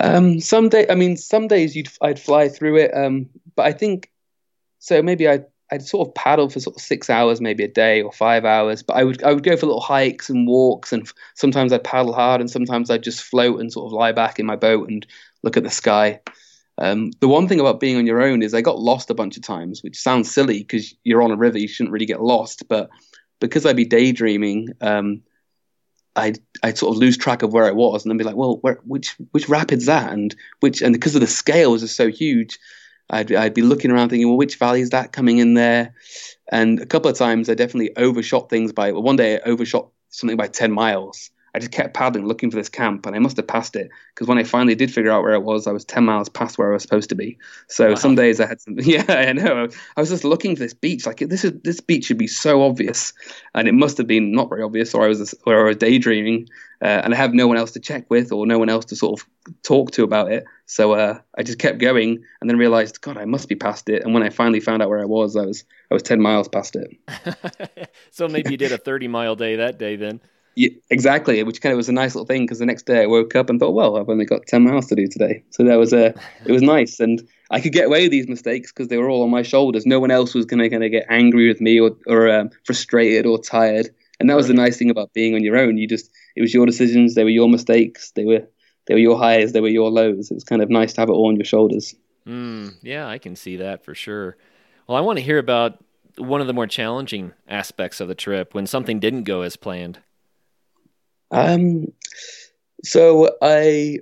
Um, 0.00 0.40
some 0.40 0.68
day, 0.68 0.86
I 0.88 0.94
mean, 0.94 1.16
some 1.16 1.46
days 1.46 1.76
you'd 1.76 1.88
I'd 2.00 2.18
fly 2.18 2.48
through 2.48 2.78
it, 2.78 2.96
um, 2.96 3.28
but 3.54 3.66
I 3.66 3.72
think 3.72 4.10
so. 4.78 5.02
Maybe 5.02 5.28
I'd 5.28 5.44
I'd 5.70 5.82
sort 5.82 6.08
of 6.08 6.14
paddle 6.14 6.48
for 6.48 6.58
sort 6.58 6.76
of 6.76 6.82
six 6.82 7.10
hours, 7.10 7.40
maybe 7.40 7.64
a 7.64 7.68
day 7.68 8.02
or 8.02 8.10
five 8.10 8.44
hours. 8.44 8.82
But 8.82 8.96
I 8.96 9.04
would 9.04 9.22
I 9.22 9.32
would 9.32 9.44
go 9.44 9.56
for 9.56 9.66
little 9.66 9.80
hikes 9.80 10.30
and 10.30 10.48
walks, 10.48 10.92
and 10.92 11.10
sometimes 11.34 11.72
I'd 11.72 11.84
paddle 11.84 12.14
hard, 12.14 12.40
and 12.40 12.50
sometimes 12.50 12.90
I'd 12.90 13.02
just 13.02 13.22
float 13.22 13.60
and 13.60 13.72
sort 13.72 13.86
of 13.86 13.92
lie 13.92 14.12
back 14.12 14.38
in 14.38 14.46
my 14.46 14.56
boat 14.56 14.88
and 14.88 15.06
look 15.42 15.56
at 15.56 15.64
the 15.64 15.70
sky. 15.70 16.20
Um, 16.78 17.10
the 17.20 17.28
one 17.28 17.46
thing 17.46 17.60
about 17.60 17.78
being 17.78 17.98
on 17.98 18.06
your 18.06 18.22
own 18.22 18.42
is 18.42 18.54
I 18.54 18.62
got 18.62 18.78
lost 18.78 19.10
a 19.10 19.14
bunch 19.14 19.36
of 19.36 19.42
times, 19.42 19.82
which 19.82 20.00
sounds 20.00 20.32
silly 20.32 20.60
because 20.60 20.94
you're 21.04 21.22
on 21.22 21.30
a 21.30 21.36
river, 21.36 21.58
you 21.58 21.68
shouldn't 21.68 21.92
really 21.92 22.06
get 22.06 22.22
lost. 22.22 22.66
But 22.68 22.88
because 23.38 23.66
I'd 23.66 23.76
be 23.76 23.84
daydreaming, 23.84 24.70
um, 24.80 25.22
I'd 26.16 26.38
I'd 26.62 26.78
sort 26.78 26.94
of 26.94 26.98
lose 27.00 27.16
track 27.16 27.42
of 27.42 27.52
where 27.52 27.66
I 27.66 27.70
was, 27.70 28.04
and 28.04 28.10
then 28.10 28.16
be 28.18 28.24
like, 28.24 28.36
well, 28.36 28.58
where, 28.62 28.80
which 28.84 29.16
which 29.30 29.48
rapid's 29.48 29.86
that, 29.86 30.12
and 30.12 30.34
which 30.60 30.82
and 30.82 30.92
because 30.92 31.14
of 31.14 31.20
the 31.20 31.26
scales 31.26 31.82
are 31.82 31.88
so 31.88 32.08
huge, 32.08 32.58
I'd 33.08 33.32
I'd 33.32 33.54
be 33.54 33.62
looking 33.62 33.90
around 33.90 34.10
thinking, 34.10 34.28
well, 34.28 34.36
which 34.36 34.56
valley 34.56 34.80
is 34.80 34.90
that 34.90 35.12
coming 35.12 35.38
in 35.38 35.54
there? 35.54 35.94
And 36.50 36.80
a 36.80 36.86
couple 36.86 37.10
of 37.10 37.16
times 37.16 37.48
I 37.48 37.54
definitely 37.54 37.96
overshot 37.96 38.50
things 38.50 38.72
by. 38.72 38.92
Well, 38.92 39.02
one 39.02 39.16
day 39.16 39.36
I 39.36 39.40
overshot 39.48 39.88
something 40.08 40.36
by 40.36 40.48
ten 40.48 40.72
miles, 40.72 41.30
I 41.54 41.58
just 41.58 41.72
kept 41.72 41.94
paddling, 41.94 42.26
looking 42.26 42.50
for 42.50 42.56
this 42.56 42.68
camp, 42.68 43.06
and 43.06 43.16
I 43.16 43.18
must 43.18 43.36
have 43.36 43.46
passed 43.46 43.76
it 43.76 43.90
because 44.14 44.28
when 44.28 44.38
I 44.38 44.44
finally 44.44 44.74
did 44.74 44.92
figure 44.92 45.10
out 45.10 45.22
where 45.22 45.34
it 45.34 45.42
was, 45.42 45.66
I 45.66 45.72
was 45.72 45.84
ten 45.84 46.04
miles 46.04 46.28
past 46.28 46.58
where 46.58 46.70
I 46.70 46.74
was 46.74 46.82
supposed 46.82 47.08
to 47.08 47.14
be. 47.14 47.38
So 47.68 47.90
wow. 47.90 47.94
some 47.94 48.14
days 48.14 48.40
I 48.40 48.46
had 48.46 48.60
some. 48.60 48.78
Yeah, 48.90 49.04
I 49.08 49.32
know. 49.32 49.68
I 49.96 50.00
was 50.00 50.10
just 50.10 50.24
looking 50.24 50.56
for 50.56 50.60
this 50.60 50.74
beach. 50.74 51.06
Like 51.06 51.18
this 51.18 51.44
is 51.44 51.52
this 51.62 51.80
beach 51.80 52.06
should 52.06 52.18
be 52.18 52.26
so 52.26 52.62
obvious, 52.62 53.12
and 53.54 53.68
it 53.68 53.72
must 53.72 53.98
have 53.98 54.06
been 54.06 54.32
not 54.32 54.48
very 54.48 54.62
obvious, 54.62 54.94
or 54.94 55.04
I 55.04 55.08
was 55.08 55.34
or 55.46 55.66
I 55.66 55.68
was 55.68 55.76
daydreaming, 55.76 56.48
uh, 56.82 57.02
and 57.04 57.12
I 57.12 57.16
have 57.16 57.34
no 57.34 57.46
one 57.46 57.56
else 57.56 57.72
to 57.72 57.80
check 57.80 58.08
with 58.10 58.32
or 58.32 58.46
no 58.46 58.58
one 58.58 58.68
else 58.68 58.86
to 58.86 58.96
sort 58.96 59.20
of 59.20 59.26
talk 59.62 59.90
to 59.92 60.02
about 60.02 60.32
it. 60.32 60.44
So 60.66 60.92
uh, 60.92 61.18
I 61.36 61.42
just 61.42 61.58
kept 61.58 61.78
going, 61.78 62.22
and 62.40 62.48
then 62.48 62.56
realized, 62.56 63.00
God, 63.00 63.16
I 63.16 63.24
must 63.26 63.48
be 63.48 63.54
past 63.54 63.88
it. 63.88 64.02
And 64.02 64.14
when 64.14 64.22
I 64.22 64.30
finally 64.30 64.60
found 64.60 64.82
out 64.82 64.88
where 64.88 65.00
I 65.00 65.04
was, 65.04 65.36
I 65.36 65.44
was 65.44 65.64
I 65.90 65.94
was 65.94 66.02
ten 66.02 66.20
miles 66.20 66.48
past 66.48 66.76
it. 66.76 67.90
so 68.10 68.28
maybe 68.28 68.52
you 68.52 68.56
did 68.56 68.72
a 68.72 68.78
thirty 68.78 69.08
mile 69.08 69.36
day 69.36 69.56
that 69.56 69.78
day 69.78 69.96
then. 69.96 70.20
Yeah, 70.60 70.68
exactly, 70.90 71.42
which 71.42 71.62
kind 71.62 71.72
of 71.72 71.78
was 71.78 71.88
a 71.88 71.92
nice 71.92 72.14
little 72.14 72.26
thing 72.26 72.42
because 72.42 72.58
the 72.58 72.66
next 72.66 72.84
day 72.84 73.02
I 73.02 73.06
woke 73.06 73.34
up 73.34 73.48
and 73.48 73.58
thought, 73.58 73.72
well, 73.72 73.96
I've 73.96 74.10
only 74.10 74.26
got 74.26 74.44
ten 74.46 74.62
miles 74.64 74.88
to 74.88 74.94
do 74.94 75.06
today, 75.06 75.42
so 75.48 75.64
that 75.64 75.76
was 75.76 75.94
a 75.94 76.08
it 76.44 76.52
was 76.52 76.60
nice, 76.60 77.00
and 77.00 77.26
I 77.50 77.62
could 77.62 77.72
get 77.72 77.86
away 77.86 78.02
with 78.02 78.10
these 78.10 78.28
mistakes 78.28 78.70
because 78.70 78.88
they 78.88 78.98
were 78.98 79.08
all 79.08 79.22
on 79.22 79.30
my 79.30 79.40
shoulders. 79.40 79.86
No 79.86 79.98
one 79.98 80.10
else 80.10 80.34
was 80.34 80.44
going 80.44 80.60
to 80.60 80.68
kind 80.68 80.84
of 80.84 80.90
get 80.90 81.06
angry 81.08 81.48
with 81.48 81.62
me 81.62 81.80
or 81.80 81.96
or 82.06 82.30
um, 82.30 82.50
frustrated 82.66 83.24
or 83.24 83.38
tired, 83.40 83.88
and 84.18 84.28
that 84.28 84.36
was 84.36 84.48
the 84.48 84.52
nice 84.52 84.76
thing 84.76 84.90
about 84.90 85.14
being 85.14 85.34
on 85.34 85.42
your 85.42 85.56
own. 85.56 85.78
You 85.78 85.88
just 85.88 86.10
it 86.36 86.42
was 86.42 86.52
your 86.52 86.66
decisions, 86.66 87.14
they 87.14 87.24
were 87.24 87.30
your 87.30 87.48
mistakes, 87.48 88.10
they 88.10 88.26
were 88.26 88.46
they 88.84 88.92
were 88.92 89.00
your 89.00 89.16
highs, 89.16 89.52
they 89.52 89.62
were 89.62 89.68
your 89.68 89.90
lows. 89.90 90.30
It 90.30 90.34
was 90.34 90.44
kind 90.44 90.60
of 90.60 90.68
nice 90.68 90.92
to 90.92 91.00
have 91.00 91.08
it 91.08 91.12
all 91.12 91.28
on 91.28 91.36
your 91.36 91.46
shoulders. 91.46 91.94
Mm, 92.26 92.74
yeah, 92.82 93.08
I 93.08 93.16
can 93.16 93.34
see 93.34 93.56
that 93.56 93.82
for 93.82 93.94
sure. 93.94 94.36
Well, 94.86 94.98
I 94.98 95.00
want 95.00 95.18
to 95.18 95.24
hear 95.24 95.38
about 95.38 95.82
one 96.18 96.42
of 96.42 96.48
the 96.48 96.52
more 96.52 96.66
challenging 96.66 97.32
aspects 97.48 97.98
of 97.98 98.08
the 98.08 98.14
trip 98.14 98.52
when 98.52 98.66
something 98.66 99.00
didn't 99.00 99.22
go 99.22 99.40
as 99.40 99.56
planned. 99.56 100.00
Um, 101.30 101.92
so 102.84 103.36
I 103.42 103.98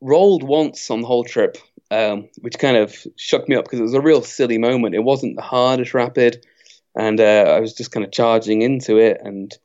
rolled 0.00 0.42
once 0.42 0.90
on 0.90 1.00
the 1.00 1.06
whole 1.06 1.24
trip, 1.24 1.56
um, 1.90 2.28
which 2.40 2.58
kind 2.58 2.76
of 2.76 2.94
shook 3.16 3.48
me 3.48 3.56
up 3.56 3.64
because 3.64 3.80
it 3.80 3.84
was 3.84 3.94
a 3.94 4.00
real 4.00 4.22
silly 4.22 4.58
moment. 4.58 4.94
It 4.94 5.04
wasn't 5.04 5.36
the 5.36 5.42
hardest 5.42 5.94
rapid, 5.94 6.44
and 6.96 7.20
uh, 7.20 7.54
I 7.56 7.60
was 7.60 7.74
just 7.74 7.92
kind 7.92 8.04
of 8.04 8.12
charging 8.12 8.62
into 8.62 8.98
it, 8.98 9.20
and 9.22 9.56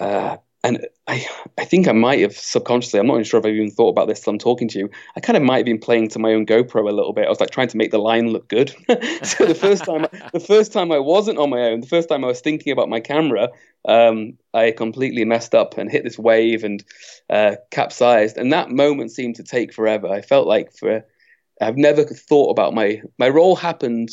uh, 0.00 0.36
and 0.64 0.86
I, 1.06 1.24
I 1.56 1.64
think 1.64 1.86
I 1.86 1.92
might 1.92 2.20
have 2.20 2.36
subconsciously, 2.36 2.98
I'm 2.98 3.06
not 3.06 3.14
even 3.14 3.24
sure 3.24 3.38
if 3.38 3.46
I've 3.46 3.54
even 3.54 3.70
thought 3.70 3.90
about 3.90 4.08
this 4.08 4.20
till 4.20 4.32
I'm 4.32 4.38
talking 4.38 4.66
to 4.68 4.78
you. 4.78 4.90
I 5.16 5.20
kind 5.20 5.36
of 5.36 5.42
might 5.42 5.58
have 5.58 5.66
been 5.66 5.78
playing 5.78 6.08
to 6.08 6.18
my 6.18 6.32
own 6.32 6.46
GoPro 6.46 6.88
a 6.88 6.92
little 6.92 7.12
bit. 7.12 7.26
I 7.26 7.28
was 7.28 7.38
like 7.38 7.50
trying 7.50 7.68
to 7.68 7.76
make 7.76 7.92
the 7.92 7.98
line 7.98 8.28
look 8.28 8.48
good. 8.48 8.70
so 9.22 9.46
the 9.46 9.56
first 9.58 9.84
time, 9.84 10.06
the 10.32 10.40
first 10.40 10.72
time 10.72 10.90
I 10.90 10.98
wasn't 10.98 11.38
on 11.38 11.50
my 11.50 11.60
own, 11.60 11.80
the 11.80 11.86
first 11.86 12.08
time 12.08 12.24
I 12.24 12.28
was 12.28 12.40
thinking 12.40 12.72
about 12.72 12.88
my 12.88 12.98
camera, 12.98 13.50
um, 13.86 14.36
I 14.52 14.72
completely 14.72 15.24
messed 15.24 15.54
up 15.54 15.78
and 15.78 15.90
hit 15.90 16.02
this 16.02 16.18
wave 16.18 16.64
and 16.64 16.82
uh, 17.30 17.56
capsized. 17.70 18.36
And 18.36 18.52
that 18.52 18.70
moment 18.70 19.12
seemed 19.12 19.36
to 19.36 19.44
take 19.44 19.72
forever. 19.72 20.08
I 20.08 20.22
felt 20.22 20.48
like 20.48 20.72
for, 20.76 21.04
I've 21.60 21.76
never 21.76 22.02
thought 22.02 22.50
about 22.50 22.74
my, 22.74 23.00
my 23.16 23.28
roll 23.28 23.54
happened 23.54 24.10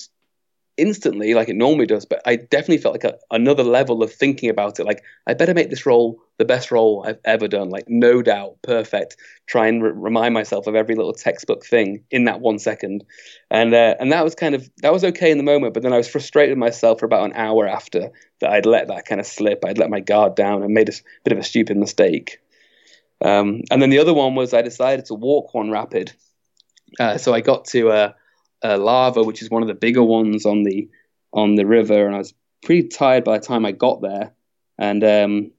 instantly 0.78 1.34
like 1.34 1.50
it 1.50 1.56
normally 1.56 1.86
does, 1.86 2.06
but 2.06 2.22
I 2.26 2.36
definitely 2.36 2.80
felt 2.80 2.94
like 2.94 3.04
a, 3.04 3.18
another 3.32 3.64
level 3.64 4.04
of 4.04 4.12
thinking 4.12 4.50
about 4.50 4.80
it. 4.80 4.86
Like 4.86 5.04
I 5.28 5.34
better 5.34 5.54
make 5.54 5.70
this 5.70 5.86
roll 5.86 6.22
the 6.38 6.46
best 6.46 6.72
roll 6.72 7.06
I've 7.08 7.20
ever 7.26 7.48
done. 7.48 7.70
Like 7.70 7.86
no 7.88 8.22
doubt, 8.22 8.58
perfect. 8.62 9.18
Try 9.48 9.68
and 9.68 9.82
re- 9.82 9.92
remind 9.94 10.34
myself 10.34 10.68
of 10.68 10.76
every 10.76 10.96
little 10.96 11.14
textbook 11.14 11.66
thing 11.66 12.04
in 12.12 12.26
that 12.26 12.42
one 12.42 12.60
second, 12.60 13.06
and 13.50 13.74
uh, 13.74 13.96
and 14.00 14.12
that 14.12 14.24
was 14.24 14.36
kind 14.36 14.56
of 14.56 14.70
that 14.82 14.94
was 14.94 15.04
okay 15.04 15.32
in 15.32 15.38
the 15.38 15.44
moment. 15.44 15.74
But 15.74 15.84
then 15.84 15.94
I 15.94 15.98
was 15.98 16.10
frustrated 16.10 16.58
myself 16.58 17.00
for 17.00 17.06
about 17.06 17.26
an 17.26 17.34
hour 17.36 17.68
after 17.68 18.12
that. 18.40 18.50
I'd 18.52 18.66
let 18.66 18.88
that 18.88 19.06
kind 19.06 19.22
of 19.22 19.28
slip. 19.28 19.64
I'd 19.66 19.78
let 19.78 19.90
my 19.90 20.00
guard 20.00 20.36
down 20.36 20.64
and 20.64 20.74
made 20.74 20.90
a 20.90 20.94
bit 21.24 21.34
of 21.34 21.40
a 21.40 21.44
stupid 21.44 21.78
mistake. 21.78 22.40
Um, 23.24 23.62
and 23.72 23.82
then 23.82 23.90
the 23.90 24.00
other 24.00 24.14
one 24.14 24.36
was 24.36 24.54
I 24.54 24.62
decided 24.62 25.06
to 25.06 25.14
walk 25.14 25.54
one 25.54 25.72
rapid. 25.72 26.12
Uh, 27.00 27.18
so 27.18 27.34
I 27.34 27.42
got 27.42 27.66
to 27.66 27.90
uh, 27.90 28.12
uh, 28.64 28.78
lava, 28.78 29.24
which 29.24 29.42
is 29.42 29.50
one 29.50 29.62
of 29.62 29.68
the 29.68 29.74
bigger 29.74 30.04
ones 30.04 30.46
on 30.46 30.64
the 30.64 30.90
on 31.34 31.56
the 31.56 31.66
river, 31.66 32.06
and 32.06 32.16
I 32.16 32.20
was 32.20 32.34
pretty 32.64 32.88
tired 32.88 33.24
by 33.24 33.38
the 33.38 33.46
time 33.46 33.66
I 33.66 33.72
got 33.72 34.02
there. 34.02 34.34
And 34.78 35.04
um, 35.04 35.52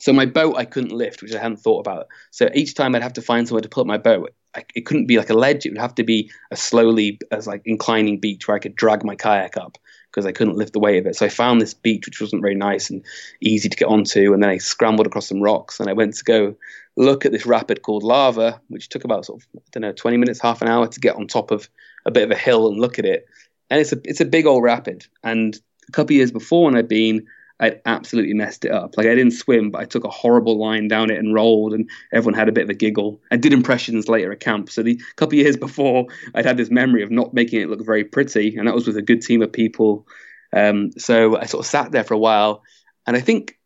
so 0.00 0.12
my 0.12 0.26
boat 0.26 0.56
I 0.56 0.64
couldn't 0.64 0.92
lift, 0.92 1.22
which 1.22 1.34
I 1.34 1.40
hadn't 1.40 1.58
thought 1.58 1.80
about. 1.80 2.08
So 2.30 2.50
each 2.54 2.74
time 2.74 2.94
I'd 2.94 3.02
have 3.02 3.14
to 3.14 3.22
find 3.22 3.46
somewhere 3.46 3.62
to 3.62 3.68
put 3.68 3.86
my 3.86 3.98
boat. 3.98 4.34
I, 4.54 4.64
it 4.74 4.86
couldn't 4.86 5.06
be 5.06 5.18
like 5.18 5.30
a 5.30 5.34
ledge; 5.34 5.66
it 5.66 5.70
would 5.70 5.78
have 5.78 5.94
to 5.96 6.04
be 6.04 6.30
a 6.50 6.56
slowly, 6.56 7.18
as 7.30 7.46
like 7.46 7.62
inclining 7.64 8.20
beach 8.20 8.46
where 8.48 8.56
I 8.56 8.60
could 8.60 8.76
drag 8.76 9.04
my 9.04 9.14
kayak 9.14 9.56
up 9.56 9.78
because 10.16 10.26
I 10.26 10.32
couldn't 10.32 10.56
lift 10.56 10.72
the 10.72 10.80
weight 10.80 10.98
of 10.98 11.06
it. 11.06 11.14
So 11.14 11.26
I 11.26 11.28
found 11.28 11.60
this 11.60 11.74
beach 11.74 12.06
which 12.06 12.22
wasn't 12.22 12.40
very 12.40 12.54
nice 12.54 12.88
and 12.88 13.04
easy 13.42 13.68
to 13.68 13.76
get 13.76 13.88
onto, 13.88 14.32
and 14.32 14.42
then 14.42 14.48
I 14.48 14.56
scrambled 14.56 15.06
across 15.06 15.28
some 15.28 15.42
rocks 15.42 15.78
and 15.78 15.90
I 15.90 15.92
went 15.92 16.14
to 16.14 16.24
go 16.24 16.56
look 16.96 17.26
at 17.26 17.32
this 17.32 17.44
rapid 17.44 17.82
called 17.82 18.02
Lava, 18.02 18.58
which 18.68 18.88
took 18.88 19.04
about 19.04 19.26
sort 19.26 19.42
of 19.42 19.48
I 19.54 19.60
don't 19.72 19.82
know 19.82 19.92
20 19.92 20.16
minutes, 20.16 20.40
half 20.40 20.62
an 20.62 20.68
hour 20.68 20.86
to 20.86 21.00
get 21.00 21.16
on 21.16 21.26
top 21.26 21.50
of 21.50 21.68
a 22.06 22.10
bit 22.10 22.24
of 22.24 22.30
a 22.30 22.36
hill 22.36 22.68
and 22.68 22.80
look 22.80 22.98
at 22.98 23.04
it. 23.04 23.26
And 23.68 23.78
it's 23.78 23.92
a 23.92 24.00
it's 24.04 24.22
a 24.22 24.24
big 24.24 24.46
old 24.46 24.62
rapid. 24.62 25.06
And 25.22 25.54
a 25.86 25.92
couple 25.92 26.14
of 26.14 26.16
years 26.16 26.32
before 26.32 26.64
when 26.64 26.76
I'd 26.76 26.88
been, 26.88 27.26
I'd 27.58 27.80
absolutely 27.86 28.34
messed 28.34 28.64
it 28.64 28.70
up. 28.70 28.96
Like 28.96 29.06
I 29.06 29.14
didn't 29.14 29.32
swim, 29.32 29.70
but 29.70 29.80
I 29.80 29.84
took 29.84 30.04
a 30.04 30.10
horrible 30.10 30.58
line 30.58 30.88
down 30.88 31.10
it 31.10 31.18
and 31.18 31.34
rolled, 31.34 31.72
and 31.72 31.88
everyone 32.12 32.38
had 32.38 32.48
a 32.48 32.52
bit 32.52 32.64
of 32.64 32.70
a 32.70 32.74
giggle. 32.74 33.20
I 33.30 33.36
did 33.36 33.52
impressions 33.52 34.08
later 34.08 34.32
at 34.32 34.40
camp. 34.40 34.70
So 34.70 34.82
the 34.82 35.00
couple 35.16 35.38
of 35.38 35.44
years 35.44 35.56
before, 35.66 36.06
I'd 36.34 36.44
had 36.44 36.58
this 36.58 36.70
memory 36.70 37.02
of 37.02 37.10
not 37.10 37.32
making 37.32 37.62
it 37.62 37.70
look 37.70 37.84
very 37.84 38.04
pretty, 38.04 38.56
and 38.56 38.68
that 38.68 38.74
was 38.74 38.86
with 38.86 38.96
a 38.96 39.02
good 39.02 39.22
team 39.22 39.42
of 39.42 39.52
people. 39.52 40.06
Um, 40.52 40.92
so 40.98 41.38
I 41.38 41.46
sort 41.46 41.64
of 41.64 41.70
sat 41.70 41.92
there 41.92 42.04
for 42.04 42.14
a 42.14 42.18
while, 42.18 42.62
and 43.06 43.16
I 43.16 43.20
think 43.20 43.58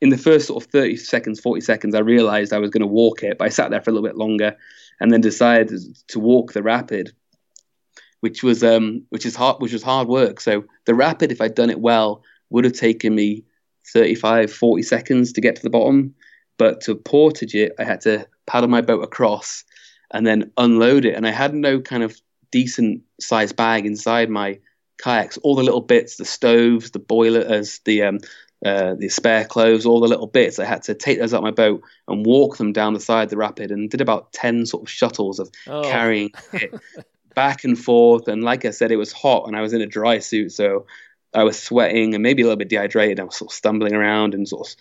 in 0.00 0.10
the 0.10 0.18
first 0.18 0.46
sort 0.46 0.62
of 0.62 0.70
30 0.70 0.96
seconds, 0.96 1.40
40 1.40 1.60
seconds, 1.60 1.94
I 1.94 2.00
realized 2.00 2.52
I 2.52 2.58
was 2.58 2.70
going 2.70 2.80
to 2.80 2.86
walk 2.86 3.22
it, 3.22 3.38
but 3.38 3.44
I 3.44 3.48
sat 3.50 3.70
there 3.70 3.82
for 3.82 3.90
a 3.90 3.92
little 3.92 4.08
bit 4.08 4.16
longer 4.16 4.56
and 4.98 5.10
then 5.10 5.20
decided 5.20 5.70
to 6.08 6.20
walk 6.20 6.52
the 6.52 6.62
rapid 6.62 7.12
which 8.20 8.42
was 8.42 8.62
um, 8.62 9.02
which 9.08 9.26
is 9.26 9.34
hard, 9.34 9.60
which 9.60 9.72
was 9.72 9.82
hard 9.82 10.08
work. 10.08 10.40
So 10.40 10.64
the 10.84 10.94
rapid, 10.94 11.32
if 11.32 11.40
I'd 11.40 11.54
done 11.54 11.70
it 11.70 11.80
well, 11.80 12.22
would 12.50 12.64
have 12.64 12.72
taken 12.72 13.14
me 13.14 13.44
35, 13.92 14.52
40 14.52 14.82
seconds 14.82 15.32
to 15.32 15.40
get 15.40 15.56
to 15.56 15.62
the 15.62 15.70
bottom. 15.70 16.14
But 16.58 16.82
to 16.82 16.94
portage 16.94 17.54
it, 17.54 17.72
I 17.78 17.84
had 17.84 18.02
to 18.02 18.26
paddle 18.46 18.68
my 18.68 18.82
boat 18.82 19.02
across 19.02 19.64
and 20.10 20.26
then 20.26 20.50
unload 20.56 21.04
it. 21.04 21.14
And 21.14 21.26
I 21.26 21.30
had 21.30 21.54
no 21.54 21.80
kind 21.80 22.02
of 22.02 22.20
decent 22.50 23.02
sized 23.20 23.56
bag 23.56 23.86
inside 23.86 24.28
my 24.28 24.58
kayaks. 25.02 25.38
All 25.38 25.54
the 25.54 25.62
little 25.62 25.80
bits, 25.80 26.16
the 26.16 26.24
stoves, 26.24 26.90
the 26.90 26.98
boilers, 26.98 27.80
the 27.84 28.02
um, 28.02 28.18
uh, 28.64 28.94
the 28.98 29.08
spare 29.08 29.46
clothes, 29.46 29.86
all 29.86 30.00
the 30.00 30.08
little 30.08 30.26
bits. 30.26 30.58
I 30.58 30.66
had 30.66 30.82
to 30.82 30.94
take 30.94 31.18
those 31.18 31.32
out 31.32 31.42
my 31.42 31.50
boat 31.50 31.82
and 32.08 32.26
walk 32.26 32.58
them 32.58 32.72
down 32.72 32.92
the 32.92 33.00
side 33.00 33.24
of 33.24 33.30
the 33.30 33.38
rapid, 33.38 33.70
and 33.70 33.88
did 33.88 34.02
about 34.02 34.32
ten 34.32 34.66
sort 34.66 34.82
of 34.82 34.90
shuttles 34.90 35.38
of 35.38 35.50
oh. 35.66 35.82
carrying 35.82 36.30
it. 36.52 36.74
back 37.34 37.64
and 37.64 37.78
forth. 37.78 38.28
And 38.28 38.42
like 38.42 38.64
I 38.64 38.70
said, 38.70 38.90
it 38.90 38.96
was 38.96 39.12
hot 39.12 39.46
and 39.46 39.56
I 39.56 39.60
was 39.60 39.72
in 39.72 39.80
a 39.80 39.86
dry 39.86 40.18
suit. 40.18 40.52
So 40.52 40.86
I 41.34 41.44
was 41.44 41.60
sweating 41.60 42.14
and 42.14 42.22
maybe 42.22 42.42
a 42.42 42.44
little 42.44 42.58
bit 42.58 42.68
dehydrated. 42.68 43.20
I 43.20 43.24
was 43.24 43.36
sort 43.36 43.52
of 43.52 43.54
stumbling 43.56 43.94
around 43.94 44.34
and 44.34 44.48
sort 44.48 44.68
of 44.68 44.76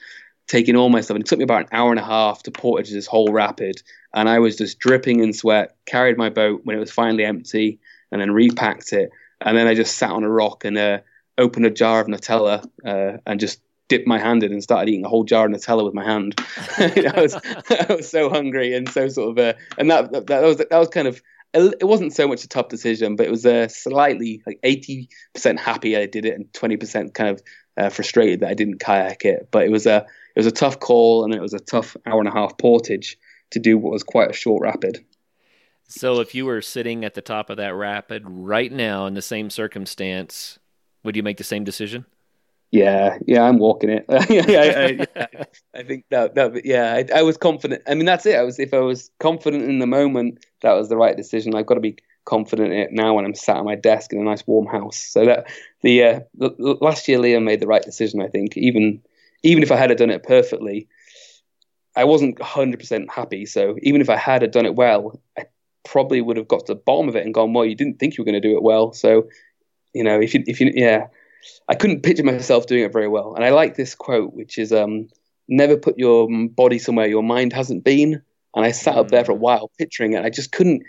taking 0.48 0.76
all 0.76 0.90
my 0.90 1.02
stuff. 1.02 1.16
And 1.16 1.24
it 1.24 1.28
took 1.28 1.40
me 1.40 1.44
about 1.44 1.62
an 1.62 1.68
hour 1.72 1.92
and 1.92 2.00
a 2.00 2.04
half 2.04 2.44
to 2.44 2.52
portage 2.52 2.92
this 2.92 3.08
whole 3.08 3.32
rapid. 3.32 3.82
And 4.14 4.28
I 4.28 4.40
was 4.40 4.58
just 4.58 4.80
dripping 4.80 5.20
in 5.20 5.34
sweat, 5.34 5.76
carried 5.86 6.18
my 6.18 6.30
boat 6.30 6.62
when 6.64 6.76
it 6.76 6.80
was 6.80 6.92
finally 6.92 7.24
empty, 7.24 7.80
and 8.12 8.20
then 8.20 8.32
repacked 8.32 8.94
it. 8.94 9.12
And 9.42 9.56
then 9.56 9.68
I 9.68 9.76
just 9.76 9.98
sat 9.98 10.12
on 10.12 10.24
a 10.24 10.30
rock 10.30 10.66
and 10.66 10.78
uh, 10.78 11.00
opened 11.38 11.66
a 11.66 11.70
jar 11.70 12.02
of 12.02 12.08
Nutella 12.08 12.68
uh, 12.86 13.18
and 13.26 13.40
just 13.40 13.62
dipped 13.88 14.08
my 14.08 14.20
hand 14.20 14.44
in 14.44 14.52
and 14.52 14.64
started 14.64 14.90
eating 14.90 15.06
a 15.06 15.10
whole 15.10 15.24
jar 15.24 15.46
of 15.46 15.52
Nutella 15.52 15.86
with 15.86 15.94
my 15.94 16.04
hand. 16.04 16.36
I 16.78 17.14
was 17.16 17.36
I 17.70 17.86
was 17.90 18.10
so 18.10 18.30
hungry 18.30 18.74
and 18.76 18.90
so 18.90 19.08
sort 19.08 19.38
of 19.38 19.46
uh, 19.46 19.58
and 19.78 19.92
that, 19.92 20.12
that 20.12 20.28
that 20.28 20.44
was 20.44 20.58
that 20.58 20.72
was 20.72 20.90
kind 20.90 21.08
of 21.08 21.22
it 21.54 21.84
wasn't 21.84 22.14
so 22.14 22.28
much 22.28 22.44
a 22.44 22.48
tough 22.48 22.70
decision, 22.70 23.16
but 23.16 23.26
it 23.26 23.32
was 23.32 23.46
a 23.46 23.68
slightly 23.70 24.42
like 24.46 24.60
eighty 24.64 25.10
percent 25.34 25.60
happy 25.60 25.98
I 25.98 26.06
did 26.06 26.26
it, 26.26 26.36
and 26.36 26.52
twenty 26.54 26.78
percent 26.78 27.14
kind 27.14 27.30
of 27.30 27.42
uh, 27.78 27.90
frustrated 27.90 28.42
that 28.42 28.50
I 28.50 28.54
didn't 28.54 28.80
kayak 28.80 29.26
it. 29.26 29.50
But 29.52 29.64
it 29.64 29.72
was 29.72 29.86
a 29.86 30.06
it 30.36 30.40
was 30.40 30.46
a 30.46 30.52
tough 30.52 30.80
call, 30.80 31.24
and 31.24 31.34
it 31.34 31.42
was 31.42 31.54
a 31.54 31.60
tough 31.60 31.98
hour 32.06 32.20
and 32.20 32.28
a 32.28 32.34
half 32.34 32.58
portage 32.58 33.18
to 33.52 33.60
do 33.60 33.78
what 33.78 33.92
was 33.92 34.04
quite 34.04 34.30
a 34.30 34.34
short 34.34 34.62
rapid. 34.62 35.04
So, 35.88 36.20
if 36.20 36.36
you 36.36 36.46
were 36.46 36.62
sitting 36.62 37.04
at 37.04 37.16
the 37.16 37.22
top 37.22 37.50
of 37.50 37.58
that 37.58 37.74
rapid 37.74 38.24
right 38.26 38.72
now 38.72 39.08
in 39.08 39.16
the 39.16 39.24
same 39.24 39.50
circumstance, 39.50 40.60
would 41.04 41.16
you 41.16 41.24
make 41.24 41.38
the 41.38 41.44
same 41.44 41.64
decision? 41.64 42.06
Yeah, 42.72 43.18
yeah, 43.26 43.44
I'm 43.44 43.58
walking 43.58 43.90
it. 43.90 44.06
yeah, 44.30 45.06
I, 45.18 45.26
I, 45.80 45.84
think 45.84 46.06
that, 46.12 46.36
that 46.36 46.66
yeah, 46.66 46.94
I, 46.94 47.20
I, 47.20 47.22
was 47.24 47.36
confident. 47.36 47.82
I 47.88 47.96
mean, 47.96 48.06
that's 48.06 48.28
it. 48.28 48.36
I 48.36 48.44
was 48.44 48.60
if 48.60 48.74
I 48.74 48.80
was 48.80 49.10
confident 49.20 49.64
in 49.64 49.80
the 49.80 49.88
moment, 49.88 50.46
that 50.62 50.74
was 50.74 50.88
the 50.88 50.98
right 50.98 51.18
decision. 51.18 51.56
I've 51.56 51.66
got 51.66 51.76
to 51.76 51.80
be 51.80 51.98
confident 52.26 52.72
in 52.72 52.80
it 52.80 52.92
now 52.92 53.16
when 53.16 53.26
I'm 53.26 53.34
sat 53.34 53.58
at 53.58 53.66
my 53.66 53.74
desk 53.74 54.14
in 54.14 54.20
a 54.20 54.24
nice 54.24 54.46
warm 54.46 54.68
house. 54.68 54.98
So 54.98 55.26
that 55.26 55.48
the, 55.82 56.04
uh, 56.04 56.20
the 56.36 56.78
last 56.80 57.08
year, 57.08 57.18
Liam 57.18 57.44
made 57.44 57.60
the 57.60 57.68
right 57.68 57.82
decision. 57.82 58.22
I 58.22 58.28
think 58.28 58.56
even 58.56 59.02
even 59.42 59.64
if 59.64 59.72
I 59.72 59.76
had 59.76 59.96
done 59.98 60.12
it 60.12 60.22
perfectly, 60.22 60.88
I 61.96 62.04
wasn't 62.04 62.38
100% 62.38 63.10
happy. 63.10 63.48
So 63.48 63.78
even 63.82 64.02
if 64.02 64.10
I 64.10 64.16
had 64.18 64.50
done 64.52 64.68
it 64.68 64.76
well, 64.76 65.20
I 65.38 65.46
probably 65.86 66.22
would 66.22 66.38
have 66.38 66.48
got 66.48 66.68
to 66.68 66.74
the 66.74 66.80
bottom 66.80 67.10
of 67.10 67.16
it 67.16 67.26
and 67.26 67.34
gone, 67.34 67.54
well, 67.54 67.66
you 67.66 67.74
didn't 67.74 67.98
think 67.98 68.18
you 68.18 68.22
were 68.22 68.32
going 68.32 68.40
to 68.40 68.48
do 68.48 68.56
it 68.56 68.62
well. 68.62 68.94
So 68.94 69.28
you 69.94 70.04
know, 70.04 70.20
if 70.22 70.36
you 70.36 70.44
if 70.46 70.62
you 70.62 70.72
yeah 70.76 71.08
I 71.68 71.76
couldn't 71.76 72.04
picture 72.04 72.24
myself 72.24 72.68
doing 72.68 72.84
it 72.84 72.94
very 72.94 73.08
well. 73.08 73.36
And 73.36 73.46
I 73.46 73.50
like 73.50 73.76
this 73.76 73.96
quote, 73.96 74.34
which 74.34 74.58
is 74.58 74.72
um, 74.72 75.10
never 75.48 75.78
put 75.78 75.98
your 75.98 76.28
body 76.50 76.80
somewhere 76.80 77.08
your 77.08 77.24
mind 77.24 77.54
hasn't 77.54 77.84
been. 77.84 78.22
And 78.56 78.66
I 78.66 78.72
sat 78.72 78.96
up 78.96 79.10
there 79.10 79.26
for 79.26 79.32
a 79.32 79.36
while 79.36 79.72
picturing 79.78 80.14
it. 80.14 80.26
I 80.26 80.30
just 80.30 80.52
couldn't 80.52 80.84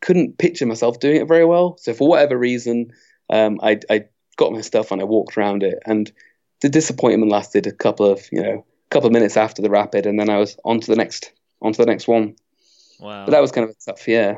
couldn't 0.00 0.36
picture 0.38 0.66
myself 0.66 1.00
doing 1.00 1.16
it 1.16 1.28
very 1.28 1.44
well. 1.46 1.76
So 1.78 1.94
for 1.94 2.08
whatever 2.08 2.36
reason, 2.36 2.92
um, 3.30 3.58
I, 3.62 3.80
I 3.88 4.04
got 4.36 4.52
my 4.52 4.60
stuff 4.60 4.90
and 4.90 5.00
I 5.00 5.04
walked 5.04 5.38
around 5.38 5.62
it. 5.62 5.78
And 5.86 6.12
the 6.60 6.68
disappointment 6.68 7.32
lasted 7.32 7.66
a 7.66 7.72
couple 7.72 8.06
of 8.06 8.26
you 8.32 8.42
know 8.42 8.64
couple 8.90 9.08
of 9.08 9.12
minutes 9.12 9.36
after 9.36 9.60
the 9.60 9.70
rapid, 9.70 10.06
and 10.06 10.18
then 10.18 10.30
I 10.30 10.38
was 10.38 10.56
on 10.64 10.80
to 10.80 10.90
the 10.90 10.96
next 10.96 11.32
on 11.60 11.72
to 11.72 11.82
the 11.82 11.86
next 11.86 12.06
one. 12.06 12.36
Wow. 13.00 13.24
But 13.24 13.32
that 13.32 13.40
was 13.40 13.52
kind 13.52 13.68
of 13.68 13.70
a 13.70 13.74
tough, 13.84 14.06
yeah. 14.06 14.36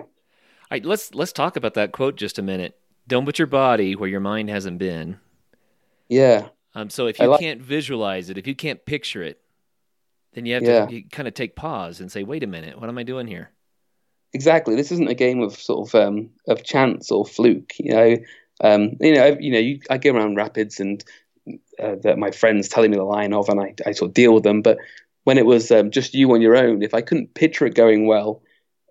right, 0.71 0.85
let's 0.85 1.15
let's 1.15 1.33
talk 1.33 1.57
about 1.57 1.75
that 1.75 1.93
quote 1.93 2.17
just 2.17 2.39
a 2.39 2.43
minute. 2.43 2.79
Don't 3.07 3.25
put 3.25 3.39
your 3.39 3.47
body 3.47 3.95
where 3.95 4.09
your 4.09 4.21
mind 4.21 4.51
hasn't 4.51 4.79
been. 4.79 5.21
Yeah. 6.09 6.49
Um, 6.75 6.91
so 6.91 7.07
if 7.07 7.19
you 7.19 7.27
like- 7.27 7.41
can't 7.41 7.61
visualize 7.61 8.31
it, 8.31 8.39
if 8.39 8.47
you 8.47 8.55
can't 8.55 8.85
picture 8.85 9.23
it, 9.23 9.41
then 10.35 10.45
you 10.47 10.55
have 10.55 10.63
Yeah. 10.63 10.87
to 10.87 10.95
you 10.95 11.05
kind 11.11 11.27
of 11.27 11.35
take 11.35 11.57
pause 11.57 12.01
and 12.01 12.13
say, 12.13 12.23
"Wait 12.23 12.43
a 12.43 12.47
minute, 12.47 12.79
what 12.79 12.89
am 12.89 12.99
I 12.99 13.03
doing 13.03 13.27
here?" 13.27 13.51
exactly. 14.35 14.75
This 14.77 14.93
isn't 14.93 15.09
a 15.09 15.15
game 15.15 15.41
of 15.41 15.55
sort 15.55 15.89
of 15.89 15.95
um, 15.95 16.29
of 16.47 16.63
chance 16.63 17.11
or 17.11 17.25
fluke. 17.25 17.73
You 17.79 17.93
know, 17.93 18.17
um, 18.61 18.97
you 19.01 19.15
know, 19.15 19.23
I, 19.25 19.37
you 19.39 19.51
know, 19.53 19.59
you, 19.59 19.81
I 19.89 19.97
go 19.97 20.13
around 20.13 20.37
rapids 20.37 20.79
and 20.79 21.03
uh, 21.83 21.95
that 22.03 22.19
my 22.19 22.31
friends 22.31 22.69
telling 22.69 22.91
me 22.91 22.97
the 22.99 23.05
line 23.05 23.33
of, 23.33 23.49
and 23.49 23.61
I, 23.61 23.75
I 23.87 23.93
sort 23.93 24.11
of 24.11 24.15
deal 24.15 24.35
with 24.35 24.43
them. 24.43 24.61
But 24.61 24.79
when 25.25 25.39
it 25.39 25.47
was 25.47 25.71
um, 25.71 25.91
just 25.91 26.13
you 26.15 26.31
on 26.33 26.43
your 26.43 26.57
own, 26.57 26.83
if 26.83 26.93
I 26.93 27.01
couldn't 27.01 27.35
picture 27.35 27.65
it 27.65 27.75
going 27.75 28.07
well, 28.07 28.43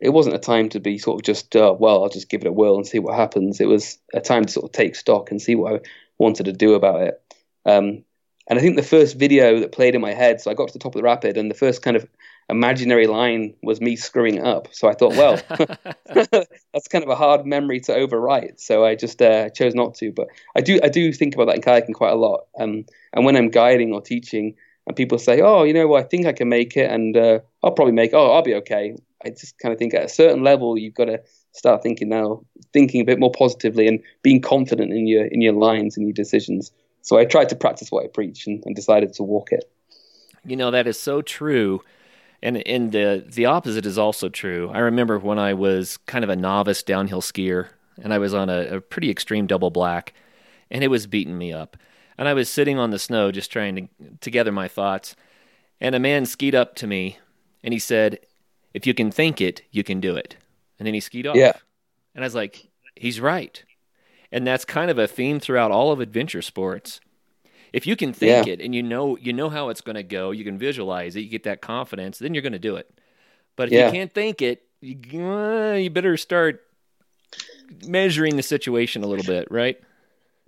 it 0.01 0.09
wasn't 0.09 0.36
a 0.36 0.39
time 0.39 0.70
to 0.70 0.80
be 0.80 0.97
sort 0.97 1.20
of 1.20 1.24
just 1.24 1.55
uh, 1.55 1.76
well, 1.78 2.01
I'll 2.03 2.09
just 2.09 2.30
give 2.30 2.41
it 2.41 2.47
a 2.47 2.51
whirl 2.51 2.78
and 2.78 2.88
see 2.88 2.99
what 2.99 3.16
happens. 3.16 3.61
It 3.61 3.68
was 3.68 3.99
a 4.13 4.22
time 4.22 4.45
to 4.45 4.51
sort 4.51 4.66
of 4.66 4.72
take 4.72 4.95
stock 4.95 5.30
and 5.30 5.39
see 5.41 5.53
what 5.55 5.74
I 5.76 5.80
wanted 6.18 6.45
to 6.45 6.53
do 6.53 6.74
about 6.74 7.01
it. 7.01 7.22
Um, 7.66 8.03
and 8.47 8.59
I 8.59 8.61
think 8.61 8.76
the 8.76 8.84
first 8.84 9.18
video 9.18 9.59
that 9.59 9.72
played 9.72 9.95
in 9.95 10.01
my 10.01 10.13
head, 10.13 10.39
so 10.39 10.51
I 10.51 10.53
got 10.53 10.68
to 10.68 10.74
the 10.74 10.80
top 10.80 10.93
of 10.93 10.99
the 10.99 11.03
rapid, 11.03 11.36
and 11.36 11.49
the 11.49 11.55
first 11.55 11.82
kind 11.82 11.97
of 11.97 12.07
imaginary 12.47 13.07
line 13.07 13.55
was 13.63 13.82
me 13.82 13.95
screwing 13.95 14.43
up. 14.45 14.68
So 14.72 14.88
I 14.88 14.93
thought, 14.93 15.16
well, 15.16 15.41
that's 16.74 16.88
kind 16.88 17.03
of 17.03 17.09
a 17.09 17.16
hard 17.16 17.45
memory 17.45 17.80
to 17.82 17.91
overwrite. 17.91 18.59
So 18.59 18.86
I 18.86 18.93
just 18.93 19.20
uh, 19.22 19.49
chose 19.49 19.74
not 19.74 19.95
to. 19.95 20.11
But 20.11 20.28
I 20.55 20.61
do, 20.61 20.80
I 20.84 20.89
do 20.89 21.11
think 21.11 21.34
about 21.34 21.47
that 21.47 21.55
in 21.55 21.61
kayaking 21.61 21.95
quite 21.95 22.13
a 22.13 22.18
lot. 22.18 22.45
Um, 22.59 22.86
and 23.13 23.26
when 23.26 23.36
I'm 23.36 23.49
guiding 23.49 23.93
or 23.93 24.01
teaching, 24.01 24.55
and 24.88 24.95
people 24.95 25.18
say, 25.18 25.41
"Oh, 25.41 25.63
you 25.63 25.74
know, 25.74 25.88
well, 25.88 26.03
I 26.03 26.05
think 26.05 26.28
I 26.28 26.34
can 26.34 26.47
make 26.47 26.78
it, 26.78 26.91
and 26.91 27.18
uh, 27.18 27.39
I'll 27.63 27.72
probably 27.72 27.93
make. 27.93 28.13
Oh, 28.13 28.32
I'll 28.32 28.43
be 28.43 28.55
okay." 28.55 28.95
I 29.26 29.30
just 29.30 29.57
kind 29.57 29.74
of 29.74 29.80
think 29.80 29.95
at 29.95 30.03
a 30.03 30.09
certain 30.09 30.43
level, 30.43 30.78
you've 30.78 30.93
got 30.93 31.05
to 31.05 31.22
start 31.55 31.81
thinking 31.81 32.09
now, 32.09 32.43
thinking 32.73 33.01
a 33.01 33.05
bit 33.05 33.19
more 33.19 33.31
positively, 33.31 33.87
and 33.87 34.01
being 34.21 34.41
confident 34.41 34.91
in 34.91 35.07
your 35.07 35.25
in 35.25 35.41
your 35.41 35.53
lines 35.53 35.97
and 35.97 36.05
your 36.05 36.13
decisions. 36.13 36.71
So 37.01 37.17
I 37.17 37.25
tried 37.25 37.49
to 37.49 37.55
practice 37.55 37.91
what 37.91 38.03
I 38.03 38.07
preach, 38.07 38.47
and, 38.47 38.63
and 38.65 38.75
decided 38.75 39.13
to 39.13 39.23
walk 39.23 39.51
it. 39.51 39.71
You 40.45 40.55
know 40.55 40.71
that 40.71 40.87
is 40.87 40.99
so 40.99 41.21
true, 41.21 41.81
and 42.43 42.57
and 42.67 42.91
the 42.91 43.25
the 43.27 43.45
opposite 43.45 43.85
is 43.85 43.97
also 43.97 44.29
true. 44.29 44.69
I 44.73 44.79
remember 44.79 45.17
when 45.17 45.39
I 45.39 45.53
was 45.53 45.97
kind 46.05 46.23
of 46.23 46.29
a 46.29 46.35
novice 46.35 46.83
downhill 46.83 47.21
skier, 47.21 47.69
and 48.01 48.13
I 48.13 48.19
was 48.19 48.33
on 48.33 48.49
a, 48.49 48.77
a 48.77 48.81
pretty 48.81 49.09
extreme 49.09 49.47
double 49.47 49.71
black, 49.71 50.13
and 50.69 50.83
it 50.83 50.89
was 50.89 51.07
beating 51.07 51.37
me 51.37 51.53
up, 51.53 51.77
and 52.17 52.27
I 52.27 52.33
was 52.33 52.49
sitting 52.49 52.77
on 52.77 52.91
the 52.91 52.99
snow 52.99 53.31
just 53.31 53.51
trying 53.51 53.75
to 53.75 53.87
to 54.21 54.31
gather 54.31 54.51
my 54.51 54.67
thoughts, 54.67 55.15
and 55.79 55.95
a 55.95 55.99
man 55.99 56.25
skied 56.25 56.55
up 56.55 56.75
to 56.75 56.87
me, 56.87 57.17
and 57.63 57.73
he 57.73 57.79
said, 57.79 58.19
"If 58.73 58.85
you 58.85 58.93
can 58.93 59.09
think 59.09 59.41
it, 59.41 59.61
you 59.71 59.83
can 59.83 59.99
do 59.99 60.15
it," 60.15 60.35
and 60.80 60.86
then 60.86 60.93
he 60.93 60.99
skied 60.99 61.28
off, 61.28 61.36
Yeah. 61.38 61.53
and 62.13 62.23
I 62.23 62.28
was 62.28 62.36
like, 62.36 62.67
"He's 62.95 63.19
right," 63.19 63.63
and 64.32 64.45
that's 64.45 64.65
kind 64.65 64.89
of 64.91 64.97
a 64.97 65.07
theme 65.07 65.39
throughout 65.39 65.71
all 65.71 65.91
of 65.91 65.99
adventure 65.99 66.41
sports 66.41 66.99
if 67.73 67.86
you 67.86 67.97
can 67.97 68.13
think 68.13 68.47
Yeah. 68.47 68.53
it 68.53 68.61
and 68.61 68.73
you 68.73 68.82
know 68.82 69.17
you 69.17 69.34
know 69.34 69.49
how 69.49 69.67
it's 69.67 69.82
going 69.82 69.97
to 69.97 70.03
go, 70.03 70.32
you 70.32 70.45
can 70.45 70.57
visualize 70.57 71.17
it, 71.17 71.21
you 71.21 71.30
get 71.30 71.43
that 71.43 71.61
confidence, 71.61 72.19
then 72.19 72.34
you're 72.34 72.41
going 72.41 72.53
to 72.53 72.59
do 72.59 72.78
it. 72.78 72.89
But 73.57 73.67
if 73.67 73.73
Yeah. 73.73 73.88
you 73.88 73.91
can't 73.91 74.13
think 74.13 74.41
it, 74.41 74.63
you, 74.80 74.97
uh, 75.28 75.73
you 75.73 75.89
better 75.89 76.15
start 76.15 76.61
measuring 77.88 78.38
the 78.38 78.43
situation 78.43 79.03
a 79.03 79.07
little 79.07 79.26
bit, 79.26 79.49
right? 79.51 79.78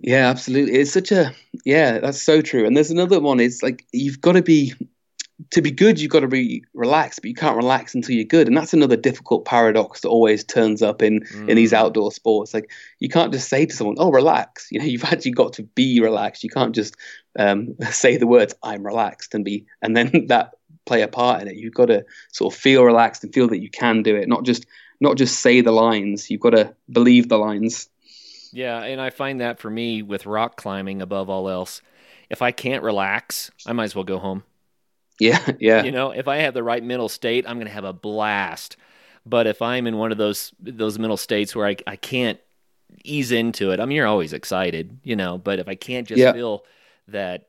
Yeah, 0.00 0.28
absolutely. 0.30 0.74
It's 0.78 0.92
such 0.92 1.12
a 1.12 1.34
yeah, 1.64 1.98
that's 1.98 2.22
so 2.22 2.40
true. 2.40 2.64
And 2.64 2.76
there's 2.76 2.90
another 2.90 3.20
one. 3.20 3.40
It's 3.40 3.62
like 3.62 3.84
you've 3.92 4.20
got 4.20 4.32
to 4.32 4.42
be 4.42 4.72
to 5.50 5.62
be 5.62 5.70
good. 5.70 6.00
You've 6.00 6.10
got 6.10 6.20
to 6.20 6.28
be 6.28 6.64
relaxed, 6.74 7.20
but 7.22 7.28
you 7.28 7.34
can't 7.34 7.56
relax 7.56 7.94
until 7.94 8.14
you're 8.14 8.24
good. 8.24 8.48
And 8.48 8.56
that's 8.56 8.74
another 8.74 8.96
difficult 8.96 9.44
paradox 9.44 10.00
that 10.00 10.08
always 10.08 10.42
turns 10.44 10.82
up 10.82 11.02
in 11.02 11.24
in 11.48 11.56
these 11.56 11.72
outdoor 11.72 12.10
sports. 12.12 12.52
Like 12.52 12.70
you 12.98 13.08
can't 13.08 13.32
just 13.32 13.48
say 13.48 13.64
to 13.66 13.74
someone, 13.74 13.96
"Oh, 13.98 14.10
relax." 14.10 14.68
You 14.78 14.80
know, 14.80 14.84
you've 14.84 15.04
actually 15.04 15.32
got 15.32 15.54
to 15.54 15.62
be 15.62 16.00
relaxed. 16.00 16.44
You 16.44 16.50
can't 16.50 16.74
just 16.74 16.96
um, 17.38 17.74
say 17.90 18.16
the 18.16 18.26
words 18.26 18.54
"I'm 18.62 18.84
relaxed" 18.84 19.34
and 19.34 19.44
be 19.44 19.66
and 19.80 19.96
then 19.96 20.26
that 20.28 20.54
play 20.86 21.02
a 21.02 21.08
part 21.08 21.42
in 21.42 21.48
it. 21.48 21.56
You've 21.56 21.74
got 21.74 21.86
to 21.86 22.04
sort 22.32 22.52
of 22.52 22.60
feel 22.60 22.84
relaxed 22.84 23.22
and 23.22 23.32
feel 23.32 23.48
that 23.48 23.60
you 23.60 23.70
can 23.70 24.02
do 24.02 24.16
it, 24.16 24.28
not 24.28 24.44
just 24.44 24.66
not 25.00 25.16
just 25.16 25.40
say 25.40 25.60
the 25.60 25.72
lines. 25.72 26.30
You've 26.30 26.40
got 26.40 26.50
to 26.50 26.74
believe 26.90 27.28
the 27.28 27.38
lines. 27.38 27.88
Yeah, 28.52 28.82
and 28.82 29.00
I 29.00 29.10
find 29.10 29.40
that 29.40 29.60
for 29.60 29.70
me 29.70 30.02
with 30.02 30.26
rock 30.26 30.56
climbing 30.56 31.02
above 31.02 31.28
all 31.28 31.48
else, 31.48 31.82
if 32.30 32.42
I 32.42 32.50
can't 32.50 32.82
relax, 32.82 33.50
I 33.66 33.72
might 33.72 33.84
as 33.84 33.94
well 33.94 34.04
go 34.04 34.18
home. 34.18 34.42
Yeah, 35.18 35.52
yeah. 35.58 35.84
You 35.84 35.92
know, 35.92 36.10
if 36.10 36.28
I 36.28 36.38
have 36.38 36.54
the 36.54 36.62
right 36.62 36.82
mental 36.82 37.08
state, 37.08 37.44
I'm 37.48 37.56
going 37.56 37.66
to 37.66 37.72
have 37.72 37.84
a 37.84 37.92
blast. 37.92 38.76
But 39.26 39.46
if 39.46 39.60
I'm 39.62 39.86
in 39.86 39.96
one 39.96 40.12
of 40.12 40.18
those 40.18 40.52
those 40.60 40.98
mental 40.98 41.16
states 41.16 41.54
where 41.54 41.66
I 41.66 41.76
I 41.86 41.96
can't 41.96 42.38
ease 43.04 43.32
into 43.32 43.70
it, 43.72 43.80
I 43.80 43.84
mean, 43.86 43.96
you're 43.96 44.06
always 44.06 44.32
excited, 44.32 44.98
you 45.04 45.16
know. 45.16 45.38
But 45.38 45.58
if 45.58 45.68
I 45.68 45.74
can't 45.74 46.06
just 46.08 46.20
Yeah. 46.20 46.32
feel 46.32 46.64
that, 47.08 47.48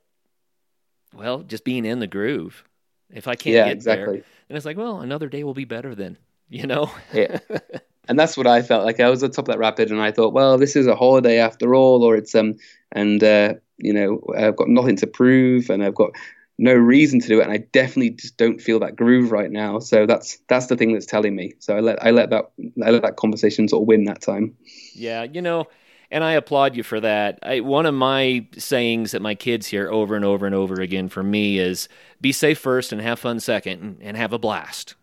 well, 1.13 1.39
just 1.39 1.63
being 1.63 1.85
in 1.85 1.99
the 1.99 2.07
groove, 2.07 2.63
if 3.09 3.27
I 3.27 3.35
can't 3.35 3.53
yeah, 3.55 3.63
get 3.63 3.73
exactly. 3.73 4.17
there, 4.17 4.23
then 4.47 4.57
it's 4.57 4.65
like, 4.65 4.77
well, 4.77 5.01
another 5.01 5.29
day 5.29 5.43
will 5.43 5.53
be 5.53 5.65
better 5.65 5.95
then, 5.95 6.17
you 6.49 6.67
know. 6.67 6.91
Yeah. 7.13 7.39
and 8.07 8.19
that's 8.19 8.37
what 8.37 8.47
I 8.47 8.61
felt 8.61 8.85
like. 8.85 8.99
I 8.99 9.09
was 9.09 9.23
at 9.23 9.31
the 9.31 9.35
top 9.35 9.47
of 9.47 9.53
that 9.53 9.59
rapid, 9.59 9.91
and 9.91 10.01
I 10.01 10.11
thought, 10.11 10.33
well, 10.33 10.57
this 10.57 10.75
is 10.75 10.87
a 10.87 10.95
holiday 10.95 11.39
after 11.39 11.75
all, 11.75 12.03
or 12.03 12.15
it's 12.15 12.35
um, 12.35 12.55
and 12.91 13.23
uh, 13.23 13.55
you 13.77 13.93
know, 13.93 14.21
I've 14.37 14.55
got 14.55 14.69
nothing 14.69 14.95
to 14.97 15.07
prove, 15.07 15.69
and 15.69 15.83
I've 15.83 15.95
got 15.95 16.11
no 16.59 16.73
reason 16.75 17.19
to 17.21 17.27
do 17.27 17.39
it, 17.41 17.43
and 17.43 17.51
I 17.53 17.57
definitely 17.57 18.11
just 18.11 18.37
don't 18.37 18.61
feel 18.61 18.79
that 18.81 18.95
groove 18.95 19.31
right 19.31 19.51
now. 19.51 19.79
So 19.79 20.05
that's 20.05 20.39
that's 20.47 20.67
the 20.67 20.77
thing 20.77 20.93
that's 20.93 21.05
telling 21.07 21.35
me. 21.35 21.55
So 21.59 21.75
I 21.77 21.81
let 21.81 22.03
I 22.05 22.11
let 22.11 22.31
that 22.31 22.51
I 22.85 22.91
let 22.91 23.03
that 23.03 23.17
conversation 23.17 23.67
sort 23.67 23.83
of 23.83 23.87
win 23.87 24.05
that 24.05 24.21
time. 24.21 24.55
Yeah, 24.93 25.23
you 25.23 25.41
know, 25.41 25.67
and 26.11 26.23
I 26.23 26.33
applaud 26.33 26.75
you 26.75 26.83
for 26.83 26.99
that. 26.99 27.39
I, 27.43 27.59
one 27.59 27.85
of 27.85 27.93
my 27.93 28.45
sayings 28.57 29.11
that 29.11 29.21
my 29.21 29.35
kids 29.35 29.67
hear 29.67 29.89
over 29.89 30.15
and 30.15 30.25
over 30.25 30.45
and 30.45 30.55
over 30.55 30.79
again 30.81 31.09
from 31.09 31.29
me 31.31 31.59
is 31.59 31.87
be 32.19 32.31
safe 32.31 32.59
first 32.59 32.91
and 32.91 33.01
have 33.01 33.19
fun 33.19 33.39
second 33.39 33.81
and, 33.81 33.97
and 34.01 34.17
have 34.17 34.33
a 34.33 34.39
blast. 34.39 34.95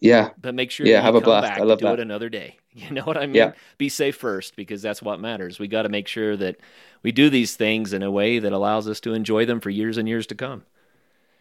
Yeah, 0.00 0.30
But 0.40 0.54
make 0.54 0.70
sure 0.70 0.88
Yeah, 0.88 1.00
that 1.00 1.02
have 1.02 1.14
a 1.14 1.20
blast. 1.20 1.40
back 1.40 1.58
I 1.58 1.64
love 1.64 1.80
to 1.80 1.86
do 1.86 1.92
it 1.92 2.00
another 2.00 2.28
day. 2.28 2.58
You 2.78 2.92
know 2.92 3.02
what 3.02 3.16
I 3.16 3.26
mean? 3.26 3.50
Yeah. 3.50 3.54
Be 3.76 3.88
safe 3.88 4.14
first 4.14 4.54
because 4.54 4.82
that's 4.82 5.02
what 5.02 5.18
matters. 5.18 5.58
We 5.58 5.66
got 5.66 5.82
to 5.82 5.88
make 5.88 6.06
sure 6.06 6.36
that 6.36 6.58
we 7.02 7.10
do 7.10 7.28
these 7.28 7.56
things 7.56 7.92
in 7.92 8.04
a 8.04 8.10
way 8.10 8.38
that 8.38 8.52
allows 8.52 8.86
us 8.86 9.00
to 9.00 9.14
enjoy 9.14 9.46
them 9.46 9.58
for 9.58 9.68
years 9.70 9.96
and 9.96 10.08
years 10.08 10.28
to 10.28 10.36
come. 10.36 10.62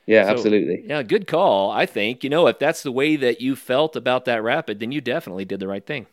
Yeah, 0.08 0.24
So, 0.24 0.32
absolutely. 0.32 0.84
Yeah, 0.88 1.04
good 1.04 1.28
call. 1.28 1.70
I 1.70 1.86
think, 1.86 2.24
you 2.24 2.30
know, 2.30 2.48
if 2.48 2.60
that's 2.60 2.82
the 2.82 2.92
way 2.92 3.16
that 3.18 3.42
you 3.42 3.56
felt 3.56 3.96
about 3.96 4.26
that 4.26 4.42
rapid, 4.42 4.80
then 4.80 4.92
you 4.92 5.02
definitely 5.02 5.46
did 5.46 5.60
the 5.60 5.68
right 5.68 5.86
thing. 5.86 6.08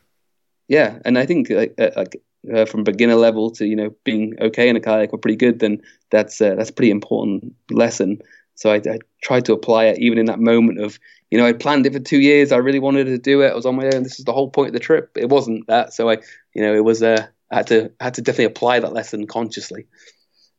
Yeah, 0.67 0.99
and 1.05 1.17
I 1.17 1.25
think 1.25 1.49
like, 1.49 1.75
uh, 1.79 1.91
like 1.95 2.21
uh, 2.53 2.65
from 2.65 2.83
beginner 2.83 3.15
level 3.15 3.51
to 3.51 3.65
you 3.65 3.75
know 3.75 3.95
being 4.03 4.35
okay 4.41 4.67
in 4.69 4.75
a 4.75 4.79
kayak 4.79 5.13
or 5.13 5.19
pretty 5.19 5.35
good, 5.37 5.59
then 5.59 5.81
that's 6.09 6.41
uh, 6.41 6.55
that's 6.55 6.69
a 6.71 6.73
pretty 6.73 6.91
important 6.91 7.53
lesson. 7.71 8.19
So 8.55 8.71
I, 8.71 8.77
I 8.77 8.99
tried 9.21 9.45
to 9.45 9.53
apply 9.53 9.85
it 9.85 9.99
even 9.99 10.17
in 10.17 10.25
that 10.25 10.39
moment 10.39 10.79
of 10.79 10.99
you 11.29 11.37
know 11.37 11.45
I 11.45 11.53
planned 11.53 11.85
it 11.85 11.93
for 11.93 11.99
two 11.99 12.19
years. 12.19 12.51
I 12.51 12.57
really 12.57 12.79
wanted 12.79 13.05
to 13.05 13.17
do 13.19 13.41
it. 13.41 13.51
I 13.51 13.55
was 13.55 13.65
on 13.65 13.75
my 13.75 13.85
own. 13.93 14.03
This 14.03 14.19
is 14.19 14.25
the 14.25 14.33
whole 14.33 14.49
point 14.49 14.69
of 14.69 14.73
the 14.73 14.79
trip. 14.79 15.11
It 15.15 15.29
wasn't 15.29 15.67
that. 15.67 15.93
So 15.93 16.09
I 16.09 16.17
you 16.53 16.63
know 16.63 16.73
it 16.73 16.83
was 16.83 17.03
uh, 17.03 17.27
I 17.51 17.57
had 17.57 17.67
to 17.67 17.91
I 17.99 18.05
had 18.05 18.15
to 18.15 18.21
definitely 18.23 18.45
apply 18.45 18.79
that 18.79 18.93
lesson 18.93 19.27
consciously. 19.27 19.85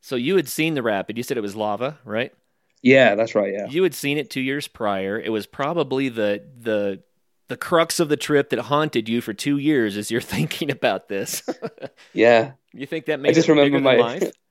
So 0.01 0.15
you 0.15 0.37
had 0.37 0.47
seen 0.47 0.75
the 0.75 0.83
rapid. 0.83 1.17
You 1.17 1.23
said 1.23 1.37
it 1.37 1.41
was 1.41 1.55
lava, 1.55 1.99
right? 2.05 2.33
Yeah, 2.81 3.15
that's 3.15 3.35
right. 3.35 3.53
Yeah. 3.53 3.67
You 3.67 3.83
had 3.83 3.93
seen 3.95 4.17
it 4.17 4.29
two 4.29 4.41
years 4.41 4.67
prior. 4.67 5.19
It 5.19 5.29
was 5.31 5.45
probably 5.47 6.09
the 6.09 6.43
the 6.59 7.01
the 7.47 7.57
crux 7.57 7.99
of 7.99 8.09
the 8.09 8.17
trip 8.17 8.49
that 8.49 8.59
haunted 8.59 9.07
you 9.07 9.21
for 9.21 9.33
two 9.33 9.57
years 9.57 9.95
as 9.97 10.11
you're 10.11 10.21
thinking 10.35 10.71
about 10.71 11.07
this. 11.09 11.43
Yeah. 12.13 12.51
you 12.73 12.85
think 12.85 13.05
that 13.05 13.19
made 13.19 13.33
just 13.35 13.47
it 13.49 13.51
remember 13.53 13.79
my- 13.79 13.95
life? 13.97 14.31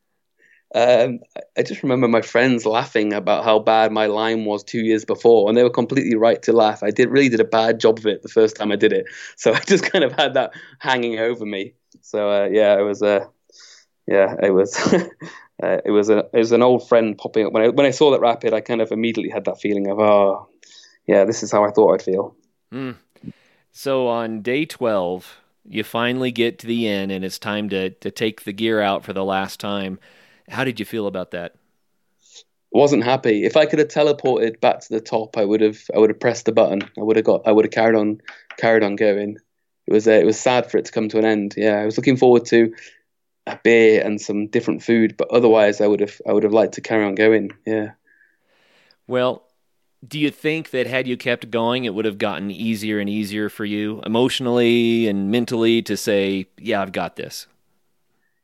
Um, 0.75 1.21
I 1.57 1.63
just 1.63 1.85
remember 1.85 2.09
my 2.09 2.23
friends 2.23 2.67
laughing 2.67 3.13
about 3.13 3.45
how 3.45 3.61
bad 3.61 3.93
my 3.93 4.07
line 4.07 4.45
was 4.45 4.65
two 4.65 4.81
years 4.81 5.05
before, 5.05 5.49
and 5.49 5.57
they 5.57 5.63
were 5.63 5.71
completely 5.71 6.17
right 6.17 6.43
to 6.43 6.53
laugh. 6.53 6.83
I 6.83 6.91
did 6.91 7.09
really 7.09 7.29
did 7.29 7.39
a 7.39 7.45
bad 7.45 7.79
job 7.79 7.99
of 7.99 8.07
it 8.07 8.23
the 8.23 8.29
first 8.29 8.57
time 8.57 8.73
I 8.73 8.77
did 8.77 8.93
it, 8.93 9.07
so 9.37 9.55
I 9.55 9.61
just 9.61 9.85
kind 9.91 10.03
of 10.05 10.11
had 10.13 10.35
that 10.35 10.51
hanging 10.81 11.21
over 11.21 11.47
me. 11.47 11.75
So 12.03 12.29
uh, 12.31 12.49
yeah, 12.51 12.77
it 12.79 12.83
was 12.83 13.01
uh, 13.01 13.27
yeah, 14.09 14.35
it 14.43 14.51
was 14.51 14.77
uh, 15.63 15.79
it 15.85 15.91
was 15.91 16.11
a 16.11 16.19
it 16.19 16.39
was 16.39 16.53
an 16.53 16.63
old 16.63 16.89
friend 16.89 17.17
popping 17.17 17.47
up 17.47 17.53
when 17.53 17.63
I 17.63 17.69
when 17.69 17.87
I 17.87 17.91
saw 17.91 18.11
that 18.11 18.21
rapid. 18.21 18.53
I 18.53 18.61
kind 18.61 18.81
of 18.81 18.93
immediately 18.93 19.31
had 19.31 19.45
that 19.47 19.61
feeling 19.61 19.89
of 19.89 19.99
oh 19.99 20.49
yeah, 21.07 21.25
this 21.25 21.43
is 21.43 21.53
how 21.53 21.65
I 21.65 21.71
thought 21.71 21.95
I'd 21.95 22.03
feel. 22.03 22.35
So 23.73 24.09
on 24.09 24.43
day 24.43 24.65
12, 24.65 25.39
you 25.69 25.85
finally 25.85 26.33
get 26.33 26.59
to 26.61 26.67
the 26.67 26.89
end 26.89 27.13
and 27.13 27.25
it's 27.25 27.39
time 27.39 27.69
to, 27.69 27.91
to 27.91 28.11
take 28.11 28.45
the 28.45 28.53
gear 28.53 28.81
out 28.81 29.05
for 29.05 29.13
the 29.13 29.25
last 29.25 29.61
time. 29.61 29.99
How 30.49 30.65
did 30.65 30.81
you 30.81 30.87
feel 30.87 31.07
about 31.07 31.31
that? 31.33 31.55
wasn't 32.77 33.05
happy. 33.05 33.45
If 33.45 33.57
I 33.57 33.67
could 33.67 33.79
have 33.79 33.89
teleported 33.89 34.61
back 34.61 34.81
to 34.81 34.89
the 34.91 35.01
top, 35.01 35.37
I 35.37 35.45
would 35.45 35.61
have 35.61 35.79
I 35.95 35.99
would 35.99 36.11
have 36.11 36.21
pressed 36.21 36.45
the 36.45 36.53
button. 36.53 36.83
I 36.99 37.03
would 37.03 37.17
have 37.17 37.25
got 37.25 37.47
I 37.47 37.53
would 37.53 37.65
have 37.65 37.73
carried 37.73 37.97
on 37.97 38.21
carried 38.59 38.83
on 38.83 38.97
going. 38.97 39.39
It 39.87 39.93
was 39.93 40.07
uh, 40.07 40.13
it 40.13 40.27
was 40.27 40.39
sad 40.39 40.71
for 40.71 40.79
it 40.79 40.85
to 40.87 40.93
come 40.93 41.09
to 41.09 41.19
an 41.19 41.25
end. 41.25 41.55
Yeah, 41.57 41.81
I 41.81 41.85
was 41.85 41.97
looking 41.97 42.17
forward 42.17 42.45
to 42.47 42.75
a 43.47 43.59
beer 43.63 44.03
and 44.05 44.21
some 44.21 44.49
different 44.49 44.83
food, 44.83 45.17
but 45.17 45.31
otherwise 45.31 45.81
I 45.81 45.87
would 45.87 46.01
have 46.01 46.21
I 46.29 46.33
would 46.33 46.43
have 46.43 46.53
liked 46.53 46.75
to 46.75 46.81
carry 46.81 47.05
on 47.05 47.15
going. 47.15 47.53
Yeah. 47.67 47.93
Well, 49.07 49.45
do 50.07 50.19
you 50.19 50.31
think 50.31 50.71
that 50.71 50.87
had 50.87 51.07
you 51.07 51.17
kept 51.17 51.51
going, 51.51 51.85
it 51.85 51.95
would 51.95 52.05
have 52.05 52.19
gotten 52.19 52.51
easier 52.51 52.99
and 52.99 53.09
easier 53.09 53.49
for 53.49 53.65
you 53.65 54.01
emotionally 54.05 55.07
and 55.09 55.31
mentally 55.31 55.83
to 55.83 55.97
say, 55.97 56.47
"Yeah, 56.59 56.83
I've 56.83 56.93
got 56.93 57.17
this"? 57.17 57.47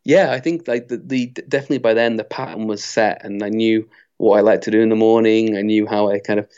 Yeah, 0.05 0.33
I 0.33 0.41
think 0.41 0.67
like 0.67 0.89
the, 0.89 0.97
the 0.97 1.27
definitely 1.27 1.79
by 1.79 1.95
then 1.95 2.17
the 2.17 2.25
pattern 2.25 2.67
was 2.67 2.85
set, 2.85 3.25
and 3.25 3.43
I 3.43 3.49
knew 3.49 3.89
what 4.19 4.39
I 4.39 4.41
liked 4.41 4.65
to 4.65 4.71
do 4.71 4.81
in 4.81 4.89
the 4.89 4.97
morning. 4.97 5.57
I 5.57 5.63
knew 5.63 5.87
how 5.87 6.11
I 6.11 6.19
kind 6.19 6.41
of 6.41 6.49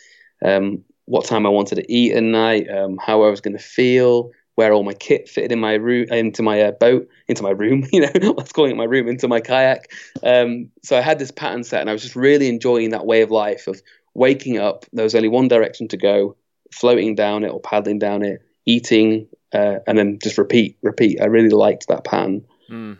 um, 0.45 0.85
what 1.07 1.27
time 1.27 1.47
I 1.47 1.51
wanted 1.51 1.77
to 1.77 1.93
eat 1.93 2.13
at 2.15 2.23
night, 2.23 2.69
um, 2.71 2.99
how 2.99 3.23
I 3.23 3.31
was 3.31 3.41
going 3.41 3.57
to 3.57 3.63
feel, 3.63 4.31
where 4.57 4.73
all 4.73 4.85
my 4.85 4.95
kit 4.95 5.29
fitted 5.29 5.53
in 5.53 5.61
my 5.61 5.75
room, 5.75 6.07
into 6.11 6.43
my 6.43 6.61
uh, 6.61 6.73
boat, 6.73 7.09
into 7.29 7.43
my 7.43 7.51
room. 7.51 7.85
You 7.93 8.03
know, 8.03 8.11
I 8.15 8.31
was 8.31 8.53
calling 8.53 8.71
it 8.71 8.77
my 8.77 8.85
room, 8.85 9.09
into 9.09 9.29
my 9.29 9.41
kayak. 9.41 9.91
Um, 10.23 10.71
so 10.83 10.97
I 10.97 11.01
had 11.01 11.19
this 11.19 11.31
pattern 11.31 11.65
set, 11.65 11.81
and 11.81 11.91
I 11.91 11.93
was 11.93 12.03
just 12.03 12.17
really 12.17 12.49
enjoying 12.49 12.91
that 12.91 13.07
way 13.07 13.23
of 13.23 13.31
life 13.31 13.67
of 13.67 13.83
waking 14.15 14.59
up. 14.59 14.85
There 14.93 15.05
was 15.05 15.15
only 15.15 15.29
one 15.29 15.49
direction 15.49 15.89
to 15.89 15.97
go, 15.97 16.37
floating 16.73 17.15
down 17.15 17.45
it 17.45 17.49
or 17.49 17.61
paddling 17.61 17.99
down 17.99 18.23
it, 18.23 18.43
eating, 18.67 19.29
uh, 19.53 19.79
and 19.87 19.99
then 19.99 20.19
just 20.23 20.39
repeat, 20.39 20.77
repeat. 20.83 21.21
I 21.21 21.27
really 21.27 21.51
liked 21.51 21.89
that 21.89 22.05
pattern. 22.05 22.45
Mm. 22.71 22.99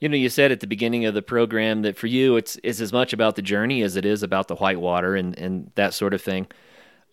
You 0.00 0.08
know, 0.08 0.16
you 0.16 0.28
said 0.28 0.52
at 0.52 0.60
the 0.60 0.66
beginning 0.66 1.06
of 1.06 1.14
the 1.14 1.22
program 1.22 1.82
that 1.82 1.96
for 1.96 2.06
you, 2.06 2.36
it's 2.36 2.58
it's 2.62 2.80
as 2.80 2.92
much 2.92 3.12
about 3.12 3.34
the 3.34 3.42
journey 3.42 3.82
as 3.82 3.96
it 3.96 4.04
is 4.04 4.22
about 4.22 4.46
the 4.46 4.54
whitewater 4.54 5.16
and 5.16 5.36
and 5.36 5.72
that 5.74 5.92
sort 5.92 6.14
of 6.14 6.22
thing. 6.22 6.46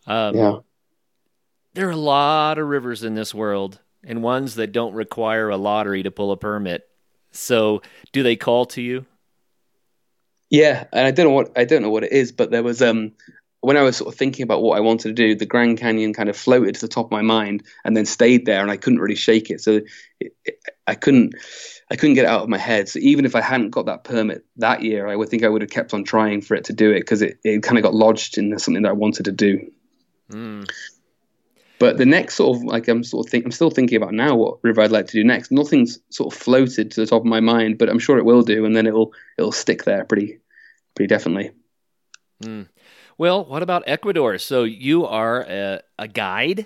Um, 0.06 0.36
yeah. 0.36 0.58
There 1.76 1.90
are 1.90 1.92
a 1.92 1.98
lot 1.98 2.58
of 2.58 2.68
rivers 2.68 3.04
in 3.04 3.16
this 3.16 3.36
world, 3.36 3.80
and 4.02 4.24
ones 4.24 4.56
that 4.56 4.72
don't 4.72 4.94
require 4.94 5.50
a 5.50 5.58
lottery 5.58 6.04
to 6.04 6.12
pull 6.12 6.32
a 6.32 6.38
permit. 6.38 6.88
So, 7.34 7.82
do 8.14 8.24
they 8.24 8.38
call 8.38 8.66
to 8.68 8.82
you? 8.82 9.06
Yeah, 10.50 10.86
and 10.94 11.06
I 11.06 11.12
don't 11.12 11.26
know 11.26 11.34
what 11.34 11.52
I 11.58 11.66
don't 11.66 11.82
know 11.82 11.90
what 11.90 12.06
it 12.06 12.14
is, 12.14 12.32
but 12.32 12.50
there 12.50 12.64
was 12.64 12.82
um 12.82 13.12
when 13.60 13.76
I 13.76 13.82
was 13.82 13.98
sort 13.98 14.14
of 14.14 14.18
thinking 14.18 14.44
about 14.44 14.62
what 14.62 14.78
I 14.78 14.80
wanted 14.80 15.10
to 15.10 15.14
do, 15.14 15.36
the 15.36 15.46
Grand 15.46 15.78
Canyon 15.78 16.14
kind 16.14 16.30
of 16.30 16.38
floated 16.38 16.76
to 16.76 16.82
the 16.82 16.88
top 16.88 17.08
of 17.08 17.12
my 17.12 17.22
mind 17.22 17.64
and 17.84 17.98
then 17.98 18.06
stayed 18.06 18.46
there, 18.46 18.62
and 18.62 18.72
I 18.72 18.78
couldn't 18.78 19.00
really 19.00 19.16
shake 19.16 19.50
it. 19.50 19.60
So 19.60 19.82
it, 20.22 20.34
it, 20.46 20.60
I 20.88 20.96
couldn't, 20.96 21.34
I 21.92 21.98
couldn't 21.98 22.16
get 22.16 22.24
it 22.24 22.30
out 22.30 22.44
of 22.44 22.48
my 22.48 22.58
head. 22.58 22.88
So 22.88 23.00
even 23.00 23.26
if 23.26 23.36
I 23.36 23.42
hadn't 23.42 23.72
got 23.72 23.88
that 23.88 24.06
permit 24.06 24.46
that 24.58 24.82
year, 24.82 25.08
I 25.08 25.16
would 25.18 25.28
think 25.28 25.44
I 25.44 25.50
would 25.50 25.62
have 25.62 25.72
kept 25.72 25.94
on 25.94 26.06
trying 26.06 26.40
for 26.40 26.56
it 26.56 26.64
to 26.66 26.74
do 26.74 26.92
it 26.92 27.02
because 27.02 27.22
it, 27.22 27.38
it 27.44 27.64
kind 27.64 27.78
of 27.78 27.84
got 27.84 27.94
lodged 27.94 28.38
in 28.38 28.58
something 28.60 28.84
that 28.84 28.90
I 28.90 28.94
wanted 28.94 29.26
to 29.26 29.34
do. 29.34 29.70
Mm. 30.32 30.70
But 31.86 31.98
the 32.00 32.06
next 32.08 32.34
sort 32.34 32.58
of 32.58 32.64
like 32.64 32.88
I'm 32.88 33.04
sort 33.04 33.28
of 33.28 33.30
think 33.30 33.46
I'm 33.46 33.52
still 33.52 33.70
thinking 33.70 33.96
about 33.96 34.12
now 34.12 34.36
what 34.36 34.58
river 34.64 34.82
I'd 34.82 34.90
like 34.90 35.06
to 35.06 35.12
do 35.12 35.24
next. 35.24 35.52
Nothing's 35.52 36.00
sort 36.10 36.34
of 36.34 36.40
floated 36.40 36.90
to 36.90 37.00
the 37.00 37.06
top 37.06 37.22
of 37.22 37.28
my 37.28 37.40
mind, 37.40 37.78
but 37.78 37.90
I'm 37.90 38.00
sure 38.00 38.18
it 38.18 38.26
will 38.26 38.42
do, 38.42 38.66
and 38.66 38.76
then 38.76 38.88
it'll 38.88 39.14
it'll 39.38 39.52
stick 39.52 39.84
there 39.84 40.04
pretty 40.04 40.40
pretty 40.96 41.08
definitely. 41.08 41.52
Mm. 42.44 42.70
Well, 43.20 43.46
what 43.46 43.62
about 43.62 43.84
Ecuador? 43.86 44.40
So 44.40 44.64
you 44.64 45.06
are 45.06 45.44
a, 45.44 45.82
a 46.00 46.08
guide 46.08 46.66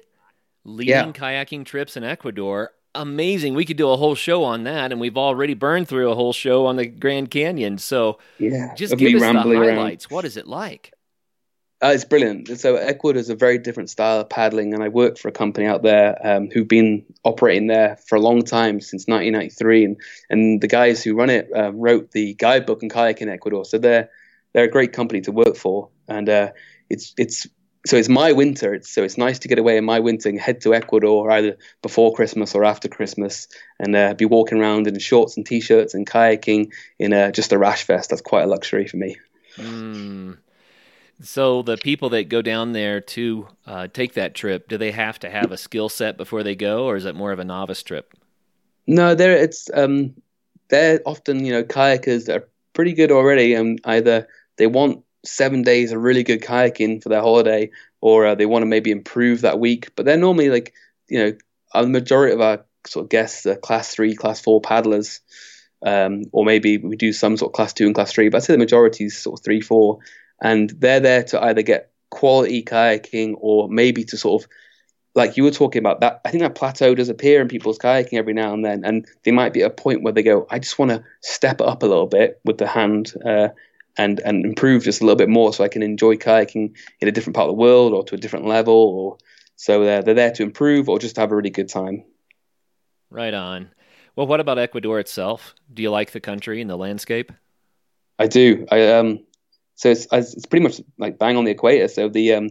leading 0.63 0.93
yeah. 0.93 1.11
kayaking 1.11 1.65
trips 1.65 1.97
in 1.97 2.05
Ecuador. 2.05 2.72
Amazing. 2.95 3.55
We 3.55 3.65
could 3.65 3.76
do 3.76 3.89
a 3.89 3.97
whole 3.97 4.15
show 4.15 4.45
on 4.45 4.63
that, 4.63 4.93
and 4.93 5.01
we've 5.01 5.17
already 5.17 5.53
burned 5.53 5.89
through 5.89 6.09
a 6.11 6.15
whole 6.15 6.32
show 6.32 6.65
on 6.65 6.78
the 6.78 6.86
Grand 6.86 7.30
Canyon. 7.30 7.78
So 7.78 8.20
yeah, 8.38 8.74
just 8.76 8.95
give 8.95 9.15
us 9.15 9.22
the 9.22 9.34
highlights. 9.34 10.05
Around. 10.05 10.15
What 10.15 10.24
is 10.24 10.38
it 10.38 10.47
like? 10.47 10.93
Uh, 11.82 11.91
it's 11.93 12.03
brilliant. 12.03 12.59
So 12.59 12.75
Ecuador 12.75 13.19
is 13.19 13.30
a 13.30 13.36
very 13.36 13.57
different 13.57 13.89
style 13.89 14.19
of 14.19 14.30
paddling, 14.30 14.73
and 14.73 14.84
I 14.84 14.89
work 14.89 15.17
for 15.17 15.30
a 15.30 15.32
company 15.32 15.65
out 15.65 15.82
there 15.82 16.17
um, 16.27 16.49
who've 16.49 16.67
been 16.67 17.05
operating 17.23 17.67
there 17.67 17.97
for 18.07 18.17
a 18.17 18.21
long 18.21 18.43
time, 18.43 18.82
since 18.82 19.07
1993. 19.07 19.86
And 19.86 19.97
and 20.30 20.61
the 20.61 20.67
guys 20.67 21.01
who 21.01 21.15
run 21.15 21.30
it 21.30 21.49
uh, 21.55 21.71
wrote 21.71 22.11
the 22.11 22.34
guidebook 22.34 22.82
and 22.82 22.91
kayak 22.91 23.21
in 23.21 23.30
Ecuador, 23.30 23.63
so 23.63 23.77
they're 23.77 24.09
they're 24.53 24.65
a 24.65 24.69
great 24.69 24.91
company 24.91 25.21
to 25.21 25.32
work 25.32 25.55
for, 25.55 25.89
and 26.09 26.27
uh, 26.27 26.51
it's 26.89 27.13
it's 27.17 27.47
so 27.86 27.95
it's 27.95 28.09
my 28.09 28.34
winter. 28.34 28.73
It's, 28.73 28.89
so 28.89 29.03
it's 29.03 29.17
nice 29.17 29.39
to 29.39 29.47
get 29.47 29.57
away 29.57 29.77
in 29.77 29.86
my 29.86 30.01
winter 30.01 30.27
and 30.27 30.38
head 30.38 30.59
to 30.61 30.75
Ecuador 30.75 31.32
either 31.32 31.57
before 31.82 32.13
Christmas 32.13 32.55
or 32.55 32.65
after 32.65 32.89
Christmas, 32.89 33.47
and 33.80 33.95
uh, 33.95 34.15
be 34.15 34.25
walking 34.25 34.59
around 34.59 34.88
in 34.88 34.99
shorts 34.99 35.38
and 35.38 35.45
t-shirts 35.45 35.93
and 35.93 36.05
kayaking 36.05 36.73
in 36.97 37.13
uh, 37.13 37.32
just 37.32 37.53
a 37.53 37.57
rash 37.57 37.86
vest. 37.86 38.09
That's 38.09 38.21
quite 38.21 38.43
a 38.43 38.47
luxury 38.47 38.86
for 38.86 38.97
me. 38.97 39.15
Mm. 39.55 40.39
So 41.22 41.61
the 41.61 41.78
people 41.78 42.09
that 42.09 42.30
go 42.30 42.41
down 42.41 42.72
there 42.72 43.01
to 43.01 43.47
uh, 43.65 43.88
take 43.88 44.13
that 44.13 44.36
trip, 44.36 44.67
do 44.70 44.78
they 44.78 44.91
have 44.91 45.20
to 45.20 45.30
have 45.30 45.51
a 45.51 45.57
skill 45.57 45.89
set 45.89 46.17
before 46.17 46.43
they 46.43 46.55
go, 46.55 46.86
or 46.86 46.95
is 46.95 47.05
it 47.05 47.15
more 47.15 47.32
of 47.32 47.39
a 47.39 47.45
novice 47.45 47.84
trip? 47.84 48.13
No, 48.88 49.15
they're 49.15 49.36
it's 49.36 49.70
um, 49.74 50.15
they're 50.70 51.01
often 51.05 51.45
you 51.45 51.51
know 51.51 51.63
kayakers 51.63 52.26
that 52.26 52.38
are 52.38 52.49
pretty 52.74 52.93
good 52.93 53.11
already, 53.11 53.53
and 53.53 53.82
either 53.84 54.28
they 54.55 54.67
want 54.67 55.03
seven 55.26 55.61
days 55.61 55.91
of 55.91 56.01
really 56.01 56.24
good 56.24 56.41
kayaking 56.41 57.03
for 57.03 57.09
their 57.09 57.22
holiday, 57.22 57.70
or 58.01 58.26
uh, 58.26 58.36
they 58.36 58.45
want 58.45 58.61
to 58.61 58.67
maybe 58.67 58.91
improve 58.91 59.41
that 59.41 59.59
week. 59.59 59.91
But 59.95 60.05
they're 60.05 60.17
normally 60.17 60.49
like, 60.49 60.74
you 61.09 61.20
know, 61.20 61.34
the 61.74 61.88
majority 61.88 62.34
of 62.34 62.41
our 62.41 62.65
sort 62.88 63.05
of 63.05 63.09
guests 63.09 63.45
are 63.45 63.57
class 63.57 63.93
three, 63.93 64.15
class 64.15 64.39
four 64.39 64.61
paddlers, 64.61 65.20
um, 65.86 66.24
or 66.32 66.45
maybe 66.45 66.78
we 66.78 66.95
do 66.95 67.11
some 67.11 67.36
sort 67.36 67.49
of 67.49 67.53
class 67.53 67.74
two 67.74 67.86
and 67.86 67.95
class 67.95 68.13
three. 68.13 68.30
But 68.30 68.38
I'd 68.38 68.43
say 68.43 68.53
the 68.53 68.59
majority 68.59 69.05
is 69.05 69.17
sort 69.17 69.39
of 69.39 69.43
three, 69.43 69.61
four, 69.61 69.99
and 70.42 70.72
they're 70.78 71.00
there 71.00 71.24
to 71.24 71.44
either 71.44 71.62
get 71.62 71.92
quality 72.10 72.64
kayaking 72.64 73.36
or 73.40 73.70
maybe 73.70 74.04
to 74.04 74.18
sort 74.18 74.44
of 74.44 74.50
like 75.16 75.38
you 75.38 75.44
were 75.44 75.52
talking 75.52 75.80
about 75.80 76.00
that 76.00 76.22
i 76.26 76.32
think 76.32 76.42
that 76.42 76.56
plateau 76.56 76.96
does 76.96 77.10
appear 77.10 77.42
in 77.42 77.48
people's 77.48 77.78
kayaking 77.78 78.14
every 78.14 78.34
now 78.34 78.54
and 78.54 78.66
then 78.66 78.84
and 78.84 79.08
they 79.24 79.32
might 79.32 79.54
be 79.54 79.62
at 79.62 79.72
a 79.72 79.74
point 79.74 80.02
where 80.02 80.14
they 80.14 80.24
go 80.24 80.48
i 80.50 80.58
just 80.58 80.80
want 80.80 80.90
to 80.90 81.04
step 81.22 81.62
up 81.62 81.84
a 81.84 81.86
little 81.86 82.08
bit 82.08 82.40
with 82.46 82.58
the 82.58 82.68
hand 82.68 83.14
uh, 83.26 83.50
and 84.00 84.20
and 84.22 84.46
improve 84.46 84.84
just 84.84 85.02
a 85.02 85.04
little 85.04 85.18
bit 85.18 85.30
more 85.30 85.54
so 85.54 85.64
I 85.64 85.68
can 85.68 85.84
enjoy 85.84 86.16
kayaking 86.16 86.76
in 87.02 87.08
a 87.08 87.12
different 87.12 87.36
part 87.36 87.50
of 87.50 87.56
the 87.56 87.62
world 87.62 87.94
or 87.94 88.04
to 88.06 88.16
a 88.16 88.18
different 88.18 88.46
level 88.46 88.74
or 88.74 89.18
so 89.58 89.84
they're, 89.84 90.02
they're 90.02 90.14
there 90.14 90.32
to 90.32 90.44
improve 90.44 90.88
or 90.88 91.00
just 91.00 91.16
to 91.16 91.22
have 91.22 91.34
a 91.34 91.36
really 91.36 91.50
good 91.50 91.68
time. 91.68 92.06
Right 93.10 93.34
on. 93.34 93.72
Well, 94.16 94.26
what 94.26 94.40
about 94.40 94.58
Ecuador 94.58 95.00
itself? 95.00 95.54
Do 95.74 95.82
you 95.84 95.92
like 95.92 96.12
the 96.12 96.22
country 96.22 96.62
and 96.62 96.70
the 96.70 96.78
landscape? 96.78 97.34
I 98.18 98.28
do. 98.28 98.66
I 98.72 98.94
um 98.94 99.20
so 99.80 99.89
it's 99.89 100.07
it's 100.11 100.45
pretty 100.45 100.63
much 100.63 100.82
like 100.97 101.17
bang 101.17 101.38
on 101.38 101.45
the 101.45 101.51
equator. 101.51 101.88
So 101.88 102.09
the 102.09 102.34
um 102.34 102.49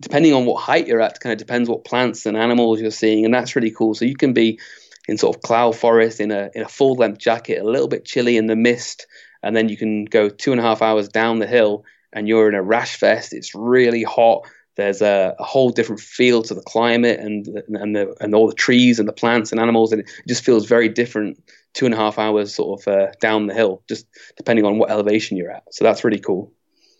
depending 0.00 0.32
on 0.32 0.46
what 0.46 0.58
height 0.58 0.86
you're 0.86 1.02
at, 1.02 1.20
kind 1.20 1.34
of 1.34 1.38
depends 1.38 1.68
what 1.68 1.84
plants 1.84 2.24
and 2.24 2.34
animals 2.34 2.80
you're 2.80 2.90
seeing, 2.90 3.26
and 3.26 3.34
that's 3.34 3.54
really 3.54 3.70
cool. 3.70 3.94
So 3.94 4.06
you 4.06 4.16
can 4.16 4.32
be 4.32 4.58
in 5.06 5.18
sort 5.18 5.36
of 5.36 5.42
cloud 5.42 5.76
forest 5.76 6.18
in 6.18 6.30
a 6.30 6.48
in 6.54 6.62
a 6.62 6.68
full 6.68 6.94
length 6.94 7.18
jacket, 7.18 7.60
a 7.60 7.70
little 7.70 7.88
bit 7.88 8.06
chilly 8.06 8.38
in 8.38 8.46
the 8.46 8.56
mist, 8.56 9.06
and 9.42 9.54
then 9.54 9.68
you 9.68 9.76
can 9.76 10.06
go 10.06 10.30
two 10.30 10.50
and 10.50 10.58
a 10.58 10.64
half 10.64 10.80
hours 10.80 11.08
down 11.08 11.40
the 11.40 11.46
hill 11.46 11.84
and 12.14 12.26
you're 12.26 12.48
in 12.48 12.54
a 12.54 12.62
rash 12.62 12.96
fest. 12.96 13.34
It's 13.34 13.54
really 13.54 14.02
hot. 14.02 14.48
There's 14.76 15.02
a, 15.02 15.36
a 15.38 15.44
whole 15.44 15.68
different 15.68 16.00
feel 16.00 16.42
to 16.44 16.54
the 16.54 16.62
climate 16.62 17.20
and 17.20 17.46
and 17.68 17.94
the, 17.94 18.16
and 18.18 18.34
all 18.34 18.48
the 18.48 18.54
trees 18.54 18.98
and 18.98 19.06
the 19.06 19.12
plants 19.12 19.52
and 19.52 19.60
animals, 19.60 19.92
and 19.92 20.00
it 20.00 20.10
just 20.26 20.42
feels 20.42 20.64
very 20.64 20.88
different. 20.88 21.38
Two 21.76 21.84
and 21.84 21.94
a 21.94 21.98
half 21.98 22.18
hours 22.18 22.54
sort 22.54 22.80
of 22.80 22.88
uh, 22.88 23.12
down 23.20 23.46
the 23.46 23.54
hill, 23.54 23.82
just 23.86 24.06
depending 24.36 24.64
on 24.64 24.78
what 24.78 24.90
elevation 24.90 25.36
you're 25.36 25.52
at. 25.52 25.62
So 25.70 25.84
that's 25.84 26.02
really 26.04 26.18
cool. 26.18 26.50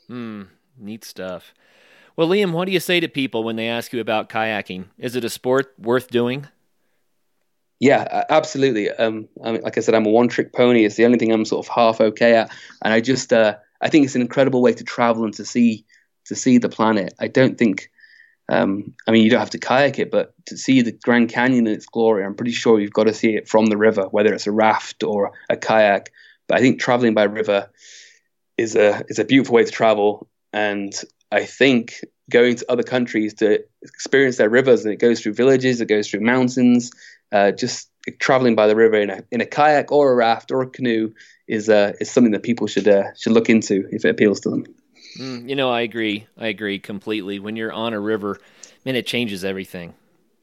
Hmm, 0.07 0.43
neat 0.79 1.05
stuff. 1.05 1.55
Well, 2.15 2.29
Liam, 2.29 2.53
what 2.53 2.67
do 2.67 2.73
you 2.73 2.81
say 2.81 3.01
to 3.01 3.09
people 3.09 3.43
when 3.43 3.57
they 3.57 3.69
ask 3.69 3.93
you 3.93 4.01
about 4.01 4.29
kayaking? 4.29 4.85
Is 4.99 5.17
it 5.17 5.25
a 5.25 5.31
sport 5.31 5.75
worth 5.79 6.09
doing? 6.09 6.47
Yeah, 7.79 8.25
absolutely. 8.31 8.91
Um, 8.91 9.29
I 9.45 9.53
mean, 9.53 9.63
like 9.63 9.77
I 9.77 9.81
said, 9.81 9.95
I'm 9.95 10.07
a 10.07 10.11
one-trick 10.11 10.55
pony. 10.55 10.85
It's 10.85 10.97
the 10.97 11.05
only 11.05 11.19
thing 11.19 11.33
I'm 11.33 11.45
sort 11.45 11.67
of 11.67 11.75
half 11.75 12.01
okay 12.01 12.35
at, 12.37 12.51
and 12.83 12.95
I 12.95 13.01
just 13.01 13.33
uh, 13.33 13.57
I 13.83 13.89
think 13.91 14.07
it's 14.07 14.15
an 14.15 14.23
incredible 14.23 14.63
way 14.63 14.73
to 14.73 14.85
travel 14.85 15.25
and 15.25 15.35
to 15.35 15.45
see 15.45 15.85
to 16.27 16.35
see 16.35 16.59
the 16.59 16.69
planet. 16.71 17.13
I 17.21 17.29
don't 17.29 17.59
think, 17.59 17.91
um, 18.49 18.95
I 19.07 19.11
mean, 19.11 19.25
you 19.25 19.31
don't 19.31 19.41
have 19.41 19.51
to 19.51 19.59
kayak 19.59 19.99
it, 19.99 20.11
but 20.11 20.33
to 20.47 20.57
see 20.57 20.83
the 20.83 20.93
Grand 20.93 21.29
Canyon 21.29 21.67
in 21.67 21.73
its 21.73 21.87
glory, 21.87 22.25
I'm 22.25 22.35
pretty 22.35 22.53
sure 22.53 22.79
you've 22.79 22.93
got 22.93 23.05
to 23.05 23.15
see 23.15 23.35
it 23.35 23.49
from 23.49 23.67
the 23.67 23.77
river, 23.77 24.05
whether 24.11 24.33
it's 24.33 24.47
a 24.47 24.53
raft 24.53 25.03
or 25.03 25.33
a 25.51 25.57
kayak. 25.57 26.13
But 26.47 26.59
I 26.59 26.61
think 26.61 26.81
traveling 26.81 27.15
by 27.15 27.25
river 27.25 27.71
is 28.57 28.77
a 28.77 29.05
is 29.09 29.19
a 29.19 29.25
beautiful 29.25 29.55
way 29.55 29.65
to 29.65 29.71
travel, 29.71 30.29
and 30.53 30.93
I 31.33 31.45
think 31.45 32.05
going 32.31 32.57
to 32.57 32.71
other 32.71 32.83
countries 32.83 33.35
to 33.35 33.65
experience 33.83 34.37
their 34.37 34.49
rivers, 34.49 34.85
and 34.85 34.95
it 34.95 35.01
goes 35.01 35.21
through 35.21 35.35
villages, 35.35 35.81
it 35.81 35.87
goes 35.87 36.09
through 36.09 36.21
mountains 36.21 36.91
uh, 37.33 37.53
just 37.53 37.91
traveling 38.19 38.55
by 38.55 38.67
the 38.67 38.77
river 38.77 38.97
in 38.97 39.11
a, 39.11 39.23
in 39.31 39.41
a 39.41 39.47
kayak 39.47 39.91
or 39.91 40.13
a 40.13 40.15
raft 40.15 40.51
or 40.51 40.63
a 40.63 40.67
canoe 40.67 41.13
is 41.49 41.69
uh, 41.69 41.93
is 42.01 42.11
something 42.11 42.33
that 42.33 42.43
people 42.43 42.67
should 42.67 42.89
uh, 42.89 43.15
should 43.17 43.33
look 43.33 43.51
into 43.51 43.89
if 43.91 44.05
it 44.05 44.11
appeals 44.11 44.41
to 44.41 44.51
them. 44.51 44.65
Mm, 45.19 45.49
you 45.49 45.57
know, 45.57 45.71
I 45.71 45.83
agree. 45.83 46.27
I 46.37 46.49
agree 46.49 46.79
completely. 46.79 47.39
When 47.39 47.57
you're 47.57 47.73
on 47.73 47.93
a 47.93 48.01
river, 48.01 48.39
man, 48.85 48.97
it 48.97 49.07
changes 49.07 49.45
everything. 49.45 49.95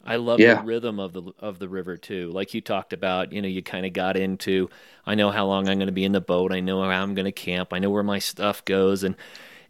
I 0.06 0.18
love 0.18 0.40
yeah. 0.40 0.56
the 0.56 0.64
rhythm 0.64 1.00
of 1.00 1.14
the 1.14 1.32
of 1.40 1.60
the 1.60 1.70
river 1.70 1.96
too. 1.96 2.30
Like 2.32 2.54
you 2.54 2.62
talked 2.62 2.92
about, 2.92 3.32
you 3.32 3.42
know, 3.42 3.48
you 3.48 3.62
kind 3.62 3.86
of 3.86 3.94
got 3.94 4.18
into. 4.18 4.70
I 5.06 5.16
know 5.16 5.32
how 5.32 5.46
long 5.46 5.70
I'm 5.70 5.78
going 5.78 5.88
to 5.88 5.94
be 5.94 6.04
in 6.04 6.12
the 6.12 6.22
boat. 6.22 6.52
I 6.52 6.60
know 6.60 6.82
how 6.84 7.02
I'm 7.02 7.16
going 7.16 7.26
to 7.26 7.32
camp. 7.32 7.72
I 7.72 7.80
know 7.80 7.90
where 7.90 8.04
my 8.04 8.20
stuff 8.20 8.66
goes, 8.66 9.04
and 9.04 9.16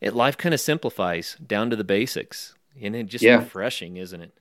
it 0.02 0.16
life 0.16 0.38
kind 0.38 0.54
of 0.54 0.60
simplifies 0.60 1.38
down 1.46 1.70
to 1.70 1.76
the 1.76 1.84
basics, 1.84 2.56
and 2.82 2.96
it 2.96 3.06
just 3.06 3.24
yeah. 3.24 3.36
refreshing, 3.36 3.98
isn't 3.98 4.22
it? 4.22 4.34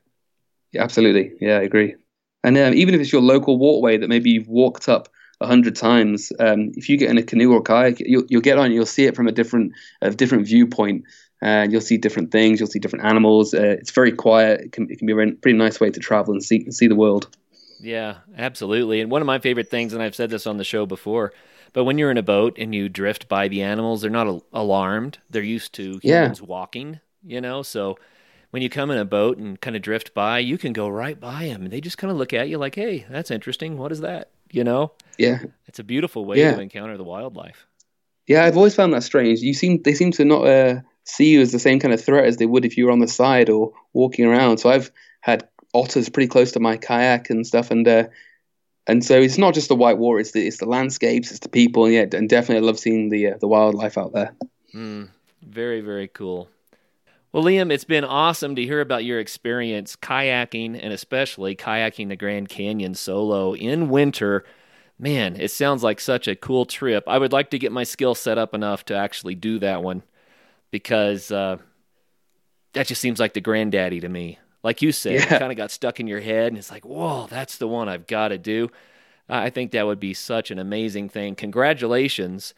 Yeah, 0.72 0.82
absolutely. 0.82 1.32
Yeah, 1.40 1.58
I 1.58 1.62
agree. 1.62 1.94
And 2.42 2.56
um, 2.56 2.74
even 2.74 2.94
if 2.94 3.00
it's 3.00 3.12
your 3.12 3.22
local 3.22 3.58
walkway 3.58 3.98
that 3.98 4.08
maybe 4.08 4.30
you've 4.30 4.48
walked 4.48 4.88
up 4.88 5.08
a 5.42 5.46
hundred 5.46 5.76
times, 5.76 6.32
um, 6.38 6.72
if 6.76 6.88
you 6.88 6.96
get 6.96 7.10
in 7.10 7.18
a 7.18 7.22
canoe 7.22 7.52
or 7.52 7.62
kayak, 7.62 8.00
you'll, 8.00 8.24
you'll 8.28 8.42
get 8.42 8.58
on. 8.58 8.72
You'll 8.72 8.86
see 8.86 9.04
it 9.04 9.16
from 9.16 9.28
a 9.28 9.32
different 9.32 9.72
a 10.00 10.10
different 10.10 10.46
viewpoint 10.46 11.04
and 11.42 11.72
you'll 11.72 11.80
see 11.80 11.98
different 11.98 12.30
things. 12.30 12.60
You'll 12.60 12.68
see 12.68 12.78
different 12.78 13.04
animals. 13.04 13.52
Uh, 13.52 13.76
it's 13.80 13.90
very 13.90 14.12
quiet. 14.12 14.60
It 14.60 14.72
can, 14.72 14.90
it 14.90 14.98
can 14.98 15.06
be 15.06 15.12
a 15.12 15.16
pretty 15.16 15.58
nice 15.58 15.80
way 15.80 15.90
to 15.90 16.00
travel 16.00 16.32
and 16.32 16.42
see 16.42 16.70
see 16.70 16.86
the 16.86 16.94
world. 16.94 17.28
Yeah, 17.80 18.18
absolutely. 18.38 19.00
And 19.00 19.10
one 19.10 19.22
of 19.22 19.26
my 19.26 19.40
favorite 19.40 19.68
things, 19.68 19.92
and 19.92 20.00
I've 20.00 20.14
said 20.14 20.30
this 20.30 20.46
on 20.46 20.56
the 20.56 20.64
show 20.64 20.86
before, 20.86 21.32
but 21.72 21.82
when 21.82 21.98
you're 21.98 22.12
in 22.12 22.16
a 22.16 22.22
boat 22.22 22.56
and 22.56 22.72
you 22.72 22.88
drift 22.88 23.28
by 23.28 23.48
the 23.48 23.62
animals, 23.62 24.02
they're 24.02 24.10
not 24.10 24.42
alarmed. 24.52 25.18
They're 25.28 25.42
used 25.42 25.72
to 25.74 25.98
humans 26.00 26.40
yeah. 26.40 26.46
walking, 26.46 27.00
you 27.24 27.40
know. 27.40 27.62
So 27.62 27.98
when 28.50 28.62
you 28.62 28.70
come 28.70 28.92
in 28.92 28.98
a 28.98 29.04
boat 29.04 29.38
and 29.38 29.60
kind 29.60 29.74
of 29.74 29.82
drift 29.82 30.14
by, 30.14 30.38
you 30.38 30.58
can 30.58 30.72
go 30.72 30.88
right 30.88 31.18
by 31.18 31.46
them, 31.46 31.62
and 31.62 31.72
they 31.72 31.80
just 31.80 31.98
kind 31.98 32.12
of 32.12 32.16
look 32.16 32.32
at 32.32 32.48
you 32.48 32.56
like, 32.56 32.76
"Hey, 32.76 33.04
that's 33.10 33.32
interesting. 33.32 33.78
What 33.78 33.90
is 33.90 34.00
that?" 34.00 34.30
You 34.52 34.62
know. 34.64 34.92
Yeah. 35.18 35.40
It's 35.66 35.80
a 35.80 35.84
beautiful 35.84 36.24
way 36.24 36.38
yeah. 36.38 36.54
to 36.54 36.60
encounter 36.60 36.96
the 36.96 37.04
wildlife. 37.04 37.66
Yeah, 38.26 38.44
I've 38.44 38.56
always 38.56 38.74
found 38.74 38.92
that 38.92 39.02
strange. 39.02 39.40
You 39.40 39.54
seem 39.54 39.82
they 39.82 39.94
seem 39.94 40.12
to 40.12 40.24
not 40.24 40.46
uh, 40.46 40.80
see 41.04 41.32
you 41.32 41.40
as 41.40 41.50
the 41.50 41.58
same 41.58 41.80
kind 41.80 41.92
of 41.92 42.04
threat 42.04 42.26
as 42.26 42.36
they 42.36 42.46
would 42.46 42.64
if 42.64 42.76
you 42.76 42.86
were 42.86 42.92
on 42.92 43.00
the 43.00 43.08
side 43.08 43.50
or 43.50 43.72
walking 43.92 44.26
around. 44.26 44.58
So 44.58 44.70
I've 44.70 44.92
had 45.20 45.48
otters 45.74 46.08
pretty 46.08 46.28
close 46.28 46.52
to 46.52 46.60
my 46.60 46.76
kayak 46.76 47.30
and 47.30 47.46
stuff, 47.46 47.70
and 47.70 47.86
uh, 47.88 48.04
and 48.86 49.04
so 49.04 49.20
it's 49.20 49.38
not 49.38 49.54
just 49.54 49.68
the 49.68 49.74
white 49.74 49.98
water; 49.98 50.20
it's 50.20 50.32
the 50.32 50.46
it's 50.46 50.58
the 50.58 50.66
landscapes, 50.66 51.30
it's 51.30 51.40
the 51.40 51.48
people, 51.48 51.86
and 51.86 51.94
yeah, 51.94 52.06
and 52.12 52.28
definitely 52.28 52.64
I 52.64 52.66
love 52.66 52.78
seeing 52.78 53.08
the 53.08 53.32
uh, 53.32 53.38
the 53.38 53.48
wildlife 53.48 53.98
out 53.98 54.12
there. 54.12 54.34
Mm, 54.74 55.08
very 55.42 55.80
very 55.80 56.08
cool. 56.08 56.48
Well, 57.32 57.44
Liam, 57.44 57.72
it's 57.72 57.84
been 57.84 58.04
awesome 58.04 58.56
to 58.56 58.62
hear 58.62 58.82
about 58.82 59.06
your 59.06 59.18
experience 59.18 59.96
kayaking 59.96 60.78
and 60.80 60.92
especially 60.92 61.56
kayaking 61.56 62.08
the 62.08 62.16
Grand 62.16 62.50
Canyon 62.50 62.94
solo 62.94 63.54
in 63.54 63.88
winter. 63.88 64.44
Man, 64.98 65.40
it 65.40 65.50
sounds 65.50 65.82
like 65.82 65.98
such 65.98 66.28
a 66.28 66.36
cool 66.36 66.66
trip. 66.66 67.04
I 67.06 67.16
would 67.16 67.32
like 67.32 67.48
to 67.50 67.58
get 67.58 67.72
my 67.72 67.84
skill 67.84 68.14
set 68.14 68.36
up 68.36 68.52
enough 68.52 68.84
to 68.86 68.94
actually 68.94 69.34
do 69.34 69.58
that 69.60 69.82
one 69.82 70.02
because 70.70 71.32
uh, 71.32 71.56
that 72.74 72.86
just 72.86 73.00
seems 73.00 73.18
like 73.18 73.32
the 73.32 73.40
granddaddy 73.40 74.00
to 74.00 74.10
me. 74.10 74.38
Like 74.62 74.82
you 74.82 74.92
said, 74.92 75.14
yeah. 75.14 75.34
it 75.34 75.38
kind 75.38 75.50
of 75.50 75.56
got 75.56 75.70
stuck 75.70 76.00
in 76.00 76.06
your 76.06 76.20
head, 76.20 76.48
and 76.48 76.58
it's 76.58 76.70
like, 76.70 76.84
whoa, 76.84 77.26
that's 77.28 77.56
the 77.56 77.66
one 77.66 77.88
I've 77.88 78.06
got 78.06 78.28
to 78.28 78.38
do. 78.38 78.70
I 79.28 79.48
think 79.48 79.72
that 79.72 79.86
would 79.86 79.98
be 79.98 80.12
such 80.12 80.50
an 80.50 80.58
amazing 80.58 81.08
thing. 81.08 81.34
Congratulations 81.34 82.52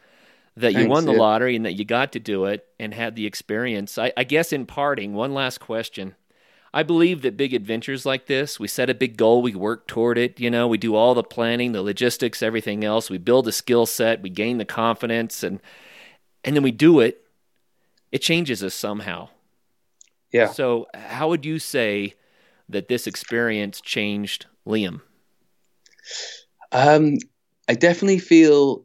that 0.57 0.73
Thanks, 0.73 0.81
you 0.81 0.89
won 0.89 1.05
the 1.05 1.13
yeah. 1.13 1.19
lottery 1.19 1.55
and 1.55 1.65
that 1.65 1.73
you 1.73 1.85
got 1.85 2.11
to 2.13 2.19
do 2.19 2.45
it 2.45 2.65
and 2.79 2.93
had 2.93 3.15
the 3.15 3.25
experience. 3.25 3.97
I, 3.97 4.13
I 4.15 4.23
guess 4.23 4.53
in 4.53 4.65
parting, 4.65 5.13
one 5.13 5.33
last 5.33 5.59
question. 5.59 6.15
I 6.73 6.83
believe 6.83 7.21
that 7.21 7.37
big 7.37 7.53
adventures 7.53 8.05
like 8.05 8.25
this, 8.25 8.59
we 8.59 8.67
set 8.67 8.89
a 8.89 8.93
big 8.93 9.15
goal, 9.15 9.41
we 9.41 9.55
work 9.55 9.87
toward 9.87 10.17
it, 10.17 10.39
you 10.39 10.49
know, 10.49 10.67
we 10.67 10.77
do 10.77 10.93
all 10.95 11.13
the 11.13 11.23
planning, 11.23 11.71
the 11.71 11.81
logistics, 11.81 12.43
everything 12.43 12.83
else. 12.83 13.09
We 13.09 13.17
build 13.17 13.47
a 13.47 13.53
skill 13.53 13.85
set, 13.85 14.21
we 14.21 14.29
gain 14.29 14.57
the 14.57 14.65
confidence 14.65 15.43
and 15.43 15.61
and 16.43 16.55
then 16.55 16.63
we 16.63 16.71
do 16.71 16.99
it 16.99 17.25
it 18.15 18.21
changes 18.21 18.63
us 18.63 18.73
somehow. 18.73 19.27
Yeah. 20.31 20.47
So, 20.47 20.87
how 20.93 21.27
would 21.27 21.43
you 21.45 21.59
say 21.59 22.13
that 22.69 22.87
this 22.87 23.07
experience 23.07 23.81
changed 23.81 24.45
Liam? 24.65 25.01
Um, 26.71 27.17
I 27.67 27.73
definitely 27.73 28.19
feel 28.19 28.84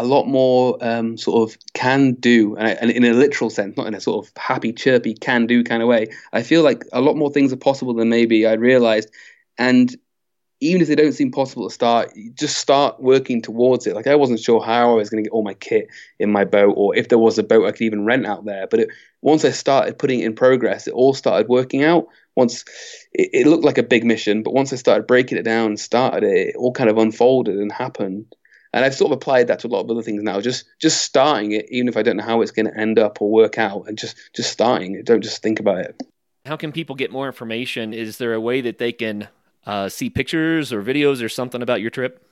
a 0.00 0.06
lot 0.06 0.26
more 0.26 0.76
um, 0.80 1.16
sort 1.16 1.48
of 1.50 1.56
can 1.74 2.12
do, 2.14 2.56
and 2.56 2.90
in 2.90 3.04
a 3.04 3.12
literal 3.12 3.50
sense, 3.50 3.76
not 3.76 3.86
in 3.86 3.94
a 3.94 4.00
sort 4.00 4.24
of 4.24 4.32
happy, 4.36 4.72
chirpy, 4.72 5.14
can 5.14 5.46
do 5.46 5.62
kind 5.62 5.82
of 5.82 5.88
way. 5.88 6.08
I 6.32 6.42
feel 6.42 6.62
like 6.62 6.84
a 6.92 7.00
lot 7.00 7.16
more 7.16 7.30
things 7.30 7.52
are 7.52 7.56
possible 7.56 7.94
than 7.94 8.08
maybe 8.08 8.46
I 8.46 8.54
realized. 8.54 9.10
And 9.58 9.94
even 10.60 10.82
if 10.82 10.88
they 10.88 10.94
don't 10.94 11.12
seem 11.12 11.30
possible 11.30 11.68
to 11.68 11.74
start, 11.74 12.12
just 12.34 12.58
start 12.58 13.00
working 13.00 13.40
towards 13.40 13.86
it. 13.86 13.94
Like 13.94 14.06
I 14.06 14.14
wasn't 14.14 14.40
sure 14.40 14.62
how 14.62 14.92
I 14.92 14.94
was 14.94 15.08
going 15.08 15.24
to 15.24 15.28
get 15.28 15.32
all 15.32 15.42
my 15.42 15.54
kit 15.54 15.88
in 16.18 16.30
my 16.30 16.44
boat, 16.44 16.74
or 16.76 16.94
if 16.94 17.08
there 17.08 17.18
was 17.18 17.38
a 17.38 17.42
boat 17.42 17.66
I 17.66 17.72
could 17.72 17.82
even 17.82 18.04
rent 18.04 18.26
out 18.26 18.44
there. 18.44 18.66
But 18.66 18.80
it, 18.80 18.88
once 19.22 19.44
I 19.44 19.50
started 19.50 19.98
putting 19.98 20.20
it 20.20 20.26
in 20.26 20.34
progress, 20.34 20.86
it 20.86 20.94
all 20.94 21.14
started 21.14 21.48
working 21.48 21.82
out. 21.82 22.08
Once 22.36 22.64
it, 23.12 23.30
it, 23.32 23.46
looked 23.46 23.64
like 23.64 23.78
a 23.78 23.82
big 23.82 24.04
mission, 24.04 24.42
but 24.42 24.54
once 24.54 24.72
I 24.72 24.76
started 24.76 25.06
breaking 25.06 25.38
it 25.38 25.42
down 25.42 25.66
and 25.66 25.80
started 25.80 26.24
it, 26.24 26.48
it 26.48 26.56
all 26.56 26.72
kind 26.72 26.90
of 26.90 26.98
unfolded 26.98 27.56
and 27.56 27.72
happened. 27.72 28.26
And 28.72 28.84
I've 28.84 28.94
sort 28.94 29.10
of 29.10 29.16
applied 29.16 29.48
that 29.48 29.58
to 29.60 29.66
a 29.66 29.68
lot 29.68 29.80
of 29.80 29.90
other 29.90 30.02
things 30.02 30.22
now. 30.22 30.40
Just 30.40 30.64
just 30.80 31.02
starting 31.02 31.52
it, 31.52 31.66
even 31.70 31.88
if 31.88 31.96
I 31.96 32.02
don't 32.02 32.16
know 32.16 32.24
how 32.24 32.40
it's 32.40 32.52
going 32.52 32.66
to 32.66 32.76
end 32.76 32.98
up 32.98 33.20
or 33.20 33.30
work 33.30 33.58
out, 33.58 33.88
and 33.88 33.98
just 33.98 34.16
just 34.34 34.52
starting 34.52 34.94
it. 34.94 35.06
Don't 35.06 35.22
just 35.22 35.42
think 35.42 35.58
about 35.58 35.78
it. 35.78 36.02
How 36.46 36.56
can 36.56 36.72
people 36.72 36.94
get 36.94 37.10
more 37.10 37.26
information? 37.26 37.92
Is 37.92 38.18
there 38.18 38.32
a 38.32 38.40
way 38.40 38.60
that 38.60 38.78
they 38.78 38.92
can 38.92 39.28
uh, 39.66 39.88
see 39.88 40.08
pictures 40.08 40.72
or 40.72 40.82
videos 40.82 41.22
or 41.22 41.28
something 41.28 41.62
about 41.62 41.80
your 41.80 41.90
trip? 41.90 42.24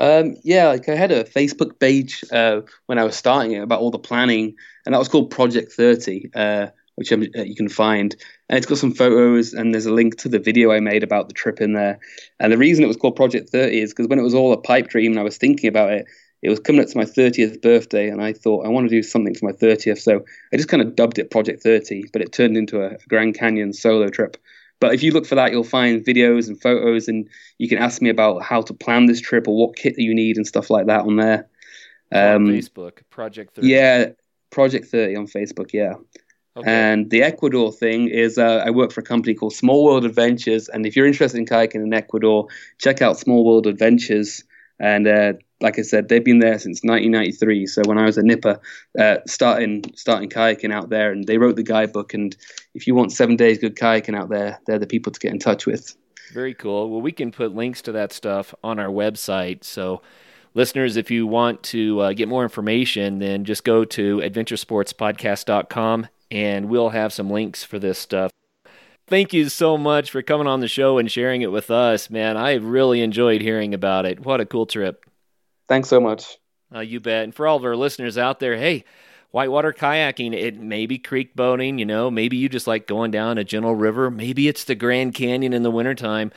Um, 0.00 0.36
yeah, 0.42 0.68
like 0.68 0.88
I 0.88 0.96
had 0.96 1.12
a 1.12 1.24
Facebook 1.24 1.78
page 1.78 2.24
uh, 2.32 2.62
when 2.86 2.98
I 2.98 3.04
was 3.04 3.16
starting 3.16 3.52
it 3.52 3.62
about 3.62 3.80
all 3.80 3.90
the 3.90 3.98
planning, 3.98 4.56
and 4.84 4.94
that 4.94 4.98
was 4.98 5.08
called 5.08 5.30
Project 5.30 5.72
30, 5.72 6.30
uh, 6.34 6.66
which 6.96 7.12
uh, 7.12 7.16
you 7.16 7.54
can 7.54 7.68
find. 7.68 8.14
And 8.48 8.56
it's 8.56 8.66
got 8.66 8.78
some 8.78 8.92
photos, 8.92 9.52
and 9.52 9.72
there's 9.72 9.86
a 9.86 9.92
link 9.92 10.16
to 10.18 10.28
the 10.28 10.38
video 10.38 10.72
I 10.72 10.80
made 10.80 11.02
about 11.02 11.28
the 11.28 11.34
trip 11.34 11.60
in 11.60 11.72
there. 11.72 11.98
And 12.40 12.52
the 12.52 12.58
reason 12.58 12.84
it 12.84 12.88
was 12.88 12.96
called 12.96 13.16
Project 13.16 13.50
30 13.50 13.80
is 13.80 13.92
because 13.92 14.08
when 14.08 14.18
it 14.18 14.22
was 14.22 14.34
all 14.34 14.52
a 14.52 14.60
pipe 14.60 14.88
dream 14.88 15.12
and 15.12 15.20
I 15.20 15.24
was 15.24 15.38
thinking 15.38 15.68
about 15.68 15.92
it, 15.92 16.06
it 16.42 16.50
was 16.50 16.60
coming 16.60 16.82
up 16.82 16.88
to 16.88 16.98
my 16.98 17.04
30th 17.04 17.62
birthday, 17.62 18.08
and 18.08 18.22
I 18.22 18.34
thought 18.34 18.66
I 18.66 18.68
want 18.68 18.88
to 18.88 18.94
do 18.94 19.02
something 19.02 19.34
for 19.34 19.46
my 19.46 19.52
30th. 19.52 19.98
So 19.98 20.24
I 20.52 20.56
just 20.56 20.68
kind 20.68 20.82
of 20.82 20.94
dubbed 20.94 21.18
it 21.18 21.30
Project 21.30 21.62
30, 21.62 22.10
but 22.12 22.20
it 22.20 22.32
turned 22.32 22.56
into 22.56 22.84
a 22.84 22.98
Grand 23.08 23.34
Canyon 23.34 23.72
solo 23.72 24.08
trip. 24.08 24.36
But 24.78 24.92
if 24.92 25.02
you 25.02 25.12
look 25.12 25.24
for 25.24 25.36
that, 25.36 25.52
you'll 25.52 25.64
find 25.64 26.04
videos 26.04 26.46
and 26.48 26.60
photos, 26.60 27.08
and 27.08 27.26
you 27.56 27.68
can 27.68 27.78
ask 27.78 28.02
me 28.02 28.10
about 28.10 28.42
how 28.42 28.60
to 28.60 28.74
plan 28.74 29.06
this 29.06 29.22
trip 29.22 29.48
or 29.48 29.56
what 29.56 29.76
kit 29.76 29.96
that 29.96 30.02
you 30.02 30.14
need 30.14 30.36
and 30.36 30.46
stuff 30.46 30.68
like 30.68 30.86
that 30.86 31.06
on 31.06 31.16
there. 31.16 31.48
Um, 32.12 32.44
on 32.44 32.52
Facebook, 32.52 32.98
Project 33.08 33.56
30. 33.56 33.66
Yeah, 33.66 34.06
Project 34.50 34.86
30 34.88 35.16
on 35.16 35.26
Facebook, 35.26 35.72
yeah. 35.72 35.94
Okay. 36.56 36.70
And 36.70 37.10
the 37.10 37.22
Ecuador 37.22 37.72
thing 37.72 38.08
is 38.08 38.38
uh, 38.38 38.62
I 38.64 38.70
work 38.70 38.92
for 38.92 39.00
a 39.00 39.04
company 39.04 39.34
called 39.34 39.54
Small 39.54 39.84
World 39.84 40.04
Adventures. 40.04 40.68
And 40.68 40.86
if 40.86 40.94
you're 40.94 41.06
interested 41.06 41.38
in 41.38 41.46
kayaking 41.46 41.82
in 41.82 41.92
Ecuador, 41.92 42.46
check 42.78 43.02
out 43.02 43.18
Small 43.18 43.44
World 43.44 43.66
Adventures. 43.66 44.44
And 44.78 45.08
uh, 45.08 45.32
like 45.60 45.78
I 45.78 45.82
said, 45.82 46.08
they've 46.08 46.24
been 46.24 46.38
there 46.38 46.58
since 46.58 46.82
1993. 46.82 47.66
So 47.66 47.82
when 47.86 47.98
I 47.98 48.04
was 48.04 48.18
a 48.18 48.22
nipper, 48.22 48.60
uh, 48.98 49.16
starting 49.26 49.82
starting 49.96 50.28
kayaking 50.28 50.72
out 50.72 50.90
there, 50.90 51.10
and 51.10 51.26
they 51.26 51.38
wrote 51.38 51.56
the 51.56 51.64
guidebook. 51.64 52.14
And 52.14 52.36
if 52.74 52.86
you 52.86 52.94
want 52.94 53.10
seven 53.10 53.34
days 53.34 53.58
good 53.58 53.76
kayaking 53.76 54.16
out 54.16 54.28
there, 54.28 54.60
they're 54.66 54.78
the 54.78 54.86
people 54.86 55.10
to 55.10 55.18
get 55.18 55.32
in 55.32 55.40
touch 55.40 55.66
with. 55.66 55.96
Very 56.32 56.54
cool. 56.54 56.90
Well, 56.90 57.00
we 57.00 57.12
can 57.12 57.32
put 57.32 57.54
links 57.54 57.82
to 57.82 57.92
that 57.92 58.12
stuff 58.12 58.54
on 58.62 58.78
our 58.78 58.88
website. 58.88 59.64
So, 59.64 60.02
listeners, 60.54 60.96
if 60.96 61.10
you 61.10 61.26
want 61.26 61.62
to 61.64 62.00
uh, 62.00 62.12
get 62.12 62.28
more 62.28 62.42
information, 62.42 63.18
then 63.18 63.44
just 63.44 63.64
go 63.64 63.84
to 63.84 64.18
adventuresportspodcast.com 64.18 66.08
and 66.34 66.68
we'll 66.68 66.90
have 66.90 67.12
some 67.12 67.30
links 67.30 67.62
for 67.62 67.78
this 67.78 67.96
stuff. 67.96 68.32
Thank 69.06 69.32
you 69.32 69.48
so 69.48 69.78
much 69.78 70.10
for 70.10 70.20
coming 70.20 70.48
on 70.48 70.58
the 70.60 70.68
show 70.68 70.98
and 70.98 71.10
sharing 71.10 71.42
it 71.42 71.52
with 71.52 71.70
us, 71.70 72.10
man. 72.10 72.36
I 72.36 72.54
really 72.54 73.02
enjoyed 73.02 73.40
hearing 73.40 73.72
about 73.72 74.04
it. 74.04 74.20
What 74.20 74.40
a 74.40 74.46
cool 74.46 74.66
trip. 74.66 75.04
Thanks 75.68 75.88
so 75.88 76.00
much. 76.00 76.38
Uh, 76.74 76.80
you 76.80 76.98
bet. 76.98 77.22
And 77.24 77.34
for 77.34 77.46
all 77.46 77.56
of 77.56 77.64
our 77.64 77.76
listeners 77.76 78.18
out 78.18 78.40
there, 78.40 78.56
hey, 78.56 78.84
whitewater 79.30 79.72
kayaking, 79.72 80.34
it 80.34 80.58
may 80.58 80.86
be 80.86 80.98
creek 80.98 81.36
boating, 81.36 81.78
you 81.78 81.86
know, 81.86 82.10
maybe 82.10 82.36
you 82.36 82.48
just 82.48 82.66
like 82.66 82.88
going 82.88 83.12
down 83.12 83.38
a 83.38 83.44
gentle 83.44 83.76
river, 83.76 84.10
maybe 84.10 84.48
it's 84.48 84.64
the 84.64 84.74
Grand 84.74 85.14
Canyon 85.14 85.52
in 85.52 85.62
the 85.62 85.70
wintertime. 85.70 86.32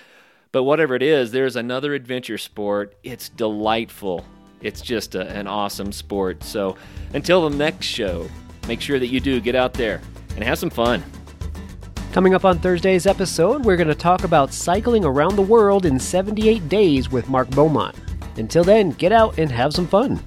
But 0.52 0.64
whatever 0.64 0.94
it 0.94 1.04
is, 1.04 1.32
there's 1.32 1.56
another 1.56 1.96
adventure 1.96 2.38
sport. 2.38 2.96
It's 3.04 3.30
delightful. 3.30 4.24
It's 4.62 4.82
just 4.82 5.16
a, 5.16 5.28
an 5.30 5.48
awesome 5.48 5.92
sport. 5.92 6.44
So 6.44 6.78
until 7.14 7.50
the 7.50 7.56
next 7.56 7.88
show, 7.88 8.30
make 8.68 8.82
sure 8.82 9.00
that 9.00 9.08
you 9.08 9.20
do 9.20 9.40
get 9.40 9.56
out 9.56 9.74
there 9.74 10.02
and 10.36 10.44
have 10.44 10.60
some 10.60 10.70
fun. 10.70 11.04
Coming 12.12 12.34
up 12.34 12.46
on 12.46 12.60
Thursday's 12.60 13.06
episode, 13.06 13.64
we're 13.64 13.76
going 13.76 13.88
to 13.88 13.96
talk 13.96 14.24
about 14.24 14.54
cycling 14.54 15.06
around 15.06 15.36
the 15.36 15.42
world 15.42 15.86
in 15.86 16.00
78 16.00 16.68
days 16.68 17.12
with 17.12 17.30
Mark 17.30 17.50
Beaumont. 17.52 17.96
Until 18.38 18.64
then, 18.64 18.92
get 18.92 19.12
out 19.12 19.38
and 19.38 19.52
have 19.52 19.74
some 19.74 19.88
fun. 19.88 20.20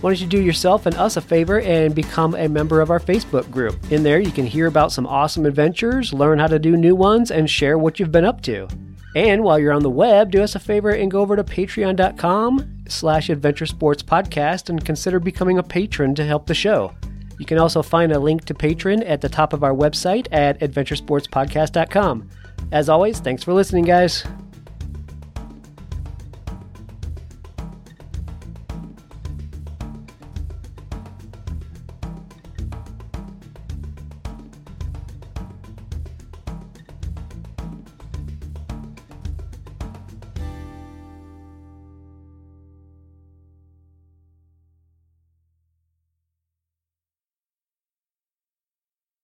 Why 0.00 0.10
don't 0.10 0.20
you 0.20 0.26
do 0.26 0.42
yourself 0.42 0.86
and 0.86 0.96
us 0.96 1.16
a 1.16 1.20
favor 1.20 1.60
and 1.60 1.94
become 1.94 2.34
a 2.34 2.48
member 2.48 2.80
of 2.80 2.90
our 2.90 2.98
Facebook 2.98 3.50
group? 3.50 3.76
In 3.92 4.02
there, 4.02 4.18
you 4.18 4.32
can 4.32 4.46
hear 4.46 4.66
about 4.66 4.90
some 4.90 5.06
awesome 5.06 5.46
adventures, 5.46 6.12
learn 6.12 6.38
how 6.38 6.48
to 6.48 6.58
do 6.58 6.76
new 6.76 6.94
ones, 6.94 7.30
and 7.30 7.48
share 7.48 7.78
what 7.78 8.00
you've 8.00 8.10
been 8.10 8.24
up 8.24 8.40
to. 8.42 8.66
And 9.14 9.44
while 9.44 9.58
you're 9.58 9.72
on 9.72 9.82
the 9.82 9.90
web, 9.90 10.30
do 10.30 10.42
us 10.42 10.54
a 10.54 10.58
favor 10.58 10.90
and 10.90 11.10
go 11.10 11.20
over 11.20 11.36
to 11.36 11.44
patreon.com 11.44 12.84
slash 12.88 13.28
adventure 13.28 13.66
sports 13.66 14.02
podcast 14.02 14.70
and 14.70 14.84
consider 14.84 15.20
becoming 15.20 15.58
a 15.58 15.62
patron 15.62 16.14
to 16.14 16.24
help 16.24 16.46
the 16.46 16.54
show. 16.54 16.94
You 17.42 17.46
can 17.46 17.58
also 17.58 17.82
find 17.82 18.12
a 18.12 18.20
link 18.20 18.44
to 18.44 18.54
Patreon 18.54 19.02
at 19.04 19.20
the 19.20 19.28
top 19.28 19.52
of 19.52 19.64
our 19.64 19.74
website 19.74 20.28
at 20.30 20.60
adventuresportspodcast.com. 20.60 22.28
As 22.70 22.88
always, 22.88 23.18
thanks 23.18 23.42
for 23.42 23.52
listening, 23.52 23.82
guys. 23.82 24.24